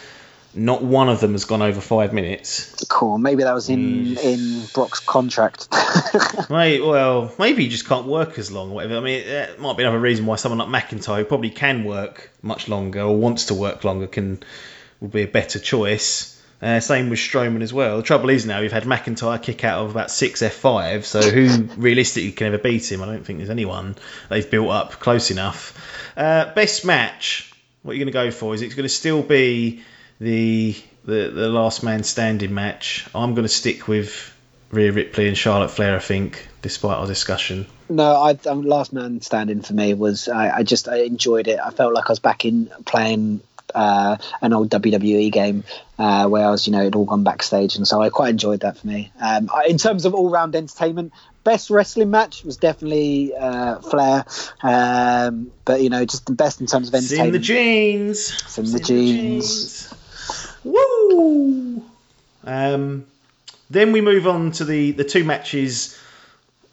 not 0.57 0.83
one 0.83 1.09
of 1.09 1.21
them 1.21 1.33
has 1.33 1.45
gone 1.45 1.63
over 1.63 1.81
five 1.81 2.13
minutes. 2.13 2.85
Cool. 2.89 3.19
Maybe 3.19 3.43
that 3.43 3.53
was 3.55 3.69
in 3.69 4.17
Mm. 4.17 4.25
in 4.25 4.67
Brock's 4.75 5.01
contract. 5.01 5.69
Mate, 6.51 6.81
well, 6.85 7.33
maybe 7.39 7.65
he 7.65 7.69
just 7.69 7.87
can't 7.87 8.07
work 8.07 8.39
as 8.39 8.51
long 8.51 8.71
or 8.71 8.75
whatever. 8.77 8.97
I 8.97 9.01
mean, 9.01 9.27
that 9.27 9.61
might 9.61 9.77
be 9.77 9.83
another 9.83 10.01
reason 10.01 10.27
why 10.27 10.37
someone 10.37 10.59
like 10.71 10.85
McIntyre, 10.85 11.19
who 11.19 11.25
probably 11.25 11.51
can 11.51 11.85
work 11.85 12.31
much 12.43 12.69
longer 12.69 13.03
or 13.03 13.17
wants 13.17 13.47
to 13.47 13.55
work 13.55 13.85
longer, 13.85 14.07
can 14.07 14.43
will 15.01 15.09
be 15.09 15.23
a 15.23 15.29
better 15.29 15.59
choice. 15.59 16.33
Uh, 16.63 16.81
same 16.81 17.11
with 17.11 17.19
Strowman 17.19 17.61
as 17.61 17.71
well. 17.75 17.99
The 17.99 18.03
trouble 18.03 18.31
is 18.31 18.47
now 18.47 18.63
we've 18.63 18.73
had 18.73 18.85
McIntyre 18.85 19.43
kick 19.43 19.63
out 19.63 19.85
of 19.85 19.91
about 19.91 20.11
six 20.11 20.41
F5, 20.41 21.05
so 21.05 21.21
who 21.21 21.65
realistically 21.77 22.33
can 22.33 22.47
ever 22.47 22.57
beat 22.57 22.91
him? 22.91 23.03
I 23.03 23.07
don't 23.07 23.27
think 23.27 23.41
there's 23.41 23.51
anyone 23.51 23.95
they've 24.31 24.51
built 24.51 24.71
up 24.71 24.93
close 24.93 25.31
enough. 25.31 25.79
Uh, 26.17 26.55
best 26.55 26.87
match, 26.87 27.53
what 27.83 27.93
are 27.93 27.95
you 27.95 28.05
going 28.05 28.13
to 28.13 28.13
go 28.13 28.31
for? 28.31 28.55
Is 28.55 28.63
it 28.63 28.71
going 28.71 28.85
to 28.85 28.89
still 28.89 29.23
be 29.23 29.83
the, 30.19 30.75
the 31.05 31.31
the 31.31 31.49
last 31.49 31.83
man 31.83 32.03
standing 32.05 32.55
match? 32.55 33.07
I'm 33.15 33.35
going 33.35 33.45
to 33.45 33.49
stick 33.53 33.87
with 33.89 34.33
Rhea 34.71 34.93
Ripley 34.93 35.29
and 35.29 35.37
Charlotte 35.37 35.71
Flair, 35.71 35.97
I 35.97 36.01
think, 36.01 36.47
despite 36.63 36.97
our 36.97 37.07
discussion. 37.07 37.67
No, 37.89 38.17
I 38.17 38.37
um, 38.49 38.63
last 38.63 38.93
man 38.93 39.21
standing 39.21 39.63
for 39.63 39.73
me 39.75 39.95
was 39.95 40.29
I, 40.29 40.57
I 40.59 40.63
just 40.65 40.89
I 40.89 41.03
enjoyed 41.03 41.47
it. 41.49 41.61
I 41.61 41.71
felt 41.71 41.93
like 41.95 42.07
I 42.09 42.13
was 42.13 42.19
back 42.19 42.45
in 42.45 42.71
playing 42.85 43.41
uh, 43.75 44.17
an 44.43 44.53
old 44.53 44.71
WWE 44.71 45.31
game 45.31 45.63
uh, 45.99 46.27
where 46.29 46.47
I 46.47 46.51
was, 46.51 46.67
you 46.67 46.73
know, 46.73 46.83
it 46.83 46.97
all 46.97 47.05
gone 47.05 47.23
backstage, 47.25 47.77
and 47.77 47.87
so 47.87 48.01
I 48.03 48.11
quite 48.11 48.31
enjoyed 48.31 48.61
that 48.61 48.79
for 48.79 48.87
me. 48.87 49.13
Um, 49.21 49.51
I, 49.55 49.67
in 49.67 49.79
terms 49.79 50.05
of 50.05 50.15
all 50.15 50.31
round 50.31 50.57
entertainment, 50.57 51.13
best 51.45 51.71
wrestling 51.71 52.11
match 52.11 52.43
was 52.43 52.57
definitely 52.57 53.35
uh, 53.37 53.81
Flair, 53.81 54.25
um, 54.63 55.53
but 55.65 55.81
you 55.81 55.91
know, 55.91 56.05
just 56.05 56.27
the 56.27 56.33
best 56.33 56.61
in 56.61 56.67
terms 56.67 56.89
of 56.89 56.95
It's 56.95 57.13
in 57.13 57.31
the 57.33 57.39
genes. 57.39 58.31
It's 58.33 58.59
in 58.59 58.65
It's 58.65 58.73
the 58.73 58.81
genes. 58.81 59.49
genes. 59.49 59.95
Woo! 60.67 61.85
Um, 62.45 63.07
then 63.71 63.93
we 63.93 64.01
move 64.01 64.27
on 64.27 64.53
to 64.53 64.65
the, 64.65 64.93
the 64.93 65.05
two 65.05 65.25
matches 65.25 65.99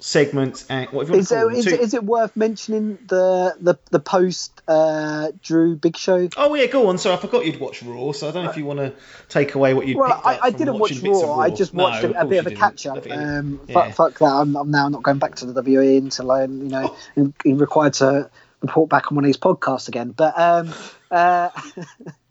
segment. 0.04 0.66
And, 0.70 0.90
what 0.92 1.08
have 1.08 1.16
you 1.16 1.22
Is, 1.22 1.30
there, 1.30 1.50
is, 1.50 1.66
Two- 1.66 1.76
is 1.76 1.94
it 1.94 2.04
worth 2.04 2.36
mentioning 2.36 2.98
the 3.08 3.56
the 3.60 3.76
the 3.90 4.00
post 4.00 4.62
uh, 4.68 5.32
Drew 5.42 5.76
Big 5.76 5.98
Show? 5.98 6.30
Oh 6.38 6.54
yeah, 6.56 6.68
go 6.68 6.88
on. 6.88 6.98
Sorry, 6.98 7.16
I 7.16 7.20
forgot 7.20 7.46
you'd 7.46 7.60
watch 7.60 7.82
Raw, 7.82 8.12
so 8.12 8.28
I 8.28 8.32
don't 8.32 8.44
know 8.44 8.52
if 8.52 8.58
you 8.58 8.66
want 8.66 8.80
to 8.80 8.94
take 9.30 9.56
away 9.56 9.74
what 9.74 9.88
you. 9.88 9.98
Well, 9.98 10.22
I, 10.24 10.40
I 10.44 10.50
didn't 10.52 10.78
watch 10.78 10.92
of 10.92 11.04
Raw. 11.04 11.40
I 11.40 11.50
just 11.50 11.74
No, 11.74 11.84
watched 11.84 12.04
a, 12.04 12.22
a 12.22 12.26
bit 12.26 12.40
of 12.40 12.48
a 12.48 12.56
catch 12.56 12.86
up. 12.86 13.06
Um, 13.10 13.62
yeah. 13.68 13.74
fuck, 13.74 13.94
fuck, 13.94 14.20
that. 14.20 14.26
I'm, 14.26 14.56
I'm 14.56 14.72
now 14.72 14.90
not 14.90 15.04
going 15.04 15.20
back 15.20 15.36
to 15.36 15.46
the 15.46 15.62
WWE 15.62 15.98
until 15.98 16.32
I'm, 16.32 16.64
you 16.64 16.70
know, 16.70 16.96
I'm 17.16 17.34
required 17.58 17.94
to 17.96 18.30
report 18.62 18.90
back 18.90 19.12
on 19.12 19.16
one 19.16 19.24
of 19.26 19.28
these 19.28 19.38
podcasts 19.38 19.88
again. 19.88 20.12
But 20.12 20.38
um, 20.38 20.74
uh, 21.10 21.50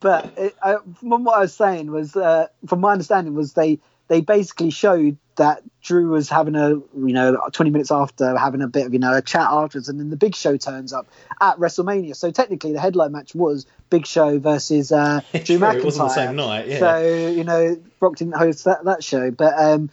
but 0.00 0.32
it, 0.36 0.56
I, 0.62 0.76
from 0.98 1.24
what 1.24 1.36
I 1.36 1.40
was 1.40 1.54
saying 1.54 1.90
was, 1.90 2.16
uh, 2.16 2.48
from 2.66 2.80
my 2.80 2.92
understanding, 2.92 3.34
was 3.34 3.52
they 3.52 3.78
they 4.08 4.20
basically 4.22 4.70
showed 4.70 5.18
that 5.36 5.62
Drew 5.82 6.10
was 6.10 6.28
having 6.28 6.56
a, 6.56 6.70
you 6.70 6.84
know, 6.94 7.48
20 7.52 7.70
minutes 7.70 7.92
after 7.92 8.36
having 8.36 8.60
a 8.60 8.66
bit 8.66 8.86
of, 8.86 8.92
you 8.92 8.98
know, 8.98 9.14
a 9.14 9.22
chat 9.22 9.46
afterwards, 9.48 9.88
and 9.88 10.00
then 10.00 10.10
the 10.10 10.16
Big 10.16 10.34
Show 10.34 10.56
turns 10.56 10.92
up 10.92 11.06
at 11.40 11.58
WrestleMania. 11.58 12.16
So 12.16 12.30
technically, 12.30 12.72
the 12.72 12.80
headline 12.80 13.12
match 13.12 13.34
was 13.34 13.66
Big 13.88 14.06
Show 14.06 14.38
versus 14.38 14.90
uh, 14.90 15.20
Drew 15.32 15.40
True, 15.42 15.58
McIntyre. 15.58 15.74
it 15.76 15.84
was 15.84 16.00
on 16.00 16.08
the 16.08 16.14
same 16.14 16.36
night. 16.36 16.68
Yeah. 16.68 16.78
So 16.80 17.28
you 17.28 17.44
know, 17.44 17.80
Brock 18.00 18.16
didn't 18.16 18.36
host 18.36 18.64
that, 18.64 18.84
that 18.84 19.04
show, 19.04 19.30
but 19.30 19.54
um, 19.56 19.90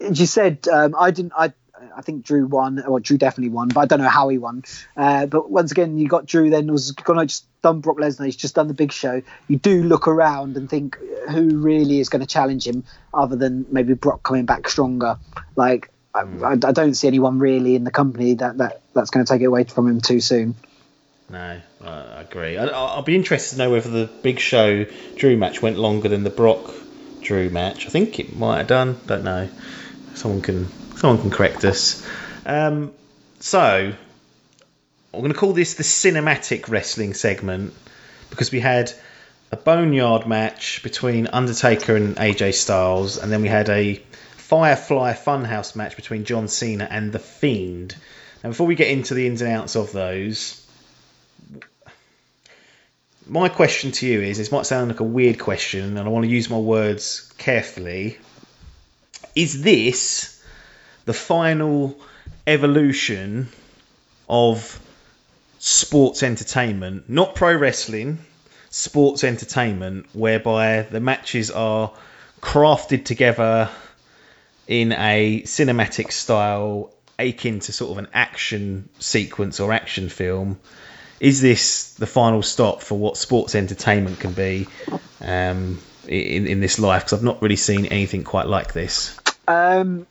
you 0.00 0.26
said 0.26 0.68
um, 0.68 0.94
I 0.98 1.10
didn't. 1.10 1.32
I 1.36 1.52
I 1.96 2.02
think 2.02 2.24
Drew 2.24 2.46
won, 2.46 2.84
or 2.84 3.00
Drew 3.00 3.16
definitely 3.16 3.50
won, 3.50 3.68
but 3.68 3.80
I 3.80 3.86
don't 3.86 4.00
know 4.00 4.08
how 4.08 4.28
he 4.28 4.38
won. 4.38 4.64
Uh, 4.96 5.26
but 5.26 5.50
once 5.50 5.72
again, 5.72 5.98
you 5.98 6.08
got 6.08 6.26
Drew. 6.26 6.50
Then 6.50 6.70
was 6.70 6.92
gonna 6.92 7.26
just 7.26 7.46
done 7.62 7.80
Brock 7.80 7.96
Lesnar. 7.96 8.26
He's 8.26 8.36
just 8.36 8.54
done 8.54 8.68
the 8.68 8.74
Big 8.74 8.92
Show. 8.92 9.22
You 9.48 9.58
do 9.58 9.82
look 9.82 10.06
around 10.06 10.56
and 10.56 10.70
think 10.70 10.98
who 11.28 11.58
really 11.58 11.98
is 11.98 12.08
going 12.08 12.20
to 12.20 12.26
challenge 12.26 12.66
him, 12.66 12.84
other 13.12 13.36
than 13.36 13.66
maybe 13.70 13.94
Brock 13.94 14.22
coming 14.22 14.46
back 14.46 14.68
stronger. 14.68 15.18
Like 15.56 15.90
I, 16.14 16.20
I, 16.20 16.52
I 16.52 16.56
don't 16.56 16.94
see 16.94 17.08
anyone 17.08 17.38
really 17.38 17.74
in 17.74 17.84
the 17.84 17.90
company 17.90 18.34
that, 18.34 18.58
that 18.58 18.82
that's 18.94 19.10
going 19.10 19.26
to 19.26 19.32
take 19.32 19.42
it 19.42 19.46
away 19.46 19.64
from 19.64 19.88
him 19.88 20.00
too 20.00 20.20
soon. 20.20 20.54
No, 21.28 21.60
I 21.84 22.20
agree. 22.20 22.56
I, 22.56 22.66
I'll 22.66 23.02
be 23.02 23.16
interested 23.16 23.56
to 23.56 23.62
know 23.62 23.70
whether 23.70 23.90
the 23.90 24.06
Big 24.22 24.38
Show 24.38 24.86
Drew 25.16 25.36
match 25.36 25.60
went 25.60 25.76
longer 25.76 26.08
than 26.08 26.22
the 26.22 26.30
Brock 26.30 26.72
Drew 27.22 27.50
match. 27.50 27.86
I 27.86 27.90
think 27.90 28.20
it 28.20 28.36
might 28.36 28.58
have 28.58 28.68
done. 28.68 29.00
Don't 29.06 29.24
know. 29.24 29.48
Someone 30.14 30.40
can 30.40 30.68
someone 30.96 31.20
can 31.20 31.30
correct 31.30 31.64
us. 31.64 32.06
Um, 32.44 32.92
so 33.40 33.92
I'm 35.14 35.20
going 35.20 35.32
to 35.32 35.38
call 35.38 35.52
this 35.52 35.74
the 35.74 35.82
cinematic 35.82 36.68
wrestling 36.68 37.14
segment 37.14 37.74
because 38.30 38.50
we 38.50 38.60
had 38.60 38.92
a 39.52 39.56
boneyard 39.56 40.26
match 40.26 40.82
between 40.82 41.28
Undertaker 41.28 41.96
and 41.96 42.16
AJ 42.16 42.54
Styles, 42.54 43.16
and 43.18 43.30
then 43.30 43.42
we 43.42 43.48
had 43.48 43.68
a 43.68 44.02
Firefly 44.36 45.12
Funhouse 45.14 45.76
match 45.76 45.96
between 45.96 46.24
John 46.24 46.48
Cena 46.48 46.86
and 46.90 47.12
The 47.12 47.18
Fiend. 47.18 47.94
Now, 48.42 48.50
before 48.50 48.66
we 48.66 48.74
get 48.74 48.88
into 48.88 49.14
the 49.14 49.26
ins 49.26 49.42
and 49.42 49.52
outs 49.52 49.76
of 49.76 49.92
those, 49.92 50.66
my 53.26 53.48
question 53.48 53.92
to 53.92 54.06
you 54.06 54.20
is 54.20 54.38
this 54.38 54.52
might 54.52 54.66
sound 54.66 54.88
like 54.88 55.00
a 55.00 55.04
weird 55.04 55.38
question, 55.38 55.96
and 55.96 56.06
I 56.06 56.08
want 56.08 56.24
to 56.24 56.30
use 56.30 56.50
my 56.50 56.58
words 56.58 57.32
carefully. 57.38 58.18
Is 59.34 59.62
this 59.62 60.35
the 61.06 61.14
final 61.14 61.98
evolution 62.46 63.48
of 64.28 64.80
sports 65.58 66.22
entertainment, 66.22 67.08
not 67.08 67.34
pro 67.34 67.56
wrestling, 67.56 68.18
sports 68.70 69.24
entertainment, 69.24 70.06
whereby 70.12 70.82
the 70.82 71.00
matches 71.00 71.50
are 71.50 71.92
crafted 72.40 73.04
together 73.04 73.70
in 74.66 74.92
a 74.92 75.42
cinematic 75.42 76.12
style 76.12 76.92
akin 77.18 77.60
to 77.60 77.72
sort 77.72 77.92
of 77.92 77.98
an 77.98 78.08
action 78.12 78.88
sequence 78.98 79.60
or 79.60 79.72
action 79.72 80.08
film? 80.08 80.58
Is 81.18 81.40
this 81.40 81.94
the 81.94 82.06
final 82.06 82.42
stop 82.42 82.82
for 82.82 82.98
what 82.98 83.16
sports 83.16 83.54
entertainment 83.54 84.20
can 84.20 84.32
be 84.32 84.66
um, 85.20 85.80
in 86.06 86.46
in 86.46 86.60
this 86.60 86.78
life? 86.78 87.04
Because 87.04 87.14
I've 87.14 87.24
not 87.24 87.40
really 87.40 87.56
seen 87.56 87.86
anything 87.86 88.22
quite 88.22 88.48
like 88.48 88.74
this. 88.74 89.18
Um, 89.48 90.06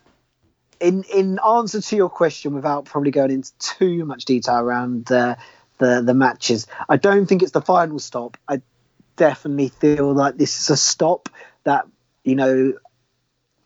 in 0.80 1.04
in 1.04 1.38
answer 1.46 1.80
to 1.80 1.96
your 1.96 2.08
question, 2.08 2.54
without 2.54 2.84
probably 2.84 3.10
going 3.10 3.30
into 3.30 3.52
too 3.58 4.04
much 4.04 4.24
detail 4.24 4.58
around 4.58 5.06
the 5.06 5.36
the, 5.78 6.02
the 6.02 6.14
matches, 6.14 6.66
I 6.88 6.96
don't 6.96 7.26
think 7.26 7.42
it's 7.42 7.52
the 7.52 7.60
final 7.60 7.98
stop. 7.98 8.36
I 8.48 8.62
definitely 9.16 9.68
feel 9.68 10.12
like 10.12 10.36
this 10.36 10.60
is 10.60 10.70
a 10.70 10.76
stop 10.76 11.28
that 11.64 11.86
you 12.24 12.34
know. 12.34 12.74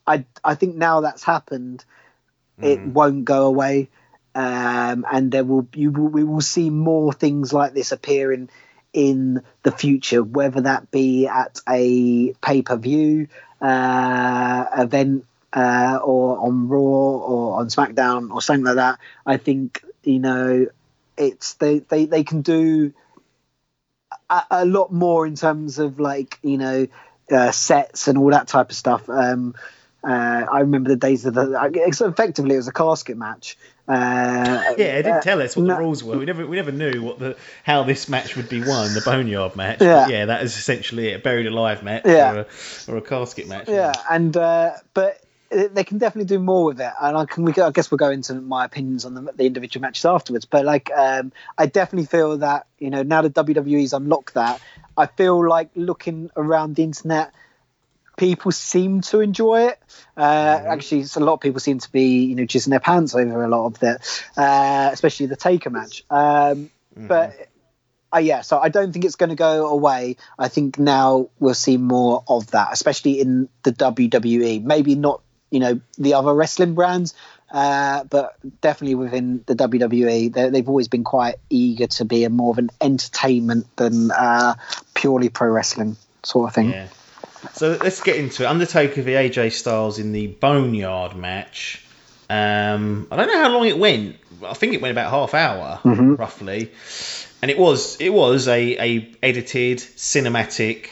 I 0.06 0.24
I 0.42 0.54
think 0.54 0.76
now 0.76 1.02
that's 1.02 1.22
happened, 1.22 1.84
it 2.60 2.80
won't 2.80 3.24
go 3.24 3.46
away, 3.46 3.90
um, 4.34 5.06
and 5.10 5.30
there 5.30 5.44
will 5.44 5.68
you 5.74 5.92
will, 5.92 6.08
we 6.08 6.24
will 6.24 6.40
see 6.40 6.70
more 6.70 7.12
things 7.12 7.52
like 7.52 7.74
this 7.74 7.92
appearing 7.92 8.48
in 8.92 9.42
the 9.62 9.70
future, 9.70 10.22
whether 10.22 10.62
that 10.62 10.90
be 10.90 11.26
at 11.28 11.60
a 11.68 12.32
pay 12.42 12.62
per 12.62 12.76
view 12.76 13.28
uh, 13.60 14.64
event 14.76 15.26
uh, 15.52 15.98
or 16.02 16.38
on 16.38 16.68
Raw 16.68 16.78
or 16.80 17.60
on 17.60 17.68
SmackDown 17.68 18.30
or 18.32 18.40
something 18.42 18.64
like 18.64 18.76
that. 18.76 18.98
I 19.26 19.36
think 19.36 19.84
you 20.04 20.18
know 20.18 20.66
it's 21.16 21.54
they 21.54 21.80
they, 21.80 22.06
they 22.06 22.24
can 22.24 22.42
do 22.42 22.92
a, 24.28 24.42
a 24.50 24.64
lot 24.64 24.92
more 24.92 25.26
in 25.26 25.36
terms 25.36 25.78
of 25.78 26.00
like 26.00 26.38
you 26.42 26.58
know 26.58 26.86
uh, 27.30 27.50
sets 27.52 28.08
and 28.08 28.18
all 28.18 28.30
that 28.30 28.48
type 28.48 28.70
of 28.70 28.76
stuff. 28.76 29.08
Um, 29.08 29.54
uh, 30.02 30.46
I 30.50 30.60
remember 30.60 30.88
the 30.88 30.96
days 30.96 31.26
of 31.26 31.34
the. 31.34 31.70
Effectively, 31.86 32.54
it 32.54 32.58
was 32.58 32.68
a 32.68 32.72
casket 32.72 33.18
match. 33.18 33.58
Uh, 33.86 34.72
Yeah, 34.78 34.96
it 34.96 35.02
didn't 35.02 35.18
uh, 35.18 35.20
tell 35.20 35.42
us 35.42 35.54
what 35.56 35.66
no- 35.66 35.74
the 35.74 35.80
rules 35.80 36.02
were. 36.02 36.16
We 36.16 36.24
never 36.24 36.46
we 36.46 36.56
never 36.56 36.72
knew 36.72 37.02
what 37.02 37.18
the 37.18 37.36
how 37.64 37.82
this 37.82 38.08
match 38.08 38.34
would 38.36 38.48
be 38.48 38.62
won, 38.64 38.94
the 38.94 39.02
boneyard 39.04 39.56
match. 39.56 39.82
Yeah. 39.82 40.04
But 40.04 40.10
yeah, 40.10 40.24
that 40.26 40.42
is 40.42 40.56
essentially 40.56 41.08
it, 41.08 41.16
a 41.16 41.18
buried 41.18 41.46
alive 41.46 41.82
match 41.82 42.04
Yeah. 42.06 42.32
or, 42.32 42.38
a, 42.38 42.46
or 42.92 42.96
a 42.96 43.02
casket 43.02 43.46
match. 43.46 43.68
Yeah, 43.68 43.92
and 44.10 44.34
uh, 44.36 44.72
but 44.94 45.20
they 45.50 45.84
can 45.84 45.98
definitely 45.98 46.26
do 46.26 46.38
more 46.38 46.64
with 46.64 46.80
it, 46.80 46.92
and 47.00 47.16
I 47.16 47.24
can. 47.24 47.44
We, 47.44 47.52
I 47.54 47.70
guess 47.70 47.90
we'll 47.90 47.98
go 47.98 48.10
into 48.10 48.34
my 48.34 48.64
opinions 48.64 49.04
on 49.04 49.14
the, 49.14 49.32
the 49.32 49.46
individual 49.46 49.82
matches 49.82 50.04
afterwards. 50.04 50.44
But 50.44 50.64
like, 50.64 50.90
um, 50.94 51.32
I 51.58 51.66
definitely 51.66 52.06
feel 52.06 52.38
that 52.38 52.66
you 52.78 52.90
know 52.90 53.02
now 53.02 53.22
the 53.22 53.30
WWE's 53.30 53.92
unlocked 53.92 54.34
that. 54.34 54.60
I 54.96 55.06
feel 55.06 55.46
like 55.48 55.70
looking 55.74 56.30
around 56.36 56.76
the 56.76 56.84
internet, 56.84 57.32
people 58.16 58.52
seem 58.52 59.00
to 59.00 59.20
enjoy 59.20 59.68
it. 59.68 59.78
Uh, 60.16 60.60
Actually, 60.68 61.00
it's 61.00 61.16
a 61.16 61.20
lot 61.20 61.34
of 61.34 61.40
people 61.40 61.58
seem 61.58 61.78
to 61.78 61.90
be 61.90 62.24
you 62.26 62.36
know 62.36 62.44
jizzing 62.44 62.68
their 62.68 62.80
pants 62.80 63.14
over 63.14 63.42
a 63.42 63.48
lot 63.48 63.66
of 63.66 63.82
it, 63.82 64.24
uh, 64.36 64.90
especially 64.92 65.26
the 65.26 65.36
Taker 65.36 65.70
match. 65.70 66.04
Um, 66.10 66.70
But 67.08 67.48
uh, 68.14 68.18
yeah, 68.18 68.40
so 68.42 68.58
I 68.58 68.68
don't 68.68 68.92
think 68.92 69.04
it's 69.04 69.16
going 69.16 69.30
to 69.30 69.36
go 69.36 69.68
away. 69.68 70.16
I 70.38 70.48
think 70.48 70.78
now 70.78 71.30
we'll 71.38 71.54
see 71.54 71.76
more 71.76 72.24
of 72.28 72.50
that, 72.52 72.68
especially 72.72 73.20
in 73.20 73.48
the 73.62 73.72
WWE. 73.72 74.62
Maybe 74.62 74.96
not, 74.96 75.22
you 75.50 75.60
know, 75.60 75.80
the 75.98 76.14
other 76.14 76.32
wrestling 76.34 76.74
brands, 76.74 77.14
uh, 77.50 78.04
but 78.04 78.36
definitely 78.60 78.94
within 78.94 79.42
the 79.46 79.54
WWE. 79.54 80.32
They, 80.32 80.48
they've 80.50 80.68
always 80.68 80.88
been 80.88 81.04
quite 81.04 81.36
eager 81.50 81.86
to 81.88 82.04
be 82.04 82.24
a 82.24 82.30
more 82.30 82.52
of 82.52 82.58
an 82.58 82.70
entertainment 82.80 83.66
than 83.76 84.10
uh, 84.10 84.54
purely 84.94 85.28
pro 85.28 85.48
wrestling 85.48 85.96
sort 86.22 86.48
of 86.48 86.54
thing. 86.54 86.70
Yeah. 86.70 86.88
So 87.54 87.78
let's 87.82 88.02
get 88.02 88.16
into 88.16 88.44
it. 88.44 88.46
Undertaker 88.46 89.02
v 89.02 89.12
AJ 89.12 89.52
Styles 89.52 89.98
in 89.98 90.12
the 90.12 90.26
Boneyard 90.26 91.16
match. 91.16 91.84
Um, 92.28 93.08
I 93.10 93.16
don't 93.16 93.26
know 93.26 93.40
how 93.40 93.48
long 93.48 93.66
it 93.66 93.78
went. 93.78 94.16
I 94.46 94.54
think 94.54 94.74
it 94.74 94.80
went 94.80 94.92
about 94.92 95.10
half 95.10 95.34
hour, 95.34 95.80
roughly. 95.84 96.70
And 97.42 97.50
it 97.50 97.58
was 97.58 98.00
it 98.00 98.10
was 98.10 98.46
a, 98.46 98.76
a 98.78 99.10
edited 99.22 99.78
cinematic 99.78 100.90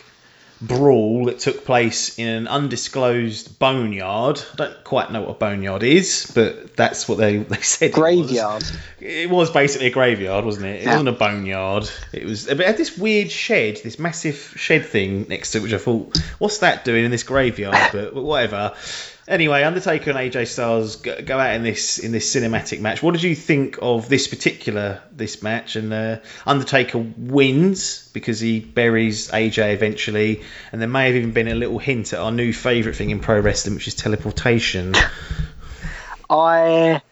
brawl 0.60 1.26
that 1.26 1.38
took 1.38 1.64
place 1.64 2.18
in 2.18 2.28
an 2.28 2.48
undisclosed 2.48 3.58
boneyard. 3.58 4.40
I 4.54 4.56
don't 4.56 4.84
quite 4.84 5.12
know 5.12 5.20
what 5.22 5.30
a 5.30 5.34
boneyard 5.34 5.82
is, 5.82 6.30
but 6.34 6.76
that's 6.76 7.08
what 7.08 7.18
they, 7.18 7.36
they 7.38 7.56
said. 7.58 7.90
it 7.90 7.96
was. 7.96 8.00
Graveyard. 8.00 8.64
It 9.00 9.30
was 9.30 9.50
basically 9.50 9.88
a 9.88 9.90
graveyard, 9.90 10.44
wasn't 10.44 10.66
it? 10.66 10.80
It 10.80 10.82
Yeah. 10.84 10.90
wasn't 10.92 11.08
a 11.10 11.12
boneyard. 11.12 11.88
It 12.12 12.24
was. 12.24 12.48
It 12.48 12.58
had 12.58 12.76
this 12.76 12.98
weird 12.98 13.30
shed, 13.30 13.80
this 13.84 13.98
massive 13.98 14.54
shed 14.56 14.84
thing 14.86 15.26
next 15.28 15.52
to 15.52 15.58
it, 15.58 15.62
which 15.62 15.72
I 15.72 15.78
thought, 15.78 16.16
what's 16.38 16.58
that 16.58 16.84
doing 16.84 17.04
in 17.04 17.10
this 17.10 17.22
graveyard? 17.22 17.76
But 17.92 18.14
whatever. 18.14 18.74
Anyway, 19.28 19.62
Undertaker 19.62 20.10
and 20.10 20.18
AJ 20.18 20.46
Styles 20.46 20.96
go, 20.96 21.20
go 21.20 21.38
out 21.38 21.54
in 21.54 21.62
this 21.62 21.98
in 21.98 22.12
this 22.12 22.34
cinematic 22.34 22.80
match. 22.80 23.02
What 23.02 23.12
did 23.12 23.22
you 23.22 23.34
think 23.34 23.78
of 23.82 24.08
this 24.08 24.26
particular 24.26 25.02
this 25.12 25.42
match? 25.42 25.76
And 25.76 25.92
uh, 25.92 26.20
Undertaker 26.46 26.96
wins 26.96 28.08
because 28.14 28.40
he 28.40 28.58
buries 28.58 29.30
AJ 29.30 29.74
eventually, 29.74 30.44
and 30.72 30.80
there 30.80 30.88
may 30.88 31.08
have 31.08 31.16
even 31.16 31.32
been 31.32 31.48
a 31.48 31.54
little 31.54 31.78
hint 31.78 32.14
at 32.14 32.20
our 32.20 32.32
new 32.32 32.54
favourite 32.54 32.96
thing 32.96 33.10
in 33.10 33.20
pro 33.20 33.38
wrestling, 33.38 33.74
which 33.74 33.86
is 33.86 33.94
teleportation. 33.94 34.94
I 36.30 37.02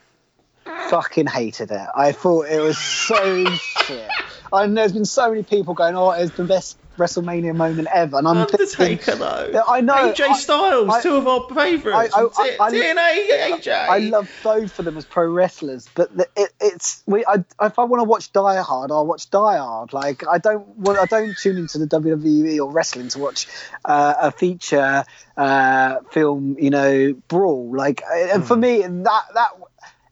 fucking 0.89 1.27
hated 1.27 1.71
it. 1.71 1.89
I 1.95 2.13
thought 2.13 2.47
it 2.47 2.61
was 2.61 2.79
so 2.79 3.45
shit. 3.51 4.11
I 4.51 4.65
And 4.65 4.75
there's 4.75 4.93
been 4.93 5.05
so 5.05 5.29
many 5.29 5.43
people 5.43 5.75
going, 5.75 5.95
"Oh, 5.95 6.13
it's 6.13 6.35
the 6.35 6.45
best 6.45 6.79
WrestleMania 6.97 7.55
moment 7.55 7.89
ever," 7.93 8.19
and 8.19 8.27
I'm 8.29 8.47
thinking, 8.47 8.61
Undertaker 8.61 9.17
though. 9.17 9.63
I 9.69 9.81
know. 9.81 9.95
AJ 10.13 10.21
I- 10.29 10.39
Styles, 10.39 10.89
I- 10.91 11.03
two 11.03 11.17
of 11.17 11.27
our 11.27 11.49
favourites. 11.49 12.15
I- 12.15 12.23
I- 12.23 12.29
T- 12.29 12.57
I- 12.61 12.65
I- 12.65 12.71
TNA, 12.71 13.59
AJ. 13.59 13.73
I 13.89 13.99
love 13.99 14.29
both 14.43 14.79
of 14.79 14.85
them 14.85 14.97
as 14.97 15.05
pro 15.05 15.27
wrestlers, 15.27 15.89
but 15.95 16.17
the, 16.17 16.29
it, 16.37 16.53
it's 16.61 17.03
we. 17.07 17.25
I, 17.27 17.45
if 17.63 17.79
I 17.79 17.85
want 17.85 18.01
to 18.01 18.05
watch 18.05 18.33
Die 18.33 18.63
Hard, 18.63 18.91
I'll 18.91 19.07
watch 19.07 19.31
Die 19.31 19.57
Hard. 19.57 19.93
Like 19.93 20.27
I 20.27 20.39
don't 20.39 20.67
want, 20.77 20.99
I 20.99 21.05
don't 21.07 21.37
tune 21.37 21.59
into 21.59 21.79
the 21.79 21.87
WWE 21.87 22.59
or 22.61 22.71
wrestling 22.73 23.09
to 23.09 23.19
watch 23.19 23.47
uh, 23.85 24.15
a 24.21 24.31
feature 24.33 25.05
uh, 25.37 26.01
film, 26.11 26.57
you 26.59 26.71
know, 26.71 27.15
brawl. 27.29 27.77
Like, 27.77 28.03
and 28.11 28.43
Hmm. 28.43 28.47
for 28.47 28.57
me, 28.57 28.83
that 28.83 29.23
that 29.35 29.49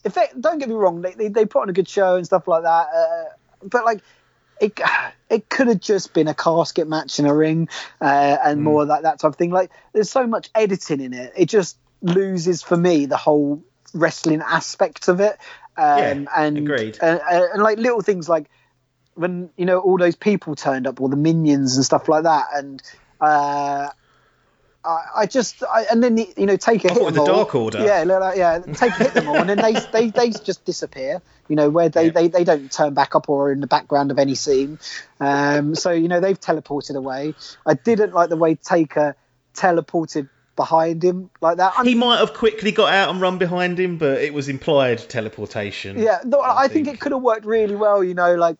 if 0.05 0.15
they 0.15 0.27
don't 0.39 0.59
get 0.59 0.69
me 0.69 0.75
wrong, 0.75 1.01
they 1.01 1.13
they, 1.15 1.29
they 1.29 1.47
put 1.47 1.63
on 1.63 1.69
a 1.69 1.73
good 1.73 1.89
show 1.89 2.17
and 2.17 2.27
stuff 2.27 2.47
like 2.47 2.63
that, 2.63 2.89
uh, 2.95 3.25
but 3.63 3.85
like. 3.85 4.01
It, 4.61 4.81
it 5.31 5.49
could 5.49 5.69
have 5.69 5.81
just 5.81 6.15
been 6.15 6.29
a 6.29 6.35
casket 6.35 6.89
match 6.89 7.19
in 7.19 7.27
a 7.27 7.35
ring 7.35 7.69
uh, 8.01 8.37
and 8.45 8.63
more 8.63 8.83
of 8.83 8.89
that, 8.89 9.03
that 9.03 9.21
type 9.21 9.31
of 9.31 9.37
thing. 9.37 9.51
Like, 9.51 9.71
there's 9.93 10.11
so 10.11 10.27
much 10.27 10.51
editing 10.55 11.01
in 11.01 11.13
it. 11.13 11.33
It 11.37 11.49
just 11.49 11.77
loses 12.03 12.63
for 12.63 12.77
me 12.77 13.07
the 13.07 13.17
whole 13.17 13.63
wrestling 13.95 14.43
aspect 14.43 15.09
of 15.09 15.21
it. 15.21 15.39
Um, 15.77 15.99
Yeah, 15.99 16.25
and, 16.37 16.59
agreed. 16.59 16.99
And, 17.03 17.21
and, 17.31 17.45
and 17.55 17.63
like 17.63 17.79
little 17.79 18.01
things 18.01 18.29
like 18.29 18.49
when 19.15 19.51
you 19.57 19.65
know 19.65 19.79
all 19.79 19.99
those 19.99 20.17
people 20.17 20.55
turned 20.55 20.87
up, 20.87 21.01
all 21.01 21.09
the 21.09 21.17
minions 21.17 21.77
and 21.77 21.85
stuff 21.85 22.09
like 22.09 22.25
that, 22.25 22.47
and 22.55 22.83
uh, 23.21 23.89
I, 24.85 25.05
I 25.17 25.27
just 25.27 25.63
I, 25.65 25.87
and 25.91 26.03
then 26.03 26.19
you 26.19 26.47
know 26.47 26.57
take 26.57 26.85
a 26.85 26.89
hit 26.89 26.99
thought 26.99 27.07
them 27.07 27.15
the 27.15 27.21
all. 27.21 27.27
Dark 27.27 27.55
Order. 27.55 27.85
Yeah, 27.85 28.03
like, 28.05 28.37
yeah, 28.37 28.59
take 28.59 28.93
a 28.93 29.05
hit 29.05 29.15
them 29.15 29.29
all, 29.29 29.37
and 29.37 29.49
then 29.49 29.59
they 29.59 29.73
they 29.93 30.11
they 30.11 30.31
just 30.31 30.65
disappear. 30.65 31.23
You 31.49 31.57
know 31.57 31.69
where 31.71 31.89
they, 31.89 32.07
Yeah. 32.07 32.11
they, 32.13 32.29
they 32.29 32.45
don't 32.45 32.71
turn 32.73 32.95
back 32.95 33.15
up 33.15 33.29
or 33.29 33.49
are 33.49 33.53
in 33.53 33.61
the 33.61 33.67
background 33.67 34.11
of 34.11 34.19
any 34.19 34.35
scene. 34.35 34.79
Um, 35.21 35.75
so 35.75 35.91
you 35.91 36.09
know 36.09 36.21
they've 36.21 36.41
teleported 36.41 36.97
away. 36.97 37.35
I 37.67 37.75
didn't 37.75 38.15
like 38.15 38.29
the 38.29 38.37
way 38.37 38.55
Taker 38.55 39.17
teleported 39.55 40.29
behind 40.57 41.03
him 41.03 41.31
like 41.41 41.57
that. 41.57 41.75
I 41.77 41.85
He 41.85 41.95
might 41.95 42.19
have 42.19 42.33
quickly 42.35 42.73
got 42.73 42.93
out 42.93 43.11
and 43.11 43.21
run 43.21 43.39
behind 43.39 43.79
him, 43.79 43.99
but 43.99 44.19
it 44.23 44.33
was 44.33 44.49
implied 44.49 44.99
teleportation. 45.09 45.99
yeah, 45.99 46.19
no, 46.25 46.41
I, 46.41 46.69
think, 46.69 46.87
think. 46.87 46.97
it 46.97 47.01
could 47.01 47.13
have 47.13 47.23
worked 47.23 47.45
really 47.45 47.75
well. 47.75 48.05
You 48.05 48.15
know, 48.15 48.35
like 48.37 48.57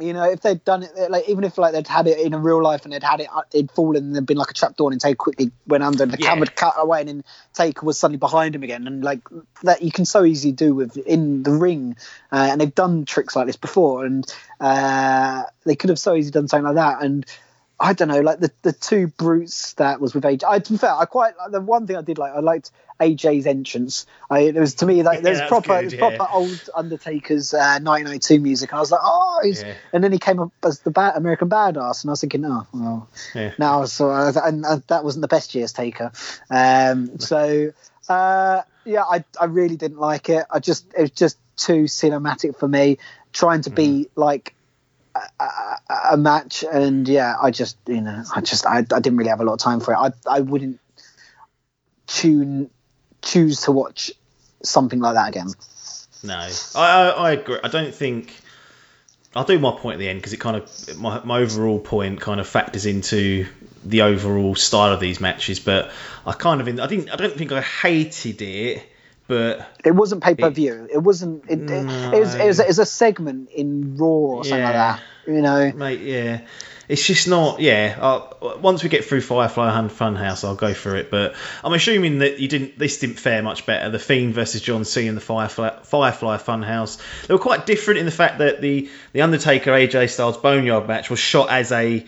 you 0.00 0.12
know 0.12 0.24
if 0.30 0.40
they'd 0.40 0.64
done 0.64 0.82
it 0.82 1.10
like 1.10 1.28
even 1.28 1.44
if 1.44 1.58
like 1.58 1.72
they'd 1.72 1.86
had 1.86 2.06
it 2.06 2.18
in 2.18 2.32
a 2.34 2.38
real 2.38 2.62
life 2.62 2.84
and 2.84 2.92
they'd 2.92 3.02
had 3.02 3.20
it 3.20 3.28
uh, 3.34 3.42
it'd 3.52 3.70
fallen 3.72 4.04
and 4.04 4.14
there'd 4.14 4.26
been 4.26 4.36
like 4.36 4.50
a 4.50 4.54
trapdoor 4.54 4.92
and 4.92 5.00
Taker 5.00 5.16
quickly 5.16 5.50
went 5.66 5.82
under 5.82 6.04
and 6.04 6.12
the 6.12 6.18
Yeah. 6.18 6.28
camera 6.28 6.46
cut 6.46 6.74
away 6.78 7.00
and 7.00 7.08
then 7.08 7.24
Taker 7.54 7.84
was 7.84 7.98
suddenly 7.98 8.18
behind 8.18 8.54
him 8.54 8.62
again 8.62 8.86
and 8.86 9.02
like 9.02 9.20
that 9.62 9.82
you 9.82 9.90
can 9.90 10.04
so 10.04 10.24
easily 10.24 10.52
do 10.52 10.74
with 10.74 10.96
in 10.96 11.42
the 11.42 11.52
ring 11.52 11.96
uh, 12.32 12.48
and 12.50 12.60
they've 12.60 12.74
done 12.74 13.04
tricks 13.04 13.34
like 13.34 13.46
this 13.46 13.56
before 13.56 14.04
and 14.04 14.24
uh, 14.60 15.42
they 15.64 15.74
could 15.76 15.90
have 15.90 15.98
so 15.98 16.14
easily 16.14 16.32
done 16.32 16.48
something 16.48 16.64
like 16.64 16.76
that 16.76 17.02
and 17.02 17.26
I 17.80 17.92
don't 17.92 18.08
know, 18.08 18.20
like 18.20 18.40
the, 18.40 18.50
the 18.62 18.72
two 18.72 19.06
brutes 19.06 19.74
that 19.74 20.00
was 20.00 20.12
with 20.14 20.24
AJ. 20.24 20.42
I, 20.48 20.58
to 20.58 20.72
be 20.72 20.78
fair, 20.78 20.92
I 20.94 21.04
quite 21.04 21.34
the 21.50 21.60
one 21.60 21.86
thing 21.86 21.96
I 21.96 22.02
did 22.02 22.18
like. 22.18 22.32
I 22.32 22.40
liked 22.40 22.72
AJ's 23.00 23.46
entrance. 23.46 24.04
I, 24.28 24.40
it 24.40 24.56
was 24.56 24.74
to 24.76 24.86
me 24.86 25.04
like 25.04 25.18
Yeah, 25.18 25.22
there's 25.22 25.38
that's 25.38 25.48
proper, 25.48 25.82
good, 25.82 25.92
yeah. 25.92 25.98
proper 25.98 26.26
old 26.32 26.68
Undertaker's 26.74 27.54
uh, 27.54 27.78
1992 27.80 28.40
music. 28.40 28.72
And 28.72 28.78
I 28.78 28.80
was 28.80 28.90
like, 28.90 29.00
oh, 29.04 29.40
he's, 29.44 29.62
Yeah. 29.62 29.74
and 29.92 30.02
then 30.02 30.10
he 30.10 30.18
came 30.18 30.40
up 30.40 30.50
as 30.64 30.80
the 30.80 30.90
ba- 30.90 31.12
American 31.14 31.48
Badass, 31.48 32.02
and 32.02 32.10
I 32.10 32.12
was 32.12 32.20
thinking, 32.20 32.44
oh, 32.44 32.66
well, 32.74 33.08
Yeah. 33.34 33.52
now 33.58 33.84
so 33.84 34.10
uh, 34.10 34.32
and 34.44 34.64
uh, 34.66 34.80
that 34.88 35.04
wasn't 35.04 35.22
the 35.22 35.28
best 35.28 35.54
year's 35.54 35.72
Taker. 35.72 36.10
Um, 36.50 37.18
so 37.20 37.72
uh, 38.08 38.62
yeah, 38.84 39.02
I 39.04 39.24
I 39.40 39.44
really 39.44 39.76
didn't 39.76 39.98
like 40.00 40.28
it. 40.30 40.44
I 40.50 40.58
just 40.58 40.86
it 40.96 41.02
was 41.02 41.10
just 41.12 41.38
too 41.56 41.84
cinematic 41.84 42.58
for 42.58 42.66
me. 42.66 42.98
Trying 43.32 43.62
to 43.62 43.70
Mm. 43.70 43.74
be 43.76 44.08
like 44.16 44.54
a, 45.40 45.78
a, 46.12 46.16
match, 46.16 46.64
and 46.70 47.08
yeah, 47.08 47.36
I 47.40 47.50
just 47.50 47.76
you 47.86 48.00
know 48.00 48.22
I 48.34 48.40
just 48.40 48.66
I, 48.66 48.78
I 48.78 48.82
didn't 48.82 49.16
really 49.16 49.30
have 49.30 49.40
a 49.40 49.44
lot 49.44 49.54
of 49.54 49.60
time 49.60 49.80
for 49.80 49.92
it. 49.92 49.96
I 49.96 50.12
I 50.26 50.40
wouldn't 50.40 50.80
tune 52.06 52.70
choose 53.22 53.62
to 53.62 53.72
watch 53.72 54.12
something 54.62 55.00
like 55.00 55.14
that 55.14 55.28
again. 55.28 55.48
No, 56.22 56.34
I, 56.34 56.80
I, 56.80 57.08
I 57.08 57.30
agree. 57.32 57.58
I 57.62 57.68
don't 57.68 57.94
think. 57.94 58.34
I'll 59.36 59.44
do 59.44 59.58
my 59.58 59.72
point 59.72 59.94
at 59.94 59.98
the 59.98 60.08
end 60.08 60.18
because 60.18 60.32
it 60.32 60.38
kind 60.38 60.56
of 60.56 60.98
my, 60.98 61.22
my 61.22 61.38
overall 61.40 61.78
point 61.78 62.20
kind 62.20 62.40
of 62.40 62.48
factors 62.48 62.86
into 62.86 63.46
the 63.84 64.02
overall 64.02 64.54
style 64.54 64.92
of 64.92 65.00
these 65.00 65.20
matches. 65.20 65.60
But 65.60 65.92
I 66.26 66.32
kind 66.32 66.60
of 66.60 66.68
I 66.68 66.86
didn't 66.86 67.10
I 67.10 67.16
don't 67.16 67.34
think 67.34 67.52
I 67.52 67.60
hated 67.60 68.40
it, 68.42 68.87
but 69.28 69.68
It 69.84 69.94
wasn't 69.94 70.22
pay 70.22 70.34
per 70.34 70.50
view. 70.50 70.88
It 70.90 70.98
wasn't. 70.98 71.44
It, 71.48 71.60
it, 71.60 71.70
it, 71.70 72.18
was, 72.18 72.34
it, 72.34 72.46
was, 72.46 72.60
it 72.60 72.66
was 72.66 72.78
a 72.78 72.86
segment 72.86 73.50
in 73.50 73.96
Raw 73.96 74.08
or 74.08 74.44
something 74.44 74.64
like 74.64 74.72
that. 74.72 75.00
You 75.26 75.42
know. 75.42 75.70
mate, 75.72 76.00
yeah, 76.00 76.40
it's 76.88 77.06
just 77.06 77.28
not. 77.28 77.60
Yeah, 77.60 77.98
i 78.00 78.56
once 78.56 78.82
we 78.82 78.88
get 78.88 79.04
through 79.04 79.20
Firefly 79.20 79.70
Hun- 79.70 79.90
Funhouse, 79.90 80.44
I'll 80.44 80.54
go 80.54 80.72
through 80.72 81.00
it. 81.00 81.10
But 81.10 81.34
I'm 81.62 81.74
assuming 81.74 82.20
that 82.20 82.38
you 82.38 82.48
didn't. 82.48 82.78
This 82.78 82.98
didn't 82.98 83.16
fare 83.16 83.42
much 83.42 83.66
better. 83.66 83.90
The 83.90 83.98
Fiend 83.98 84.32
versus 84.32 84.62
John 84.62 84.86
Cena 84.86 85.10
in 85.10 85.14
the 85.14 85.20
Firefly 85.20 85.80
Firefly 85.82 86.38
Funhouse. 86.38 86.98
They 87.26 87.34
were 87.34 87.40
quite 87.40 87.66
different 87.66 88.00
in 88.00 88.06
the 88.06 88.12
fact 88.12 88.38
that 88.38 88.62
the 88.62 88.88
the 89.12 89.20
Undertaker 89.20 89.70
AJ 89.72 90.08
Styles 90.08 90.38
Boneyard 90.38 90.88
match 90.88 91.10
was 91.10 91.18
shot 91.18 91.50
as 91.50 91.70
a. 91.70 92.06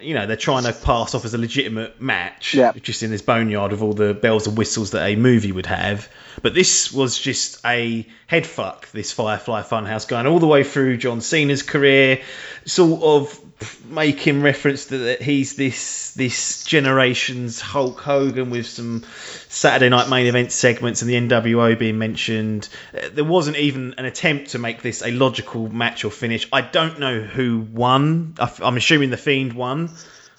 You 0.00 0.14
know 0.14 0.26
they're 0.26 0.36
trying 0.36 0.64
to 0.64 0.72
pass 0.72 1.14
off 1.14 1.24
as 1.24 1.34
a 1.34 1.38
legitimate 1.38 2.00
match, 2.00 2.54
Yeah. 2.54 2.72
just 2.80 3.02
in 3.02 3.10
this 3.10 3.22
boneyard 3.22 3.72
of 3.72 3.82
all 3.82 3.92
the 3.92 4.14
bells 4.14 4.46
and 4.46 4.56
whistles 4.56 4.92
that 4.92 5.04
a 5.04 5.16
movie 5.16 5.52
would 5.52 5.66
have. 5.66 6.08
But 6.42 6.54
this 6.54 6.92
was 6.92 7.18
just 7.18 7.58
a 7.66 8.06
head 8.26 8.46
fuck. 8.46 8.90
This 8.92 9.10
Firefly 9.12 9.62
Funhouse 9.62 10.06
going 10.06 10.26
all 10.26 10.38
the 10.38 10.46
way 10.46 10.62
through 10.64 10.96
John 10.98 11.20
Cena's 11.20 11.62
career, 11.62 12.20
sort 12.64 13.02
of 13.02 13.40
making 13.88 14.42
reference 14.42 14.86
to 14.86 14.98
that 14.98 15.22
he's 15.22 15.54
this 15.56 16.12
this 16.12 16.64
generation's 16.64 17.60
Hulk 17.60 18.00
Hogan 18.00 18.50
with 18.50 18.66
some 18.66 19.04
Saturday 19.48 19.88
Night 19.88 20.08
Main 20.08 20.26
Event 20.26 20.52
segments 20.52 21.02
and 21.02 21.10
the 21.10 21.14
NWO 21.14 21.78
being 21.78 21.98
mentioned. 21.98 22.68
Uh, 22.94 23.08
There 23.12 23.24
wasn't 23.24 23.56
even 23.56 23.94
an 23.98 24.04
attempt 24.04 24.50
to 24.50 24.58
make 24.58 24.82
this 24.82 25.02
a 25.02 25.10
logical 25.10 25.68
match 25.68 26.04
or 26.04 26.10
finish. 26.10 26.48
I 26.52 26.62
don't 26.62 26.98
know 26.98 27.20
who 27.20 27.60
won. 27.60 28.34
I'm 28.38 28.76
assuming 28.76 29.10
the 29.10 29.16
Fiend 29.16 29.52
won, 29.52 29.90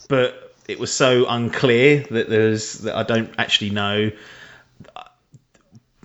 but 0.07 0.53
it 0.67 0.79
was 0.79 0.91
so 0.93 1.25
unclear 1.27 2.05
that 2.11 2.29
there's 2.29 2.79
that 2.79 2.95
I 2.95 3.03
don't 3.03 3.33
actually 3.37 3.71
know. 3.71 4.11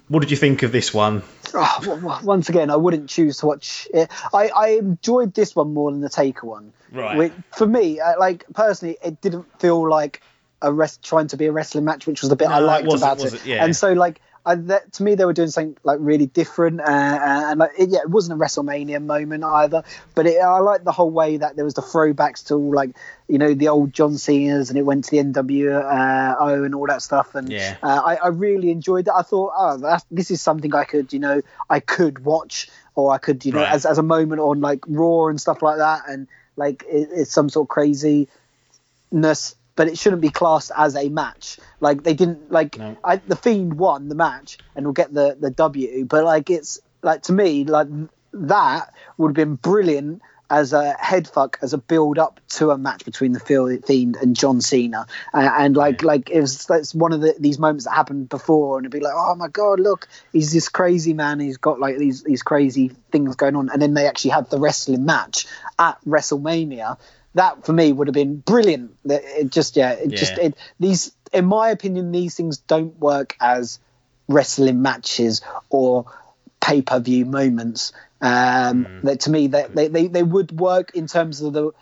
What 0.08 0.20
did 0.20 0.30
you 0.30 0.36
think 0.36 0.62
of 0.62 0.70
this 0.70 0.94
one? 0.94 1.22
Oh, 1.59 2.20
once 2.22 2.48
again, 2.48 2.70
I 2.70 2.76
wouldn't 2.76 3.09
choose 3.09 3.38
to 3.38 3.46
watch 3.46 3.88
it. 3.92 4.11
I, 4.32 4.48
I 4.48 4.68
enjoyed 4.70 5.34
this 5.34 5.57
one 5.57 5.72
more 5.74 5.90
than 5.90 6.00
the 6.00 6.09
Taker 6.09 6.46
one. 6.46 6.72
Right. 6.92 7.16
Which, 7.16 7.32
for 7.57 7.66
me, 7.66 8.00
uh, 8.00 8.18
like 8.18 8.44
personally, 8.52 8.96
it 9.02 9.20
didn't 9.20 9.46
feel 9.61 9.88
like 9.88 10.22
a 10.62 10.72
rest 10.72 11.02
trying 11.02 11.28
to 11.28 11.36
be 11.36 11.46
a 11.46 11.52
wrestling 11.52 11.84
match, 11.84 12.07
which 12.07 12.22
was 12.22 12.30
the 12.30 12.36
bit 12.36 12.48
I 12.48 12.61
No, 12.61 12.64
it 12.64 12.66
liked 12.66 12.92
about 12.94 13.20
it. 13.20 13.34
it? 13.34 13.46
Yeah. 13.46 13.64
And 13.64 13.74
so, 13.76 13.92
like, 13.92 14.20
I, 14.47 14.55
that, 14.55 14.92
to 14.94 15.03
me, 15.03 15.16
they 15.16 15.24
were 15.24 15.32
doing 15.32 15.49
something 15.49 15.76
like 15.82 15.99
really 16.01 16.26
different, 16.26 16.80
uh, 16.80 16.84
and 16.86 17.59
like, 17.59 17.72
it, 17.76 17.90
yeah, 17.90 17.99
it 18.03 18.11
wasn't 18.11 18.40
a 18.40 18.44
WrestleMania 18.44 19.05
moment 19.05 19.42
either. 19.42 19.82
But 20.14 20.26
it, 20.26 20.38
I 20.40 20.61
liked 20.61 20.84
the 20.84 20.92
whole 20.92 21.11
way 21.11 21.36
that 21.38 21.57
there 21.57 21.64
was 21.64 21.74
the 21.74 21.82
throwbacks 21.82 22.47
to 22.47 22.55
all, 22.55 22.72
like 22.72 22.90
you 23.28 23.38
know 23.38 23.55
the 23.55 23.68
old 23.68 23.92
John 23.92 24.16
Cena's, 24.16 24.70
and 24.70 24.78
it 24.78 24.82
went 24.82 25.05
to 25.07 25.11
the 25.11 25.18
NWO 25.18 26.64
and 26.64 26.74
all 26.74 26.86
that 26.86 27.03
stuff. 27.03 27.34
And 27.34 27.51
Yeah. 27.53 27.76
uh, 27.82 28.01
I, 28.05 28.14
I 28.16 28.28
really 28.28 28.70
enjoyed 28.70 29.07
that. 29.07 29.14
I 29.14 29.22
thought, 29.22 29.53
oh, 29.57 29.76
that's, 29.78 30.05
this 30.11 30.30
is 30.30 30.40
something 30.40 30.74
I 30.74 30.84
could, 30.84 31.12
you 31.12 31.18
know, 31.18 31.42
I 31.68 31.80
could 31.80 32.24
watch, 32.24 32.68
or 32.94 33.12
I 33.12 33.18
could, 33.18 33.44
you 33.44 33.53
know, 33.53 33.62
Right. 33.62 33.72
as 33.72 33.84
as 33.84 33.99
a 33.99 34.03
moment 34.03 34.40
on 34.40 34.61
like 34.61 34.84
Raw 34.86 35.26
and 35.26 35.40
stuff 35.40 35.61
like 35.61 35.78
that, 35.78 36.03
and 36.09 36.28
like 36.57 36.84
it, 36.88 37.09
it's 37.12 37.32
some 37.32 37.49
sort 37.49 37.64
of 37.64 37.68
craziness, 37.68 38.28
but 39.76 39.88
it 39.88 39.98
shouldn't 39.98 40.22
be 40.22 40.30
classed 40.30 40.72
as 40.76 40.96
a 40.96 41.08
match. 41.08 41.58
Like 41.80 42.02
they 42.02 42.14
didn't 42.14 42.50
like 42.50 42.78
No. 42.78 42.96
I, 43.04 43.16
the 43.16 43.36
Fiend 43.36 43.74
won 43.74 44.08
the 44.08 44.14
match 44.14 44.58
and 44.74 44.86
will 44.86 44.92
get 44.92 45.12
the 45.12 45.36
the 45.38 45.50
W, 45.50 46.04
but 46.06 46.24
like 46.24 46.50
it's 46.50 46.80
like 47.02 47.22
to 47.22 47.32
me 47.32 47.64
like 47.64 47.88
that 48.32 48.92
would 49.16 49.28
have 49.28 49.34
been 49.34 49.54
brilliant 49.54 50.22
as 50.48 50.72
a 50.72 50.96
headfuck 51.00 51.56
as 51.60 51.72
a 51.72 51.78
build 51.78 52.18
up 52.18 52.40
to 52.48 52.70
a 52.70 52.78
match 52.78 53.04
between 53.04 53.32
the 53.32 53.40
Fiend 53.40 54.16
and 54.16 54.36
John 54.36 54.60
Cena, 54.60 55.06
uh, 55.34 55.50
and 55.58 55.76
like 55.76 56.02
like 56.02 56.30
it 56.30 56.40
was 56.40 56.66
that's 56.66 56.94
one 56.94 57.12
of 57.12 57.20
the, 57.20 57.34
these 57.38 57.58
moments 57.58 57.84
that 57.84 57.92
happened 57.92 58.28
before, 58.28 58.78
and 58.78 58.84
it'd 58.84 58.92
be 58.92 59.04
like, 59.04 59.14
oh 59.16 59.34
my 59.34 59.48
god, 59.48 59.80
look, 59.80 60.08
he's 60.32 60.52
this 60.52 60.68
crazy 60.68 61.14
man, 61.14 61.40
he's 61.40 61.56
got 61.56 61.80
like 61.80 61.98
these 61.98 62.22
these 62.22 62.42
crazy 62.42 62.92
things 63.10 63.34
going 63.36 63.56
on, 63.56 63.70
and 63.70 63.82
then 63.82 63.94
they 63.94 64.06
actually 64.06 64.30
had 64.30 64.48
the 64.50 64.58
wrestling 64.58 65.04
match 65.04 65.46
at 65.78 65.98
WrestleMania. 66.06 66.98
That 67.37 67.64
for 67.64 67.72
me 67.72 67.93
would 67.93 68.09
have 68.09 68.14
been 68.14 68.39
brilliant. 68.39 68.97
It 69.05 69.51
just 69.51 69.76
yeah, 69.76 69.93
it 69.93 70.11
just 70.11 70.39
it, 70.39 70.55
these 70.80 71.12
in 71.32 71.45
my 71.45 71.68
opinion 71.68 72.11
these 72.12 72.34
things 72.34 72.59
don't 72.59 72.99
work 72.99 73.37
as 73.41 73.78
wrestling 74.28 74.82
matches 74.82 75.43
or 75.70 76.07
pay 76.61 76.82
per 76.82 76.99
view 76.99 77.24
moments. 77.24 77.93
Um, 78.20 78.87
That 79.03 79.20
to 79.20 79.30
me, 79.30 79.49
that 79.49 79.74
they, 79.74 79.89
they, 79.89 80.09
they 80.09 80.22
would 80.22 80.59
work 80.59 80.93
in 80.95 81.07
terms 81.07 81.43
of 81.43 81.53
the 81.53 81.72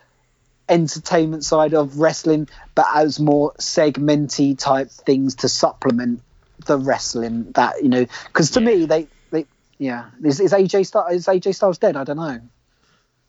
entertainment 0.69 1.45
side 1.45 1.75
of 1.75 1.99
wrestling, 1.99 2.49
but 2.75 2.87
as 2.95 3.21
more 3.21 3.53
segmenty 3.59 4.59
type 4.59 4.91
things 4.91 5.37
to 5.37 5.49
supplement 5.49 6.21
the 6.67 6.79
wrestling. 6.79 7.53
That 7.53 7.83
you 7.83 7.89
know, 7.89 8.07
because 8.27 8.51
to 8.53 8.61
me, 8.61 8.87
they 8.87 9.09
they 9.31 9.47
yeah, 9.79 10.11
is, 10.23 10.41
is 10.41 10.53
AJ 10.53 10.87
Styles 10.87 11.13
is 11.13 11.27
AJ 11.27 11.55
Styles 11.55 11.79
dead? 11.79 11.97
I 11.97 12.05
don't 12.05 12.17
know. 12.17 12.41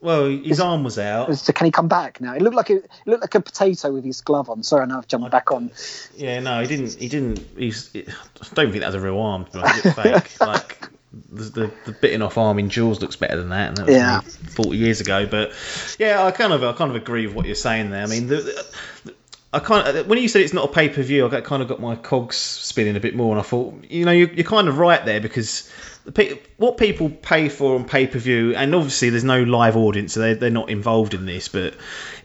Well, 0.05 0.25
his 0.27 0.59
arm 0.59 0.83
was 0.83 0.99
out. 0.99 1.29
Is- 1.29 1.41
Can 1.53 1.65
he 1.65 1.71
come 1.71 1.87
back 1.87 2.21
now? 2.21 2.33
It 2.35 2.41
looked 2.41 2.55
like 2.55 2.69
a, 2.69 2.75
it 2.77 2.89
looked 3.07 3.21
like 3.21 3.35
a 3.35 3.41
potato 3.41 3.91
with 3.91 4.03
his 4.05 4.21
glove 4.21 4.49
on. 4.49 4.61
Sorry, 4.63 4.83
I 4.83 4.85
know 4.85 4.97
I've 4.99 5.07
jumped 5.07 5.31
back 5.31 5.51
on. 5.51 5.71
Yeah, 6.15 6.39
no, 6.39 6.61
he 6.61 6.67
didn't. 6.67 6.93
He 6.95 7.09
didn't. 7.09 7.39
He's. 7.57 7.89
I 7.95 8.01
don't 8.53 8.69
think 8.71 8.81
that 8.81 8.87
was 8.87 8.95
a 8.95 8.99
real 9.01 9.19
arm. 9.19 9.45
to 9.45 9.51
be 9.51 9.59
It 9.59 9.85
looked 9.85 9.97
fake. 9.97 10.39
like 10.47 10.89
the, 11.31 11.43
the 11.43 11.71
the 11.85 11.91
bitten 11.93 12.21
off 12.21 12.37
arm 12.37 12.59
in 12.59 12.69
Jaws 12.69 13.01
looks 13.01 13.15
better 13.15 13.37
than 13.37 13.49
that, 13.49 13.69
and 13.69 13.77
that 13.77 13.85
was 13.87 13.95
Yeah. 13.95 14.19
forty 14.21 14.77
years 14.77 15.01
ago. 15.01 15.25
But 15.25 15.51
yeah, 15.97 16.23
I 16.23 16.31
kind 16.31 16.53
of 16.53 16.63
I 16.63 16.73
kind 16.73 16.91
of 16.91 16.95
agree 16.97 17.25
with 17.25 17.35
what 17.35 17.45
you're 17.45 17.55
saying 17.55 17.89
there. 17.89 18.03
I 18.03 18.07
mean, 18.07 18.27
the, 18.27 18.35
the, 19.05 19.13
I 19.53 19.59
kind 19.59 20.07
when 20.07 20.19
you 20.19 20.27
said 20.27 20.41
it's 20.41 20.53
not 20.53 20.69
a 20.69 20.71
pay 20.73 20.89
per 20.89 21.01
view, 21.01 21.25
I 21.25 21.29
got, 21.29 21.43
kind 21.45 21.61
of 21.63 21.69
got 21.69 21.79
my 21.81 21.95
cogs 21.95 22.35
spinning 22.35 22.95
a 22.95 22.99
bit 22.99 23.15
more, 23.15 23.31
and 23.31 23.39
I 23.39 23.43
thought, 23.43 23.85
you 23.89 24.05
know, 24.05 24.11
you're, 24.11 24.29
you're 24.33 24.43
kind 24.43 24.67
of 24.67 24.77
right 24.77 25.03
there 25.03 25.19
because. 25.21 25.71
What 26.57 26.77
people 26.77 27.09
pay 27.09 27.49
for 27.49 27.75
on 27.75 27.85
pay 27.85 28.07
per 28.07 28.19
view, 28.19 28.55
and 28.55 28.75
obviously 28.75 29.09
there's 29.09 29.23
no 29.23 29.41
live 29.43 29.75
audience, 29.75 30.13
so 30.13 30.19
they're, 30.19 30.35
they're 30.35 30.49
not 30.49 30.69
involved 30.69 31.13
in 31.13 31.25
this. 31.25 31.47
But 31.47 31.75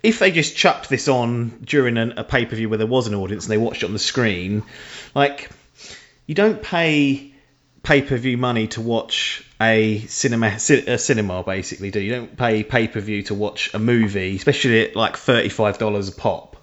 if 0.02 0.18
they 0.18 0.30
just 0.30 0.54
chucked 0.54 0.88
this 0.88 1.08
on 1.08 1.60
during 1.64 1.96
an, 1.96 2.18
a 2.18 2.24
pay 2.24 2.46
per 2.46 2.56
view 2.56 2.68
where 2.68 2.78
there 2.78 2.86
was 2.86 3.06
an 3.06 3.14
audience 3.14 3.44
and 3.44 3.52
they 3.52 3.58
watched 3.58 3.82
it 3.82 3.86
on 3.86 3.92
the 3.92 3.98
screen, 3.98 4.62
like 5.14 5.50
you 6.26 6.34
don't 6.34 6.62
pay 6.62 7.32
pay 7.82 8.02
per 8.02 8.16
view 8.16 8.36
money 8.36 8.68
to 8.68 8.80
watch 8.80 9.44
a 9.60 10.00
cinema 10.00 10.46
a 10.48 10.98
cinema 10.98 11.42
basically 11.42 11.90
do 11.90 11.98
you? 11.98 12.06
you 12.06 12.14
don't 12.14 12.36
pay 12.36 12.62
pay 12.62 12.86
per 12.86 13.00
view 13.00 13.22
to 13.22 13.34
watch 13.34 13.72
a 13.72 13.78
movie 13.78 14.36
especially 14.36 14.86
at 14.86 14.94
like 14.94 15.16
thirty 15.16 15.48
five 15.48 15.78
dollars 15.78 16.08
a 16.08 16.12
pop 16.12 16.56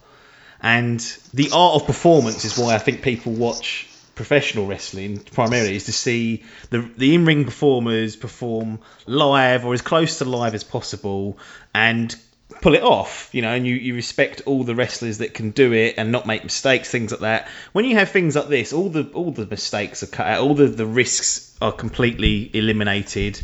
And 0.62 1.00
the 1.34 1.50
art 1.54 1.82
of 1.82 1.88
performance 1.88 2.46
is 2.46 2.58
why 2.58 2.76
I 2.76 2.80
think 2.80 3.02
people 3.02 3.32
watch 3.32 3.88
professional 4.18 4.66
wrestling 4.66 5.20
primarily 5.20 5.76
is 5.76 5.86
to 5.86 5.94
see 5.94 6.44
the 6.70 6.80
the 6.98 7.16
in 7.16 7.26
ring 7.26 7.46
performers 7.46 8.16
perform 8.16 8.80
live 9.06 9.66
or 9.66 9.74
as 9.74 9.82
close 9.82 10.18
to 10.18 10.26
live 10.26 10.54
as 10.54 10.64
possible 10.64 11.38
and 11.74 12.16
pull 12.62 12.74
it 12.74 12.84
off, 12.84 13.30
you 13.34 13.42
know, 13.42 13.54
and 13.54 13.68
you, 13.68 13.76
you 13.76 13.94
respect 13.94 14.42
all 14.46 14.64
the 14.64 14.76
wrestlers 14.76 15.20
that 15.20 15.34
can 15.34 15.52
do 15.52 15.74
it 15.74 15.96
and 15.98 16.12
not 16.12 16.26
make 16.26 16.44
mistakes, 16.44 16.90
things 16.90 17.12
like 17.12 17.22
that. 17.22 17.48
When 17.72 17.86
you 17.86 17.96
have 17.96 18.10
things 18.10 18.36
like 18.36 18.48
this, 18.48 18.74
all 18.74 18.90
the 18.90 19.04
all 19.14 19.32
the 19.32 19.46
mistakes 19.46 20.04
are 20.04 20.08
cut 20.08 20.28
out, 20.28 20.42
all 20.42 20.56
the, 20.56 20.68
the 20.68 20.86
risks 20.86 21.56
are 21.62 21.72
completely 21.72 22.50
eliminated, 22.54 23.40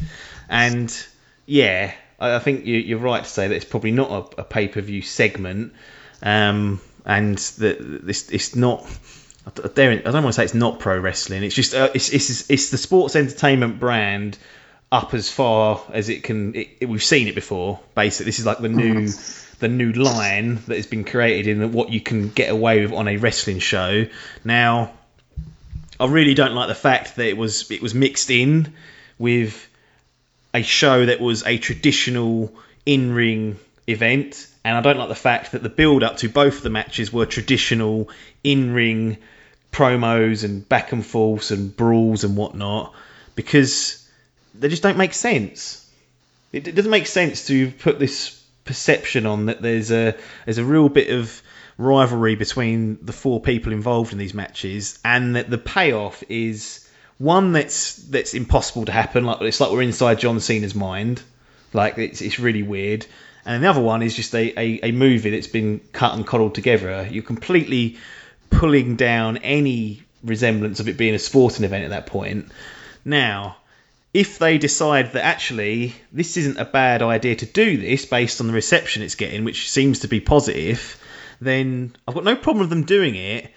and 0.49 0.91
yeah, 1.45 1.93
I, 2.19 2.35
I 2.35 2.39
think 2.39 2.65
you, 2.65 2.97
are 2.97 2.99
right 2.99 3.23
to 3.23 3.29
say 3.29 3.47
that 3.47 3.55
it's 3.55 3.65
probably 3.65 3.91
not 3.91 4.11
a, 4.11 4.41
a 4.41 4.43
pay 4.43 4.67
per 4.67 4.81
view 4.81 5.01
segment, 5.01 5.73
um, 6.21 6.81
and 7.05 7.37
that 7.37 8.05
this 8.05 8.29
it's 8.29 8.55
not. 8.55 8.85
I 9.45 9.51
don't 9.51 10.05
want 10.05 10.27
to 10.27 10.33
say 10.33 10.45
it's 10.45 10.53
not 10.53 10.79
pro 10.79 10.97
wrestling. 10.97 11.43
It's 11.43 11.55
just 11.55 11.73
uh, 11.75 11.89
it's, 11.93 12.09
it's 12.09 12.49
it's 12.49 12.69
the 12.69 12.77
sports 12.77 13.15
entertainment 13.15 13.79
brand 13.79 14.37
up 14.91 15.13
as 15.13 15.29
far 15.29 15.81
as 15.91 16.07
it 16.09 16.23
can. 16.23 16.55
It, 16.55 16.69
it, 16.81 16.85
we've 16.89 17.03
seen 17.03 17.27
it 17.27 17.35
before. 17.35 17.79
Basically, 17.93 18.27
this 18.27 18.39
is 18.39 18.45
like 18.45 18.59
the 18.59 18.69
new 18.69 19.09
the 19.59 19.67
new 19.67 19.91
line 19.91 20.55
that 20.67 20.77
has 20.77 20.87
been 20.87 21.03
created 21.03 21.57
in 21.57 21.71
what 21.73 21.89
you 21.89 21.99
can 21.99 22.29
get 22.29 22.49
away 22.51 22.81
with 22.81 22.93
on 22.93 23.07
a 23.07 23.17
wrestling 23.17 23.59
show. 23.59 24.05
Now, 24.45 24.93
I 25.99 26.05
really 26.05 26.33
don't 26.35 26.53
like 26.53 26.69
the 26.69 26.75
fact 26.75 27.17
that 27.17 27.27
it 27.27 27.37
was 27.37 27.69
it 27.69 27.81
was 27.81 27.93
mixed 27.93 28.29
in 28.29 28.73
with 29.17 29.67
a 30.53 30.61
show 30.61 31.05
that 31.05 31.19
was 31.19 31.45
a 31.45 31.57
traditional 31.57 32.53
in 32.85 33.13
ring 33.13 33.59
event, 33.87 34.47
and 34.63 34.77
I 34.77 34.81
don't 34.81 34.97
like 34.97 35.09
the 35.09 35.15
fact 35.15 35.51
that 35.51 35.63
the 35.63 35.69
build 35.69 36.03
up 36.03 36.17
to 36.17 36.29
both 36.29 36.57
of 36.57 36.63
the 36.63 36.69
matches 36.69 37.11
were 37.11 37.25
traditional 37.25 38.09
in 38.43 38.73
ring 38.73 39.17
promos 39.73 40.43
and 40.43 40.67
back 40.69 40.91
and 40.93 41.05
forths 41.05 41.51
and 41.51 41.75
brawls 41.75 42.23
and 42.23 42.37
whatnot 42.37 42.93
because 43.35 44.07
they 44.57 44.69
just 44.69 44.83
don't 44.83 44.97
make 44.97 45.13
sense. 45.13 45.85
It, 46.51 46.67
it 46.67 46.75
doesn't 46.75 46.91
make 46.91 47.07
sense 47.07 47.47
to 47.47 47.71
put 47.71 47.99
this 47.99 48.39
perception 48.63 49.25
on 49.25 49.47
that 49.47 49.61
there's 49.61 49.91
a 49.91 50.15
there's 50.45 50.59
a 50.59 50.63
real 50.63 50.87
bit 50.87 51.09
of 51.09 51.41
rivalry 51.77 52.35
between 52.35 53.03
the 53.03 53.11
four 53.11 53.41
people 53.41 53.73
involved 53.73 54.13
in 54.13 54.19
these 54.19 54.33
matches 54.33 54.99
and 55.03 55.35
that 55.35 55.49
the 55.49 55.57
payoff 55.57 56.23
is 56.29 56.87
one 57.17 57.51
that's 57.51 57.95
that's 57.95 58.33
impossible 58.33 58.85
to 58.85 58.91
happen. 58.91 59.25
Like 59.25 59.41
it's 59.41 59.59
like 59.59 59.71
we're 59.71 59.81
inside 59.81 60.19
John 60.19 60.39
Cena's 60.39 60.75
mind. 60.75 61.21
Like 61.73 61.97
it's, 61.97 62.21
it's 62.21 62.39
really 62.39 62.63
weird. 62.63 63.05
And 63.45 63.63
the 63.63 63.67
other 63.67 63.81
one 63.81 64.03
is 64.03 64.15
just 64.15 64.33
a, 64.35 64.57
a, 64.57 64.79
a 64.83 64.91
movie 64.91 65.31
that's 65.31 65.47
been 65.47 65.81
cut 65.91 66.13
and 66.13 66.25
coddled 66.25 66.55
together. 66.55 67.07
You're 67.11 67.23
completely 67.23 67.97
pulling 68.53 68.95
down 68.95 69.37
any 69.37 70.03
resemblance 70.23 70.79
of 70.79 70.87
it 70.87 70.97
being 70.97 71.15
a 71.15 71.19
sporting 71.19 71.65
event 71.65 71.83
at 71.83 71.89
that 71.89 72.05
point. 72.05 72.51
Now, 73.03 73.57
if 74.13 74.37
they 74.39 74.57
decide 74.57 75.13
that 75.13 75.25
actually 75.25 75.95
this 76.11 76.37
isn't 76.37 76.59
a 76.59 76.65
bad 76.65 77.01
idea 77.01 77.35
to 77.35 77.45
do 77.45 77.77
this 77.77 78.05
based 78.05 78.39
on 78.39 78.47
the 78.47 78.53
reception 78.53 79.01
it's 79.01 79.15
getting, 79.15 79.43
which 79.43 79.69
seems 79.69 79.99
to 79.99 80.07
be 80.07 80.19
positive, 80.19 80.97
then 81.41 81.95
I've 82.07 82.15
got 82.15 82.23
no 82.23 82.35
problem 82.35 82.61
with 82.61 82.69
them 82.69 82.83
doing 82.83 83.15
it, 83.15 83.51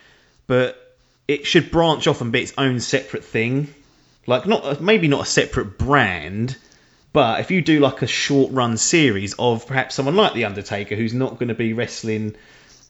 but 0.46 0.96
it 1.28 1.46
should 1.46 1.70
branch 1.70 2.06
off 2.06 2.20
and 2.20 2.32
be 2.32 2.42
its 2.42 2.54
own 2.56 2.80
separate 2.80 3.24
thing. 3.24 3.72
Like 4.26 4.46
not 4.46 4.80
maybe 4.80 5.08
not 5.08 5.22
a 5.22 5.30
separate 5.30 5.78
brand, 5.78 6.56
but 7.12 7.40
if 7.40 7.50
you 7.50 7.62
do 7.62 7.80
like 7.80 8.02
a 8.02 8.06
short 8.06 8.52
run 8.52 8.76
series 8.76 9.34
of 9.38 9.66
perhaps 9.66 9.94
someone 9.94 10.16
like 10.16 10.34
the 10.34 10.46
Undertaker 10.46 10.96
who's 10.96 11.14
not 11.14 11.38
going 11.38 11.48
to 11.48 11.54
be 11.54 11.74
wrestling 11.74 12.34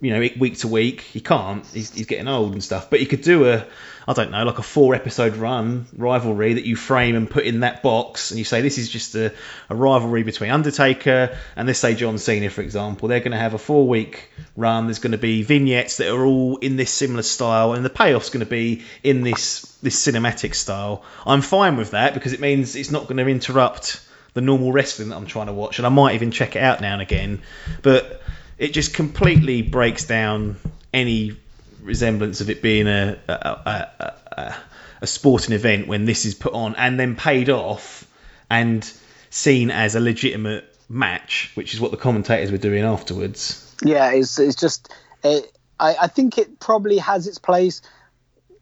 you 0.01 0.12
know, 0.12 0.20
week 0.39 0.59
to 0.59 0.68
week. 0.68 1.01
He 1.01 1.20
can't. 1.20 1.64
He's, 1.66 1.93
he's 1.93 2.06
getting 2.06 2.28
old 2.28 2.52
and 2.52 2.62
stuff. 2.62 2.90
But 2.90 3.01
you 3.01 3.06
could 3.06 3.23
do 3.23 3.48
a, 3.48 3.66
I 4.06 4.12
don't 4.12 4.31
know, 4.31 4.44
like 4.44 4.59
a 4.59 4.62
four 4.62 4.94
episode 4.94 5.36
run 5.36 5.86
rivalry 5.97 6.55
that 6.55 6.66
you 6.66 6.77
frame 6.77 7.16
and 7.16 7.28
put 7.28 7.44
in 7.44 7.60
that 7.60 7.82
box, 7.82 8.31
and 8.31 8.39
you 8.39 8.44
say 8.44 8.60
this 8.60 8.77
is 8.77 8.90
just 8.90 9.14
a, 9.14 9.32
a 9.70 9.74
rivalry 9.74 10.23
between 10.23 10.51
Undertaker 10.51 11.39
and 11.56 11.66
let's 11.66 11.78
say 11.78 11.94
John 11.94 12.18
Cena, 12.18 12.51
for 12.51 12.60
example. 12.60 13.09
They're 13.09 13.20
going 13.20 13.32
to 13.32 13.39
have 13.39 13.55
a 13.55 13.59
four 13.59 13.89
week 13.89 14.31
run. 14.55 14.86
There's 14.86 14.98
going 14.98 15.12
to 15.12 15.18
be 15.18 15.43
vignettes 15.43 15.97
that 15.97 16.12
are 16.14 16.24
all 16.24 16.59
in 16.59 16.77
this 16.77 16.93
similar 16.93 17.23
style, 17.23 17.73
and 17.73 17.85
the 17.85 17.90
payoff's 17.90 18.31
going 18.31 18.44
to 18.44 18.51
be 18.51 18.82
in 19.02 19.23
this 19.23 19.62
this 19.82 20.05
cinematic 20.05 20.55
style. 20.55 21.05
I'm 21.24 21.40
fine 21.40 21.77
with 21.78 21.93
that 21.93 22.12
because 22.12 22.35
it 22.35 22.40
means 22.40 22.77
it's 22.77 22.90
not 22.90 23.05
going 23.05 23.16
to 23.16 23.27
interrupt 23.27 24.02
the 24.35 24.43
normal 24.43 24.70
wrestling 24.70 25.09
that 25.09 25.16
I'm 25.16 25.27
trying 25.27 25.47
to 25.47 25.55
watch, 25.55 25.78
and 25.78 25.86
I 25.86 25.90
might 25.90 26.16
even 26.16 26.31
check 26.31 26.55
it 26.55 26.62
out 26.62 26.82
now 26.82 26.93
and 26.93 27.01
again. 27.01 27.40
But 27.81 28.23
it 28.58 28.72
just 28.72 28.94
completely 28.94 29.62
breaks 29.62 30.06
down 30.06 30.56
any 30.92 31.36
resemblance 31.82 32.40
of 32.40 32.50
it 32.50 32.62
being 32.62 32.86
a 32.86 33.18
a, 33.28 33.32
a, 33.32 34.12
a, 34.32 34.54
a 35.02 35.06
sporting 35.06 35.54
event 35.54 35.86
when 35.86 36.04
this 36.04 36.24
is 36.24 36.34
put 36.34 36.52
on 36.52 36.74
and 36.76 36.98
then 36.98 37.16
paid 37.16 37.50
off 37.50 38.06
and 38.50 38.90
seen 39.30 39.70
as 39.70 39.94
a 39.94 40.00
legitimate 40.00 40.64
match, 40.88 41.50
which 41.54 41.74
is 41.74 41.80
what 41.80 41.90
the 41.90 41.96
commentators 41.96 42.50
were 42.50 42.58
doing 42.58 42.84
afterwards. 42.84 43.74
Yeah, 43.82 44.12
it's 44.12 44.38
it's 44.38 44.56
just 44.56 44.92
it, 45.22 45.52
I 45.78 45.96
I 46.02 46.06
think 46.06 46.38
it 46.38 46.58
probably 46.58 46.98
has 46.98 47.26
its 47.26 47.38
place, 47.38 47.82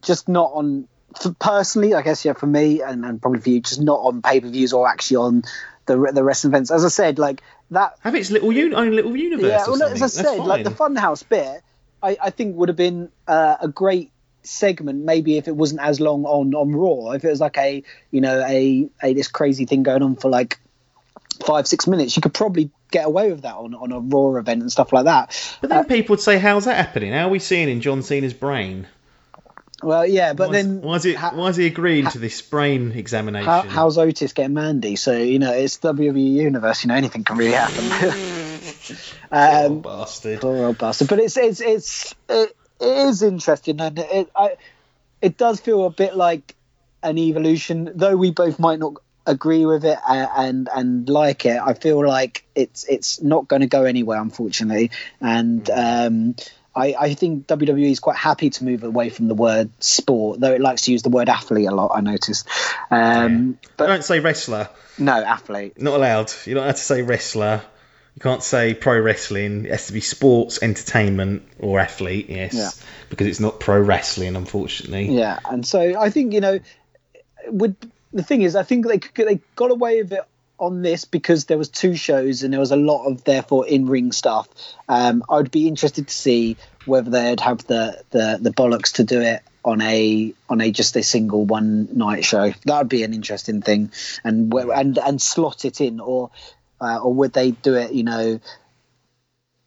just 0.03 0.29
not 0.29 0.53
on 0.55 0.89
for 1.21 1.33
personally. 1.35 1.95
I 1.95 2.03
guess 2.03 2.25
yeah, 2.25 2.33
for 2.33 2.47
me 2.47 2.83
and, 2.83 3.05
and 3.05 3.21
probably 3.21 3.41
for 3.41 3.51
you, 3.51 3.61
just 3.61 3.81
not 3.81 4.01
on 4.01 4.23
pay 4.23 4.41
per 4.41 4.49
views 4.49 4.73
or 4.73 4.89
actually 4.89 5.17
on 5.19 5.43
the 5.87 6.11
the 6.13 6.23
wrestling 6.25 6.53
events. 6.53 6.71
As 6.71 6.85
I 6.85 6.89
said, 6.89 7.19
like 7.19 7.43
that 7.71 7.97
have 8.01 8.15
its 8.15 8.31
little 8.31 8.51
un- 8.51 8.75
own 8.75 8.93
little 8.93 9.17
universe. 9.17 9.47
Yeah, 9.47 9.65
well, 9.67 9.83
as 9.83 10.03
I 10.03 10.07
said, 10.07 10.39
like 10.39 10.65
the 10.65 10.71
Funhouse 10.71 11.27
bit, 11.29 11.63
I, 12.03 12.17
I 12.23 12.31
think 12.31 12.57
would 12.57 12.69
have 12.69 12.77
been 12.77 13.11
uh, 13.27 13.57
a 13.61 13.69
great 13.69 14.11
segment 14.47 15.03
maybe 15.03 15.39
if 15.39 15.49
it 15.49 15.57
wasn't 15.57 15.81
as 15.81 16.01
long 16.01 16.25
on 16.25 16.55
on 16.55 16.73
Raw. 16.73 17.13
If 17.13 17.25
it 17.25 17.31
was 17.31 17.41
like 17.41 17.59
a 17.59 17.83
you 18.11 18.21
know 18.21 18.41
a 18.47 18.89
a 19.03 19.15
this 19.15 19.29
crazy 19.29 19.67
thing 19.67 19.83
going 19.83 20.03
on 20.03 20.17
for 20.17 20.29
like 20.29 20.59
five 21.45 21.67
six 21.67 21.87
minutes, 21.87 22.17
you 22.17 22.23
could 22.23 22.35
probably 22.35 22.71
get 22.91 23.07
away 23.07 23.31
with 23.31 23.43
that 23.43 23.55
on 23.55 23.75
on 23.75 23.93
a 23.93 24.01
Raw 24.01 24.39
event 24.39 24.63
and 24.63 24.71
stuff 24.71 24.93
like 24.93 25.07
that. 25.07 25.57
But 25.61 25.71
then 25.71 25.79
uh, 25.81 25.85
people 25.85 26.15
would 26.15 26.21
say, 26.21 26.39
"How's 26.39 26.67
that 26.67 26.77
happening? 26.77 27.13
How 27.13 27.27
are 27.27 27.31
we 27.31 27.39
seeing 27.39 27.69
in 27.69 27.81
John 27.81 28.03
Cena's 28.03 28.35
brain?" 28.35 28.87
Well, 29.85 30.07
yeah, 30.07 30.33
but 30.33 30.49
why 30.49 30.53
then 30.55 30.81
why 30.81 30.97
is 30.97 31.05
it 31.05 31.17
how, 31.17 31.35
why 31.35 31.53
he 31.53 31.67
agreeing 31.67 32.07
to 32.09 32.19
this 32.19 32.41
brain 32.43 32.93
examination? 32.93 33.47
How, 33.47 33.63
how's 33.63 33.99
Otis 33.99 34.33
getting 34.33 34.55
Mandy? 34.55 34.97
So 34.97 35.17
you 35.17 35.39
know, 35.39 35.53
it's 35.53 35.79
WWE 35.79 36.33
universe. 36.33 36.85
You 36.85 36.89
know, 36.89 36.95
anything 36.95 37.25
can 37.25 37.37
really 37.37 37.53
happen. 37.53 38.57
um, 39.31 39.73
old 39.73 39.83
bastard. 39.83 40.41
Poor 40.41 40.65
old 40.65 40.79
bastard. 40.79 41.09
But 41.09 41.21
it's 41.21 41.37
it's 41.37 41.61
it's 41.61 42.15
it, 42.29 42.57
it 42.81 42.99
is 43.09 43.23
interesting, 43.23 43.81
and 43.81 43.99
it 43.99 44.31
I, 44.35 44.57
it 45.21 45.37
does 45.37 45.61
feel 45.61 45.85
a 45.85 45.91
bit 45.91 46.17
like 46.17 46.55
an 47.03 47.19
evolution, 47.19 47.91
though 47.95 48.17
we 48.17 48.31
both 48.31 48.59
might 48.59 48.79
not 48.79 48.95
agree 49.27 49.67
with 49.67 49.85
it 49.85 49.99
and 50.09 50.29
and, 50.37 50.69
and 50.75 51.09
like 51.09 51.45
it. 51.45 51.61
I 51.61 51.75
feel 51.75 52.07
like 52.07 52.45
it's 52.55 52.85
it's 52.85 53.23
not 53.23 53.49
going 53.49 53.61
to 53.61 53.69
go 53.69 53.85
anywhere, 53.85 54.21
unfortunately, 54.21 54.91
and. 55.21 55.69
Um, 55.71 56.37
I, 56.77 56.95
I, 56.99 57.15
think 57.15 57.47
WWE 57.47 57.91
is 57.91 58.01
quite 58.01 58.17
happy 58.17 58.51
to 58.51 58.65
move 58.65 58.83
away 58.83 59.09
from 59.09 59.29
the 59.29 59.35
word 59.35 59.71
sport, 59.83 60.41
though 60.41 60.53
it 60.53 60.61
likes 60.61 60.83
to 60.83 60.93
use 60.93 61.03
the 61.03 61.09
word 61.09 61.29
athlete 61.29 61.69
a 61.69 61.75
lot. 61.75 61.93
I 61.95 62.01
noticed. 62.01 62.49
Um, 62.91 63.59
yeah. 63.63 63.69
but 63.77 63.87
don't 63.87 64.05
say 64.05 64.21
wrestler. 64.21 64.69
No, 64.99 65.13
athlete. 65.13 65.81
Not 65.81 65.95
allowed. 65.95 66.33
You're 66.45 66.57
not 66.57 66.65
allowed 66.65 66.77
to 66.77 66.83
say 66.83 67.03
wrestler. 67.03 67.63
You 68.17 68.21
can't 68.21 68.43
say 68.43 68.75
pro 68.75 68.99
wrestling. 69.01 69.65
It 69.67 69.71
has 69.71 69.89
to 69.89 69.93
be 69.93 70.01
sports, 70.01 70.61
entertainment, 70.63 71.43
or 71.59 71.81
athlete. 71.81 72.29
Yes, 72.29 72.55
yeah. 72.55 72.71
because 73.11 73.27
it's 73.27 73.41
not 73.41 73.59
pro 73.59 73.81
wrestling, 73.81 74.37
unfortunately. 74.37 75.17
Yeah, 75.17 75.39
and 75.49 75.67
so 75.67 76.01
I 76.01 76.11
think 76.11 76.33
you 76.33 76.41
know, 76.41 76.61
with 77.49 77.77
the 78.13 78.23
thing 78.23 78.43
is, 78.43 78.55
I 78.55 78.63
think 78.63 78.87
they 78.87 79.01
they 79.25 79.41
got 79.57 79.71
away 79.71 80.03
with 80.03 80.13
it 80.13 80.25
on 80.59 80.83
this 80.83 81.05
because 81.05 81.47
there 81.47 81.59
was 81.59 81.69
two 81.69 81.97
shows 81.97 82.43
and 82.43 82.53
there 82.53 82.61
was 82.61 82.71
a 82.71 82.77
lot 82.77 83.07
of 83.07 83.25
therefore 83.25 83.67
in 83.67 83.87
ring 83.87 84.13
stuff. 84.13 84.49
Um, 84.89 85.25
I 85.29 85.37
would 85.37 85.51
be 85.51 85.69
interested 85.69 86.09
to 86.09 86.15
see 86.15 86.57
whether 86.85 87.11
they'd 87.11 87.41
have 87.41 87.67
the, 87.67 88.03
the 88.11 88.39
the 88.41 88.51
bollocks 88.51 88.95
to 88.95 89.05
do 89.05 89.21
it 89.21 89.43
on 89.65 89.81
a 89.81 90.33
on 90.49 90.61
a 90.61 90.71
just 90.71 90.97
a 90.97 91.03
single 91.03 91.45
one 91.45 91.89
night 91.97 92.25
show. 92.25 92.53
That 92.67 92.79
would 92.79 92.89
be 92.89 93.03
an 93.03 93.15
interesting 93.15 93.63
thing, 93.63 93.91
and 94.23 94.53
and 94.55 94.99
and 94.99 95.21
slot 95.21 95.65
it 95.65 95.81
in, 95.81 96.01
or 96.01 96.31
uh, 96.81 96.99
or 96.99 97.15
would 97.15 97.33
they 97.33 97.51
do 97.53 97.75
it? 97.75 97.93
You 97.93 98.05
know. 98.05 98.41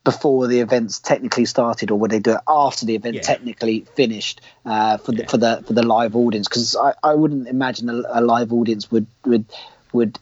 Before 0.04 0.48
the 0.48 0.62
events 0.62 1.00
technically 1.00 1.44
started, 1.44 1.92
or 1.92 2.00
would 2.00 2.12
they 2.12 2.20
do 2.20 2.32
it 2.32 2.40
after 2.48 2.86
the 2.86 2.96
event 2.96 3.16
yeah. 3.16 3.22
technically 3.24 3.82
finished 3.82 4.40
uh, 4.66 4.96
for 5.00 5.12
the 5.12 5.24
yeah. 5.24 5.28
for 5.28 5.36
the 5.36 5.64
for 5.68 5.74
the 5.74 5.84
live 5.84 6.16
audience? 6.16 6.48
Because 6.48 6.78
I, 6.78 6.94
I 7.04 7.14
wouldn't 7.14 7.50
imagine 7.50 7.90
a, 7.90 8.04
a 8.08 8.22
live 8.22 8.54
audience 8.54 8.90
would 8.90 9.06
would 9.26 9.44
would 9.92 10.18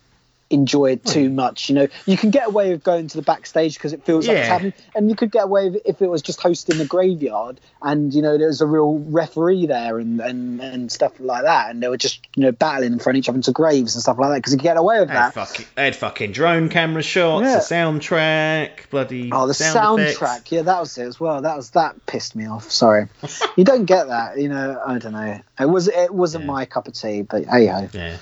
enjoy 0.50 0.92
it 0.92 1.06
too 1.06 1.30
hmm. 1.30 1.36
much. 1.36 1.70
You 1.70 1.76
know, 1.76 1.88
you 2.06 2.18
can 2.18 2.30
get 2.32 2.48
away 2.48 2.72
with 2.72 2.84
going 2.84 3.08
to 3.08 3.18
the 3.18 3.24
backstage 3.24 3.76
because 3.76 3.94
it 3.94 4.06
feels 4.06 4.28
like 4.28 4.38
it's 4.38 4.48
happening, 4.48 4.74
and 4.96 5.10
you 5.10 5.16
could 5.16 5.32
get 5.32 5.46
away 5.46 5.66
with 5.66 5.76
it 5.78 5.82
if 5.86 6.02
it 6.02 6.08
was 6.08 6.22
just 6.22 6.42
hosting 6.42 6.78
the 6.78 6.86
graveyard 6.86 7.60
and 7.82 8.14
you 8.14 8.22
know 8.22 8.38
there 8.38 8.48
was 8.48 8.62
a 8.62 8.66
real 8.66 9.00
referee 9.00 9.66
there 9.68 10.00
and 10.00 10.20
and 10.20 10.60
and 10.62 10.92
stuff 10.92 11.14
like 11.20 11.44
that, 11.44 11.70
and 11.70 11.82
they 11.82 11.88
were 11.88 11.98
just 11.98 12.26
you 12.36 12.44
know 12.44 12.52
battling 12.52 12.94
in 12.94 13.00
front 13.00 13.16
of 13.16 13.20
each 13.20 13.30
other 13.30 13.38
into 13.38 13.52
graves 13.52 13.96
and 13.96 14.02
stuff 14.02 14.18
like 14.18 14.32
that 14.32 14.38
because 14.38 14.54
you 14.54 14.60
get 14.60 14.78
away 14.78 15.00
with 15.00 15.10
They 15.10 15.14
had 15.14 15.34
that. 15.34 15.48
fucking, 15.48 15.66
they 15.76 15.86
had 15.86 15.96
fucking 15.96 16.32
drone 16.32 16.70
camera 16.70 17.04
shots, 17.04 17.46
Yeah. 17.46 17.56
the 17.56 17.62
soundtrack, 17.62 18.90
bloody 18.90 19.30
Oh, 19.32 19.48
the 19.48 19.54
sound 19.54 20.00
soundtrack. 20.00 20.12
effects. 20.12 20.52
Yeah, 20.52 20.62
that 20.64 20.80
was 20.80 20.98
it 20.98 21.06
as 21.06 21.20
well. 21.20 21.42
That 21.42 21.56
was 21.56 21.72
that 21.72 22.06
pissed 22.06 22.36
me 22.36 22.48
off. 22.48 22.72
Sorry, 22.72 23.08
you 23.56 23.64
don't 23.64 23.86
get 23.86 24.08
that. 24.08 24.40
You 24.40 24.50
know, 24.50 24.82
I 24.86 24.98
don't 24.98 25.14
know. 25.14 25.40
It 25.60 25.70
was 25.70 25.88
it 25.88 26.14
wasn't 26.14 26.46
Yeah. 26.46 26.52
my 26.52 26.66
cup 26.66 26.88
of 26.88 26.94
tea, 26.94 27.22
but 27.22 27.46
hey 27.46 27.68
ho. 27.68 27.88
Yeah. 27.94 28.18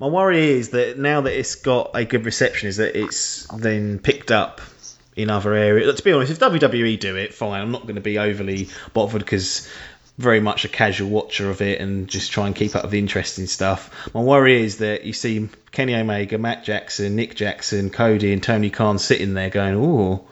My 0.00 0.06
worry 0.06 0.52
is 0.52 0.70
that 0.70 0.98
now 0.98 1.20
that 1.20 1.38
it's 1.38 1.56
got 1.56 1.90
a 1.94 2.06
good 2.06 2.24
reception, 2.24 2.68
is 2.68 2.78
that 2.78 2.98
it's 2.98 3.46
then 3.48 3.98
picked 3.98 4.30
up 4.30 4.62
in 5.14 5.28
other 5.28 5.52
areas. 5.52 5.94
To 5.94 6.02
be 6.02 6.12
honest, 6.12 6.32
if 6.32 6.38
WWE 6.38 6.98
do 6.98 7.16
it, 7.16 7.34
fine. 7.34 7.60
I'm 7.60 7.70
not 7.70 7.82
going 7.82 7.96
to 7.96 8.00
be 8.00 8.18
overly 8.18 8.70
bothered 8.94 9.20
because 9.20 9.68
very 10.16 10.40
much 10.40 10.64
a 10.64 10.68
casual 10.68 11.10
watcher 11.10 11.50
of 11.50 11.60
it 11.60 11.80
and 11.80 12.08
just 12.08 12.32
try 12.32 12.46
and 12.46 12.56
keep 12.56 12.74
up 12.74 12.82
with 12.82 12.92
the 12.92 12.98
interesting 12.98 13.46
stuff. 13.46 14.08
My 14.14 14.22
worry 14.22 14.62
is 14.62 14.78
that 14.78 15.04
you 15.04 15.12
see 15.12 15.50
Kenny 15.70 15.94
Omega, 15.94 16.38
Matt 16.38 16.64
Jackson, 16.64 17.14
Nick 17.14 17.34
Jackson, 17.34 17.90
Cody, 17.90 18.32
and 18.32 18.42
Tony 18.42 18.70
Khan 18.70 18.98
sitting 18.98 19.34
there 19.34 19.50
going, 19.50 19.74
"Oh, 19.74 20.26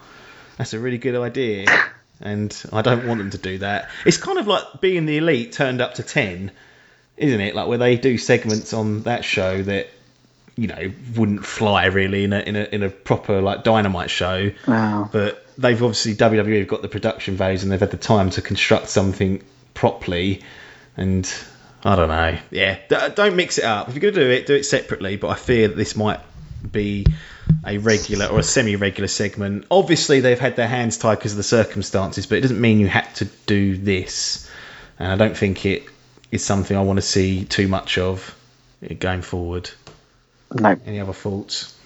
that's 0.57 0.73
a 0.73 0.79
really 0.79 0.99
good 0.99 1.15
idea." 1.17 1.67
And 2.21 2.53
I 2.73 2.83
don't 2.83 3.07
want 3.07 3.19
them 3.19 3.31
to 3.31 3.39
do 3.39 3.59
that. 3.59 3.91
It's 4.05 4.17
kind 4.17 4.41
of 4.41 4.49
like 4.49 4.81
being 4.81 5.07
the 5.07 5.19
elite 5.19 5.53
turned 5.53 5.81
up 5.81 5.95
to 5.95 6.03
ten 6.03 6.51
isn't 7.19 7.41
it? 7.41 7.55
Like 7.55 7.69
where 7.69 7.79
they 7.79 7.97
do 7.97 8.19
segments 8.19 8.73
on 8.73 9.03
that 9.03 9.25
show 9.25 9.63
that 9.63 9.89
you 10.57 10.67
know 10.67 10.91
wouldn't 11.17 11.47
fly 11.47 11.87
really 11.87 12.25
in 12.25 12.33
a 12.33 12.41
in 12.41 12.57
a 12.57 12.65
in 12.65 12.83
a 12.83 12.91
proper 12.91 13.41
like 13.41 13.65
dynamite 13.65 14.11
show. 14.11 14.51
Wow. 14.67 15.09
But 15.11 15.47
they've 15.57 15.81
obviously 15.83 16.15
WWE 16.15 16.59
have 16.59 16.69
got 16.69 16.83
the 16.83 16.89
production 16.89 17.37
values 17.37 17.63
and 17.63 17.71
they've 17.73 17.81
had 17.81 17.91
the 17.91 17.97
time 17.97 18.31
to 18.31 18.43
construct 18.43 18.89
something 18.89 19.43
properly. 19.75 20.43
And 20.97 21.33
I 21.85 21.97
don't 21.97 22.09
know. 22.09 22.39
Yeah, 22.51 22.79
don't 23.15 23.37
mix 23.37 23.59
it 23.59 23.65
up. 23.65 23.89
If 23.89 23.95
you're 23.95 24.11
gonna 24.11 24.25
do 24.25 24.31
it, 24.31 24.47
do 24.47 24.55
it 24.55 24.65
separately. 24.65 25.17
But 25.17 25.29
I 25.29 25.35
fear 25.35 25.69
that 25.69 25.77
this 25.77 25.95
might 25.95 26.21
be 26.73 27.07
a 27.65 27.79
regular 27.79 28.27
or 28.27 28.41
a 28.41 28.43
semi-regular 28.43 29.09
segment. 29.09 29.67
Obviously, 29.71 30.21
they've 30.21 30.39
had 30.39 30.57
their 30.57 30.69
hands 30.69 30.99
tied 30.99 31.17
because 31.17 31.33
of 31.33 31.37
the 31.37 31.45
circumstances, 31.45 32.27
but 32.27 32.39
it 32.39 32.41
doesn't 32.43 32.61
mean 32.61 32.81
you 32.81 32.89
had 32.89 33.15
to 33.17 33.27
do 33.47 33.77
this. 33.77 34.51
And 34.99 35.13
I 35.13 35.17
don't 35.17 35.37
think 35.37 35.65
it 35.65 35.85
is 36.31 36.45
something 36.45 36.77
I 36.77 36.83
want 36.83 36.99
to 36.99 37.03
see 37.03 37.45
too 37.45 37.69
much 37.69 37.99
of 37.99 38.37
going 38.99 39.23
forward. 39.23 39.71
No. 40.55 40.77
Any 40.87 41.01
other 41.01 41.13
thoughts? 41.13 41.77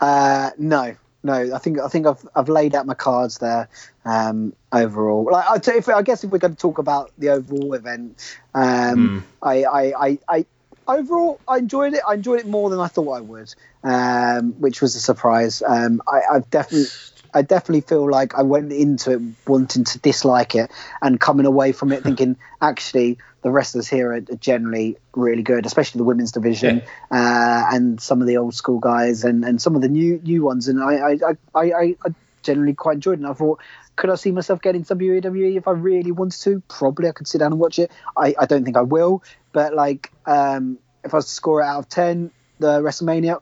Uh, 0.00 0.50
no, 0.58 0.96
no. 1.22 1.54
I 1.54 1.58
think 1.58 1.78
I 1.80 1.88
think 1.88 2.06
I've 2.06 2.28
I've 2.34 2.48
laid 2.48 2.74
out 2.74 2.86
my 2.86 2.94
cards 2.94 3.38
there. 3.38 3.68
Um, 4.04 4.52
overall, 4.72 5.28
like 5.30 5.68
I, 5.68 5.76
if, 5.76 5.88
I 5.88 6.02
guess 6.02 6.24
if 6.24 6.30
we're 6.30 6.38
going 6.38 6.54
to 6.54 6.60
talk 6.60 6.78
about 6.78 7.12
the 7.18 7.30
overall 7.30 7.74
event, 7.74 8.36
um, 8.52 9.24
I, 9.40 9.64
I, 9.64 9.82
I, 10.06 10.18
I 10.28 10.46
overall 10.88 11.40
I 11.46 11.58
enjoyed 11.58 11.94
it. 11.94 12.02
I 12.06 12.14
enjoyed 12.14 12.40
it 12.40 12.46
more 12.46 12.68
than 12.68 12.80
I 12.80 12.88
thought 12.88 13.12
I 13.12 13.20
would, 13.20 13.54
um, 13.84 14.52
which 14.60 14.82
was 14.82 14.96
a 14.96 15.00
surprise. 15.00 15.62
Um, 15.66 16.02
I, 16.06 16.22
I've 16.32 16.50
definitely. 16.50 16.88
I 17.34 17.40
definitely 17.40 17.80
feel 17.80 18.10
like 18.10 18.34
I 18.34 18.42
went 18.42 18.72
into 18.74 19.12
it 19.12 19.22
wanting 19.46 19.84
to 19.84 19.98
dislike 19.98 20.54
it 20.54 20.70
and 21.00 21.18
coming 21.18 21.46
away 21.46 21.72
from 21.72 21.90
it 21.90 22.02
thinking, 22.04 22.36
actually, 22.60 23.16
the 23.42 23.50
wrestlers 23.50 23.88
here 23.88 24.12
are 24.12 24.20
generally 24.20 24.96
really 25.14 25.42
good, 25.42 25.66
especially 25.66 25.98
the 25.98 26.04
women's 26.04 26.32
division 26.32 26.82
uh, 27.10 27.64
and 27.72 28.00
some 28.00 28.20
of 28.20 28.26
the 28.26 28.36
old 28.36 28.54
school 28.54 28.78
guys 28.78 29.24
and, 29.24 29.44
and 29.44 29.60
some 29.60 29.74
of 29.76 29.82
the 29.82 29.88
new 29.88 30.20
new 30.22 30.42
ones. 30.42 30.68
And 30.68 30.82
I 30.82 30.94
I, 30.94 31.18
I, 31.54 31.72
I, 31.72 31.96
I 32.04 32.14
generally 32.42 32.74
quite 32.74 32.94
enjoyed 32.94 33.14
it. 33.14 33.22
And 33.22 33.26
I 33.26 33.34
thought, 33.34 33.60
could 33.96 34.10
I 34.10 34.14
see 34.14 34.30
myself 34.30 34.60
getting 34.62 34.84
WWE 34.84 35.56
if 35.56 35.68
I 35.68 35.72
really 35.72 36.12
wanted 36.12 36.40
to? 36.42 36.62
Probably, 36.68 37.08
I 37.08 37.12
could 37.12 37.28
sit 37.28 37.38
down 37.38 37.52
and 37.52 37.60
watch 37.60 37.78
it. 37.78 37.90
I, 38.16 38.34
I 38.38 38.46
don't 38.46 38.64
think 38.64 38.76
I 38.76 38.82
will, 38.82 39.22
but 39.52 39.74
like, 39.74 40.12
um, 40.26 40.78
if 41.04 41.12
I 41.12 41.18
was 41.18 41.26
to 41.26 41.32
score 41.32 41.62
it 41.62 41.64
out 41.64 41.80
of 41.80 41.88
ten, 41.88 42.30
the 42.58 42.80
WrestleMania, 42.80 43.40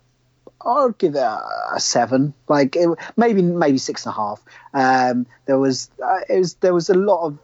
I'll 0.62 0.90
give 0.90 1.14
it 1.14 1.18
a, 1.18 1.74
a 1.74 1.80
seven. 1.80 2.34
Like 2.48 2.76
it, 2.76 2.88
maybe 3.16 3.42
maybe 3.42 3.78
six 3.78 4.06
and 4.06 4.14
a 4.14 4.16
half. 4.16 4.42
Um, 4.72 5.26
there 5.46 5.58
was 5.58 5.90
uh, 6.02 6.20
it 6.28 6.38
was 6.38 6.54
there 6.54 6.74
was 6.74 6.90
a 6.90 6.94
lot 6.94 7.26
of 7.26 7.38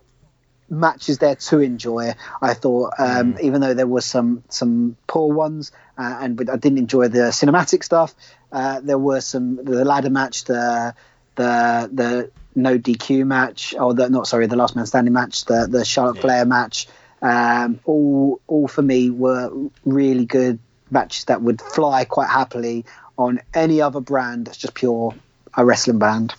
matches 0.68 1.18
there 1.18 1.36
to 1.36 1.60
enjoy. 1.60 2.14
I 2.40 2.54
thought, 2.54 2.94
um, 2.98 3.36
even 3.40 3.60
though 3.60 3.74
there 3.74 3.86
was 3.86 4.04
some 4.04 4.42
some 4.48 4.96
poor 5.06 5.32
ones, 5.32 5.72
uh, 5.98 6.18
and 6.20 6.36
but 6.36 6.50
I 6.50 6.56
didn't 6.56 6.78
enjoy 6.78 7.08
the 7.08 7.30
cinematic 7.30 7.84
stuff. 7.84 8.14
Uh, 8.50 8.80
there 8.80 8.98
were 8.98 9.20
some 9.20 9.56
the 9.56 9.84
ladder 9.84 10.10
match, 10.10 10.44
the 10.44 10.94
the 11.36 11.90
the 11.92 12.30
no 12.54 12.78
DQ 12.78 13.26
match, 13.26 13.74
or 13.78 13.94
the 13.94 14.08
not 14.08 14.26
sorry, 14.26 14.46
the 14.46 14.56
last 14.56 14.76
man 14.76 14.86
standing 14.86 15.12
match, 15.12 15.44
the 15.44 15.66
the 15.68 15.84
Charlotte 15.84 16.20
Flair 16.20 16.44
match. 16.44 16.88
Um, 17.22 17.80
all 17.84 18.40
all 18.46 18.68
for 18.68 18.82
me 18.82 19.10
were 19.10 19.50
really 19.84 20.26
good 20.26 20.58
matches 20.90 21.24
that 21.24 21.42
would 21.42 21.60
fly 21.60 22.04
quite 22.04 22.28
happily 22.28 22.84
on 23.18 23.40
any 23.54 23.80
other 23.80 24.00
brand 24.00 24.46
that's 24.46 24.58
just 24.58 24.74
pure 24.74 25.14
a 25.54 25.64
wrestling 25.64 25.98
band. 25.98 26.34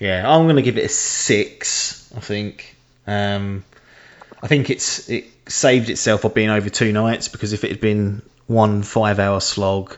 Yeah, 0.00 0.28
I'm 0.28 0.44
going 0.44 0.56
to 0.56 0.62
give 0.62 0.78
it 0.78 0.84
a 0.84 0.88
six. 0.88 2.12
I 2.16 2.20
think. 2.20 2.76
Um, 3.08 3.64
I 4.42 4.46
think 4.48 4.68
it's 4.70 5.08
it 5.08 5.24
saved 5.48 5.88
itself 5.88 6.22
by 6.22 6.28
being 6.28 6.50
over 6.50 6.68
two 6.68 6.92
nights 6.92 7.28
because 7.28 7.54
if 7.54 7.64
it 7.64 7.70
had 7.70 7.80
been 7.80 8.22
one 8.46 8.82
five-hour 8.82 9.40
slog 9.40 9.96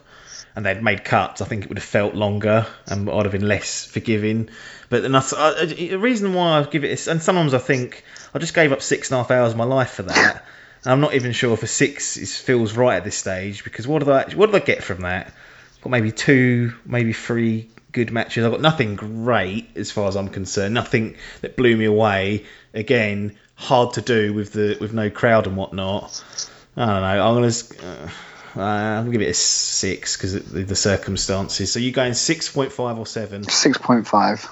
and 0.54 0.64
they'd 0.64 0.82
made 0.82 1.04
cuts, 1.04 1.42
I 1.42 1.44
think 1.44 1.64
it 1.64 1.68
would 1.68 1.78
have 1.78 1.84
felt 1.84 2.14
longer 2.14 2.66
and 2.86 3.10
I'd 3.10 3.24
have 3.26 3.32
been 3.32 3.48
less 3.48 3.84
forgiving. 3.84 4.48
But 4.88 5.02
then 5.02 5.14
I, 5.14 5.20
the 5.20 5.98
reason 5.98 6.34
why 6.34 6.58
I 6.58 6.62
give 6.64 6.84
it, 6.84 7.06
and 7.08 7.20
sometimes 7.20 7.52
I 7.52 7.58
think 7.58 8.04
I 8.32 8.38
just 8.38 8.54
gave 8.54 8.72
up 8.72 8.80
six 8.80 9.10
and 9.10 9.16
a 9.16 9.22
half 9.22 9.30
hours 9.30 9.52
of 9.52 9.58
my 9.58 9.64
life 9.64 9.90
for 9.90 10.04
that. 10.04 10.44
And 10.84 10.92
I'm 10.92 11.00
not 11.00 11.14
even 11.14 11.32
sure 11.32 11.52
if 11.52 11.62
a 11.62 11.66
six 11.66 12.16
is, 12.16 12.36
feels 12.36 12.76
right 12.76 12.96
at 12.96 13.04
this 13.04 13.16
stage 13.16 13.64
because 13.64 13.86
what 13.88 13.98
did 14.00 14.08
I 14.08 14.22
what 14.34 14.46
did 14.52 14.62
I 14.62 14.64
get 14.64 14.84
from 14.84 15.00
that? 15.00 15.34
Got 15.82 15.90
maybe 15.90 16.12
two, 16.12 16.74
maybe 16.86 17.12
three 17.12 17.70
good 17.92 18.12
matches. 18.12 18.44
I've 18.44 18.52
got 18.52 18.60
nothing 18.60 18.96
great 18.96 19.70
as 19.76 19.90
far 19.90 20.08
as 20.08 20.16
I'm 20.16 20.28
concerned. 20.28 20.74
Nothing 20.74 21.16
that 21.40 21.56
blew 21.56 21.76
me 21.76 21.84
away. 21.84 22.44
Again, 22.74 23.36
hard 23.54 23.94
to 23.94 24.02
do 24.02 24.32
with 24.32 24.52
the 24.52 24.76
with 24.80 24.92
no 24.92 25.10
crowd 25.10 25.46
and 25.46 25.56
whatnot. 25.56 26.22
I 26.76 26.86
don't 26.86 27.00
know. 27.00 27.26
I'm 27.26 27.34
gonna. 27.34 28.10
Uh, 28.56 29.02
gonna 29.02 29.12
give 29.12 29.22
it 29.22 29.28
a 29.28 29.34
six 29.34 30.16
because 30.16 30.32
the, 30.32 30.64
the 30.64 30.74
circumstances. 30.74 31.72
So 31.72 31.78
you 31.78 31.92
going 31.92 32.14
six 32.14 32.50
point 32.52 32.72
five 32.72 32.98
or 32.98 33.06
seven? 33.06 33.44
Six 33.44 33.78
point 33.78 34.08
five. 34.08 34.44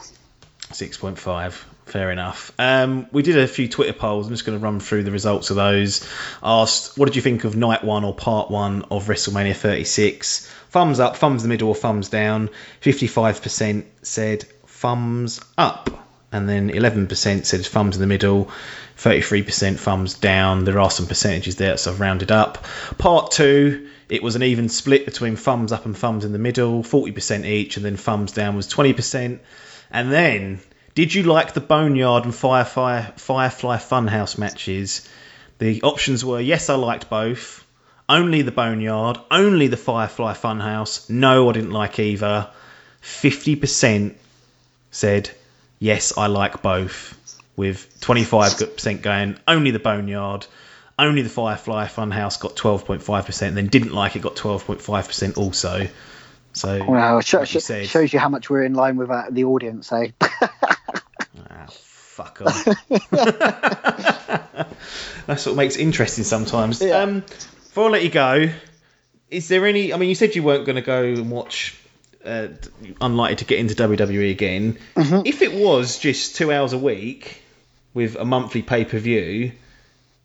Six 0.72 0.96
point 0.96 1.18
five. 1.18 1.66
Fair 1.88 2.10
enough. 2.10 2.52
Um, 2.58 3.06
we 3.12 3.22
did 3.22 3.38
a 3.38 3.48
few 3.48 3.66
Twitter 3.66 3.94
polls. 3.94 4.26
I'm 4.26 4.34
just 4.34 4.44
going 4.44 4.58
to 4.58 4.62
run 4.62 4.78
through 4.78 5.04
the 5.04 5.10
results 5.10 5.48
of 5.48 5.56
those. 5.56 6.06
Asked, 6.42 6.98
what 6.98 7.06
did 7.06 7.16
you 7.16 7.22
think 7.22 7.44
of 7.44 7.56
night 7.56 7.82
one 7.82 8.04
or 8.04 8.14
part 8.14 8.50
one 8.50 8.84
of 8.90 9.06
WrestleMania 9.06 9.56
36? 9.56 10.46
Thumbs 10.68 11.00
up, 11.00 11.16
thumbs 11.16 11.42
in 11.42 11.48
the 11.48 11.54
middle, 11.54 11.70
or 11.70 11.74
thumbs 11.74 12.10
down. 12.10 12.50
55% 12.82 13.86
said 14.02 14.42
thumbs 14.66 15.40
up, 15.56 15.88
and 16.30 16.46
then 16.46 16.68
11% 16.68 17.46
said 17.46 17.64
thumbs 17.64 17.96
in 17.96 18.02
the 18.02 18.06
middle. 18.06 18.50
33% 18.98 19.78
thumbs 19.78 20.12
down. 20.12 20.64
There 20.64 20.80
are 20.80 20.90
some 20.90 21.06
percentages 21.06 21.56
there, 21.56 21.78
so 21.78 21.92
I've 21.92 22.00
rounded 22.00 22.30
up. 22.30 22.66
Part 22.98 23.30
two, 23.30 23.88
it 24.10 24.22
was 24.22 24.36
an 24.36 24.42
even 24.42 24.68
split 24.68 25.06
between 25.06 25.36
thumbs 25.36 25.72
up 25.72 25.86
and 25.86 25.96
thumbs 25.96 26.26
in 26.26 26.32
the 26.32 26.38
middle, 26.38 26.82
40% 26.82 27.46
each, 27.46 27.78
and 27.78 27.86
then 27.86 27.96
thumbs 27.96 28.32
down 28.32 28.56
was 28.56 28.68
20%. 28.68 29.38
And 29.90 30.12
then, 30.12 30.60
did 30.98 31.14
you 31.14 31.22
like 31.22 31.52
the 31.52 31.60
Boneyard 31.60 32.24
and 32.24 32.34
Firefly, 32.34 33.02
Firefly 33.14 33.76
Funhouse 33.76 34.36
matches? 34.36 35.08
The 35.58 35.80
options 35.82 36.24
were 36.24 36.40
yes, 36.40 36.68
I 36.68 36.74
liked 36.74 37.08
both. 37.08 37.64
Only 38.08 38.42
the 38.42 38.50
Boneyard, 38.50 39.16
only 39.30 39.68
the 39.68 39.76
Firefly 39.76 40.34
Funhouse. 40.34 41.08
No, 41.08 41.48
I 41.48 41.52
didn't 41.52 41.70
like 41.70 42.00
either. 42.00 42.50
50% 43.00 44.16
said 44.90 45.30
yes, 45.78 46.18
I 46.18 46.26
like 46.26 46.62
both. 46.62 47.16
With 47.54 48.00
25% 48.00 49.00
going 49.00 49.38
only 49.46 49.70
the 49.70 49.78
Boneyard, 49.78 50.48
only 50.98 51.22
the 51.22 51.28
Firefly 51.28 51.86
Funhouse 51.86 52.40
got 52.40 52.56
12.5%, 52.56 53.42
and 53.46 53.56
then 53.56 53.68
didn't 53.68 53.92
like 53.92 54.16
it 54.16 54.22
got 54.22 54.34
12.5% 54.34 55.38
also. 55.38 55.86
So, 56.52 56.84
Wow, 56.84 57.20
sh- 57.20 57.34
like 57.34 57.54
you 57.54 57.60
said- 57.60 57.86
shows 57.86 58.12
you 58.12 58.18
how 58.18 58.28
much 58.28 58.50
we're 58.50 58.64
in 58.64 58.74
line 58.74 58.96
with 58.96 59.10
uh, 59.10 59.24
the 59.30 59.44
audience, 59.44 59.92
eh? 59.92 60.08
Ah, 60.20 61.66
fuck 61.70 62.42
off. 62.44 62.66
That's 65.26 65.46
what 65.46 65.56
makes 65.56 65.76
it 65.76 65.82
interesting 65.82 66.24
sometimes. 66.24 66.80
Yeah. 66.82 66.98
Um, 67.02 67.20
before 67.20 67.88
I 67.88 67.92
let 67.92 68.02
you 68.02 68.10
go, 68.10 68.48
is 69.30 69.48
there 69.48 69.66
any? 69.66 69.92
I 69.92 69.96
mean, 69.98 70.08
you 70.08 70.14
said 70.14 70.34
you 70.34 70.42
weren't 70.42 70.64
going 70.64 70.76
to 70.76 70.82
go 70.82 71.04
and 71.04 71.30
watch. 71.30 71.76
Uh, 72.24 72.48
unlikely 73.00 73.36
to 73.36 73.44
get 73.44 73.58
into 73.60 73.74
WWE 73.74 74.30
again. 74.32 74.78
If 74.96 75.40
it 75.40 75.54
was 75.54 75.98
just 75.98 76.36
two 76.36 76.52
hours 76.52 76.72
a 76.72 76.78
week 76.78 77.42
with 77.94 78.16
a 78.16 78.24
monthly 78.24 78.60
pay 78.60 78.84
per 78.84 78.98
view, 78.98 79.52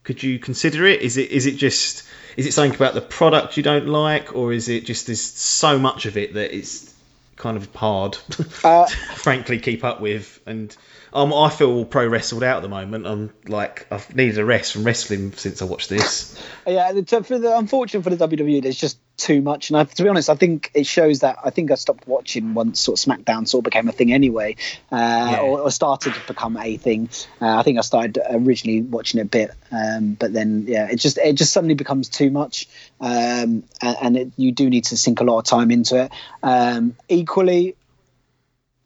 could 0.04 0.22
you 0.24 0.40
consider 0.40 0.86
it? 0.86 1.02
Is 1.02 1.18
it 1.18 1.30
is 1.30 1.46
it 1.46 1.58
just 1.58 2.04
is 2.38 2.46
it 2.46 2.54
something 2.54 2.76
about 2.76 2.94
the 2.94 3.02
product 3.02 3.58
you 3.58 3.64
don't 3.64 3.88
like, 3.88 4.36
or 4.36 4.54
is 4.54 4.70
it 4.70 4.86
just 4.86 5.08
there's 5.08 5.22
so 5.22 5.78
much 5.80 6.06
of 6.06 6.18
it 6.18 6.34
that 6.34 6.56
it's 6.56 6.94
kind 7.36 7.58
of 7.58 7.74
hard, 7.76 8.18
Uh, 8.64 8.86
frankly, 9.16 9.60
keep 9.60 9.84
up 9.84 10.02
with? 10.02 10.40
And 10.46 10.76
um, 11.14 11.34
I 11.34 11.50
feel 11.50 11.72
all 11.72 11.86
pro 11.86 12.08
wrestled 12.08 12.44
out 12.44 12.58
at 12.58 12.64
the 12.64 12.70
moment. 12.70 13.06
I'm 13.08 13.32
like 13.48 13.88
I've 13.92 14.16
needed 14.16 14.38
a 14.40 14.46
rest 14.46 14.74
from 14.74 14.84
wrestling 14.84 15.32
since 15.34 15.62
I 15.62 15.66
watched 15.66 15.90
this. 15.90 16.42
Yeah, 16.66 16.92
for 17.02 17.40
the 17.40 17.58
unfortunate 17.58 18.04
for 18.04 18.10
the 18.10 18.28
WWE, 18.28 18.62
there's 18.64 18.78
just 18.78 18.98
too 19.16 19.42
much, 19.44 19.70
and 19.70 19.78
I, 19.78 19.84
to 19.84 20.04
be 20.04 20.10
honest, 20.10 20.30
I 20.30 20.36
think 20.36 20.72
it 20.74 20.88
shows 20.88 21.20
that 21.20 21.38
I 21.46 21.52
think 21.52 21.70
I 21.70 21.76
stopped 21.76 22.08
watching 22.08 22.56
once 22.56 22.80
sort 22.80 23.00
of 23.00 23.06
SmackDown 23.06 23.48
sort 23.48 23.60
of 23.62 23.66
became 23.66 23.88
a 23.88 23.92
thing 23.92 24.12
anyway, 24.12 24.56
uh, 24.92 25.30
Yeah. 25.34 25.40
or, 25.42 25.62
or 25.62 25.72
started 25.72 26.16
to 26.16 26.20
become 26.28 26.58
a 26.58 26.78
thing. 26.78 27.10
Uh, 27.40 27.58
I 27.58 27.62
think 27.64 27.78
I 27.78 27.82
started 27.82 28.18
originally 28.32 28.82
watching 28.82 29.20
it 29.20 29.24
a 29.24 29.26
bit, 29.26 29.52
um, 29.72 30.14
but 30.16 30.34
then 30.34 30.66
yeah, 30.68 30.88
it 30.90 30.96
just 30.96 31.20
it 31.20 31.34
just 31.34 31.54
suddenly 31.54 31.76
becomes 31.76 32.10
too 32.10 32.32
much, 32.32 32.68
um, 33.00 33.64
and, 33.82 33.98
and 34.02 34.18
it, 34.18 34.32
you 34.36 34.52
do 34.52 34.68
need 34.70 34.86
to 34.86 34.98
sink 34.98 35.20
a 35.22 35.24
lot 35.24 35.38
of 35.40 35.46
time 35.46 35.70
into 35.70 36.06
it. 36.06 36.12
Um, 36.42 36.96
equally, 37.08 37.76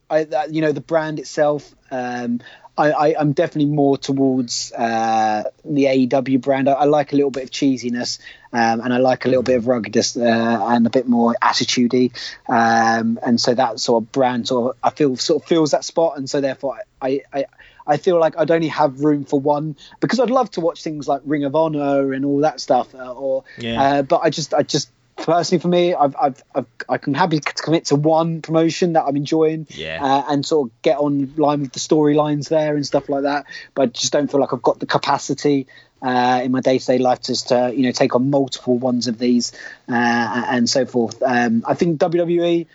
I, 0.10 0.24
that, 0.26 0.54
you 0.54 0.62
know, 0.62 0.72
the 0.72 0.82
brand 0.82 1.20
itself. 1.20 1.74
Um, 1.92 2.42
I, 2.78 2.92
I, 2.92 3.16
I'm 3.20 3.34
definitely 3.34 3.74
more 3.74 3.98
towards 3.98 4.72
uh, 4.72 5.44
the 5.66 5.86
AEW 5.86 6.40
brand. 6.42 6.70
I, 6.70 6.74
I 6.74 6.84
like 6.86 7.12
a 7.12 7.16
little 7.16 7.32
bit 7.32 7.44
of 7.44 7.50
cheesiness, 7.50 8.20
um, 8.54 8.82
and 8.82 8.94
I 8.94 8.98
like 8.98 9.26
a 9.26 9.30
little 9.30 9.44
bit 9.44 9.58
of 9.58 9.68
ruggedness 9.68 10.16
uh, 10.16 10.66
and 10.68 10.86
a 10.86 10.90
bit 10.90 11.08
more 11.08 11.36
attitudey. 11.42 12.12
Um, 12.48 13.20
and 13.26 13.42
so 13.42 13.56
that 13.56 13.80
sort 13.80 14.04
of 14.04 14.12
brand 14.12 14.48
sort 14.48 14.76
of 14.76 14.78
I 14.84 14.92
feel 14.92 15.18
sort 15.18 15.42
of 15.42 15.50
fills 15.50 15.72
that 15.72 15.86
spot, 15.86 16.18
and 16.18 16.30
so 16.30 16.42
therefore 16.42 16.80
I. 17.02 17.22
I 17.34 17.46
I 17.90 17.96
feel 17.96 18.20
like 18.20 18.38
I'd 18.38 18.52
only 18.52 18.68
have 18.68 19.00
room 19.00 19.24
for 19.24 19.40
one 19.40 19.78
because 20.02 20.20
I'd 20.20 20.30
love 20.30 20.52
to 20.52 20.60
watch 20.60 20.84
things 20.84 21.08
like 21.08 21.22
Ring 21.24 21.46
of 21.46 21.56
Honor 21.56 22.12
and 22.12 22.26
all 22.26 22.40
that 22.40 22.60
stuff, 22.60 22.94
uh, 22.94 23.14
or 23.14 23.46
Yeah. 23.58 23.82
uh, 23.82 24.02
but 24.02 24.18
I 24.24 24.30
just 24.30 24.54
I 24.54 24.64
just 24.64 24.90
personally 25.18 25.62
for 25.62 25.68
me 25.68 25.94
I've, 25.94 26.16
I've, 26.22 26.44
I've 26.56 26.66
I 26.88 26.98
can 26.98 27.14
happily 27.14 27.42
commit 27.42 27.86
to 27.86 27.96
one 27.96 28.42
promotion 28.42 28.94
that 28.94 29.04
I'm 29.04 29.16
enjoying 29.16 29.68
Yeah. 29.72 30.00
uh, 30.02 30.24
and 30.30 30.46
sort 30.46 30.70
of 30.70 30.82
get 30.82 30.98
on 30.98 31.34
line 31.36 31.62
with 31.62 31.74
the 31.74 31.80
storylines 31.80 32.50
there 32.50 32.76
and 32.76 32.86
stuff 32.86 33.10
like 33.10 33.24
that. 33.24 33.46
But 33.76 33.82
I 33.82 33.86
just 33.88 34.14
don't 34.14 34.30
feel 34.32 34.40
like 34.40 34.54
I've 34.54 34.62
got 34.62 34.80
the 34.80 34.86
capacity 34.86 35.68
uh, 36.02 36.42
in 36.44 36.52
my 36.52 36.62
day 36.62 36.78
to 36.78 36.86
day 36.86 36.98
life 37.00 37.22
just 37.24 37.50
to 37.50 37.74
you 37.76 37.84
know 37.84 37.92
take 37.92 38.16
on 38.16 38.30
multiple 38.30 38.78
ones 38.78 39.08
of 39.08 39.18
these 39.18 39.52
uh, 39.90 40.46
and 40.50 40.70
so 40.70 40.86
forth. 40.86 41.22
Um, 41.24 41.64
I 41.68 41.74
think 41.74 42.00
WWE, 42.00 42.68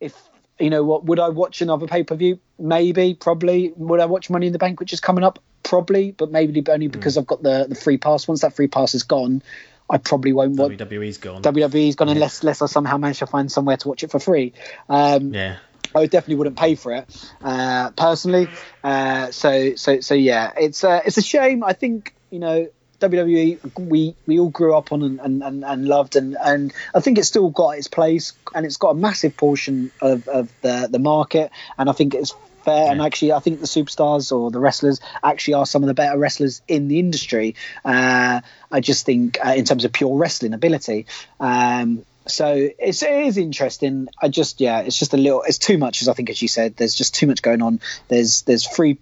if 0.00 0.14
you 0.58 0.70
know 0.70 0.84
what, 0.84 1.04
would 1.06 1.18
I 1.18 1.30
watch 1.30 1.60
another 1.62 1.86
pay 1.86 2.04
per 2.04 2.14
view? 2.14 2.38
Maybe, 2.58 3.14
probably. 3.14 3.72
Would 3.76 4.00
I 4.00 4.06
watch 4.06 4.30
Money 4.30 4.46
in 4.46 4.52
the 4.52 4.58
Bank, 4.58 4.78
which 4.78 4.92
is 4.92 5.00
coming 5.00 5.24
up? 5.24 5.40
Probably, 5.62 6.12
but 6.12 6.30
maybe 6.30 6.62
only 6.70 6.88
because 6.88 7.18
I've 7.18 7.26
got 7.26 7.42
the 7.42 7.66
the 7.68 7.74
free 7.74 7.98
pass. 7.98 8.26
Once 8.28 8.40
that 8.42 8.54
free 8.54 8.68
pass 8.68 8.94
is 8.94 9.02
gone, 9.02 9.42
I 9.90 9.98
probably 9.98 10.32
won't 10.32 10.56
watch. 10.56 10.72
WWE's 10.72 11.18
gone. 11.18 11.42
WWE's 11.42 11.96
gone 11.96 12.08
unless 12.08 12.42
unless 12.42 12.62
I 12.62 12.66
somehow 12.66 12.96
manage 12.96 13.18
to 13.18 13.26
find 13.26 13.50
somewhere 13.50 13.76
to 13.76 13.88
watch 13.88 14.04
it 14.04 14.10
for 14.10 14.20
free. 14.20 14.52
Um, 14.88 15.34
yeah. 15.34 15.56
I 15.94 16.06
definitely 16.06 16.36
wouldn't 16.36 16.56
pay 16.56 16.76
for 16.76 16.92
it 16.92 17.28
uh, 17.42 17.90
personally. 17.90 18.48
Uh, 18.84 19.32
so 19.32 19.74
so 19.74 20.00
so 20.00 20.14
yeah, 20.14 20.52
it's 20.56 20.84
uh, 20.84 21.00
it's 21.04 21.18
a 21.18 21.22
shame. 21.22 21.64
I 21.64 21.72
think 21.72 22.14
you 22.30 22.38
know 22.38 22.68
WWE 23.00 23.78
we 23.78 24.14
we 24.26 24.38
all 24.38 24.50
grew 24.50 24.76
up 24.76 24.92
on 24.92 25.02
and, 25.02 25.20
and, 25.20 25.42
and, 25.42 25.64
and 25.64 25.88
loved 25.88 26.16
and, 26.16 26.36
and 26.40 26.72
I 26.94 27.00
think 27.00 27.18
it's 27.18 27.28
still 27.28 27.50
got 27.50 27.70
its 27.70 27.88
place 27.88 28.34
and 28.54 28.64
it's 28.64 28.76
got 28.76 28.90
a 28.90 28.94
massive 28.94 29.36
portion 29.36 29.90
of, 30.00 30.28
of 30.28 30.52
the 30.60 30.88
the 30.90 30.98
market 30.98 31.50
and 31.78 31.88
I 31.88 31.92
think 31.92 32.14
it's 32.14 32.34
fair 32.64 32.90
and 32.90 33.00
actually 33.02 33.32
I 33.32 33.40
think 33.40 33.60
the 33.60 33.66
superstars 33.66 34.32
or 34.32 34.50
the 34.50 34.60
wrestlers 34.60 35.00
actually 35.22 35.54
are 35.54 35.66
some 35.66 35.82
of 35.82 35.86
the 35.88 35.94
better 35.94 36.18
wrestlers 36.18 36.62
in 36.68 36.88
the 36.88 36.98
industry. 36.98 37.54
Uh, 37.84 38.40
I 38.70 38.80
just 38.80 39.06
think 39.06 39.38
uh, 39.44 39.54
in 39.56 39.64
terms 39.64 39.84
of 39.84 39.92
pure 39.92 40.16
wrestling 40.16 40.54
ability. 40.54 41.06
Um, 41.38 42.04
so 42.26 42.54
it's, 42.78 43.02
it 43.02 43.10
is 43.26 43.38
interesting. 43.38 44.08
I 44.20 44.28
just 44.28 44.60
yeah, 44.60 44.80
it's 44.80 44.98
just 44.98 45.14
a 45.14 45.16
little. 45.16 45.42
It's 45.42 45.58
too 45.58 45.78
much, 45.78 46.02
as 46.02 46.08
I 46.08 46.12
think, 46.12 46.30
as 46.30 46.40
you 46.40 46.48
said. 46.48 46.76
There's 46.76 46.94
just 46.94 47.14
too 47.14 47.26
much 47.26 47.42
going 47.42 47.62
on. 47.62 47.80
There's 48.08 48.42
there's 48.42 48.66
three 48.68 48.98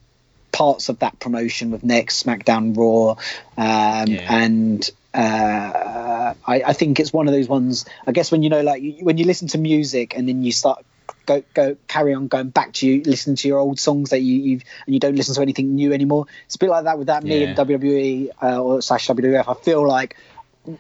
parts 0.52 0.88
of 0.88 1.00
that 1.00 1.18
promotion 1.18 1.70
with 1.70 1.82
NXT, 1.82 2.24
SmackDown, 2.24 2.76
Raw, 2.76 3.16
um, 3.58 4.08
Yeah. 4.08 4.26
and 4.34 4.90
uh, 5.14 6.34
I, 6.46 6.62
I 6.62 6.72
think 6.72 7.00
it's 7.00 7.12
one 7.12 7.26
of 7.28 7.34
those 7.34 7.48
ones. 7.48 7.84
I 8.06 8.12
guess 8.12 8.30
when 8.32 8.42
you 8.42 8.48
know, 8.50 8.62
like 8.62 8.82
you- 8.82 9.04
when 9.04 9.18
you 9.18 9.24
listen 9.24 9.48
to 9.48 9.58
music 9.58 10.16
and 10.16 10.28
then 10.28 10.42
you 10.42 10.52
start 10.52 10.84
go 11.26 11.42
go 11.54 11.76
carry 11.86 12.14
on 12.14 12.28
going 12.28 12.48
back 12.48 12.72
to 12.74 12.86
you 12.86 13.02
listen 13.02 13.36
to 13.36 13.48
your 13.48 13.58
old 13.58 13.78
songs 13.78 14.10
that 14.10 14.20
you 14.20 14.40
you've 14.40 14.64
and 14.86 14.94
you 14.94 15.00
don't 15.00 15.14
listen 15.16 15.34
to 15.34 15.42
anything 15.42 15.74
new 15.74 15.92
anymore. 15.92 16.26
It's 16.46 16.56
a 16.56 16.58
bit 16.58 16.70
like 16.70 16.84
that 16.84 16.98
with 16.98 17.08
that 17.08 17.22
me 17.24 17.44
and 17.44 17.56
WWE 17.56 18.30
uh, 18.42 18.62
or 18.62 18.82
slash 18.82 19.08
WWF. 19.08 19.44
I 19.48 19.62
feel 19.62 19.86
like 19.86 20.16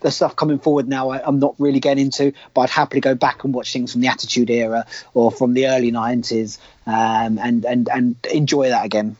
the 0.02 0.10
stuff 0.10 0.36
coming 0.36 0.58
forward 0.58 0.88
now 0.88 1.10
I, 1.10 1.26
I'm 1.26 1.38
not 1.38 1.54
really 1.58 1.80
getting 1.80 2.06
into, 2.06 2.32
but 2.54 2.62
I'd 2.62 2.70
happily 2.70 3.00
go 3.00 3.14
back 3.14 3.44
and 3.44 3.54
watch 3.54 3.72
things 3.72 3.92
from 3.92 4.00
the 4.02 4.08
Attitude 4.08 4.50
Era 4.50 4.86
or 5.14 5.30
from 5.30 5.54
the 5.54 5.68
early 5.68 5.92
'90s 5.92 6.58
um, 6.86 7.38
and 7.38 7.64
and 7.64 7.88
and 7.88 8.16
enjoy 8.32 8.68
that 8.68 8.84
again. 8.84 9.16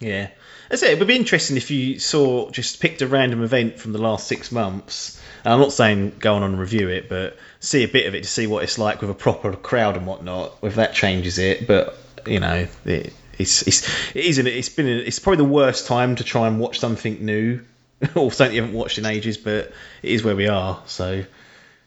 Yeah. 0.00 0.30
That's 0.68 0.82
it. 0.82 0.90
It 0.90 0.98
would 0.98 1.08
be 1.08 1.16
interesting 1.16 1.56
if 1.56 1.70
you 1.70 1.98
saw 1.98 2.50
just 2.50 2.80
picked 2.80 3.02
a 3.02 3.06
random 3.06 3.42
event 3.42 3.78
from 3.78 3.92
the 3.92 4.00
last 4.00 4.26
six 4.26 4.50
months. 4.50 5.20
And 5.44 5.52
I'm 5.52 5.60
not 5.60 5.72
saying 5.72 6.16
go 6.18 6.34
on 6.34 6.42
and 6.42 6.58
review 6.58 6.88
it, 6.88 7.08
but 7.08 7.36
see 7.60 7.84
a 7.84 7.88
bit 7.88 8.06
of 8.06 8.14
it 8.14 8.22
to 8.24 8.28
see 8.28 8.46
what 8.46 8.64
it's 8.64 8.78
like 8.78 9.00
with 9.00 9.10
a 9.10 9.14
proper 9.14 9.52
crowd 9.52 9.96
and 9.96 10.06
whatnot. 10.06 10.56
If 10.62 10.74
that 10.76 10.94
changes 10.94 11.38
it, 11.38 11.66
but 11.66 11.96
you 12.26 12.40
know, 12.40 12.66
it, 12.84 13.12
it's 13.38 13.62
it's 13.62 13.88
it 14.14 14.24
isn't. 14.24 14.46
It's 14.46 14.68
been. 14.68 14.86
It's 14.86 15.18
probably 15.18 15.44
the 15.44 15.52
worst 15.52 15.86
time 15.86 16.16
to 16.16 16.24
try 16.24 16.48
and 16.48 16.58
watch 16.58 16.80
something 16.80 17.24
new 17.24 17.60
or 18.14 18.32
something 18.32 18.56
you 18.56 18.62
haven't 18.62 18.76
watched 18.76 18.98
in 18.98 19.06
ages. 19.06 19.36
But 19.36 19.72
it 20.02 20.10
is 20.10 20.24
where 20.24 20.36
we 20.36 20.48
are. 20.48 20.82
So 20.86 21.24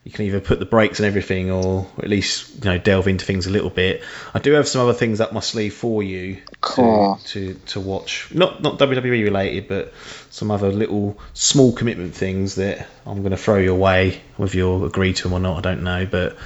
you 0.06 0.12
can 0.12 0.26
either 0.26 0.40
put 0.40 0.60
the 0.60 0.66
brakes 0.66 1.00
and 1.00 1.06
everything, 1.08 1.52
or 1.52 1.88
at 1.98 2.08
least 2.08 2.64
you 2.64 2.72
know 2.72 2.78
delve 2.78 3.08
into 3.08 3.26
things 3.26 3.46
a 3.46 3.50
little 3.50 3.70
bit. 3.70 4.04
I 4.34 4.40
do 4.40 4.54
have 4.54 4.68
some 4.68 4.82
other 4.82 4.94
things 4.94 5.20
up 5.20 5.34
my 5.34 5.42
sleeve 5.42 5.74
for 5.74 6.02
you 6.02 6.38
Cool. 6.61 7.19
to, 7.27 7.53
to 7.53 7.60
to 7.68 7.80
watch. 7.80 8.34
Not 8.34 8.61
not 8.61 8.77
WWE 8.80 9.23
related, 9.23 9.68
but 9.69 9.94
some 10.30 10.52
other 10.52 10.72
little 10.72 11.18
small 11.34 11.72
commitment 11.72 12.14
things 12.14 12.56
that 12.56 12.86
I'm 13.06 13.19
going 13.19 13.31
to 13.31 13.38
throw 13.38 13.57
your 13.57 13.76
way. 13.76 14.22
Whether 14.36 14.57
you'll 14.57 14.86
agree 14.86 15.14
to 15.14 15.23
them 15.23 15.34
or 15.34 15.40
not, 15.40 15.57
I 15.57 15.61
don't 15.61 15.84
know. 15.84 16.06
But 16.06 16.38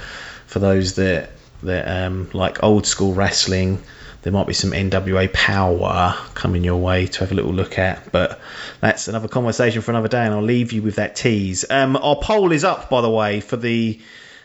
for 0.46 0.60
those 0.60 0.94
that 0.94 1.30
that 1.64 1.88
um, 1.88 2.30
like 2.32 2.62
old 2.62 2.86
school 2.86 3.12
wrestling, 3.12 3.82
there 4.22 4.32
might 4.32 4.46
be 4.46 4.54
some 4.54 4.70
NWA 4.70 5.32
power 5.32 6.16
coming 6.34 6.62
your 6.62 6.76
way 6.76 7.06
to 7.06 7.20
have 7.20 7.32
a 7.32 7.34
little 7.34 7.52
look 7.52 7.78
at. 7.78 8.12
But 8.12 8.40
that's 8.80 9.08
another 9.08 9.28
conversation 9.28 9.82
for 9.82 9.90
another 9.90 10.08
day, 10.08 10.24
and 10.24 10.32
I'll 10.32 10.42
leave 10.42 10.72
you 10.72 10.82
with 10.82 10.96
that 10.96 11.16
tease. 11.16 11.68
Um, 11.68 11.96
our 11.96 12.16
poll 12.16 12.52
is 12.52 12.62
up, 12.62 12.88
by 12.88 13.00
the 13.00 13.10
way, 13.10 13.40
for 13.40 13.56
the 13.56 14.00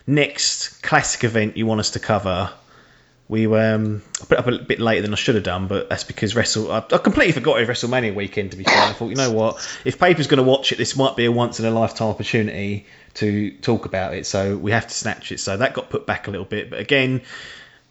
next 0.07 0.81
classic 0.81 1.23
event 1.23 1.57
you 1.57 1.65
want 1.67 1.79
us 1.79 1.91
to 1.91 1.99
cover. 1.99 2.51
We 3.29 3.45
um, 3.45 4.01
I 4.19 4.25
put 4.25 4.39
up 4.39 4.47
a 4.47 4.57
bit 4.57 4.79
later 4.79 5.03
than 5.03 5.13
I 5.13 5.15
should 5.15 5.35
have 5.35 5.43
done, 5.43 5.67
but 5.67 5.87
that's 5.87 6.03
because 6.03 6.35
Wrestle. 6.35 6.71
I, 6.71 6.79
I 6.79 6.97
completely 6.97 7.31
forgot 7.31 7.61
it 7.61 7.67
WrestleMania 7.67 8.15
weekend. 8.15 8.51
To 8.51 8.57
be 8.57 8.63
fair, 8.63 8.75
I 8.75 8.91
thought, 8.91 9.09
you 9.09 9.15
know 9.15 9.31
what, 9.31 9.65
if 9.85 9.99
Paper's 9.99 10.25
going 10.25 10.43
to 10.43 10.49
watch 10.49 10.71
it, 10.71 10.79
this 10.79 10.97
might 10.97 11.15
be 11.15 11.25
a 11.25 11.31
once 11.31 11.59
in 11.59 11.65
a 11.67 11.71
lifetime 11.71 12.07
opportunity 12.07 12.87
to 13.13 13.51
talk 13.57 13.85
about 13.85 14.15
it. 14.15 14.25
So 14.25 14.57
we 14.57 14.71
have 14.71 14.87
to 14.87 14.93
snatch 14.93 15.31
it. 15.31 15.39
So 15.39 15.57
that 15.57 15.75
got 15.75 15.91
put 15.91 16.07
back 16.07 16.27
a 16.27 16.31
little 16.31 16.45
bit. 16.45 16.71
But 16.71 16.79
again, 16.79 17.21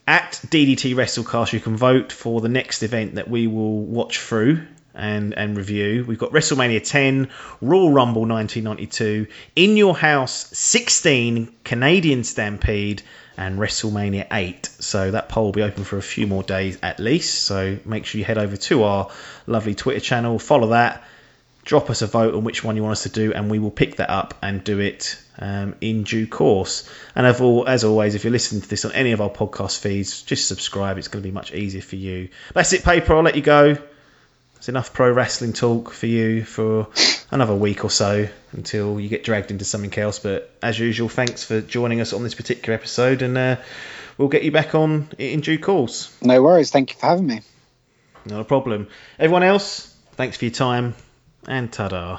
at 0.09 0.33
DDT 0.33 0.97
WrestleCast, 0.97 1.53
you 1.53 1.61
can 1.61 1.77
vote 1.77 2.11
for 2.11 2.41
the 2.41 2.49
next 2.49 2.83
event 2.83 3.15
that 3.15 3.31
we 3.31 3.47
will 3.47 3.81
watch 3.85 4.19
through 4.19 4.67
and 4.99 5.33
and 5.35 5.57
review. 5.57 6.05
We've 6.07 6.19
got 6.19 6.33
WrestleMania 6.33 6.87
10, 6.87 7.29
Royal 7.61 7.91
Rumble 7.91 8.27
1992, 8.27 9.27
In 9.57 9.77
Your 9.77 9.97
House 9.97 10.51
16, 10.59 11.55
Canadian 11.65 12.25
Stampede, 12.25 13.03
and 13.37 13.59
WrestleMania 13.59 14.27
8. 14.31 14.67
So 14.81 15.13
that 15.13 15.29
poll 15.29 15.47
will 15.47 15.53
be 15.53 15.63
open 15.63 15.85
for 15.85 15.97
a 15.97 16.03
few 16.03 16.27
more 16.27 16.43
days 16.43 16.79
at 16.83 16.99
least. 16.99 17.45
So 17.45 17.79
make 17.85 18.05
sure 18.05 18.19
you 18.19 18.25
head 18.25 18.39
over 18.39 18.57
to 18.57 18.83
our 18.83 19.11
lovely 19.47 19.75
Twitter 19.75 20.01
channel, 20.01 20.39
follow 20.39 20.69
that, 20.69 21.05
drop 21.65 21.91
us 21.91 22.03
a 22.03 22.07
vote 22.07 22.35
on 22.35 22.45
which 22.45 22.65
one 22.65 22.77
you 22.77 22.83
want 22.83 22.93
us 22.93 23.03
to 23.05 23.11
do, 23.11 23.33
and 23.33 23.51
we 23.51 23.59
will 23.59 23.71
pick 23.71 23.97
that 23.97 24.11
up 24.11 24.35
and 24.43 24.65
do 24.65 24.81
it 24.81 25.21
um, 25.39 25.75
in 25.81 26.03
due 26.03 26.27
course. 26.27 26.89
And 27.15 27.27
as 27.27 27.41
al- 27.41 27.69
as 27.69 27.85
always, 27.85 28.15
if 28.15 28.25
you're 28.25 28.33
listening 28.33 28.63
to 28.63 28.69
this 28.69 28.85
on 28.85 28.93
any 28.93 29.13
of 29.13 29.21
our 29.21 29.31
podcast 29.31 29.79
feeds, 29.79 30.23
just 30.23 30.49
subscribe. 30.49 30.99
It's 30.99 31.09
going 31.09 31.23
to 31.23 31.29
be 31.29 31.33
much 31.33 31.53
easier 31.53 31.83
for 31.83 31.97
you. 31.97 32.31
That's 32.55 32.73
it, 32.73 32.85
paper. 32.85 33.15
I'll 33.15 33.23
let 33.23 33.37
you 33.37 33.43
go. 33.43 33.77
It's 34.59 34.69
enough 34.69 34.93
pro 34.93 35.11
wrestling 35.13 35.53
talk 35.53 35.93
for 35.93 36.07
you 36.07 36.45
for 36.45 36.89
another 37.31 37.55
week 37.55 37.85
or 37.85 37.91
so 37.91 38.29
until 38.51 38.99
you 38.99 39.09
get 39.09 39.23
dragged 39.23 39.53
into 39.53 39.65
something 39.65 39.97
else. 39.97 40.19
But 40.19 40.53
as 40.61 40.77
usual, 40.79 41.09
thanks 41.09 41.45
for 41.45 41.61
joining 41.61 42.01
us 42.01 42.13
on 42.13 42.25
this 42.25 42.35
particular 42.35 42.75
episode, 42.75 43.23
and 43.23 43.39
uh, 43.39 43.57
we'll 44.19 44.29
get 44.29 44.43
you 44.43 44.51
back 44.51 44.75
on 44.75 45.11
in 45.17 45.43
due 45.43 45.61
course. 45.61 46.13
No 46.21 46.43
worries. 46.43 46.73
Thank 46.73 46.93
you 46.93 46.99
for 46.99 47.07
having 47.07 47.29
me. 47.29 47.41
Not 48.25 48.41
a 48.41 48.45
problem. 48.45 48.89
Everyone 49.17 49.45
else, 49.45 49.95
thanks 50.15 50.37
for 50.37 50.47
your 50.47 50.55
time, 50.55 50.97
and 51.47 51.73
ta-da. 51.73 52.19